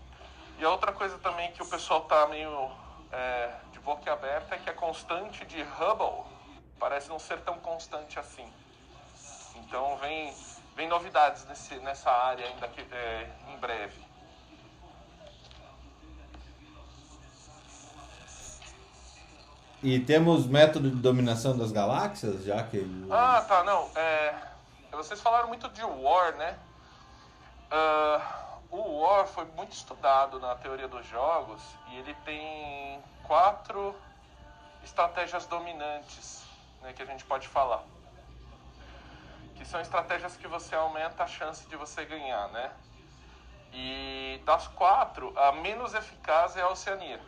E 0.57 0.65
a 0.65 0.69
outra 0.69 0.91
coisa 0.91 1.17
também 1.19 1.51
que 1.51 1.61
o 1.61 1.65
pessoal 1.67 2.01
tá 2.01 2.27
meio 2.27 2.71
é, 3.11 3.51
de 3.71 3.79
boca 3.79 4.11
aberta 4.11 4.55
é 4.55 4.57
que 4.57 4.69
a 4.69 4.73
constante 4.73 5.45
de 5.45 5.61
Hubble 5.61 6.25
parece 6.79 7.09
não 7.09 7.19
ser 7.19 7.39
tão 7.41 7.59
constante 7.59 8.19
assim. 8.19 8.51
Então 9.55 9.97
vem, 9.97 10.33
vem 10.75 10.87
novidades 10.87 11.45
nesse, 11.45 11.75
nessa 11.77 12.09
área 12.11 12.45
ainda 12.45 12.67
que, 12.67 12.81
é, 12.81 13.29
em 13.49 13.57
breve. 13.57 14.01
E 19.81 19.99
temos 19.99 20.47
método 20.47 20.89
de 20.89 20.95
dominação 20.95 21.57
das 21.57 21.71
galáxias, 21.71 22.45
já 22.45 22.63
que. 22.63 22.85
Ah, 23.11 23.41
tá, 23.41 23.63
não. 23.65 23.89
É, 23.95 24.33
vocês 24.91 25.19
falaram 25.19 25.49
muito 25.49 25.67
de 25.69 25.83
War, 25.83 26.33
né? 26.37 26.57
Ah, 27.69 28.43
o 28.71 29.01
War 29.01 29.27
foi 29.27 29.45
muito 29.57 29.73
estudado 29.73 30.39
na 30.39 30.55
teoria 30.55 30.87
dos 30.87 31.05
jogos 31.05 31.61
e 31.89 31.97
ele 31.97 32.15
tem 32.23 33.01
quatro 33.23 33.93
estratégias 34.83 35.45
dominantes 35.45 36.43
né, 36.81 36.93
que 36.93 37.03
a 37.03 37.05
gente 37.05 37.25
pode 37.25 37.47
falar. 37.47 37.83
Que 39.55 39.65
são 39.65 39.79
estratégias 39.79 40.35
que 40.35 40.47
você 40.47 40.75
aumenta 40.75 41.23
a 41.23 41.27
chance 41.27 41.67
de 41.67 41.75
você 41.75 42.05
ganhar, 42.05 42.47
né? 42.49 42.71
E 43.71 44.41
das 44.45 44.67
quatro, 44.67 45.33
a 45.37 45.51
menos 45.51 45.93
eficaz 45.93 46.55
é 46.55 46.61
a 46.61 46.69
Oceania. 46.69 47.19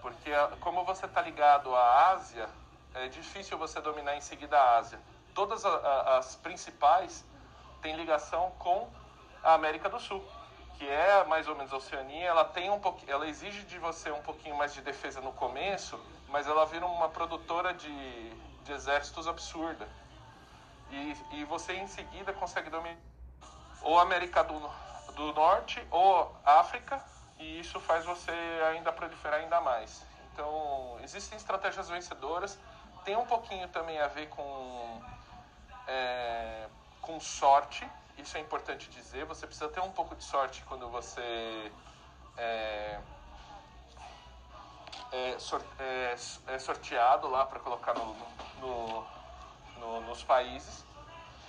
Porque 0.00 0.30
como 0.60 0.84
você 0.84 1.06
está 1.06 1.20
ligado 1.20 1.74
à 1.74 2.10
Ásia, 2.10 2.48
é 2.94 3.08
difícil 3.08 3.56
você 3.56 3.80
dominar 3.80 4.16
em 4.16 4.20
seguida 4.20 4.58
a 4.58 4.78
Ásia. 4.78 5.00
Todas 5.34 5.64
as 5.64 6.36
principais 6.36 7.24
têm 7.80 7.96
ligação 7.96 8.52
com 8.58 8.90
a 9.42 9.54
América 9.54 9.88
do 9.88 9.98
Sul, 9.98 10.22
que 10.78 10.88
é 10.88 11.24
mais 11.24 11.48
ou 11.48 11.56
menos 11.56 11.72
a 11.72 11.76
Oceania. 11.76 12.26
Ela 12.26 12.44
tem 12.44 12.70
um 12.70 12.78
pouquinho, 12.78 13.12
ela 13.12 13.26
exige 13.26 13.62
de 13.62 13.78
você 13.78 14.10
um 14.10 14.22
pouquinho 14.22 14.56
mais 14.56 14.74
de 14.74 14.82
defesa 14.82 15.20
no 15.20 15.32
começo, 15.32 15.98
mas 16.28 16.46
ela 16.46 16.66
vira 16.66 16.84
uma 16.86 17.08
produtora 17.08 17.72
de, 17.72 18.32
de 18.64 18.72
exércitos 18.72 19.26
absurda. 19.26 19.88
E, 20.90 21.16
e 21.32 21.44
você 21.44 21.74
em 21.74 21.86
seguida 21.86 22.32
consegue 22.32 22.68
dominar 22.70 22.98
ou 23.82 23.98
América 23.98 24.42
do, 24.44 24.58
do 25.14 25.32
Norte 25.32 25.84
ou 25.90 26.34
África, 26.44 27.02
e 27.38 27.60
isso 27.60 27.80
faz 27.80 28.04
você 28.04 28.32
ainda 28.70 28.92
proliferar 28.92 29.40
ainda 29.40 29.60
mais. 29.60 30.04
Então, 30.32 30.98
existem 31.02 31.36
estratégias 31.36 31.88
vencedoras, 31.88 32.58
tem 33.04 33.16
um 33.16 33.26
pouquinho 33.26 33.68
também 33.68 33.98
a 34.00 34.06
ver 34.06 34.28
com, 34.28 35.02
é, 35.86 36.68
com 37.00 37.18
sorte, 37.20 37.86
isso 38.16 38.36
é 38.36 38.40
importante 38.40 38.88
dizer, 38.90 39.24
você 39.24 39.46
precisa 39.46 39.68
ter 39.68 39.80
um 39.80 39.90
pouco 39.90 40.14
de 40.14 40.22
sorte 40.22 40.62
quando 40.68 40.88
você 40.88 41.72
é, 42.36 43.00
é, 45.12 45.38
sor- 45.38 45.62
é, 45.78 46.16
é 46.48 46.58
sorteado 46.58 47.28
lá 47.28 47.44
para 47.46 47.60
colocar 47.60 47.94
no, 47.94 48.16
no- 48.60 49.06
no- 49.78 50.00
nos 50.02 50.22
países. 50.22 50.84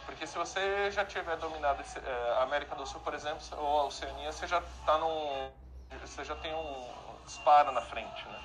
Porque 0.05 0.27
se 0.27 0.37
você 0.37 0.91
já 0.91 1.05
tiver 1.05 1.37
dominado 1.37 1.81
esse, 1.81 1.97
a 2.37 2.43
América 2.43 2.75
do 2.75 2.85
Sul, 2.85 2.99
por 3.01 3.13
exemplo, 3.13 3.41
ou 3.57 3.79
a 3.81 3.83
Oceania, 3.85 4.31
você 4.31 4.45
já 4.45 4.61
tá 4.85 4.97
num. 4.97 5.49
Você 6.01 6.25
já 6.25 6.35
tem 6.35 6.53
um 6.53 7.15
disparo 7.25 7.71
na 7.71 7.81
frente, 7.81 8.27
né? 8.27 8.39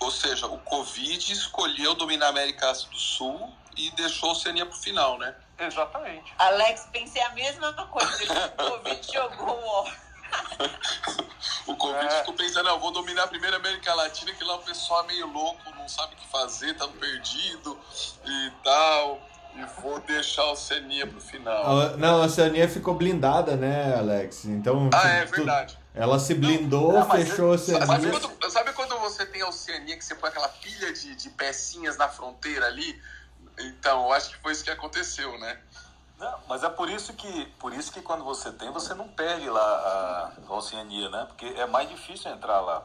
Ou 0.00 0.10
seja, 0.10 0.46
o 0.46 0.58
Covid 0.60 1.32
escolheu 1.32 1.94
dominar 1.94 2.26
a 2.26 2.28
América 2.28 2.70
do 2.70 2.98
Sul 2.98 3.56
e 3.76 3.90
deixou 3.92 4.28
a 4.28 4.32
Oceania 4.32 4.66
pro 4.66 4.76
final, 4.76 5.16
né? 5.18 5.34
Exatamente. 5.58 6.34
Alex, 6.38 6.86
pensei 6.92 7.22
a 7.22 7.30
mesma 7.30 7.72
coisa. 7.86 8.24
O 8.62 8.70
Covid 8.70 9.12
jogou 9.12 9.58
o. 9.58 10.05
o 11.66 11.76
Covid 11.76 12.04
É. 12.06 12.18
ficou 12.20 12.34
pensando, 12.34 12.64
não, 12.66 12.78
vou 12.78 12.92
dominar 12.92 13.24
a 13.24 13.28
primeira 13.28 13.56
América 13.56 13.92
Latina, 13.94 14.32
que 14.32 14.44
lá 14.44 14.56
o 14.56 14.62
pessoal 14.62 15.04
é 15.04 15.06
meio 15.08 15.26
louco, 15.26 15.62
não 15.76 15.88
sabe 15.88 16.14
o 16.14 16.16
que 16.16 16.28
fazer, 16.28 16.74
tá 16.74 16.86
perdido 16.88 17.78
e 18.24 18.52
tal. 18.62 19.20
E 19.56 19.64
vou 19.80 19.98
deixar 20.00 20.42
a 20.42 20.52
Oceania 20.52 21.06
pro 21.06 21.18
final. 21.18 21.96
Não, 21.96 22.22
a 22.22 22.26
Oceania 22.26 22.68
ficou 22.68 22.94
blindada, 22.94 23.56
né, 23.56 23.96
Alex? 23.96 24.44
Então. 24.44 24.90
Ah, 24.92 25.08
é 25.08 25.24
verdade. 25.24 25.78
Ela 25.94 26.18
se 26.18 26.34
blindou, 26.34 26.92
Não, 26.92 27.08
mas 27.08 27.26
fechou 27.26 27.54
a 27.54 27.58
Sabe 27.58 27.82
Oceania. 27.84 28.10
quando, 28.20 28.50
sabe 28.52 28.72
quando 28.74 28.98
você 28.98 29.24
tem 29.24 29.40
a 29.40 29.48
Oceania 29.48 29.96
que 29.96 30.04
você 30.04 30.14
põe 30.14 30.28
aquela 30.28 30.48
pilha 30.48 30.92
de, 30.92 31.14
de 31.14 31.30
pecinhas 31.30 31.96
na 31.96 32.06
fronteira 32.06 32.66
ali? 32.66 33.00
Então, 33.58 34.02
eu 34.04 34.12
acho 34.12 34.28
que 34.28 34.36
foi 34.42 34.52
isso 34.52 34.62
que 34.62 34.70
aconteceu, 34.70 35.38
né? 35.38 35.58
Não, 36.18 36.38
mas 36.48 36.64
é 36.64 36.68
por 36.68 36.88
isso 36.88 37.12
que 37.12 37.46
por 37.58 37.74
isso 37.74 37.92
que 37.92 38.00
quando 38.00 38.24
você 38.24 38.50
tem, 38.52 38.70
você 38.70 38.94
não 38.94 39.08
perde 39.08 39.48
lá 39.50 40.32
a 40.48 40.52
Oceania, 40.54 41.10
né? 41.10 41.26
Porque 41.26 41.44
é 41.44 41.66
mais 41.66 41.88
difícil 41.88 42.30
entrar 42.30 42.60
lá. 42.60 42.82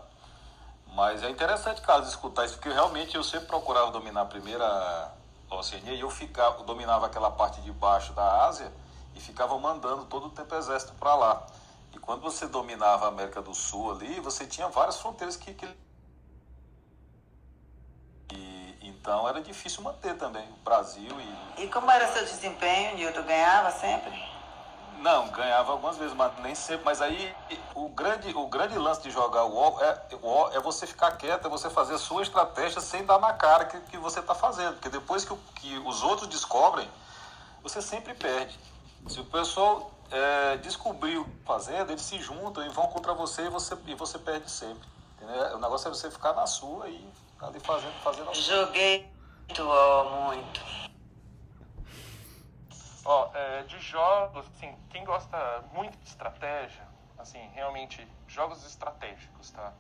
Mas 0.94 1.24
é 1.24 1.30
interessante, 1.30 1.82
caso 1.82 2.10
escutar 2.10 2.46
isso, 2.46 2.56
porque 2.56 2.70
realmente 2.70 3.16
eu 3.16 3.24
sempre 3.24 3.48
procurava 3.48 3.92
dominar 3.92 4.22
a 4.22 4.26
primeira 4.26 5.14
Oceania 5.50 5.94
e 5.94 6.02
eu 6.02 6.10
ficava, 6.10 6.64
dominava 6.64 7.06
aquela 7.06 7.32
parte 7.32 7.62
de 7.62 7.72
baixo 7.72 8.12
da 8.14 8.46
Ásia 8.46 8.72
e 9.16 9.20
ficava 9.22 9.58
mandando 9.58 10.06
todo 10.06 10.28
o 10.28 10.30
tempo 10.32 10.54
exército 10.56 10.94
para 10.94 11.16
lá. 11.16 11.48
E 11.94 12.00
quando 12.00 12.22
você 12.22 12.48
dominava 12.48 13.06
a 13.06 13.08
América 13.10 13.42
do 13.42 13.54
Sul 13.54 13.92
ali, 13.92 14.20
você 14.20 14.46
tinha 14.46 14.68
várias 14.68 15.00
fronteiras 15.00 15.38
que, 15.38 15.54
que... 15.54 15.66
E, 18.34 18.91
então 19.02 19.28
era 19.28 19.42
difícil 19.42 19.82
manter 19.82 20.16
também 20.16 20.48
o 20.48 20.64
Brasil 20.64 21.12
e 21.58 21.64
E 21.64 21.68
como 21.68 21.90
era 21.90 22.08
seu 22.14 22.24
desempenho, 22.24 22.96
Nilton? 22.96 23.24
Ganhava 23.24 23.72
sempre? 23.72 24.32
Não, 25.00 25.30
ganhava 25.30 25.72
algumas 25.72 25.98
vezes, 25.98 26.14
mas 26.14 26.32
nem 26.44 26.54
sempre. 26.54 26.86
Mas 26.86 27.02
aí 27.02 27.36
o 27.74 27.90
grande, 27.90 28.32
o 28.36 28.46
grande 28.46 28.78
lance 28.78 29.02
de 29.02 29.10
jogar 29.10 29.46
o 29.46 29.54
UOL 29.56 29.84
é, 29.84 30.00
o 30.22 30.48
é 30.50 30.60
você 30.60 30.86
ficar 30.86 31.12
quieto, 31.14 31.48
é 31.48 31.50
você 31.50 31.72
fazer 31.72 31.96
a 31.96 31.98
sua 31.98 32.22
estratégia 32.22 32.80
sem 32.80 33.04
dar 33.04 33.20
na 33.20 33.34
cara 33.34 33.66
que, 33.66 33.80
que 33.82 33.98
você 33.98 34.20
está 34.20 34.36
fazendo. 34.36 34.74
Porque 34.74 34.90
depois 34.90 35.26
que, 35.26 35.36
que 35.56 35.78
os 35.80 36.04
outros 36.04 36.30
descobrem, 36.30 36.88
você 37.64 37.82
sempre 37.82 38.14
perde. 38.14 38.60
Se 39.08 39.20
o 39.20 39.26
pessoal 39.26 39.92
é, 40.12 40.58
descobrir 40.58 41.18
o 41.18 41.26
que 41.26 41.32
tá 41.32 41.54
fazendo, 41.54 41.90
eles 41.90 42.04
se 42.04 42.20
juntam 42.20 42.64
e 42.64 42.70
vão 42.70 42.86
contra 42.88 43.16
você 43.16 43.48
e 43.48 43.50
você, 43.50 43.76
e 43.88 43.96
você 43.96 44.20
perde 44.20 44.52
sempre. 44.52 44.88
entendeu? 45.18 45.56
O 45.56 45.60
negócio 45.60 45.88
é 45.88 45.90
você 45.92 46.12
ficar 46.12 46.34
na 46.34 46.46
sua 46.46 46.88
e 46.88 47.12
ali 47.48 47.60
fazendo, 47.60 47.94
fazendo. 48.02 48.34
Joguei 48.34 49.12
muito, 49.48 49.68
ó, 49.68 50.28
muito. 50.28 50.62
Ó, 53.04 53.30
é, 53.34 53.64
de 53.64 53.80
jogos, 53.80 54.46
assim, 54.56 54.78
quem 54.90 55.04
gosta 55.04 55.38
muito 55.74 55.98
de 55.98 56.08
estratégia, 56.08 56.88
assim, 57.18 57.40
realmente, 57.54 58.08
jogos 58.28 58.64
estratégicos, 58.66 59.50
tá? 59.52 59.74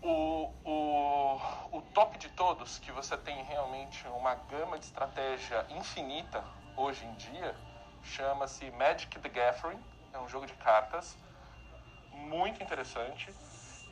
O, 0.00 0.52
o, 0.64 1.40
o 1.70 1.82
top 1.94 2.18
de 2.18 2.28
todos, 2.30 2.78
que 2.78 2.90
você 2.90 3.16
tem 3.16 3.44
realmente 3.44 4.06
uma 4.08 4.34
gama 4.34 4.78
de 4.78 4.84
estratégia 4.86 5.64
infinita 5.70 6.42
hoje 6.76 7.04
em 7.04 7.14
dia, 7.14 7.54
chama-se 8.02 8.68
Magic 8.72 9.16
the 9.20 9.28
Gathering, 9.28 9.80
é 10.12 10.18
um 10.18 10.28
jogo 10.28 10.46
de 10.46 10.54
cartas, 10.54 11.16
muito 12.10 12.62
interessante. 12.62 13.32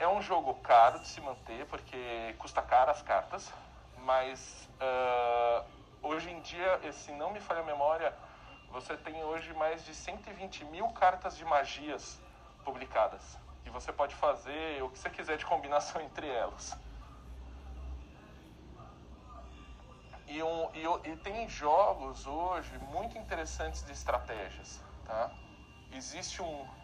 É 0.01 0.09
um 0.09 0.23
jogo 0.23 0.55
caro 0.63 0.99
de 0.99 1.07
se 1.07 1.21
manter, 1.21 1.67
porque 1.67 2.35
custa 2.39 2.63
caro 2.63 2.91
as 2.91 3.03
cartas, 3.03 3.53
mas 3.99 4.67
ah, 4.81 5.63
hoje 6.03 6.31
em 6.31 6.41
dia, 6.41 6.91
se 6.91 7.13
não 7.13 7.31
me 7.31 7.39
falha 7.39 7.61
a 7.61 7.65
memória, 7.65 8.11
você 8.71 8.97
tem 8.97 9.23
hoje 9.23 9.53
mais 9.53 9.85
de 9.85 9.95
120 9.95 10.65
mil 10.65 10.89
cartas 10.93 11.37
de 11.37 11.45
magias 11.45 12.19
publicadas. 12.65 13.39
E 13.67 13.69
você 13.69 13.93
pode 13.93 14.15
fazer 14.15 14.83
o 14.83 14.89
que 14.89 14.99
você 14.99 15.11
quiser 15.11 15.37
de 15.37 15.45
combinação 15.45 16.01
entre 16.01 16.27
elas. 16.27 16.75
E, 20.27 20.43
um, 20.43 20.71
e, 20.73 21.11
e 21.11 21.17
tem 21.19 21.47
jogos 21.47 22.27
hoje 22.27 22.73
muito 22.79 23.19
interessantes 23.19 23.85
de 23.85 23.93
estratégias, 23.93 24.81
tá? 25.05 25.31
Existe 25.93 26.41
um... 26.41 26.80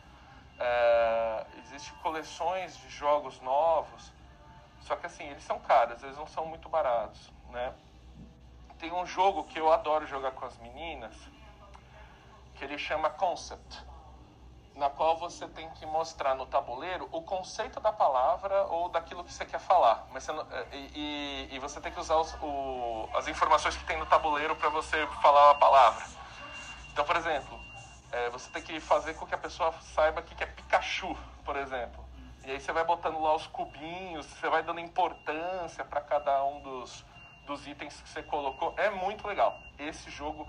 é, 0.59 1.47
existe 1.59 1.93
coleções 1.95 2.77
de 2.77 2.89
jogos 2.89 3.41
novos, 3.41 4.13
só 4.81 4.97
que 4.97 5.07
assim, 5.07 5.25
eles 5.25 5.43
são 5.43 5.59
caros, 5.61 6.03
eles 6.03 6.17
não 6.17 6.27
são 6.27 6.47
muito 6.47 6.69
baratos, 6.69 7.33
né? 7.49 7.75
Tem 8.79 8.93
um 8.93 9.07
jogo 9.07 9.45
que 9.45 9.59
eu 9.59 9.73
adoro 9.73 10.07
jogar 10.07 10.33
com 10.33 10.45
as 10.45 10.57
meninas, 10.59 11.15
que 12.55 12.65
ele 12.65 12.79
chama 12.79 13.11
Concept, 13.11 13.85
na 14.75 14.91
qual 14.91 15.17
você 15.17 15.49
tem 15.49 15.71
que 15.71 15.87
mostrar 15.87 16.35
no 16.35 16.45
tabuleiro 16.47 17.09
o 17.11 17.23
conceito 17.23 17.81
da 17.81 17.91
palavra 17.91 18.65
ou 18.67 18.91
daquilo 18.91 19.25
que 19.25 19.33
você 19.33 19.47
quer 19.47 19.59
falar. 19.59 20.07
Mas 20.11 20.27
não- 20.29 20.47
e, 20.73 21.49
e- 21.51 21.55
e 21.55 21.59
você 21.59 21.81
tem 21.81 21.91
que 21.91 21.99
usar 21.99 22.17
os- 22.17 22.37
o- 22.43 23.09
as 23.15 23.27
informações 23.27 23.75
que 23.77 23.85
tem 23.85 23.97
no 23.97 24.05
tabuleiro 24.07 24.55
para 24.57 24.69
você 24.69 25.07
falar 25.23 25.51
a 25.53 25.55
palavra. 25.55 26.05
Então, 26.93 27.05
por 27.05 27.17
exemplo, 27.17 27.59
é, 28.13 28.31
você 28.31 28.51
tem 28.51 28.63
que 28.63 28.81
fazer 28.81 29.15
com 29.15 29.27
que 29.27 29.35
a 29.35 29.39
pessoa 29.39 29.73
saiba 29.95 30.21
o 30.21 30.23
que 30.23 30.43
é 30.43 30.47
Pikachu, 30.47 31.17
por 31.45 31.57
exemplo. 31.57 32.05
E 32.47 32.51
aí 32.53 32.61
você 32.61 32.73
vai 32.73 32.85
botando 32.85 33.21
lá 33.21 33.35
os 33.35 33.47
cubinhos, 33.49 34.25
você 34.27 34.49
vai 34.49 34.63
dando 34.63 34.79
importância 34.79 35.85
para 35.85 36.01
cada 36.01 36.45
um 36.45 36.63
dos, 36.63 37.05
dos 37.47 37.67
itens 37.67 38.01
que 38.01 38.09
você 38.09 38.23
colocou. 38.23 38.73
É 38.79 38.89
muito 38.89 39.27
legal. 39.27 39.59
Esse 39.79 40.11
jogo 40.11 40.47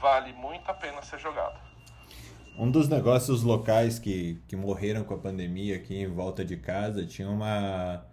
vale 0.00 0.32
muito 0.32 0.70
a 0.70 0.74
pena 0.74 1.02
ser 1.02 1.18
jogado. 1.18 1.58
Um 2.56 2.70
dos 2.70 2.88
negócios 2.88 3.42
locais 3.42 3.98
que, 3.98 4.40
que 4.46 4.56
morreram 4.56 5.04
com 5.04 5.14
a 5.14 5.18
pandemia 5.18 5.76
aqui 5.76 6.00
em 6.00 6.06
volta 6.06 6.44
de 6.44 6.56
casa 6.56 7.04
tinha 7.04 7.28
uma. 7.28 8.06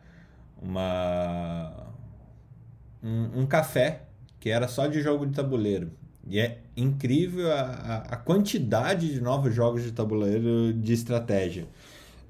uma 0.62 1.88
um, 3.04 3.42
um 3.42 3.48
café 3.48 4.04
que 4.40 4.50
era 4.50 4.68
só 4.68 4.88
de 4.88 5.02
jogo 5.02 5.26
de 5.26 5.36
tabuleiro. 5.36 5.92
E 6.28 6.40
é 6.40 6.60
incrível 6.78 7.52
a, 7.52 8.06
a, 8.10 8.16
quantidade 8.18 9.12
de 9.12 9.22
novos 9.22 9.54
jogos 9.54 9.84
de 9.84 9.92
tabuleiro 9.92 10.72
de 10.74 10.94
estratégia. 10.94 11.68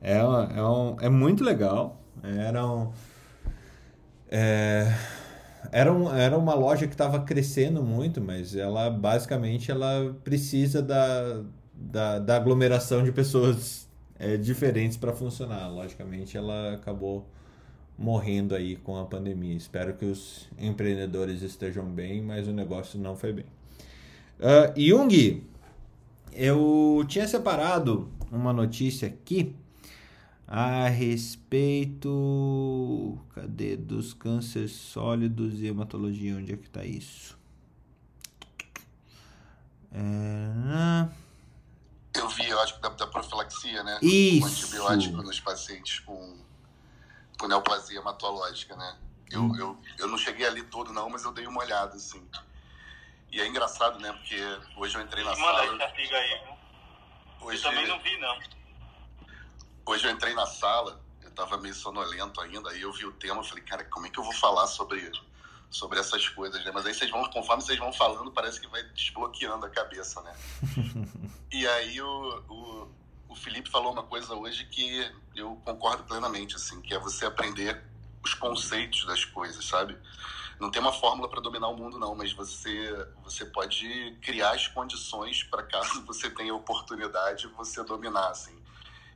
É, 0.02 0.18
é, 0.18 0.64
um, 0.64 0.96
é 1.00 1.10
muito 1.10 1.44
legal. 1.44 2.02
Era 2.24 2.66
um, 2.66 2.92
é, 4.30 4.88
era, 5.72 5.94
um, 5.94 6.14
era 6.14 6.38
uma 6.38 6.54
loja 6.54 6.88
que 6.88 6.94
estava 6.94 7.20
crescendo 7.22 7.84
muito, 7.84 8.22
mas 8.22 8.56
ela 8.56 8.90
basicamente 8.90 9.70
ela 9.70 10.16
precisa 10.24 10.82
da, 10.82 11.44
da, 11.74 12.20
da 12.20 12.36
aglomeração 12.38 13.04
de 13.04 13.12
pessoas 13.12 13.90
é, 14.18 14.38
diferentes 14.38 14.98
para 14.98 15.14
funcionar. 15.14 15.68
Logicamente, 15.68 16.38
ela 16.38 16.74
acabou 16.76 17.28
morrendo 17.98 18.56
aí 18.56 18.76
com 18.78 18.98
a 18.98 19.06
pandemia. 19.06 19.56
Espero 19.56 19.94
que 19.94 20.06
os 20.06 20.50
empreendedores 20.58 21.42
estejam 21.42 21.86
bem, 21.86 22.22
mas 22.22 22.48
o 22.48 22.54
negócio 22.54 23.00
não 23.00 23.16
foi 23.16 23.34
bem. 23.34 23.61
Ah, 24.42 24.74
Jung, 24.76 25.44
eu 26.34 27.06
tinha 27.08 27.28
separado 27.28 28.12
uma 28.32 28.52
notícia 28.52 29.08
aqui 29.08 29.56
a 30.48 30.88
respeito. 30.88 32.10
Cadê? 33.36 33.78
Dos 33.78 34.14
cânceres 34.14 34.72
sólidos 34.72 35.60
e 35.62 35.68
hematologia. 35.68 36.36
Onde 36.36 36.54
é 36.54 36.58
que 36.58 36.70
tá 36.70 36.84
isso? 36.84 37.38
É... 39.92 41.08
Eu 42.14 42.28
vi, 42.30 42.48
eu 42.48 42.60
acho 42.60 42.76
que 42.76 42.82
da, 42.82 42.90
da 42.90 43.08
profilaxia, 43.08 43.84
né? 43.84 44.00
Isso. 44.02 44.42
Com 44.42 44.48
antibiótico 44.48 45.18
nos 45.22 45.40
pacientes 45.40 46.00
com, 46.00 46.38
com 47.38 47.48
neoplasia 47.48 48.00
hematológica, 48.00 48.76
né? 48.76 48.98
Eu, 49.30 49.44
Hum. 49.44 49.56
eu, 49.56 49.78
eu 50.00 50.08
não 50.10 50.18
cheguei 50.18 50.46
ali 50.46 50.62
todo, 50.64 50.92
não, 50.92 51.10
mas 51.10 51.24
eu 51.24 51.32
dei 51.32 51.48
uma 51.48 51.62
olhada, 51.62 51.96
assim. 51.96 52.22
E 53.32 53.40
é 53.40 53.48
engraçado, 53.48 54.00
né? 54.00 54.12
Porque 54.14 54.36
hoje 54.76 54.96
eu 54.98 55.02
entrei 55.02 55.24
na 55.24 55.36
Manda 55.36 55.60
esse 55.64 55.68
sala. 55.70 55.84
artigo 55.84 56.16
aí. 56.16 56.40
viu? 56.44 56.52
Eu 57.42 57.48
Hoje, 57.48 57.62
também 57.64 57.88
não 57.88 58.00
vi, 58.02 58.18
não. 58.20 58.40
hoje 59.86 60.06
eu 60.08 60.12
entrei 60.12 60.34
na 60.36 60.46
sala, 60.46 61.02
eu 61.24 61.32
tava 61.32 61.58
meio 61.58 61.74
sonolento 61.74 62.40
ainda, 62.42 62.70
aí 62.70 62.82
eu 62.82 62.92
vi 62.94 63.06
o 63.06 63.12
tema, 63.14 63.40
eu 63.40 63.44
falei, 63.44 63.64
cara, 63.64 63.84
como 63.86 64.06
é 64.06 64.10
que 64.10 64.20
eu 64.20 64.24
vou 64.24 64.34
falar 64.34 64.68
sobre, 64.68 65.12
sobre 65.70 66.00
essas 66.00 66.28
coisas, 66.30 66.64
né? 66.64 66.72
Mas 66.72 66.86
aí 66.86 66.94
vocês 66.94 67.10
vão, 67.10 67.24
conforme 67.32 67.64
vocês 67.64 67.80
vão 67.80 67.92
falando, 67.94 68.32
parece 68.32 68.60
que 68.62 68.68
vai 68.68 68.84
desbloqueando 68.84 69.66
a 69.66 69.70
cabeça, 69.70 70.22
né? 70.22 70.36
E 71.54 71.68
aí 71.68 72.02
o, 72.02 72.44
o, 72.48 72.92
o 73.28 73.36
Felipe 73.36 73.70
falou 73.70 73.92
uma 73.92 74.04
coisa 74.04 74.34
hoje 74.34 74.64
que 74.68 75.12
eu 75.36 75.54
concordo 75.66 76.02
plenamente, 76.06 76.56
assim, 76.56 76.80
que 76.82 76.94
é 76.94 76.98
você 77.00 77.26
aprender 77.26 77.84
os 78.24 78.34
conceitos 78.36 79.04
das 79.06 79.26
coisas, 79.26 79.66
sabe? 79.66 79.98
Não 80.62 80.70
tem 80.70 80.80
uma 80.80 80.94
fórmula 80.94 81.28
para 81.28 81.42
dominar 81.42 81.70
o 81.70 81.76
mundo, 81.76 81.98
não, 81.98 82.14
mas 82.14 82.32
você, 82.34 82.94
você 83.24 83.44
pode 83.44 84.16
criar 84.22 84.52
as 84.52 84.68
condições 84.68 85.42
para 85.42 85.64
caso 85.64 86.02
você 86.06 86.30
tenha 86.30 86.54
oportunidade, 86.54 87.48
você 87.48 87.84
dominar, 87.84 88.30
assim. 88.30 88.56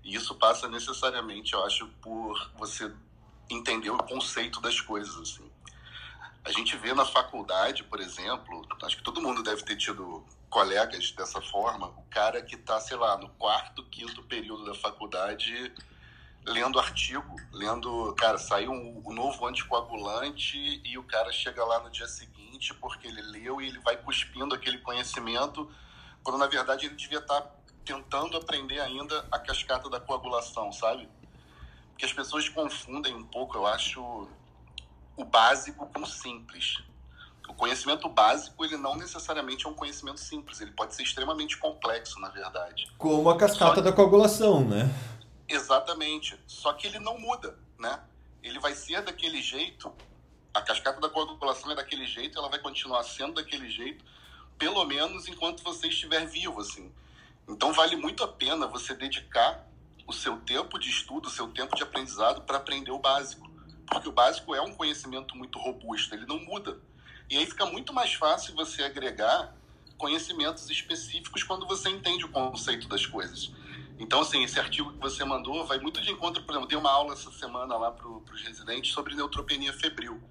E 0.03 0.15
isso 0.15 0.34
passa 0.34 0.67
necessariamente, 0.67 1.53
eu 1.53 1.63
acho, 1.63 1.88
por 2.01 2.51
você 2.55 2.91
entender 3.47 3.91
o 3.91 3.97
conceito 3.99 4.59
das 4.59 4.81
coisas, 4.81 5.15
assim. 5.17 5.47
A 6.43 6.51
gente 6.51 6.76
vê 6.77 6.95
na 6.95 7.05
faculdade, 7.05 7.84
por 7.84 7.99
exemplo, 7.99 8.65
acho 8.81 8.97
que 8.97 9.03
todo 9.03 9.22
mundo 9.22 9.43
deve 9.43 9.61
ter 9.61 9.76
tido 9.76 10.26
colegas 10.49 11.11
dessa 11.11 11.39
forma, 11.43 11.89
o 11.89 12.03
cara 12.09 12.41
que 12.41 12.55
está, 12.55 12.81
sei 12.81 12.97
lá, 12.97 13.17
no 13.19 13.30
quarto, 13.30 13.85
quinto 13.91 14.23
período 14.23 14.65
da 14.65 14.73
faculdade, 14.73 15.72
lendo 16.45 16.80
artigo, 16.80 17.35
lendo, 17.51 18.13
cara, 18.15 18.38
saiu 18.38 18.72
um, 18.72 19.01
um 19.05 19.13
novo 19.13 19.45
anticoagulante 19.47 20.81
e 20.84 20.97
o 20.97 21.03
cara 21.03 21.31
chega 21.31 21.63
lá 21.65 21.80
no 21.80 21.89
dia 21.89 22.07
seguinte 22.07 22.73
porque 22.76 23.07
ele 23.07 23.22
leu 23.22 23.59
e 23.59 23.67
ele 23.67 23.80
vai 23.80 23.97
cuspindo 23.97 24.53
aquele 24.53 24.77
conhecimento, 24.80 25.69
quando 26.23 26.38
na 26.38 26.47
verdade 26.47 26.85
ele 26.85 26.95
devia 26.95 27.19
estar 27.19 27.41
tá 27.41 27.51
tentando 27.84 28.38
aprender 28.38 28.80
ainda 28.80 29.26
a 29.31 29.39
cascata 29.39 29.89
da 29.89 29.99
coagulação, 29.99 30.72
sabe? 30.72 31.09
Porque 31.91 32.05
as 32.05 32.13
pessoas 32.13 32.47
confundem 32.49 33.15
um 33.15 33.23
pouco, 33.23 33.57
eu 33.57 33.65
acho, 33.65 34.27
o 35.15 35.23
básico 35.23 35.88
com 35.88 36.01
o 36.01 36.05
simples. 36.05 36.84
O 37.47 37.53
conhecimento 37.53 38.09
básico, 38.09 38.65
ele 38.65 38.76
não 38.76 38.95
necessariamente 38.95 39.65
é 39.65 39.69
um 39.69 39.73
conhecimento 39.73 40.19
simples, 40.19 40.59
ele 40.59 40.72
pode 40.72 40.95
ser 40.95 41.03
extremamente 41.03 41.57
complexo, 41.57 42.19
na 42.19 42.30
verdade. 42.30 42.91
Como 42.97 43.30
a 43.30 43.38
cascata 43.38 43.81
da 43.81 43.93
coagulação, 43.93 44.65
né? 44.65 44.91
Exatamente. 45.47 46.39
Só 46.47 46.73
que 46.73 46.88
ele 46.88 46.99
não 46.99 47.19
muda, 47.19 47.57
né? 47.77 48.03
Ele 48.41 48.59
vai 48.59 48.73
ser 48.76 49.01
daquele 49.01 49.41
jeito, 49.41 49.93
a 50.53 50.61
cascata 50.61 50.99
da 50.99 51.09
coagulação 51.09 51.72
é 51.72 51.76
daquele 51.76 52.05
jeito, 52.05 52.38
ela 52.38 52.49
vai 52.49 52.59
continuar 52.59 53.03
sendo 53.03 53.34
daquele 53.34 53.69
jeito, 53.69 54.05
pelo 54.57 54.84
menos 54.85 55.27
enquanto 55.27 55.63
você 55.63 55.88
estiver 55.88 56.26
vivo, 56.26 56.61
assim. 56.61 56.91
Então 57.47 57.73
vale 57.73 57.95
muito 57.95 58.23
a 58.23 58.27
pena 58.27 58.67
você 58.67 58.93
dedicar 58.93 59.67
o 60.07 60.13
seu 60.13 60.38
tempo 60.41 60.80
de 60.80 60.89
estudo, 60.89 61.27
o 61.27 61.31
seu 61.31 61.47
tempo 61.49 61.76
de 61.76 61.84
aprendizado 61.84 62.41
para 62.41 62.57
aprender 62.57 62.91
o 62.91 62.99
básico. 62.99 63.49
Porque 63.88 64.09
o 64.09 64.11
básico 64.11 64.55
é 64.55 64.61
um 64.61 64.73
conhecimento 64.73 65.35
muito 65.35 65.59
robusto, 65.59 66.13
ele 66.15 66.26
não 66.26 66.39
muda. 66.39 66.80
E 67.30 67.38
aí 67.38 67.45
fica 67.45 67.65
muito 67.65 67.93
mais 67.93 68.13
fácil 68.13 68.55
você 68.55 68.84
agregar 68.84 69.55
conhecimentos 69.97 70.69
específicos 70.69 71.43
quando 71.43 71.65
você 71.65 71.89
entende 71.89 72.26
o 72.26 72.30
conceito 72.30 72.88
das 72.88 73.05
coisas. 73.05 73.51
Então, 73.97 74.22
assim, 74.22 74.43
esse 74.43 74.59
artigo 74.59 74.91
que 74.91 74.99
você 74.99 75.23
mandou 75.23 75.65
vai 75.65 75.80
muito 75.80 76.01
de 76.01 76.11
encontro, 76.11 76.43
por 76.43 76.51
exemplo, 76.51 76.67
tem 76.67 76.77
uma 76.77 76.91
aula 76.91 77.13
essa 77.13 77.31
semana 77.31 77.77
lá 77.77 77.91
para 77.91 78.07
os 78.07 78.41
residentes 78.41 78.93
sobre 78.93 79.15
neutropenia 79.15 79.72
febril. 79.72 80.22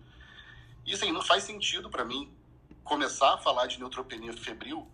E, 0.84 0.92
assim, 0.92 1.10
não 1.10 1.22
faz 1.22 1.44
sentido 1.44 1.88
para 1.88 2.04
mim 2.04 2.30
começar 2.82 3.34
a 3.34 3.38
falar 3.38 3.66
de 3.66 3.78
neutropenia 3.78 4.34
febril 4.34 4.86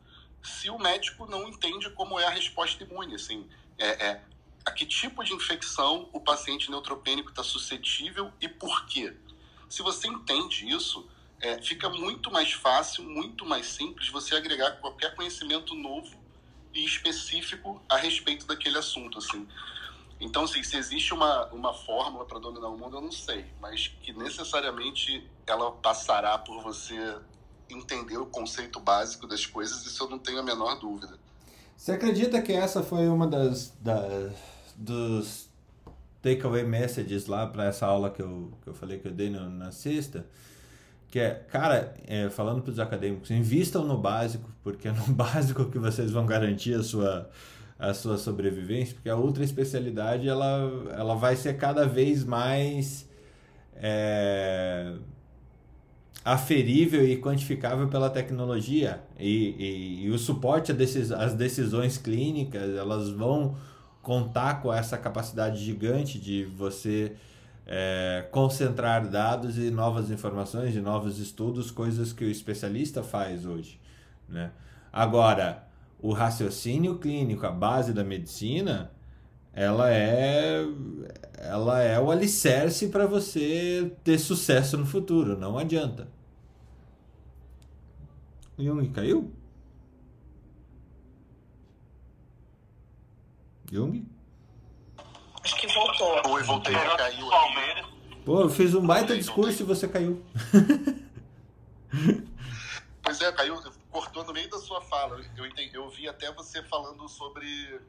se 0.43 0.71
o 0.71 0.79
médico 0.79 1.27
não 1.27 1.49
entende 1.49 1.91
como 1.91 2.19
é 2.19 2.27
a 2.27 2.31
resposta 2.31 2.83
imune, 2.83 3.17
assim, 3.17 3.49
é, 3.77 4.07
é 4.07 4.25
a 4.65 4.71
que 4.71 4.87
tipo 4.87 5.25
de 5.25 5.35
infecção 5.35 6.09
o 6.13 6.21
paciente 6.21 6.71
neutropênico 6.71 7.31
está 7.31 7.43
suscetível 7.43 8.33
e 8.41 8.49
por 8.49 8.87
quê. 8.87 9.15
Se 9.69 9.83
você 9.83 10.07
entende 10.07 10.69
isso, 10.69 11.09
é, 11.41 11.61
fica 11.61 11.89
muito 11.89 12.31
mais 12.31 12.53
fácil, 12.53 13.03
muito 13.05 13.45
mais 13.45 13.67
simples 13.67 14.09
você 14.09 14.37
agregar 14.37 14.73
qualquer 14.73 15.15
conhecimento 15.15 15.75
novo 15.75 16.20
e 16.75 16.85
específico 16.85 17.83
a 17.89 17.97
respeito 17.97 18.47
daquele 18.47 18.79
assunto, 18.79 19.19
assim. 19.19 19.47
Então, 20.21 20.45
assim, 20.45 20.63
se 20.63 20.77
existe 20.77 21.15
uma, 21.15 21.47
uma 21.47 21.73
fórmula 21.73 22.27
para 22.27 22.39
dominar 22.39 22.69
o 22.69 22.77
mundo, 22.77 22.97
eu 22.97 23.01
não 23.01 23.13
sei, 23.13 23.47
mas 23.61 23.89
que 24.03 24.13
necessariamente 24.13 25.27
ela 25.47 25.73
passará 25.73 26.37
por 26.37 26.63
você 26.63 27.17
entender 27.71 28.19
o 28.19 28.27
conceito 28.27 28.79
básico 28.81 29.27
das 29.27 29.47
coisas, 29.47 29.85
isso 29.87 30.05
eu 30.05 30.11
não 30.11 30.19
tenho 30.19 30.41
a 30.41 30.43
menor 30.43 30.79
dúvida. 30.79 31.19
Você 31.77 31.93
acredita 31.93 32.43
que 32.43 32.53
essa 32.53 32.83
foi 32.83 33.09
uma 33.09 33.27
das, 33.27 33.71
das 33.81 34.33
dos 34.77 35.49
takeaway 36.23 36.65
messages 36.65 37.27
lá 37.27 37.47
para 37.47 37.67
essa 37.67 37.87
aula 37.87 38.11
que 38.11 38.21
eu, 38.21 38.53
que 38.63 38.69
eu 38.69 38.75
falei 38.75 38.99
que 38.99 39.09
eu 39.09 39.13
dei 39.13 39.31
no, 39.31 39.49
na 39.49 39.73
sexta? 39.73 40.27
Que 41.11 41.19
é, 41.19 41.31
cara, 41.51 41.93
é, 42.07 42.31
falando 42.31 42.63
para 42.63 42.71
os 42.71 42.79
acadêmicos, 42.79 43.31
invistam 43.31 43.85
no 43.85 43.99
básico, 43.99 44.49
porque 44.63 44.89
é 44.89 44.93
no 44.93 45.07
básico 45.13 45.65
que 45.67 45.79
vocês 45.79 46.11
vão 46.13 46.25
garantir 46.25 46.75
a 46.75 46.83
sua, 46.83 47.29
a 47.79 47.93
sua 47.93 48.17
sobrevivência, 48.17 48.95
porque 48.95 49.11
a 49.11 49.17
ultra 49.17 49.43
especialidade 49.43 50.29
ela, 50.29 50.71
ela 50.97 51.17
vai 51.17 51.35
ser 51.35 51.57
cada 51.57 51.85
vez 51.85 52.25
mais 52.25 53.09
é, 53.75 54.93
aferível 56.25 57.05
e 57.05 57.17
quantificável 57.17 57.89
pela 57.89 58.09
tecnologia. 58.09 59.01
E, 59.19 59.57
e, 59.59 60.05
e 60.05 60.11
o 60.11 60.19
suporte 60.19 60.71
às 60.71 61.35
decisões 61.35 61.99
clínicas 61.99 62.77
elas 62.77 63.09
vão 63.11 63.57
contar 64.01 64.63
com 64.63 64.73
essa 64.73 64.97
capacidade 64.97 65.63
gigante 65.63 66.21
de 66.21 66.45
você 66.45 67.17
é, 67.67 68.27
concentrar 68.31 69.09
dados 69.09 69.59
e 69.59 69.71
novas 69.71 70.11
informações 70.11 70.75
e 70.75 70.81
novos 70.81 71.19
estudos, 71.19 71.71
coisas 71.71 72.13
que 72.13 72.25
o 72.25 72.31
especialista 72.31 73.03
faz 73.03 73.45
hoje. 73.47 73.81
Né? 74.29 74.51
Agora, 74.93 75.67
o 76.01 76.13
raciocínio 76.13 76.99
clínico, 76.99 77.47
a 77.47 77.51
base 77.51 77.93
da 77.93 78.03
medicina, 78.03 78.91
ela 79.53 79.93
é, 79.93 80.65
ela 81.39 81.83
é 81.83 82.01
o 82.01 82.11
alicerce 82.11 82.89
para 82.89 83.07
você 83.07 83.93
ter 84.03 84.19
sucesso 84.19 84.77
no 84.77 84.87
futuro, 84.87 85.39
não 85.39 85.59
adianta. 85.59 86.09
Jung 88.59 88.89
caiu? 88.91 89.33
Jung? 93.71 94.05
Acho 95.43 95.57
que 95.57 95.67
voltou. 95.69 96.33
Oi, 96.33 96.43
voltei, 96.43 96.75
caiu. 96.75 97.27
Pô, 98.25 98.43
eu 98.43 98.51
fiz 98.51 98.75
um 98.75 98.87
baita 98.87 99.17
discurso 99.17 99.63
e 99.63 99.67
você 99.67 99.89
caiu. 99.89 100.23
pois 103.03 103.21
é, 103.21 103.33
caiu, 103.33 103.57
cortou 103.91 104.25
no 104.25 104.33
meio 104.33 104.51
da 104.51 104.59
sua 104.59 104.81
fala. 104.83 105.21
Eu, 105.37 105.47
entendi, 105.47 105.75
eu 105.75 105.89
vi 105.89 106.09
até 106.09 106.31
você 106.33 106.63
falando 106.65 107.09
sobre 107.09 107.81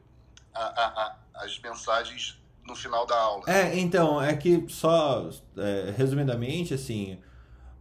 a, 0.54 0.62
a, 0.62 0.86
a, 0.86 1.16
as 1.44 1.58
mensagens 1.60 2.40
no 2.66 2.74
final 2.74 3.06
da 3.06 3.20
aula. 3.20 3.44
É, 3.46 3.78
então, 3.78 4.20
é 4.20 4.34
que 4.34 4.64
só, 4.68 5.28
é, 5.56 5.92
resumidamente, 5.96 6.72
assim, 6.72 7.20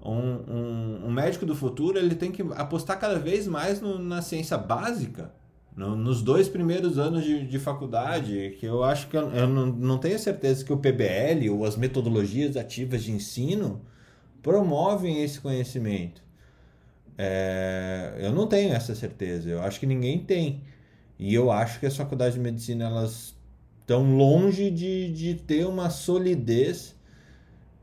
um, 0.02 0.12
um, 0.12 1.06
um, 1.06 1.12
médico 1.12 1.46
do 1.46 1.56
futuro 1.56 1.98
ele 1.98 2.16
tem 2.16 2.32
que 2.32 2.42
apostar 2.56 3.00
cada 3.00 3.20
vez 3.20 3.48
mais 3.48 3.80
no, 3.80 4.00
na 4.00 4.22
ciência 4.22 4.58
básica 4.58 5.32
no, 5.76 5.96
nos 5.96 6.22
dois 6.22 6.50
primeiros 6.50 6.98
anos 6.98 7.24
de, 7.24 7.46
de 7.48 7.60
faculdade, 7.60 8.56
que 8.60 8.66
eu 8.66 8.84
acho 8.84 9.08
que 9.08 9.18
eu, 9.18 9.30
eu 9.32 9.48
não, 9.48 9.66
não 9.68 9.98
tenho 9.98 10.20
certeza 10.20 10.64
que 10.66 10.74
o 10.74 10.78
PBL 10.78 11.50
ou 11.50 11.66
as 11.66 11.76
metodologias 11.76 12.58
ativas 12.58 13.04
de 13.04 13.12
ensino 13.12 13.82
promovem 14.42 15.24
esse 15.24 15.40
conhecimento. 15.40 16.22
É, 17.18 18.16
eu 18.20 18.32
não 18.32 18.48
tenho 18.48 18.74
essa 18.74 18.96
certeza, 18.96 19.50
eu 19.50 19.62
acho 19.62 19.80
que 19.80 19.86
ninguém 19.86 20.20
tem. 20.20 20.64
E 21.20 21.34
eu 21.34 21.52
acho 21.52 21.80
que 21.80 21.86
as 21.86 21.96
faculdades 21.96 22.34
de 22.34 22.40
medicina 22.40 22.86
elas 22.86 23.36
estão 23.82 24.16
longe 24.18 24.72
de, 24.72 25.12
de 25.12 25.36
ter 25.36 25.66
uma 25.68 25.90
solidez 25.90 26.96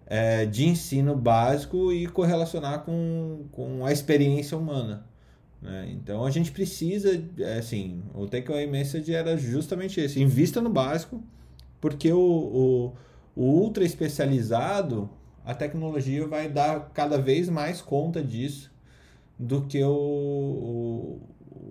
é, 0.06 0.46
de 0.46 0.66
ensino 0.66 1.14
básico 1.14 1.92
e 1.92 2.06
correlacionar 2.06 2.84
com, 2.84 3.46
com 3.52 3.86
a 3.86 3.92
experiência 3.92 4.56
humana. 4.56 5.06
Né? 5.60 5.90
Então 5.90 6.24
a 6.24 6.30
gente 6.30 6.52
precisa, 6.52 7.22
é, 7.38 7.58
assim, 7.58 8.02
o 8.14 8.26
takeaway 8.26 8.66
message 8.66 9.12
era 9.12 9.36
justamente 9.36 10.00
esse: 10.00 10.20
invista 10.20 10.60
no 10.60 10.70
básico, 10.70 11.22
porque 11.80 12.12
o, 12.12 12.18
o, 12.18 12.96
o 13.34 13.42
ultra 13.42 13.84
especializado, 13.84 15.10
a 15.44 15.54
tecnologia 15.54 16.26
vai 16.26 16.48
dar 16.48 16.90
cada 16.90 17.20
vez 17.20 17.48
mais 17.48 17.80
conta 17.80 18.22
disso 18.22 18.70
do 19.38 19.66
que 19.66 19.82
o, 19.82 19.90
o 19.90 21.28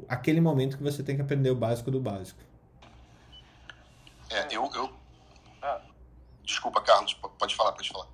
aquele 0.08 0.40
momento 0.40 0.78
que 0.78 0.84
você 0.84 1.04
tem 1.04 1.16
que 1.16 1.22
aprender 1.22 1.50
o 1.50 1.56
básico 1.56 1.92
do 1.92 2.00
básico. 2.00 2.40
É, 4.30 4.56
eu, 4.56 4.70
eu... 4.74 4.90
Ah. 5.62 5.82
Desculpa, 6.44 6.82
Carlos, 6.82 7.14
pode 7.14 7.56
falar, 7.56 7.74
pode 7.74 7.90
falar. 7.90 8.08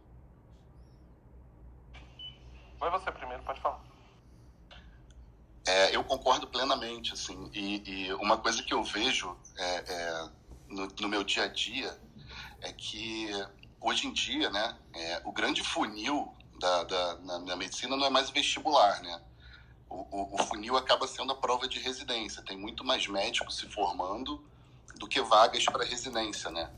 Vai 2.80 2.90
você 2.90 3.12
primeiro, 3.12 3.44
pode 3.44 3.62
falar. 3.62 3.82
É, 5.65 5.95
eu 5.95 6.03
concordo 6.03 6.45
plenamente, 6.45 7.14
assim, 7.14 7.49
e, 7.53 8.07
e, 8.07 8.14
uma 8.15 8.38
coisa 8.38 8.61
que 8.61 8.73
eu 8.73 8.84
vejo 8.84 9.38
é, 9.57 9.76
é, 9.88 10.30
no, 10.68 10.88
no, 10.99 11.07
meu 11.07 11.23
dia 11.23 11.44
a 11.44 11.48
dia 11.48 11.98
é 12.61 12.73
que 12.73 13.30
hoje 13.80 14.07
em 14.07 14.11
dia, 14.11 14.49
né, 14.49 14.77
é, 14.94 15.22
o 15.23 15.31
grande 15.31 15.64
funil 15.64 16.34
da, 16.60 16.84
da 16.84 17.15
na, 17.19 17.40
na, 17.40 17.56
medicina 17.56 17.95
não 17.95 18.06
é 18.06 18.10
mais 18.10 18.30
vestibular, 18.30 19.02
né? 19.02 19.22
O, 19.90 19.95
o, 19.95 20.35
o, 20.35 20.38
funil 20.44 20.76
acaba 20.76 21.07
sendo 21.07 21.31
a 21.31 21.35
prova 21.35 21.68
de 21.68 21.80
residência. 21.80 22.41
Tem 22.41 22.57
muito 22.57 22.84
mais 22.84 23.07
médicos 23.07 23.57
se 23.57 23.68
formando 23.69 24.44
do 24.95 25.07
que 25.07 25.22
vagas 25.22 25.65
para 25.65 25.85
residência, 25.85 26.49
né? 26.49 26.72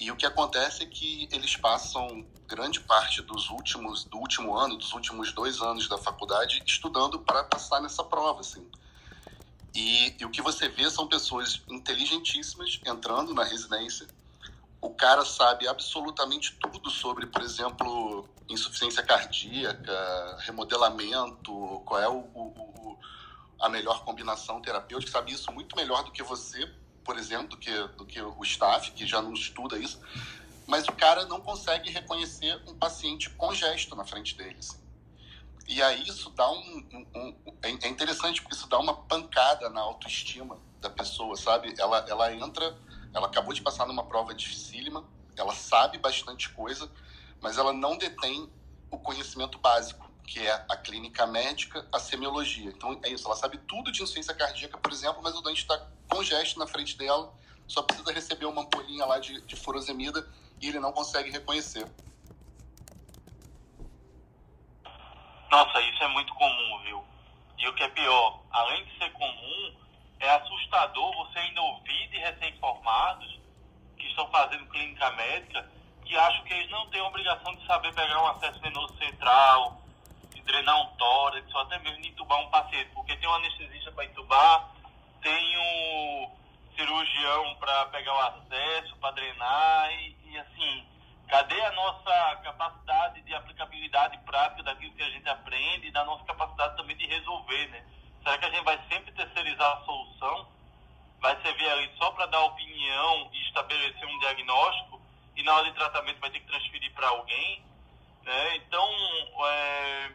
E 0.00 0.10
o 0.10 0.16
que 0.16 0.24
acontece 0.24 0.82
é 0.82 0.86
que 0.86 1.28
eles 1.30 1.54
passam 1.56 2.26
grande 2.48 2.80
parte 2.80 3.20
dos 3.20 3.50
últimos 3.50 4.04
do 4.04 4.16
último 4.16 4.56
ano, 4.56 4.78
dos 4.78 4.94
últimos 4.94 5.30
dois 5.34 5.60
anos 5.60 5.88
da 5.90 5.98
faculdade, 5.98 6.62
estudando 6.66 7.18
para 7.18 7.44
passar 7.44 7.82
nessa 7.82 8.02
prova, 8.02 8.40
assim. 8.40 8.66
E, 9.74 10.16
e, 10.18 10.24
o 10.24 10.30
que 10.30 10.40
você 10.40 10.70
vê 10.70 10.90
são 10.90 11.06
pessoas 11.06 11.62
inteligentíssimas 11.68 12.80
entrando 12.86 13.34
na 13.34 13.44
residência. 13.44 14.08
O 14.80 14.88
cara 14.88 15.22
sabe 15.22 15.68
absolutamente 15.68 16.56
tudo 16.58 16.88
sobre, 16.88 17.26
por 17.26 17.42
exemplo, 17.42 18.26
insuficiência 18.48 19.02
cardíaca, 19.02 20.38
remodelamento, 20.40 21.82
qual 21.84 22.00
é 22.00 22.08
o, 22.08 22.20
o, 22.34 22.40
o 22.40 22.98
a 23.60 23.68
melhor 23.68 24.02
combinação 24.02 24.62
terapêutica, 24.62 25.12
sabe 25.12 25.32
isso 25.32 25.52
muito 25.52 25.76
melhor 25.76 26.02
do 26.02 26.10
que 26.10 26.22
você, 26.22 26.66
por 27.10 27.18
exemplo, 27.18 27.48
do 27.48 27.56
que, 27.56 27.76
do 27.96 28.06
que 28.06 28.22
o 28.22 28.40
staff, 28.44 28.92
que 28.92 29.04
já 29.04 29.20
não 29.20 29.32
estuda 29.32 29.76
isso. 29.76 30.00
Mas 30.64 30.86
o 30.86 30.92
cara 30.92 31.24
não 31.26 31.40
consegue 31.40 31.90
reconhecer 31.90 32.62
um 32.68 32.78
paciente 32.78 33.28
com 33.30 33.52
gesto 33.52 33.96
na 33.96 34.04
frente 34.04 34.36
dele. 34.36 34.54
Assim. 34.60 34.78
E 35.66 35.82
aí 35.82 36.04
isso 36.04 36.30
dá 36.30 36.48
um, 36.48 36.88
um, 36.92 37.06
um, 37.16 37.36
é, 37.62 37.68
é 37.68 37.88
interessante 37.88 38.40
porque 38.40 38.54
isso 38.54 38.68
dá 38.68 38.78
uma 38.78 38.94
pancada 38.94 39.68
na 39.70 39.80
autoestima 39.80 40.56
da 40.80 40.88
pessoa, 40.88 41.34
sabe? 41.34 41.74
Ela, 41.78 42.06
ela 42.08 42.32
entra, 42.32 42.78
ela 43.12 43.26
acabou 43.26 43.52
de 43.52 43.60
passar 43.60 43.88
numa 43.88 44.04
prova 44.04 44.32
dificílima, 44.32 45.04
ela 45.36 45.52
sabe 45.52 45.98
bastante 45.98 46.48
coisa, 46.50 46.88
mas 47.40 47.58
ela 47.58 47.72
não 47.72 47.98
detém 47.98 48.48
o 48.88 48.96
conhecimento 49.00 49.58
básico 49.58 50.08
que 50.30 50.46
é 50.46 50.64
a 50.68 50.76
clínica 50.76 51.26
médica, 51.26 51.84
a 51.92 51.98
semiologia. 51.98 52.70
Então 52.70 52.96
é 53.02 53.08
isso, 53.08 53.26
ela 53.26 53.34
sabe 53.34 53.58
tudo 53.58 53.90
de 53.90 54.00
insuficiência 54.00 54.32
cardíaca, 54.32 54.78
por 54.78 54.92
exemplo, 54.92 55.20
mas 55.20 55.34
o 55.34 55.40
doente 55.40 55.62
está 55.62 55.76
com 56.08 56.22
gesto 56.22 56.56
na 56.56 56.68
frente 56.68 56.96
dela, 56.96 57.34
só 57.66 57.82
precisa 57.82 58.12
receber 58.12 58.46
uma 58.46 58.62
ampulhinha 58.62 59.04
lá 59.06 59.18
de, 59.18 59.40
de 59.40 59.56
furosemida 59.56 60.24
e 60.60 60.68
ele 60.68 60.78
não 60.78 60.92
consegue 60.92 61.32
reconhecer. 61.32 61.84
Nossa, 65.50 65.80
isso 65.80 66.04
é 66.04 66.08
muito 66.08 66.32
comum, 66.34 66.80
viu? 66.84 67.04
E 67.58 67.66
o 67.66 67.74
que 67.74 67.82
é 67.82 67.88
pior, 67.88 68.40
além 68.52 68.84
de 68.84 68.98
ser 68.98 69.10
comum, 69.10 69.74
é 70.20 70.30
assustador 70.30 71.12
você 71.16 71.40
ainda 71.40 71.60
ouvir 71.60 72.08
de 72.08 72.18
recém-formados 72.18 73.40
que 73.98 74.06
estão 74.06 74.30
fazendo 74.30 74.64
clínica 74.66 75.10
médica 75.10 75.68
que 76.04 76.16
acham 76.16 76.44
que 76.44 76.54
eles 76.54 76.70
não 76.70 76.88
têm 76.90 77.00
a 77.00 77.08
obrigação 77.08 77.52
de 77.56 77.66
saber 77.66 77.92
pegar 77.94 78.22
um 78.22 78.28
acesso 78.28 78.60
venoso 78.60 78.96
central, 78.96 79.80
drenar 80.50 80.80
um 80.80 80.86
tórax, 80.96 81.54
ou 81.54 81.60
até 81.60 81.78
mesmo 81.78 82.04
entubar 82.04 82.40
um 82.40 82.50
paciente, 82.50 82.90
porque 82.92 83.16
tem 83.16 83.28
um 83.28 83.34
anestesista 83.34 83.92
para 83.92 84.04
entubar, 84.04 84.70
tem 85.22 85.58
um 85.58 86.30
cirurgião 86.76 87.54
para 87.56 87.86
pegar 87.86 88.14
o 88.14 88.20
acesso, 88.20 88.96
para 88.96 89.12
drenar, 89.12 89.92
e, 89.92 90.16
e, 90.24 90.38
assim, 90.38 90.86
cadê 91.28 91.60
a 91.60 91.72
nossa 91.72 92.36
capacidade 92.42 93.20
de 93.22 93.34
aplicabilidade 93.34 94.18
prática 94.18 94.62
daquilo 94.62 94.94
que 94.94 95.02
a 95.02 95.10
gente 95.10 95.28
aprende 95.28 95.86
e 95.86 95.92
da 95.92 96.04
nossa 96.04 96.24
capacidade 96.24 96.76
também 96.76 96.96
de 96.96 97.06
resolver, 97.06 97.68
né? 97.68 97.84
Será 98.22 98.36
que 98.36 98.44
a 98.44 98.50
gente 98.50 98.64
vai 98.64 98.78
sempre 98.88 99.12
terceirizar 99.12 99.78
a 99.78 99.84
solução? 99.84 100.48
Vai 101.20 101.40
servir 101.42 101.68
ali 101.68 101.90
só 101.96 102.10
para 102.12 102.26
dar 102.26 102.40
opinião 102.44 103.30
e 103.32 103.42
estabelecer 103.42 104.06
um 104.06 104.18
diagnóstico 104.18 105.00
e 105.36 105.42
na 105.42 105.54
hora 105.54 105.64
de 105.64 105.72
tratamento 105.72 106.20
vai 106.20 106.30
ter 106.30 106.40
que 106.40 106.46
transferir 106.46 106.92
para 106.92 107.08
alguém? 107.08 107.62
Né? 108.22 108.56
Então, 108.56 108.88
é, 109.46 110.12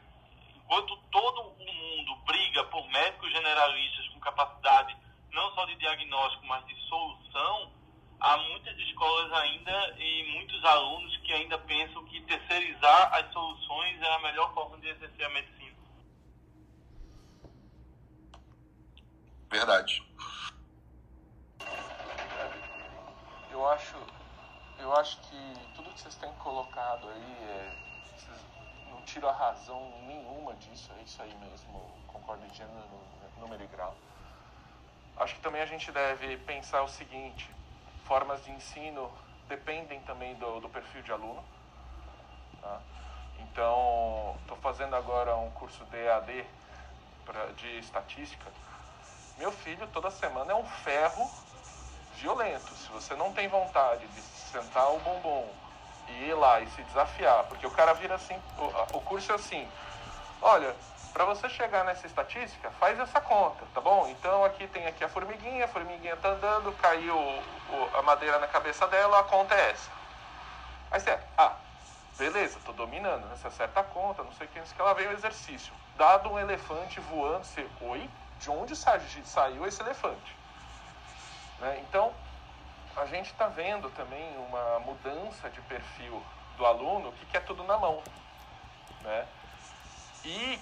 enquanto 0.66 0.98
todo 1.12 1.42
o 1.42 1.60
mundo 1.60 2.16
briga 2.26 2.64
por 2.66 2.88
médicos 2.90 3.32
generalistas 3.32 4.08
com 4.10 4.20
capacidade 4.20 4.98
não 5.32 5.54
só 5.54 5.66
de 5.66 5.76
diagnóstico, 5.76 6.46
mas 6.48 6.66
de 6.66 6.76
solução, 6.88 7.72
há 8.20 8.38
muitas 8.38 8.76
escolas 8.80 9.32
ainda 9.34 9.96
e 10.00 10.34
muitos 10.34 10.64
alunos 10.64 11.16
que 11.18 11.34
ainda 11.34 11.58
pensam 11.60 12.04
que 12.06 12.22
terceirizar 12.22 13.14
as 13.14 13.32
soluções 13.34 14.02
é 14.02 14.16
a 14.16 14.20
melhor 14.20 14.54
forma 14.54 14.78
de 14.80 14.88
exercer 14.88 15.26
a 15.26 15.30
medicina. 15.30 15.76
Verdade. 19.52 20.04
Eu 23.52 23.68
acho, 23.70 23.96
eu 24.80 24.96
acho 24.96 25.18
que 25.22 25.76
tudo 25.76 25.92
que 25.92 26.02
vocês 26.02 26.16
têm 26.16 26.34
colocado 26.36 27.08
aí 27.10 27.38
é 27.44 27.85
tiro 29.06 29.30
a 29.30 29.32
razão 29.32 29.92
nenhuma 30.08 30.54
disso, 30.56 30.92
é 31.00 31.04
isso 31.04 31.22
aí 31.22 31.34
mesmo, 31.36 31.90
concordo 32.08 32.46
em 32.46 32.54
gênero, 32.54 32.74
número 33.40 33.64
e 33.64 33.68
grau. 33.68 33.96
Acho 35.18 35.36
que 35.36 35.42
também 35.42 35.62
a 35.62 35.66
gente 35.66 35.92
deve 35.92 36.38
pensar 36.38 36.82
o 36.82 36.90
seguinte, 36.90 37.50
formas 38.06 38.44
de 38.44 38.52
ensino 38.52 39.10
dependem 39.48 40.02
também 40.02 40.36
do, 40.36 40.60
do 40.60 40.70
perfil 40.70 41.02
de 41.04 41.12
aluno. 41.12 41.44
Tá? 42.62 42.82
Então, 43.40 44.36
estou 44.42 44.58
fazendo 44.58 44.96
agora 44.96 45.36
um 45.38 45.52
curso 45.52 45.86
de 45.86 45.98
EAD 45.98 46.46
pra, 47.24 47.46
de 47.54 47.80
estatística. 47.80 48.52
Meu 49.38 49.52
filho, 49.52 49.88
toda 49.88 50.10
semana, 50.12 50.52
é 50.52 50.56
um 50.56 50.66
ferro 50.66 51.30
violento. 52.16 52.74
Se 52.76 52.90
você 52.90 53.16
não 53.16 53.34
tem 53.34 53.48
vontade 53.48 54.08
de 54.08 54.22
sentar 54.22 54.92
o 54.92 55.00
bombom 55.00 55.48
e 56.08 56.30
ir 56.30 56.34
lá 56.34 56.62
e 56.62 56.68
se 56.68 56.82
desafiar, 56.84 57.44
porque 57.46 57.66
o 57.66 57.72
cara 57.72 57.94
vira 57.94 58.16
assim, 58.16 58.40
o, 58.58 58.98
o 58.98 59.02
curso 59.02 59.32
é 59.32 59.36
assim, 59.36 59.68
olha, 60.42 60.76
para 61.16 61.24
você 61.24 61.48
chegar 61.48 61.86
nessa 61.86 62.06
estatística, 62.06 62.70
faz 62.72 63.00
essa 63.00 63.22
conta, 63.22 63.64
tá 63.74 63.80
bom? 63.80 64.08
Então 64.10 64.44
aqui 64.44 64.68
tem 64.68 64.86
aqui 64.86 65.04
a 65.04 65.08
formiguinha, 65.08 65.64
a 65.64 65.68
formiguinha 65.68 66.18
tá 66.18 66.30
andando, 66.30 66.72
caiu 66.74 67.16
o, 67.18 67.90
a 67.98 68.02
madeira 68.02 68.38
na 68.40 68.48
cabeça 68.48 68.86
dela, 68.88 69.20
a 69.20 69.24
conta 69.24 69.56
é 69.56 69.72
essa. 69.72 69.90
Aí 70.92 71.00
você, 71.00 71.18
ah, 71.38 71.54
beleza, 72.18 72.60
tô 72.66 72.74
dominando, 72.74 73.26
né? 73.28 73.36
Você 73.38 73.48
acerta 73.48 73.80
a 73.80 73.84
conta, 73.84 74.24
não 74.24 74.34
sei 74.34 74.46
o 74.46 74.50
que, 74.50 74.60
não 74.60 74.66
sei 74.66 74.74
o 74.74 74.78
que, 74.78 74.84
lá 74.84 74.94
vem 74.94 75.08
o 75.08 75.14
exercício. 75.14 75.74
Dado 75.98 76.30
um 76.30 76.38
elefante 76.38 77.00
voando, 77.00 77.46
você, 77.46 77.66
oi, 77.80 78.10
de 78.40 78.50
onde 78.50 78.76
saiu 78.76 79.66
esse 79.66 79.82
elefante? 79.82 80.36
Né? 81.60 81.80
Então, 81.88 82.14
a 82.96 83.06
gente 83.06 83.32
está 83.32 83.48
vendo 83.48 83.90
também 83.92 84.38
uma 84.38 84.80
mudança 84.80 85.50
de 85.50 85.62
perfil 85.62 86.22
do 86.58 86.66
aluno 86.66 87.12
que 87.14 87.26
quer 87.26 87.44
tudo 87.44 87.64
na 87.64 87.78
mão. 87.78 88.02
Né? 89.02 89.28
E, 90.24 90.60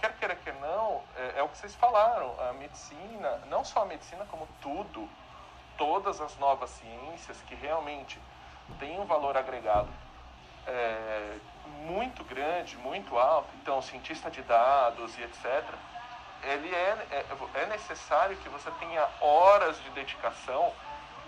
quer 0.00 0.16
queira 0.16 0.36
que 0.36 0.52
não, 0.52 1.02
é, 1.16 1.38
é, 1.38 1.42
o 1.42 1.48
que 1.48 1.56
vocês 1.56 1.74
falaram, 1.74 2.34
a 2.48 2.52
medicina, 2.52 3.40
não 3.48 3.64
só 3.64 3.82
a 3.82 3.86
medicina, 3.86 4.26
como 4.26 4.48
tudo, 4.60 5.08
todas 5.78 6.20
as 6.20 6.36
novas 6.38 6.70
ciências 6.70 7.40
que 7.46 7.54
realmente 7.54 8.20
têm 8.78 8.98
um 9.00 9.04
valor 9.04 9.36
agregado 9.36 9.88
é, 10.66 11.38
muito 11.84 12.24
grande, 12.24 12.76
muito 12.78 13.16
alto, 13.16 13.48
então, 13.62 13.80
cientista 13.80 14.30
de 14.30 14.42
dados 14.42 15.16
e 15.18 15.22
etc., 15.22 15.64
ele 16.42 16.72
é, 16.74 17.06
é, 17.10 17.62
é 17.62 17.66
necessário 17.66 18.36
que 18.36 18.48
você 18.48 18.70
tenha 18.72 19.08
horas 19.20 19.80
de 19.82 19.90
dedicação 19.90 20.72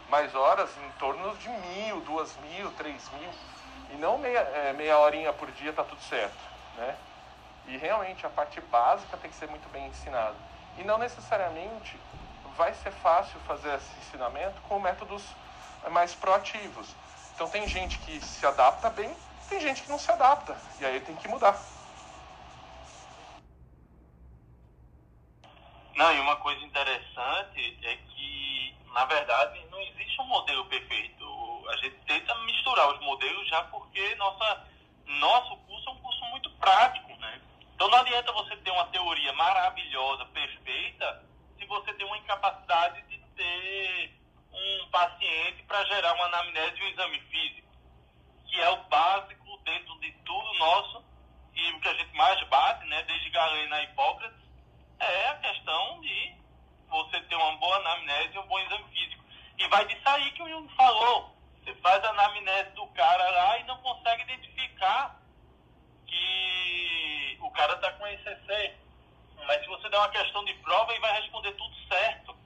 mais 0.08 0.34
horas 0.34 0.70
em 0.78 0.90
torno 0.98 1.36
de 1.36 1.48
mil, 1.48 2.00
duas 2.00 2.36
mil, 2.36 2.70
três 2.72 3.08
mil. 3.12 3.30
E 3.90 3.96
não 3.96 4.18
meia, 4.18 4.40
é, 4.40 4.72
meia 4.72 4.98
horinha 4.98 5.32
por 5.32 5.50
dia 5.52 5.70
está 5.70 5.84
tudo 5.84 6.02
certo. 6.02 6.38
Né? 6.76 6.96
E 7.66 7.76
realmente 7.76 8.24
a 8.26 8.30
parte 8.30 8.60
básica 8.60 9.16
tem 9.16 9.30
que 9.30 9.36
ser 9.36 9.48
muito 9.48 9.68
bem 9.70 9.86
ensinada. 9.86 10.36
E 10.76 10.84
não 10.84 10.98
necessariamente 10.98 11.98
vai 12.56 12.74
ser 12.74 12.90
fácil 12.90 13.38
fazer 13.40 13.74
esse 13.74 13.98
ensinamento 14.00 14.60
com 14.62 14.80
métodos 14.80 15.22
mais 15.90 16.14
proativos. 16.14 16.88
Então 17.34 17.48
tem 17.48 17.68
gente 17.68 17.98
que 17.98 18.20
se 18.20 18.44
adapta 18.44 18.90
bem, 18.90 19.14
tem 19.48 19.60
gente 19.60 19.82
que 19.82 19.88
não 19.88 19.98
se 19.98 20.10
adapta. 20.10 20.56
E 20.80 20.84
aí 20.84 21.00
tem 21.00 21.14
que 21.16 21.28
mudar. 21.28 21.56
Não, 25.94 26.12
e 26.14 26.20
uma 26.20 26.36
coisa 26.36 26.64
interessante 26.64 27.78
é 27.82 27.96
que, 27.96 28.76
na 28.92 29.04
verdade, 29.04 29.64
não 29.70 29.80
existe 29.80 30.20
um 30.20 30.26
modelo 30.26 30.64
perfeito. 30.66 31.24
A 31.70 31.76
gente 31.76 31.96
tenta 32.06 32.34
misturar 32.44 32.92
os 32.92 33.00
modelos 33.00 33.48
já 33.48 33.62
porque 33.64 34.14
nossa, 34.16 34.66
nosso 35.06 35.56
curso 35.58 35.88
é 35.88 35.92
um 35.92 36.00
curso 36.00 36.24
muito 36.26 36.50
prático, 36.52 37.14
né? 37.16 37.40
Então 37.74 37.88
não 37.88 37.98
adianta 37.98 38.32
você 38.32 38.56
ter 38.56 38.70
uma 38.70 38.86
teoria 38.86 39.32
maravilhosa, 39.34 40.24
perfeita, 40.26 41.24
se 41.58 41.66
você 41.66 41.92
tem 41.94 42.06
uma 42.06 42.18
incapacidade 42.18 43.02
de 43.02 43.18
ter 43.36 44.18
um 44.52 44.90
paciente 44.90 45.62
para 45.64 45.84
gerar 45.84 46.14
uma 46.14 46.24
anamnese 46.26 46.78
e 46.78 46.82
um 46.82 46.88
exame 46.88 47.20
físico, 47.20 47.68
que 48.48 48.60
é 48.60 48.70
o 48.70 48.84
básico 48.84 49.58
dentro 49.64 49.98
de 50.00 50.12
tudo 50.24 50.54
nosso 50.54 51.04
e 51.54 51.72
o 51.72 51.80
que 51.80 51.88
a 51.88 51.94
gente 51.94 52.14
mais 52.16 52.42
bate, 52.48 52.86
né, 52.86 53.02
desde 53.02 53.30
Galeno 53.30 53.74
a 53.74 53.82
Hipócrates, 53.82 54.38
é 54.98 55.28
a 55.28 55.34
questão 55.36 56.00
de 56.00 56.36
você 56.88 57.20
ter 57.22 57.34
uma 57.34 57.56
boa 57.56 57.76
anamnese 57.76 58.34
e 58.34 58.38
um 58.38 58.46
bom 58.46 58.58
exame 58.60 58.84
físico. 58.92 59.24
E 59.58 59.68
vai 59.68 59.84
disso 59.86 60.08
aí 60.08 60.30
que 60.32 60.42
o 60.42 60.48
Jung 60.48 60.68
falou. 60.74 61.34
Você 61.64 61.74
faz 61.76 62.02
a 62.04 62.10
anamnese 62.10 62.70
do 62.70 62.86
cara 62.88 63.30
lá 63.30 63.58
e 63.58 63.64
não 63.64 63.78
consegue 63.78 64.22
identificar 64.22 65.20
que 66.06 67.38
o 67.40 67.50
cara 67.50 67.74
está 67.74 67.92
com 67.92 68.06
ECC. 68.06 68.74
Mas 69.46 69.60
se 69.62 69.68
você 69.68 69.88
der 69.88 69.98
uma 69.98 70.08
questão 70.10 70.44
de 70.44 70.54
prova, 70.54 70.92
ele 70.92 71.00
vai 71.00 71.20
responder 71.20 71.52
tudo 71.52 71.74
certo. 71.88 72.36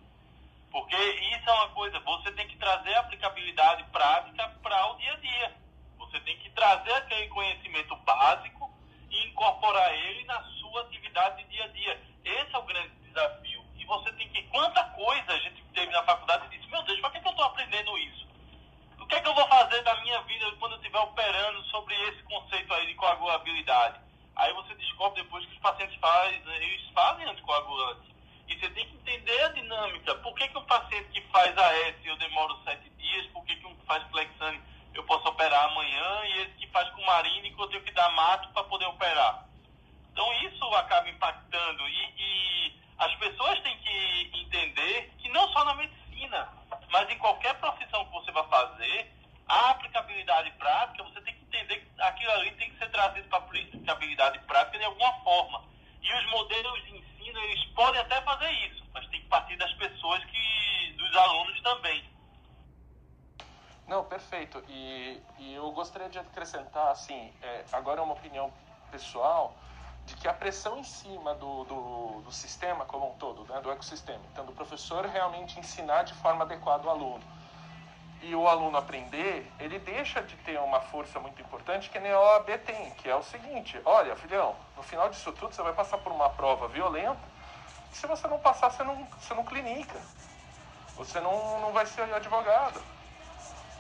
Porque 0.71 0.97
isso 0.97 1.51
é 1.51 1.53
uma 1.53 1.69
coisa, 1.71 2.01
você 2.01 2.33
tem 2.33 2.49
que 2.49 2.57
trazer 2.57 2.95
aplicabilidade 2.95 3.85
prática 3.93 4.49
para 4.63 4.87
o 4.93 4.97
dia 4.97 5.13
a 5.13 5.17
dia. 5.17 5.57
Você 5.99 6.19
tem 6.21 6.39
que 6.39 6.51
trazer 6.51 6.93
aquele 6.95 7.29
conhecimento 7.29 7.95
básico 7.97 8.71
e 9.11 9.27
incorporar 9.27 9.93
ele 9.93 10.25
na 10.25 10.43
sua 10.61 10.83
atividade 10.83 11.43
de 11.43 11.51
dia 11.51 11.65
a 11.65 11.69
dia. 11.69 12.01
Esse 12.25 12.55
é 12.55 12.59
o 12.59 12.63
grande 12.63 12.95
desafio. 13.03 13.62
E 13.83 13.85
você 13.85 14.13
tem 14.13 14.29
que. 14.29 14.45
Quanta 14.45 14.85
coisa 14.91 15.33
a 15.33 15.39
gente 15.39 15.61
teve 15.75 15.91
na 15.91 16.05
faculdade 16.05 16.47
e 16.47 16.57
disse: 16.57 16.71
Meu 16.71 16.83
Deus, 16.85 17.01
para 17.01 17.11
que, 17.11 17.21
que 17.21 17.27
eu 17.27 17.33
estou 17.33 17.47
aprendendo 17.47 17.99
isso? 17.99 18.29
O 19.01 19.07
que 19.07 19.17
é 19.17 19.21
que 19.21 19.29
eu 19.29 19.35
vou 19.35 19.47
fazer 19.49 19.83
da 19.83 20.01
minha 20.03 20.21
vida 20.23 20.53
quando 20.61 20.73
eu 20.73 20.79
estiver 20.79 21.01
operando 21.01 21.65
sobre 21.65 21.93
esse 22.09 22.23
conceito 22.23 22.73
aí 22.73 22.87
de 22.87 22.95
coagulabilidade? 22.95 24.01
Aí 24.37 24.53
você 24.55 24.73
descobre 24.77 25.21
depois 25.21 25.45
que 25.47 25.53
os 25.53 25.59
pacientes 25.59 25.97
fazem, 25.97 26.41
eles 26.47 26.89
fazem 26.95 27.27
anticoagulantes. 27.27 28.09
E 28.47 28.55
você 28.55 28.71
tem 28.71 28.87
que 28.87 28.95
entender 28.95 29.41
a 29.43 29.49
dinâmica. 29.49 30.15
Por 30.17 30.33
que, 30.37 30.47
que 30.47 30.59
um 30.59 30.65
paciente 30.65 31.09
que 31.09 31.21
faz 31.33 31.59
AS 31.59 31.97
eu 32.05 32.17
demoro 32.19 32.57
sete 32.63 32.89
dias? 32.91 33.27
Por 33.33 33.45
que, 33.45 33.57
que 33.57 33.67
um 33.67 33.75
que 33.75 33.85
faz 33.85 34.09
Flexane 34.11 34.63
eu 34.95 35.03
posso 35.05 35.27
operar 35.29 35.65
amanhã? 35.65 36.25
E 36.27 36.43
esse 36.43 36.53
que 36.53 36.69
faz 36.69 36.89
com 36.91 37.05
Marine 37.05 37.53
eu 37.59 37.67
tenho 37.67 37.83
que 37.83 37.93
dar 37.93 38.11
mato 38.13 38.49
para 38.51 38.63
poder 38.65 38.87
operar? 38.87 39.45
Então 40.13 40.33
isso 40.45 40.65
acaba 40.75 41.11
impactando. 41.11 41.89
E, 41.89 42.15
e 42.17 42.82
as 43.03 43.15
pessoas 43.17 43.59
têm 43.63 43.77
que 43.79 44.31
entender 44.33 45.13
que 45.19 45.29
não 45.31 45.49
só 45.49 45.65
na 45.65 45.75
medicina, 45.75 46.49
mas 46.91 47.11
em 47.11 47.19
qualquer 47.19 47.55
profissão 47.59 48.05
que 48.05 48.13
você 48.13 48.31
vai 48.31 48.47
fazer, 48.49 49.13
a 49.49 49.71
aplicabilidade 49.71 50.53
prática, 50.53 51.03
você 51.03 51.21
tem 51.23 51.35
que 51.35 51.45
entender 51.45 51.81
que 51.81 52.01
aquilo 52.01 52.31
ali 52.33 52.53
tem 52.53 52.71
que 52.71 52.79
ser 52.79 52.89
trazido 52.91 53.29
para 53.29 53.39
a 53.39 53.43
aplicabilidade 53.43 54.39
prática 54.41 54.79
de 54.79 54.85
alguma 54.85 55.13
forma. 55.25 55.65
E 56.01 56.15
os 56.15 56.31
modelos 56.31 56.85
de 56.85 56.97
ensino, 56.97 57.41
eles 57.41 57.65
podem 57.75 58.01
até 58.01 58.21
fazer 58.23 58.51
isso, 58.69 58.85
mas 58.95 59.07
tem 59.09 59.21
que 59.21 59.27
partir 59.27 59.57
das 59.57 59.73
pessoas 59.75 60.25
que, 60.25 60.95
dos 60.97 61.17
alunos 61.17 61.61
também. 61.61 62.05
Não, 63.89 64.05
perfeito. 64.05 64.65
E, 64.69 65.21
e 65.39 65.55
eu 65.55 65.73
gostaria 65.73 66.09
de 66.09 66.21
acrescentar, 66.21 66.93
assim, 66.93 67.35
é, 67.43 67.65
agora 67.73 68.01
é 68.01 68.05
uma 68.05 68.15
opinião 68.15 68.53
pessoal, 68.93 69.57
de 70.07 70.17
que 70.17 70.27
a 70.27 70.33
pressão 70.33 70.79
em 70.79 70.85
cima 70.85 71.35
do, 71.35 71.65
do, 71.65 72.23
do 72.23 72.33
sistema 72.33 72.85
como 72.85 73.11
um 73.11 73.15
todo, 73.15 73.45
né, 73.53 73.61
do 73.61 73.71
ecossistema, 73.71 74.21
então 74.33 74.45
do 74.45 74.53
professor 74.53 75.05
realmente 75.07 75.59
ensinar 75.59 76.03
de 76.03 76.15
forma 76.15 76.45
adequada 76.45 76.87
o 76.87 76.91
aluno. 76.91 77.23
E 78.21 78.35
o 78.37 78.47
aluno 78.47 78.79
aprender, 78.79 79.51
ele 79.59 79.81
deixa 79.81 80.23
de 80.23 80.37
ter 80.37 80.59
uma 80.61 80.81
força 80.81 81.19
muito 81.19 81.43
importante 81.43 81.91
que 81.91 81.99
nem 81.99 82.13
a 82.13 82.21
OAB 82.21 82.51
tem, 82.65 82.91
que 82.93 83.09
é 83.09 83.17
o 83.17 83.23
seguinte, 83.23 83.81
olha, 83.85 84.15
filhão, 84.15 84.55
no 84.77 84.83
final 84.83 85.09
disso 85.09 85.33
tudo 85.33 85.53
você 85.53 85.63
vai 85.63 85.73
passar 85.73 85.99
por 85.99 86.13
uma 86.13 86.31
prova 86.31 86.69
violenta, 86.69 87.21
e 87.93 87.97
se 87.97 88.07
você 88.07 88.29
não 88.29 88.39
passar, 88.39 88.71
você 88.71 88.85
não, 88.85 89.05
você 89.21 89.35
não 89.35 89.45
clinica, 89.45 90.01
você 90.97 91.21
não, 91.21 91.61
não 91.61 91.73
vai 91.73 91.85
ser 91.85 92.03
advogado. 92.15 92.81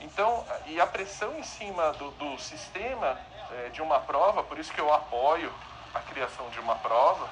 Então, 0.01 0.45
e 0.67 0.81
a 0.81 0.87
pressão 0.87 1.39
em 1.39 1.45
cima 1.45 1.93
do, 1.93 2.11
do 2.13 2.37
sistema 2.39 3.21
é, 3.53 3.69
de 3.69 3.81
uma 3.81 4.01
prova, 4.01 4.43
por 4.43 4.59
isso 4.59 4.73
que 4.73 4.81
eu 4.81 4.93
apoio 4.93 5.53
a 5.95 6.01
criação 6.01 6.49
de 6.51 6.61
uma 6.61 6.77
prova, 6.77 7.29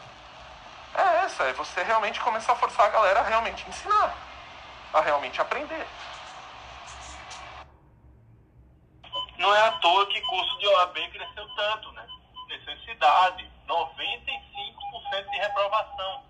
é 0.95 1.25
essa, 1.25 1.45
é 1.45 1.53
você 1.53 1.83
realmente 1.83 2.21
começar 2.21 2.53
a 2.53 2.57
forçar 2.57 2.87
a 2.87 2.91
galera 2.91 3.21
a 3.21 3.25
realmente 3.25 3.69
ensinar, 3.69 4.15
a 4.93 5.01
realmente 5.01 5.41
aprender. 5.41 5.87
Não 9.39 9.55
é 9.55 9.69
à 9.69 9.73
toa 9.73 10.07
que 10.07 10.21
curso 10.21 10.59
de 10.59 10.67
OAB 10.67 10.95
cresceu 11.13 11.49
tanto, 11.57 11.93
né? 11.93 12.07
Cidade, 12.85 13.49
95% 13.67 15.31
de 15.31 15.37
reprovação. 15.39 16.25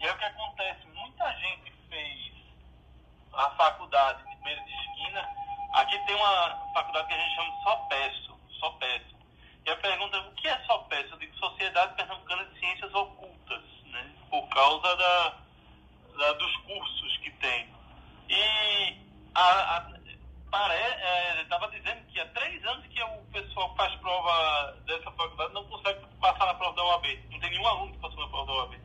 E 0.00 0.06
é 0.06 0.12
o 0.12 0.18
que 0.18 0.24
acontece, 0.24 0.86
muita 0.94 1.30
gente 1.34 1.72
fez 1.88 2.32
a 3.34 3.50
faculdade 3.50 4.22
de 4.28 4.36
beira 4.42 4.60
de 4.64 4.72
esquina. 4.72 5.28
Aqui 5.74 5.98
tem 6.06 6.14
uma 6.16 6.70
faculdade 6.74 7.08
que 7.08 7.14
a 7.14 7.18
gente 7.18 7.34
chama 7.34 7.50
de 7.50 7.62
SOPESO, 7.62 8.40
SOPESO. 8.58 9.15
E 9.66 9.70
a 9.70 9.76
pergunta 9.76 10.16
é, 10.16 10.20
o 10.20 10.30
que 10.32 10.46
é 10.46 10.58
SOPESO? 10.64 11.14
Eu 11.14 11.18
digo 11.18 11.36
Sociedade 11.38 11.96
Pernambucana 11.96 12.44
de 12.44 12.60
Ciências 12.60 12.94
Ocultas, 12.94 13.62
né? 13.86 14.12
Por 14.30 14.48
causa 14.48 14.96
da, 14.96 15.34
da 16.16 16.32
dos 16.34 16.56
cursos 16.58 17.16
que 17.18 17.32
tem. 17.32 17.68
E 18.28 18.96
a, 19.34 19.76
a 19.76 19.96
estava 21.42 21.66
é, 21.66 21.70
dizendo 21.70 22.06
que 22.06 22.20
há 22.20 22.26
três 22.26 22.64
anos 22.64 22.86
que 22.86 23.02
o 23.02 23.22
pessoal 23.32 23.74
faz 23.74 23.92
prova 23.96 24.72
dessa 24.86 25.10
faculdade 25.10 25.52
não 25.52 25.64
consegue 25.64 26.00
passar 26.20 26.46
na 26.46 26.54
prova 26.54 26.76
da 26.76 26.84
OAB. 26.84 27.06
Não 27.30 27.40
tem 27.40 27.50
nenhum 27.50 27.66
aluno 27.66 27.92
que 27.92 27.98
passou 27.98 28.20
na 28.20 28.28
prova 28.28 28.46
da 28.46 28.52
OAB. 28.52 28.80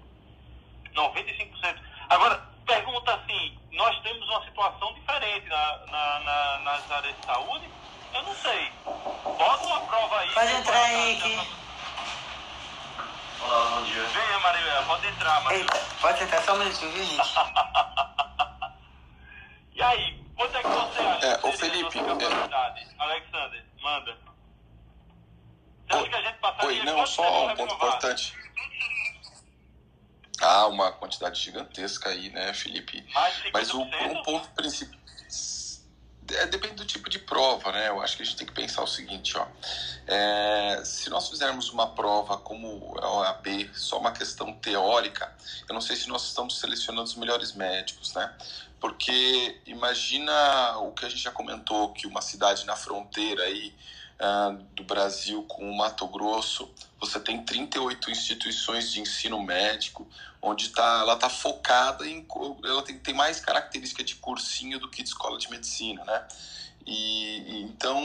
95%. 0.96 1.80
Agora, 2.10 2.38
pergunta 2.66 3.14
assim, 3.14 3.60
nós 3.72 4.00
temos 4.02 4.28
uma 4.28 4.44
situação 4.46 4.94
diferente 4.96 5.48
na, 5.48 5.78
na, 5.86 6.20
na, 6.22 6.60
nas 6.60 6.92
áreas 6.92 7.16
de 7.20 7.26
saúde? 7.26 7.70
Eu 8.14 8.24
não 8.24 8.36
sei. 8.36 8.72
Bota 8.84 9.66
uma 9.66 9.82
prova 9.82 10.20
aí. 10.20 10.34
Pode 10.34 10.52
entrar 10.52 10.94
Henrique. 10.94 11.48
Olá, 13.42 13.70
bom 13.70 13.84
dia. 13.84 14.04
Venha, 14.04 14.40
Maria, 14.40 14.84
pode 14.86 15.08
entrar, 15.08 15.44
Maria. 15.44 15.60
Eita, 15.60 15.80
pode 16.00 16.24
entrar 16.24 16.42
só 16.44 16.54
um 16.54 16.60
minutinho, 16.60 16.92
viu, 16.92 17.04
gente? 17.04 17.22
e 19.74 19.82
aí, 19.82 20.22
Quanto 20.42 20.58
é 20.58 20.62
que 20.64 20.68
você 20.68 21.02
acha? 21.02 21.26
É, 21.28 21.48
ô 21.48 21.52
Felipe. 21.52 22.00
É... 22.00 22.96
Alexander, 22.98 23.66
manda. 23.80 24.18
Você 25.88 25.98
acha 25.98 26.10
que 26.10 26.16
a 26.16 26.22
gente 26.22 26.38
passaria 26.40 26.80
Oi, 26.80 26.84
não, 26.84 27.06
só 27.06 27.46
um 27.46 27.56
ponto 27.56 27.76
importante. 27.76 28.34
Ah, 30.42 30.66
uma 30.66 30.92
quantidade 30.94 31.40
gigantesca 31.40 32.10
aí, 32.10 32.32
né, 32.32 32.52
Felipe? 32.56 33.08
Mas 33.54 33.72
o, 33.72 33.84
o 33.84 34.24
ponto 34.24 34.50
principal. 34.50 35.00
É, 36.36 36.46
depende 36.48 36.76
do 36.76 36.86
tipo 36.86 37.10
de 37.10 37.20
prova, 37.20 37.72
né? 37.72 37.90
Eu 37.90 38.02
acho 38.02 38.16
que 38.16 38.24
a 38.24 38.26
gente 38.26 38.38
tem 38.38 38.48
que 38.48 38.54
pensar 38.54 38.84
o 38.84 38.88
seguinte, 38.88 39.38
ó. 39.38 39.46
É, 40.08 40.82
se 40.84 41.10
nós 41.10 41.30
fizermos 41.30 41.70
uma 41.70 41.88
prova 41.88 42.38
como 42.38 42.98
a 43.00 43.12
OAB, 43.12 43.70
só 43.74 44.00
uma 44.00 44.12
questão 44.12 44.54
teórica, 44.54 45.34
eu 45.68 45.74
não 45.74 45.82
sei 45.82 45.96
se 45.96 46.08
nós 46.08 46.28
estamos 46.28 46.60
selecionando 46.60 47.04
os 47.04 47.16
melhores 47.16 47.54
médicos, 47.54 48.14
né? 48.14 48.34
porque 48.82 49.62
imagina 49.68 50.80
o 50.80 50.92
que 50.92 51.06
a 51.06 51.10
gente 51.10 51.22
já 51.22 51.32
comentou, 51.32 51.94
que 51.94 52.08
uma 52.08 52.20
cidade 52.20 52.66
na 52.66 52.76
fronteira 52.76 53.44
aí 53.44 53.72
uh, 54.20 54.54
do 54.74 54.84
Brasil 54.84 55.44
com 55.44 55.70
o 55.70 55.78
Mato 55.78 56.08
Grosso, 56.08 56.68
você 57.00 57.20
tem 57.20 57.44
38 57.46 58.10
instituições 58.10 58.92
de 58.92 59.00
ensino 59.00 59.40
médico, 59.42 60.08
onde 60.42 60.70
tá, 60.70 61.02
ela 61.02 61.14
está 61.14 61.30
focada 61.30 62.08
em... 62.08 62.26
ela 62.64 62.82
tem, 62.82 62.98
tem 62.98 63.14
mais 63.14 63.40
característica 63.40 64.04
de 64.04 64.16
cursinho 64.16 64.80
do 64.80 64.90
que 64.90 65.04
de 65.04 65.10
escola 65.10 65.38
de 65.38 65.50
medicina, 65.50 66.04
né? 66.04 66.28
E, 66.86 67.62
então, 67.62 68.00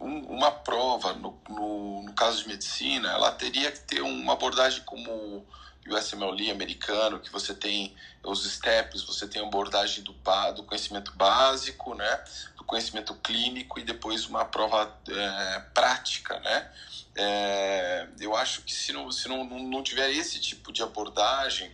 um, 0.00 0.24
uma 0.28 0.52
prova, 0.52 1.12
no, 1.14 1.36
no, 1.48 2.02
no, 2.04 2.12
caso 2.12 2.42
de 2.42 2.48
medicina, 2.48 3.10
ela 3.10 3.32
teria 3.32 3.72
que 3.72 3.80
ter 3.80 4.00
uma 4.02 4.34
abordagem 4.34 4.82
como 4.84 5.10
o 5.10 5.46
USMLE 5.88 6.50
americano, 6.50 7.18
que 7.18 7.30
você 7.30 7.52
tem 7.52 7.94
os 8.22 8.48
steps, 8.48 9.02
você 9.02 9.26
tem 9.26 9.42
a 9.42 9.46
abordagem 9.46 10.04
do, 10.04 10.14
do 10.54 10.62
conhecimento 10.62 11.12
básico, 11.16 11.94
né, 11.94 12.24
do 12.56 12.62
conhecimento 12.62 13.14
clínico 13.16 13.80
e 13.80 13.84
depois 13.84 14.26
uma 14.26 14.44
prova 14.44 14.96
é, 15.08 15.60
prática, 15.74 16.38
né. 16.40 16.70
É, 17.16 18.06
eu 18.20 18.36
acho 18.36 18.62
que 18.62 18.72
se, 18.72 18.92
não, 18.92 19.10
se 19.10 19.28
não, 19.28 19.44
não 19.44 19.82
tiver 19.82 20.10
esse 20.12 20.38
tipo 20.38 20.72
de 20.72 20.82
abordagem, 20.82 21.72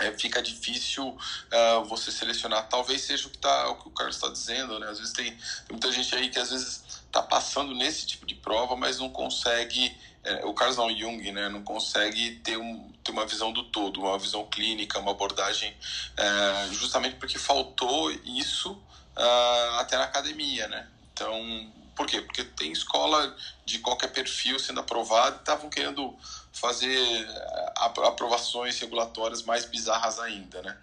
é, 0.00 0.12
fica 0.12 0.42
difícil 0.42 1.08
uh, 1.08 1.84
você 1.84 2.10
selecionar. 2.10 2.68
Talvez 2.68 3.02
seja 3.02 3.26
o 3.26 3.30
que, 3.30 3.38
tá, 3.38 3.68
o, 3.70 3.76
que 3.76 3.88
o 3.88 3.90
Carlos 3.90 4.16
está 4.16 4.28
dizendo, 4.28 4.78
né? 4.78 4.88
Às 4.88 4.98
vezes 4.98 5.12
tem, 5.12 5.30
tem, 5.32 5.38
muita 5.70 5.92
gente 5.92 6.14
aí 6.14 6.30
que 6.30 6.38
às 6.38 6.50
vezes 6.50 6.82
está 7.06 7.22
passando 7.22 7.74
nesse 7.74 8.06
tipo 8.06 8.24
de 8.26 8.34
prova, 8.34 8.74
mas 8.74 8.98
não 8.98 9.10
consegue 9.10 9.94
é, 10.24 10.44
o 10.44 10.54
Carl 10.54 10.72
Jung 10.72 11.32
né, 11.32 11.48
não 11.48 11.62
consegue 11.62 12.36
ter, 12.44 12.56
um, 12.56 12.92
ter 13.02 13.10
uma 13.10 13.26
visão 13.26 13.52
do 13.52 13.64
todo, 13.64 14.00
uma 14.00 14.18
visão 14.18 14.46
clínica, 14.46 14.98
uma 15.00 15.10
abordagem, 15.10 15.76
é, 16.16 16.68
justamente 16.72 17.16
porque 17.16 17.38
faltou 17.38 18.10
isso 18.24 18.72
uh, 18.72 19.78
até 19.78 19.96
na 19.96 20.04
academia, 20.04 20.68
né? 20.68 20.86
Então, 21.12 21.72
por 21.94 22.06
quê? 22.06 22.20
Porque 22.22 22.44
tem 22.44 22.72
escola 22.72 23.36
de 23.64 23.78
qualquer 23.80 24.12
perfil 24.12 24.58
sendo 24.58 24.80
aprovada 24.80 25.36
e 25.36 25.38
estavam 25.40 25.68
querendo 25.68 26.16
fazer 26.52 27.26
é, 27.28 27.72
aprovações 27.76 28.78
regulatórias 28.80 29.42
mais 29.42 29.64
bizarras 29.66 30.18
ainda, 30.18 30.62
né? 30.62 30.78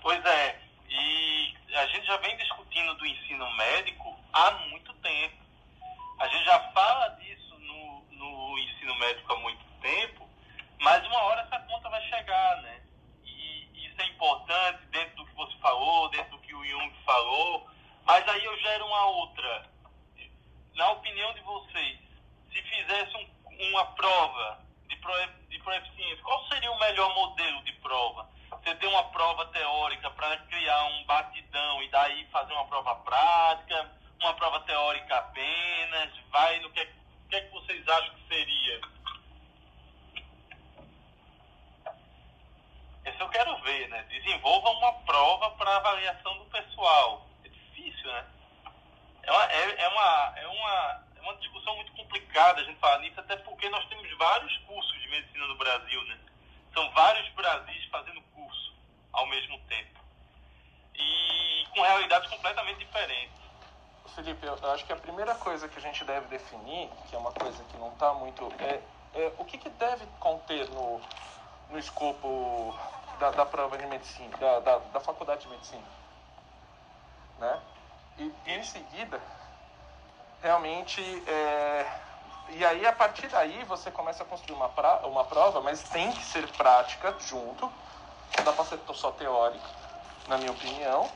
Pois 0.00 0.24
é, 0.24 0.60
e 0.88 1.54
a 1.74 1.86
gente 1.88 2.06
já 2.06 2.16
vem 2.18 2.36
discutindo 2.36 2.94
do 2.94 3.04
ensino 3.04 3.50
médico 3.56 4.16
há 4.32 4.52
muito 4.70 4.92
tempo. 4.94 5.36
A 6.18 6.28
gente 6.28 6.44
já 6.44 6.58
fala 6.72 7.08
disso 7.20 7.58
no, 7.58 8.02
no 8.12 8.58
ensino 8.58 8.94
médico 8.98 9.32
há 9.32 9.36
muito 9.40 9.64
tempo, 9.82 10.28
mas 10.80 11.04
uma 11.06 11.22
hora 11.24 11.42
essa 11.42 11.58
conta 11.60 11.88
vai 11.90 12.02
chegar, 12.08 12.62
né? 12.62 12.87
Isso 13.98 14.02
é 14.02 14.06
importante 14.14 14.86
dentro 14.92 15.16
do 15.16 15.26
que 15.26 15.34
você 15.34 15.58
falou, 15.58 16.08
dentro 16.10 16.30
do 16.30 16.38
que 16.38 16.54
o 16.54 16.64
Jung 16.64 16.94
falou, 17.04 17.68
mas 18.06 18.28
aí 18.28 18.44
eu 18.44 18.56
gero 18.58 18.86
uma 18.86 19.06
outra. 19.06 19.68
Na 20.76 20.92
opinião 20.92 21.34
de 21.34 21.40
vocês, 21.40 21.98
se 22.52 22.62
fizesse 22.62 23.16
um, 23.16 23.70
uma 23.70 23.84
prova 23.96 24.60
de, 24.86 24.94
pro, 24.98 25.12
de 25.48 25.58
proeficiência, 25.58 26.22
qual 26.22 26.46
seria 26.46 26.70
o 26.70 26.78
melhor 26.78 27.12
modelo 27.12 27.60
de 27.64 27.72
prova? 27.72 28.28
você 28.50 28.74
tem 28.76 28.88
uma 28.88 29.04
prova 29.04 29.46
teórica 29.46 30.10
para 30.10 30.36
criar 30.36 30.84
um 30.84 31.04
batidão 31.04 31.82
e 31.82 31.88
daí 31.88 32.24
fazer 32.30 32.52
uma 32.52 32.66
prova 32.66 32.94
prática, 32.96 33.90
uma 34.20 34.34
prova 34.34 34.60
teórica 34.60 35.16
apenas, 35.16 36.10
vai 36.30 36.60
no 36.60 36.70
que, 36.70 36.86
que 37.30 37.36
é 37.36 37.40
que 37.40 37.50
vocês 37.50 37.88
acham 37.88 38.14
que 38.14 38.28
seria? 38.28 38.80
Isso 43.08 43.22
eu 43.22 43.28
quero 43.28 43.56
ver, 43.62 43.88
né? 43.88 44.04
Desenvolva 44.08 44.70
uma 44.70 44.92
prova 45.04 45.50
para 45.52 45.76
avaliação 45.76 46.38
do 46.38 46.44
pessoal. 46.46 47.26
É 47.44 47.48
difícil, 47.48 48.06
né? 48.06 48.24
É 49.22 49.32
uma, 49.32 49.44
é, 49.44 49.82
é, 49.82 49.88
uma, 49.88 50.32
é, 50.36 50.46
uma, 50.46 51.04
é 51.16 51.20
uma 51.20 51.36
discussão 51.36 51.76
muito 51.76 51.92
complicada 51.92 52.60
a 52.60 52.64
gente 52.64 52.78
falar 52.78 52.98
nisso, 53.00 53.20
até 53.20 53.36
porque 53.36 53.68
nós 53.68 53.84
temos 53.86 54.10
vários 54.16 54.56
cursos 54.58 55.00
de 55.00 55.08
medicina 55.08 55.46
no 55.46 55.56
Brasil, 55.56 56.02
né? 56.04 56.18
São 56.72 56.90
vários 56.92 57.28
Brasis 57.30 57.84
fazendo 57.90 58.22
curso 58.34 58.74
ao 59.12 59.26
mesmo 59.26 59.58
tempo. 59.68 60.00
E 60.94 61.66
com 61.74 61.80
realidades 61.82 62.28
completamente 62.30 62.78
diferentes. 62.78 63.38
Felipe, 64.14 64.46
eu 64.46 64.72
acho 64.72 64.84
que 64.84 64.92
a 64.92 64.96
primeira 64.96 65.34
coisa 65.34 65.68
que 65.68 65.78
a 65.78 65.82
gente 65.82 66.04
deve 66.04 66.26
definir, 66.26 66.90
que 67.08 67.14
é 67.14 67.18
uma 67.18 67.32
coisa 67.32 67.62
que 67.64 67.76
não 67.76 67.92
está 67.92 68.12
muito. 68.14 68.52
É, 68.58 68.80
é 69.14 69.32
o 69.38 69.44
que, 69.44 69.58
que 69.58 69.68
deve 69.70 70.04
conter 70.18 70.68
no, 70.70 71.00
no 71.70 71.78
escopo 71.78 72.76
da, 73.18 73.30
da 73.30 73.46
prova 73.46 73.76
de 73.76 73.86
medicina, 73.86 74.36
da, 74.38 74.60
da, 74.60 74.78
da 74.78 75.00
faculdade 75.00 75.42
de 75.42 75.48
medicina. 75.48 75.84
Né? 77.38 77.60
E, 78.18 78.32
e 78.46 78.54
em 78.54 78.62
seguida, 78.64 79.20
realmente. 80.42 81.00
É, 81.26 81.86
e 82.50 82.64
aí, 82.64 82.86
a 82.86 82.92
partir 82.92 83.28
daí, 83.28 83.62
você 83.64 83.90
começa 83.90 84.22
a 84.22 84.26
construir 84.26 84.56
uma, 84.56 84.68
pra, 84.70 85.06
uma 85.06 85.24
prova, 85.24 85.60
mas 85.60 85.82
tem 85.82 86.10
que 86.12 86.24
ser 86.24 86.48
prática 86.52 87.14
junto. 87.20 87.70
Não 88.36 88.44
dá 88.44 88.52
para 88.52 88.64
ser 88.64 88.80
só 88.94 89.10
teórica, 89.12 89.68
na 90.26 90.38
minha 90.38 90.50
opinião. 90.50 91.10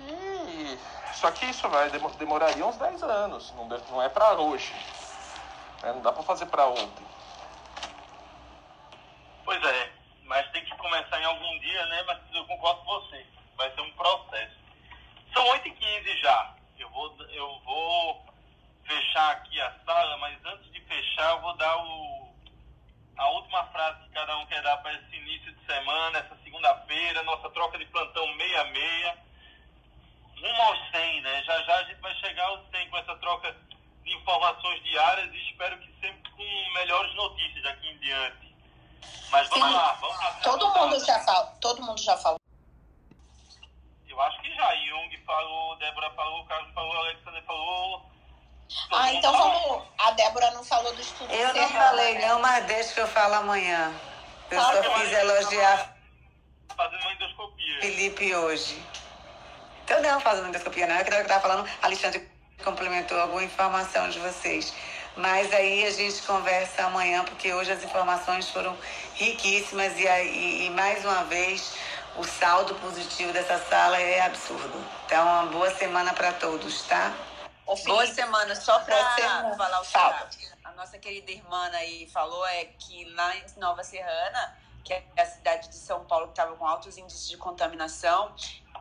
E 0.00 0.78
só 1.14 1.30
que 1.30 1.46
isso 1.46 1.68
vai 1.68 1.90
demoraria 1.90 2.66
uns 2.66 2.76
10 2.76 3.02
anos, 3.02 3.52
não, 3.56 3.66
não 3.66 4.02
é 4.02 4.08
para 4.08 4.34
hoje. 4.34 4.72
Né? 5.82 5.92
Não 5.92 6.00
dá 6.00 6.12
para 6.12 6.22
fazer 6.22 6.46
para 6.46 6.66
ontem. 6.66 7.06
Pois 9.44 9.62
é, 9.62 9.91
começar 10.92 11.20
em 11.22 11.24
algum 11.24 11.58
dia, 11.60 11.86
né? 11.86 12.02
Mas 12.06 12.18
eu 12.34 12.44
concordo 12.44 12.82
com 12.82 13.00
você, 13.00 13.26
vai 13.56 13.74
ser 13.74 13.80
um 13.80 13.92
processo. 13.92 14.56
São 15.32 15.42
8h15 15.46 16.20
já. 16.20 16.54
Eu 16.78 16.90
vou, 16.90 17.16
eu 17.30 17.60
vou 17.60 18.26
fechar 18.84 19.32
aqui 19.32 19.58
a 19.58 19.72
sala, 19.86 20.18
mas 20.18 20.38
antes 20.44 20.70
de 20.70 20.80
fechar, 20.82 21.30
eu 21.30 21.40
vou 21.40 21.56
dar 21.56 21.78
o, 21.78 22.34
a 23.16 23.28
última 23.30 23.64
frase 23.68 24.02
que 24.02 24.10
cada 24.10 24.36
um 24.36 24.46
quer 24.46 24.60
dar 24.62 24.76
para 24.78 24.92
esse 24.92 25.16
início 25.16 25.50
de 25.54 25.64
semana, 25.64 26.18
essa 26.18 26.36
segunda-feira, 26.44 27.22
nossa 27.22 27.48
troca 27.50 27.78
de 27.78 27.86
plantão 27.86 28.26
meia-meia. 28.34 29.16
Rumo 30.36 30.62
aos 30.62 30.90
100, 30.90 31.22
né? 31.22 31.42
Já 31.44 31.62
já 31.62 31.76
a 31.76 31.84
gente 31.84 32.00
vai 32.02 32.14
chegar 32.16 32.44
aos 32.48 32.68
100 32.70 32.90
com 32.90 32.98
essa 32.98 33.16
troca 33.16 33.56
de 34.04 34.14
informações 34.14 34.82
diárias 34.82 35.32
e 35.32 35.50
espero 35.50 35.78
que 35.78 35.90
sempre 36.00 36.30
com 36.32 36.72
melhores 36.74 37.14
notícias 37.14 37.62
daqui 37.62 37.88
em 37.88 37.98
diante. 37.98 38.41
Mas 39.30 39.48
vamos 39.48 39.68
Sim. 39.68 39.74
lá, 39.74 39.92
vamos 40.00 40.16
lá. 40.18 40.30
Todo 40.42 40.68
mundo, 40.70 41.04
já 41.04 41.18
fala, 41.20 41.46
todo 41.60 41.82
mundo 41.82 42.00
já 42.00 42.16
falou. 42.18 42.40
Eu 44.08 44.20
acho 44.20 44.40
que 44.42 44.54
já. 44.54 44.74
Jung 44.76 45.16
falou, 45.24 45.76
Débora 45.78 46.10
falou, 46.10 46.44
Carlos 46.44 46.74
falou, 46.74 46.96
Alexander 46.98 47.42
falou. 47.44 48.12
Ah, 48.90 49.12
então 49.12 49.32
vamos. 49.32 49.84
A 49.98 50.10
Débora 50.12 50.50
não 50.50 50.64
falou 50.64 50.94
do 50.94 51.00
estudo. 51.00 51.32
Eu 51.32 51.54
não 51.54 51.68
falei, 51.68 52.18
não, 52.18 52.40
mas 52.40 52.64
deixa 52.66 52.94
que 52.94 53.00
eu 53.00 53.08
falo 53.08 53.34
amanhã. 53.34 53.92
Eu 54.50 54.60
ah, 54.60 54.64
só 54.64 54.94
quis 54.94 55.12
elogiar. 55.12 55.96
Fazendo 56.76 57.00
uma 57.00 57.12
endoscopia. 57.12 57.80
Felipe 57.80 58.34
hoje. 58.34 58.82
Então 59.84 60.00
não, 60.02 60.20
fazendo 60.20 60.48
endoscopia, 60.48 60.86
não. 60.86 60.96
É 60.96 61.04
que 61.04 61.12
eu 61.12 61.20
estava 61.20 61.40
falando, 61.40 61.68
Alexandre 61.82 62.30
complementou 62.62 63.18
alguma 63.20 63.42
informação 63.42 64.08
de 64.08 64.18
vocês. 64.18 64.74
Mas 65.16 65.52
aí 65.52 65.84
a 65.84 65.90
gente 65.90 66.22
conversa 66.22 66.84
amanhã, 66.84 67.24
porque 67.24 67.52
hoje 67.52 67.70
as 67.70 67.82
informações 67.82 68.48
foram 68.48 68.76
riquíssimas 69.14 69.96
e, 69.98 70.06
e, 70.06 70.66
e 70.66 70.70
mais 70.70 71.04
uma 71.04 71.24
vez 71.24 71.74
o 72.16 72.24
saldo 72.24 72.74
positivo 72.76 73.32
dessa 73.32 73.58
sala 73.58 73.98
é 73.98 74.20
absurdo. 74.20 74.84
Então, 75.06 75.22
uma 75.22 75.46
boa 75.46 75.70
semana 75.74 76.12
para 76.12 76.32
todos, 76.32 76.82
tá? 76.82 77.12
Boa 77.86 78.06
semana, 78.06 78.54
só 78.54 78.80
para 78.80 78.96
falar 79.56 79.80
o 79.80 79.84
que 80.28 80.48
a 80.64 80.72
nossa 80.72 80.98
querida 80.98 81.30
irmã 81.30 81.70
aí 81.72 82.08
falou 82.12 82.44
é 82.46 82.64
que 82.64 83.04
lá 83.10 83.36
em 83.36 83.44
Nova 83.56 83.82
Serrana, 83.82 84.56
que 84.84 84.92
é 84.92 85.04
a 85.16 85.26
cidade 85.26 85.68
de 85.68 85.76
São 85.76 86.04
Paulo 86.04 86.26
que 86.26 86.32
estava 86.32 86.56
com 86.56 86.66
altos 86.66 86.98
índices 86.98 87.28
de 87.28 87.36
contaminação, 87.36 88.34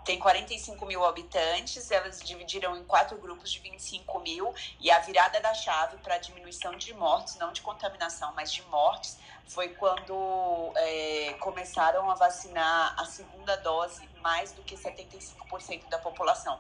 tem 0.04 0.18
45 0.18 0.86
mil 0.86 1.06
habitantes, 1.06 1.92
elas 1.92 2.20
dividiram 2.22 2.76
em 2.76 2.84
quatro 2.84 3.18
grupos 3.18 3.52
de 3.52 3.60
25 3.60 4.20
mil, 4.20 4.54
e 4.80 4.90
a 4.90 5.00
virada 5.00 5.40
da 5.40 5.54
chave 5.54 5.98
para 5.98 6.16
a 6.16 6.18
diminuição 6.18 6.76
de 6.76 6.94
mortes, 6.94 7.36
não 7.38 7.52
de 7.52 7.62
contaminação, 7.62 8.34
mas 8.36 8.52
de 8.52 8.64
mortes, 8.64 9.18
foi 9.48 9.70
quando 9.70 10.72
é, 10.76 11.34
começaram 11.40 12.10
a 12.10 12.16
vacinar 12.16 12.96
a 13.00 13.06
segunda 13.06 13.56
dose 13.58 14.08
mais 14.22 14.52
do 14.52 14.62
que 14.64 14.76
75% 14.76 15.90
da 15.90 16.00
população. 16.00 16.60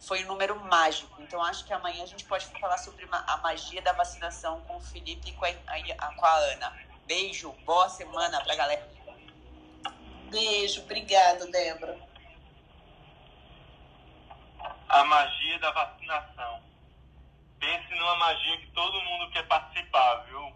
Foi 0.00 0.24
um 0.24 0.28
número 0.28 0.56
mágico. 0.64 1.22
Então, 1.22 1.40
acho 1.42 1.64
que 1.64 1.72
amanhã 1.72 2.02
a 2.02 2.06
gente 2.06 2.24
pode 2.24 2.46
falar 2.46 2.78
sobre 2.78 3.08
a 3.10 3.36
magia 3.36 3.80
da 3.80 3.92
vacinação 3.92 4.60
com 4.62 4.76
o 4.76 4.80
Felipe 4.80 5.30
e 5.30 5.32
com 5.34 5.44
a, 5.44 6.14
com 6.14 6.26
a 6.26 6.34
Ana. 6.34 6.76
Beijo, 7.06 7.52
boa 7.64 7.88
semana 7.88 8.42
pra 8.42 8.56
galera. 8.56 8.88
Beijo, 10.28 10.80
obrigada, 10.82 11.46
Débora. 11.46 12.11
A 14.92 15.04
magia 15.04 15.58
da 15.58 15.70
vacinação. 15.70 16.62
Pense 17.58 17.94
numa 17.94 18.16
magia 18.16 18.58
que 18.58 18.66
todo 18.72 19.00
mundo 19.00 19.30
quer 19.30 19.48
participar, 19.48 20.16
viu? 20.26 20.52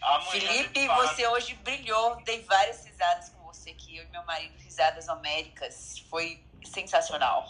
Amanhã 0.00 0.30
Felipe, 0.30 0.88
você 0.88 1.26
hoje 1.28 1.54
brilhou. 1.56 2.16
Dei 2.22 2.42
várias 2.44 2.86
risadas 2.86 3.28
com 3.28 3.44
você 3.44 3.68
aqui. 3.68 3.98
Eu 3.98 4.04
e 4.04 4.08
meu 4.08 4.24
marido, 4.24 4.56
risadas 4.62 5.08
homéricas. 5.08 5.98
Foi 6.08 6.42
sensacional. 6.64 7.46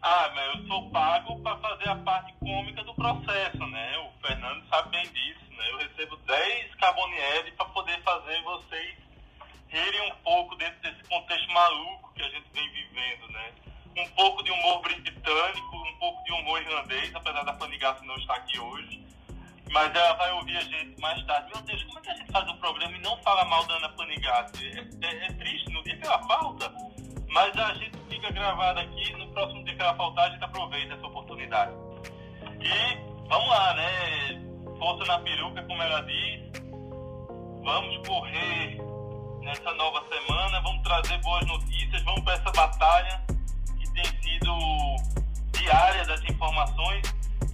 Ah, 0.00 0.32
mas 0.34 0.54
eu 0.56 0.66
sou 0.68 0.90
pago 0.90 1.38
para 1.42 1.58
fazer 1.58 1.90
a 1.90 1.96
parte 1.96 2.32
cômica 2.40 2.82
do 2.84 2.94
processo, 2.94 3.66
né? 3.66 3.98
O 3.98 4.26
Fernando 4.26 4.66
sabe 4.68 4.88
bem 4.88 5.12
disso, 5.12 5.50
né? 5.50 5.70
Eu 5.70 5.78
recebo 5.78 6.16
10 6.16 6.74
Carbonieri 6.76 7.52
para 7.52 7.66
poder 7.66 8.02
fazer 8.02 8.42
vocês 8.42 8.96
rirem 9.68 10.12
um 10.12 10.14
pouco 10.22 10.56
dentro 10.56 10.80
desse 10.80 11.02
contexto 11.10 11.52
maluco 11.52 12.10
que 12.14 12.22
a 12.22 12.28
gente 12.30 12.48
vem 12.54 12.70
vivendo, 12.70 13.28
né? 13.32 13.52
Um 13.96 14.06
pouco 14.10 14.42
de 14.42 14.50
humor 14.50 14.82
britânico, 14.82 15.76
um 15.76 15.98
pouco 15.98 16.22
de 16.24 16.32
humor 16.32 16.60
irlandês, 16.60 17.14
apesar 17.14 17.42
da 17.44 17.54
Panigato 17.54 18.04
não 18.04 18.14
estar 18.16 18.34
aqui 18.34 18.58
hoje. 18.58 19.02
Mas 19.70 19.94
ela 19.94 20.12
vai 20.14 20.32
ouvir 20.32 20.56
a 20.58 20.60
gente 20.60 21.00
mais 21.00 21.24
tarde. 21.24 21.50
Meu 21.54 21.62
Deus, 21.62 21.82
como 21.84 21.98
é 21.98 22.02
que 22.02 22.10
a 22.10 22.14
gente 22.14 22.30
faz 22.30 22.46
um 22.46 22.56
programa 22.58 22.94
e 22.94 23.00
não 23.00 23.16
fala 23.22 23.44
mal 23.46 23.64
da 23.64 23.74
Ana 23.74 23.88
Panigatti? 23.88 24.66
É, 24.66 25.06
é, 25.06 25.26
é, 25.26 25.32
triste, 25.32 25.70
no 25.70 25.82
dia 25.82 25.96
que 25.96 26.06
ela 26.06 26.22
falta, 26.24 26.70
mas 27.28 27.56
a 27.56 27.72
gente 27.74 27.96
fica 28.10 28.30
gravado 28.30 28.80
aqui, 28.80 29.12
no 29.14 29.28
próximo 29.28 29.64
dia 29.64 29.74
que 29.74 29.82
ela 29.82 29.94
faltar, 29.94 30.28
a 30.28 30.30
gente 30.30 30.44
aproveita 30.44 30.94
essa 30.94 31.06
oportunidade. 31.06 31.72
E 32.60 33.28
vamos 33.28 33.48
lá, 33.48 33.74
né? 33.74 34.44
Força 34.78 35.04
na 35.06 35.18
peruca, 35.20 35.62
como 35.62 35.82
ela 35.82 36.02
diz. 36.02 36.52
Vamos 37.64 38.06
correr 38.06 38.78
nessa 39.40 39.72
nova 39.72 40.04
semana, 40.06 40.60
vamos 40.60 40.82
trazer 40.82 41.18
boas 41.22 41.46
notícias, 41.46 42.02
vamos 42.02 42.20
para 42.20 42.34
essa 42.34 42.50
batalha 42.52 43.35
tem 43.96 44.04
sido 44.22 44.96
diária 45.52 46.04
das 46.04 46.22
informações 46.24 47.02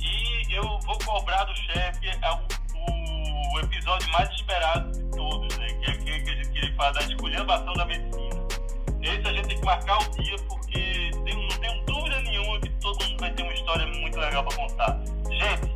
e 0.00 0.52
eu 0.52 0.62
vou 0.80 0.98
cobrar 0.98 1.44
do 1.44 1.56
chefe 1.56 2.08
é 2.08 2.32
o, 2.32 3.54
o, 3.54 3.60
episódio 3.60 4.10
mais 4.10 4.28
esperado 4.30 4.92
de 4.92 5.16
todos, 5.16 5.56
né? 5.56 5.66
que 5.68 5.90
é 5.90 5.94
aquele 5.94 6.20
que 6.20 6.30
a 6.30 6.34
gente 6.34 6.50
queria 6.50 6.74
falar 6.74 6.92
da 6.92 7.00
esculhambação 7.02 7.72
da 7.74 7.84
medicina. 7.86 8.42
Esse 9.00 9.28
a 9.28 9.32
gente 9.32 9.48
tem 9.48 9.58
que 9.58 9.64
marcar 9.64 9.98
o 9.98 10.10
dia, 10.10 10.36
porque 10.48 11.10
tem, 11.24 11.48
não 11.48 11.58
tenho 11.58 11.84
dúvida 11.84 12.20
nenhuma 12.22 12.60
que 12.60 12.70
todo 12.80 13.04
mundo 13.04 13.20
vai 13.20 13.30
ter 13.32 13.42
uma 13.42 13.52
história 13.52 13.86
muito 13.86 14.18
legal 14.18 14.44
para 14.44 14.56
contar. 14.56 15.00
Gente, 15.30 15.72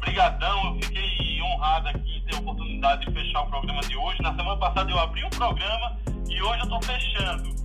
brigadão, 0.00 0.66
eu 0.66 0.82
fiquei 0.82 1.42
honrado 1.42 1.88
aqui 1.88 2.24
ter 2.28 2.36
a 2.36 2.38
oportunidade 2.38 3.06
de 3.06 3.12
fechar 3.12 3.42
o 3.42 3.46
programa 3.46 3.80
de 3.82 3.96
hoje. 3.96 4.22
Na 4.22 4.34
semana 4.34 4.56
passada 4.56 4.90
eu 4.90 4.98
abri 4.98 5.24
um 5.24 5.30
programa 5.30 5.96
e 6.28 6.42
hoje 6.42 6.60
eu 6.60 6.64
estou 6.64 6.82
fechando. 6.82 7.63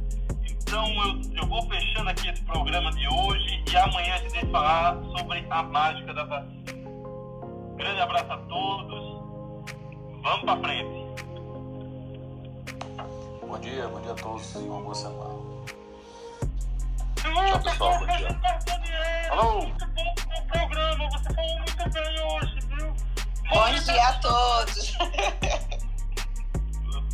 Então 0.70 0.86
eu, 0.88 1.20
eu 1.42 1.48
vou 1.48 1.68
fechando 1.68 2.12
aqui 2.12 2.30
esse 2.30 2.44
programa 2.44 2.92
de 2.92 3.08
hoje 3.08 3.64
e 3.68 3.76
amanhã 3.76 4.14
a 4.14 4.18
gente 4.20 4.36
vai 4.36 4.46
falar 4.52 5.02
sobre 5.18 5.44
a 5.50 5.64
mágica 5.64 6.14
da 6.14 6.24
vacina. 6.26 6.74
Grande 7.76 8.02
abraço 8.02 8.32
a 8.32 8.38
todos. 8.38 9.20
Vamos 10.22 10.44
para 10.46 10.60
frente. 10.60 11.08
Bom 13.42 13.60
dia, 13.60 13.88
bom 13.88 14.00
dia 14.00 14.12
a 14.12 14.16
todos 14.16 14.54
e 14.54 14.58
uma 14.60 14.80
boa 14.80 14.94
semana. 14.94 15.40
Tchau, 17.16 17.60
pessoal, 17.64 18.00
bom 18.00 18.06
dia. 18.06 18.40
Alô? 19.32 19.62
Muito 19.62 19.88
bom 19.88 20.14
o 20.38 20.44
programa, 20.46 21.10
você 21.10 21.34
falou 21.34 21.58
muito 21.58 21.90
bem 21.90 22.22
hoje, 22.22 22.60
viu? 22.68 22.94
Bom 23.50 23.74
dia 23.74 24.08
a 24.08 24.14
todos. 24.20 24.96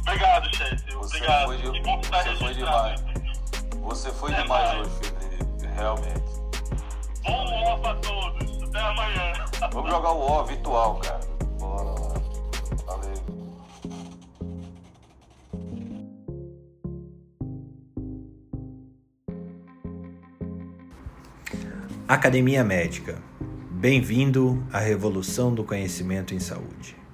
Obrigado, 0.02 0.54
chefe. 0.54 0.94
Obrigado. 0.94 1.46
Foi 1.46 1.58
de, 1.58 1.68
você 1.82 2.36
foi 2.36 2.54
demais. 2.54 3.25
Você 3.86 4.12
foi 4.12 4.32
é 4.34 4.42
demais 4.42 4.74
mais. 4.74 4.88
hoje, 4.88 5.00
Felipe, 5.00 5.68
realmente. 5.76 6.24
Bom 7.24 7.74
O 7.74 7.80
pra 7.80 7.96
todos. 7.96 8.64
Até 8.64 8.80
amanhã. 8.80 9.34
Vamos 9.72 9.92
jogar 9.92 10.12
o 10.12 10.32
O 10.32 10.44
virtual, 10.44 10.96
cara. 10.96 11.20
Bora 11.60 11.92
lá. 11.92 12.14
Valeu. 12.88 13.14
Academia 22.08 22.64
Médica 22.64 23.22
Bem-vindo 23.70 24.66
à 24.74 24.80
revolução 24.80 25.54
do 25.54 25.64
conhecimento 25.64 26.34
em 26.34 26.40
saúde. 26.40 27.05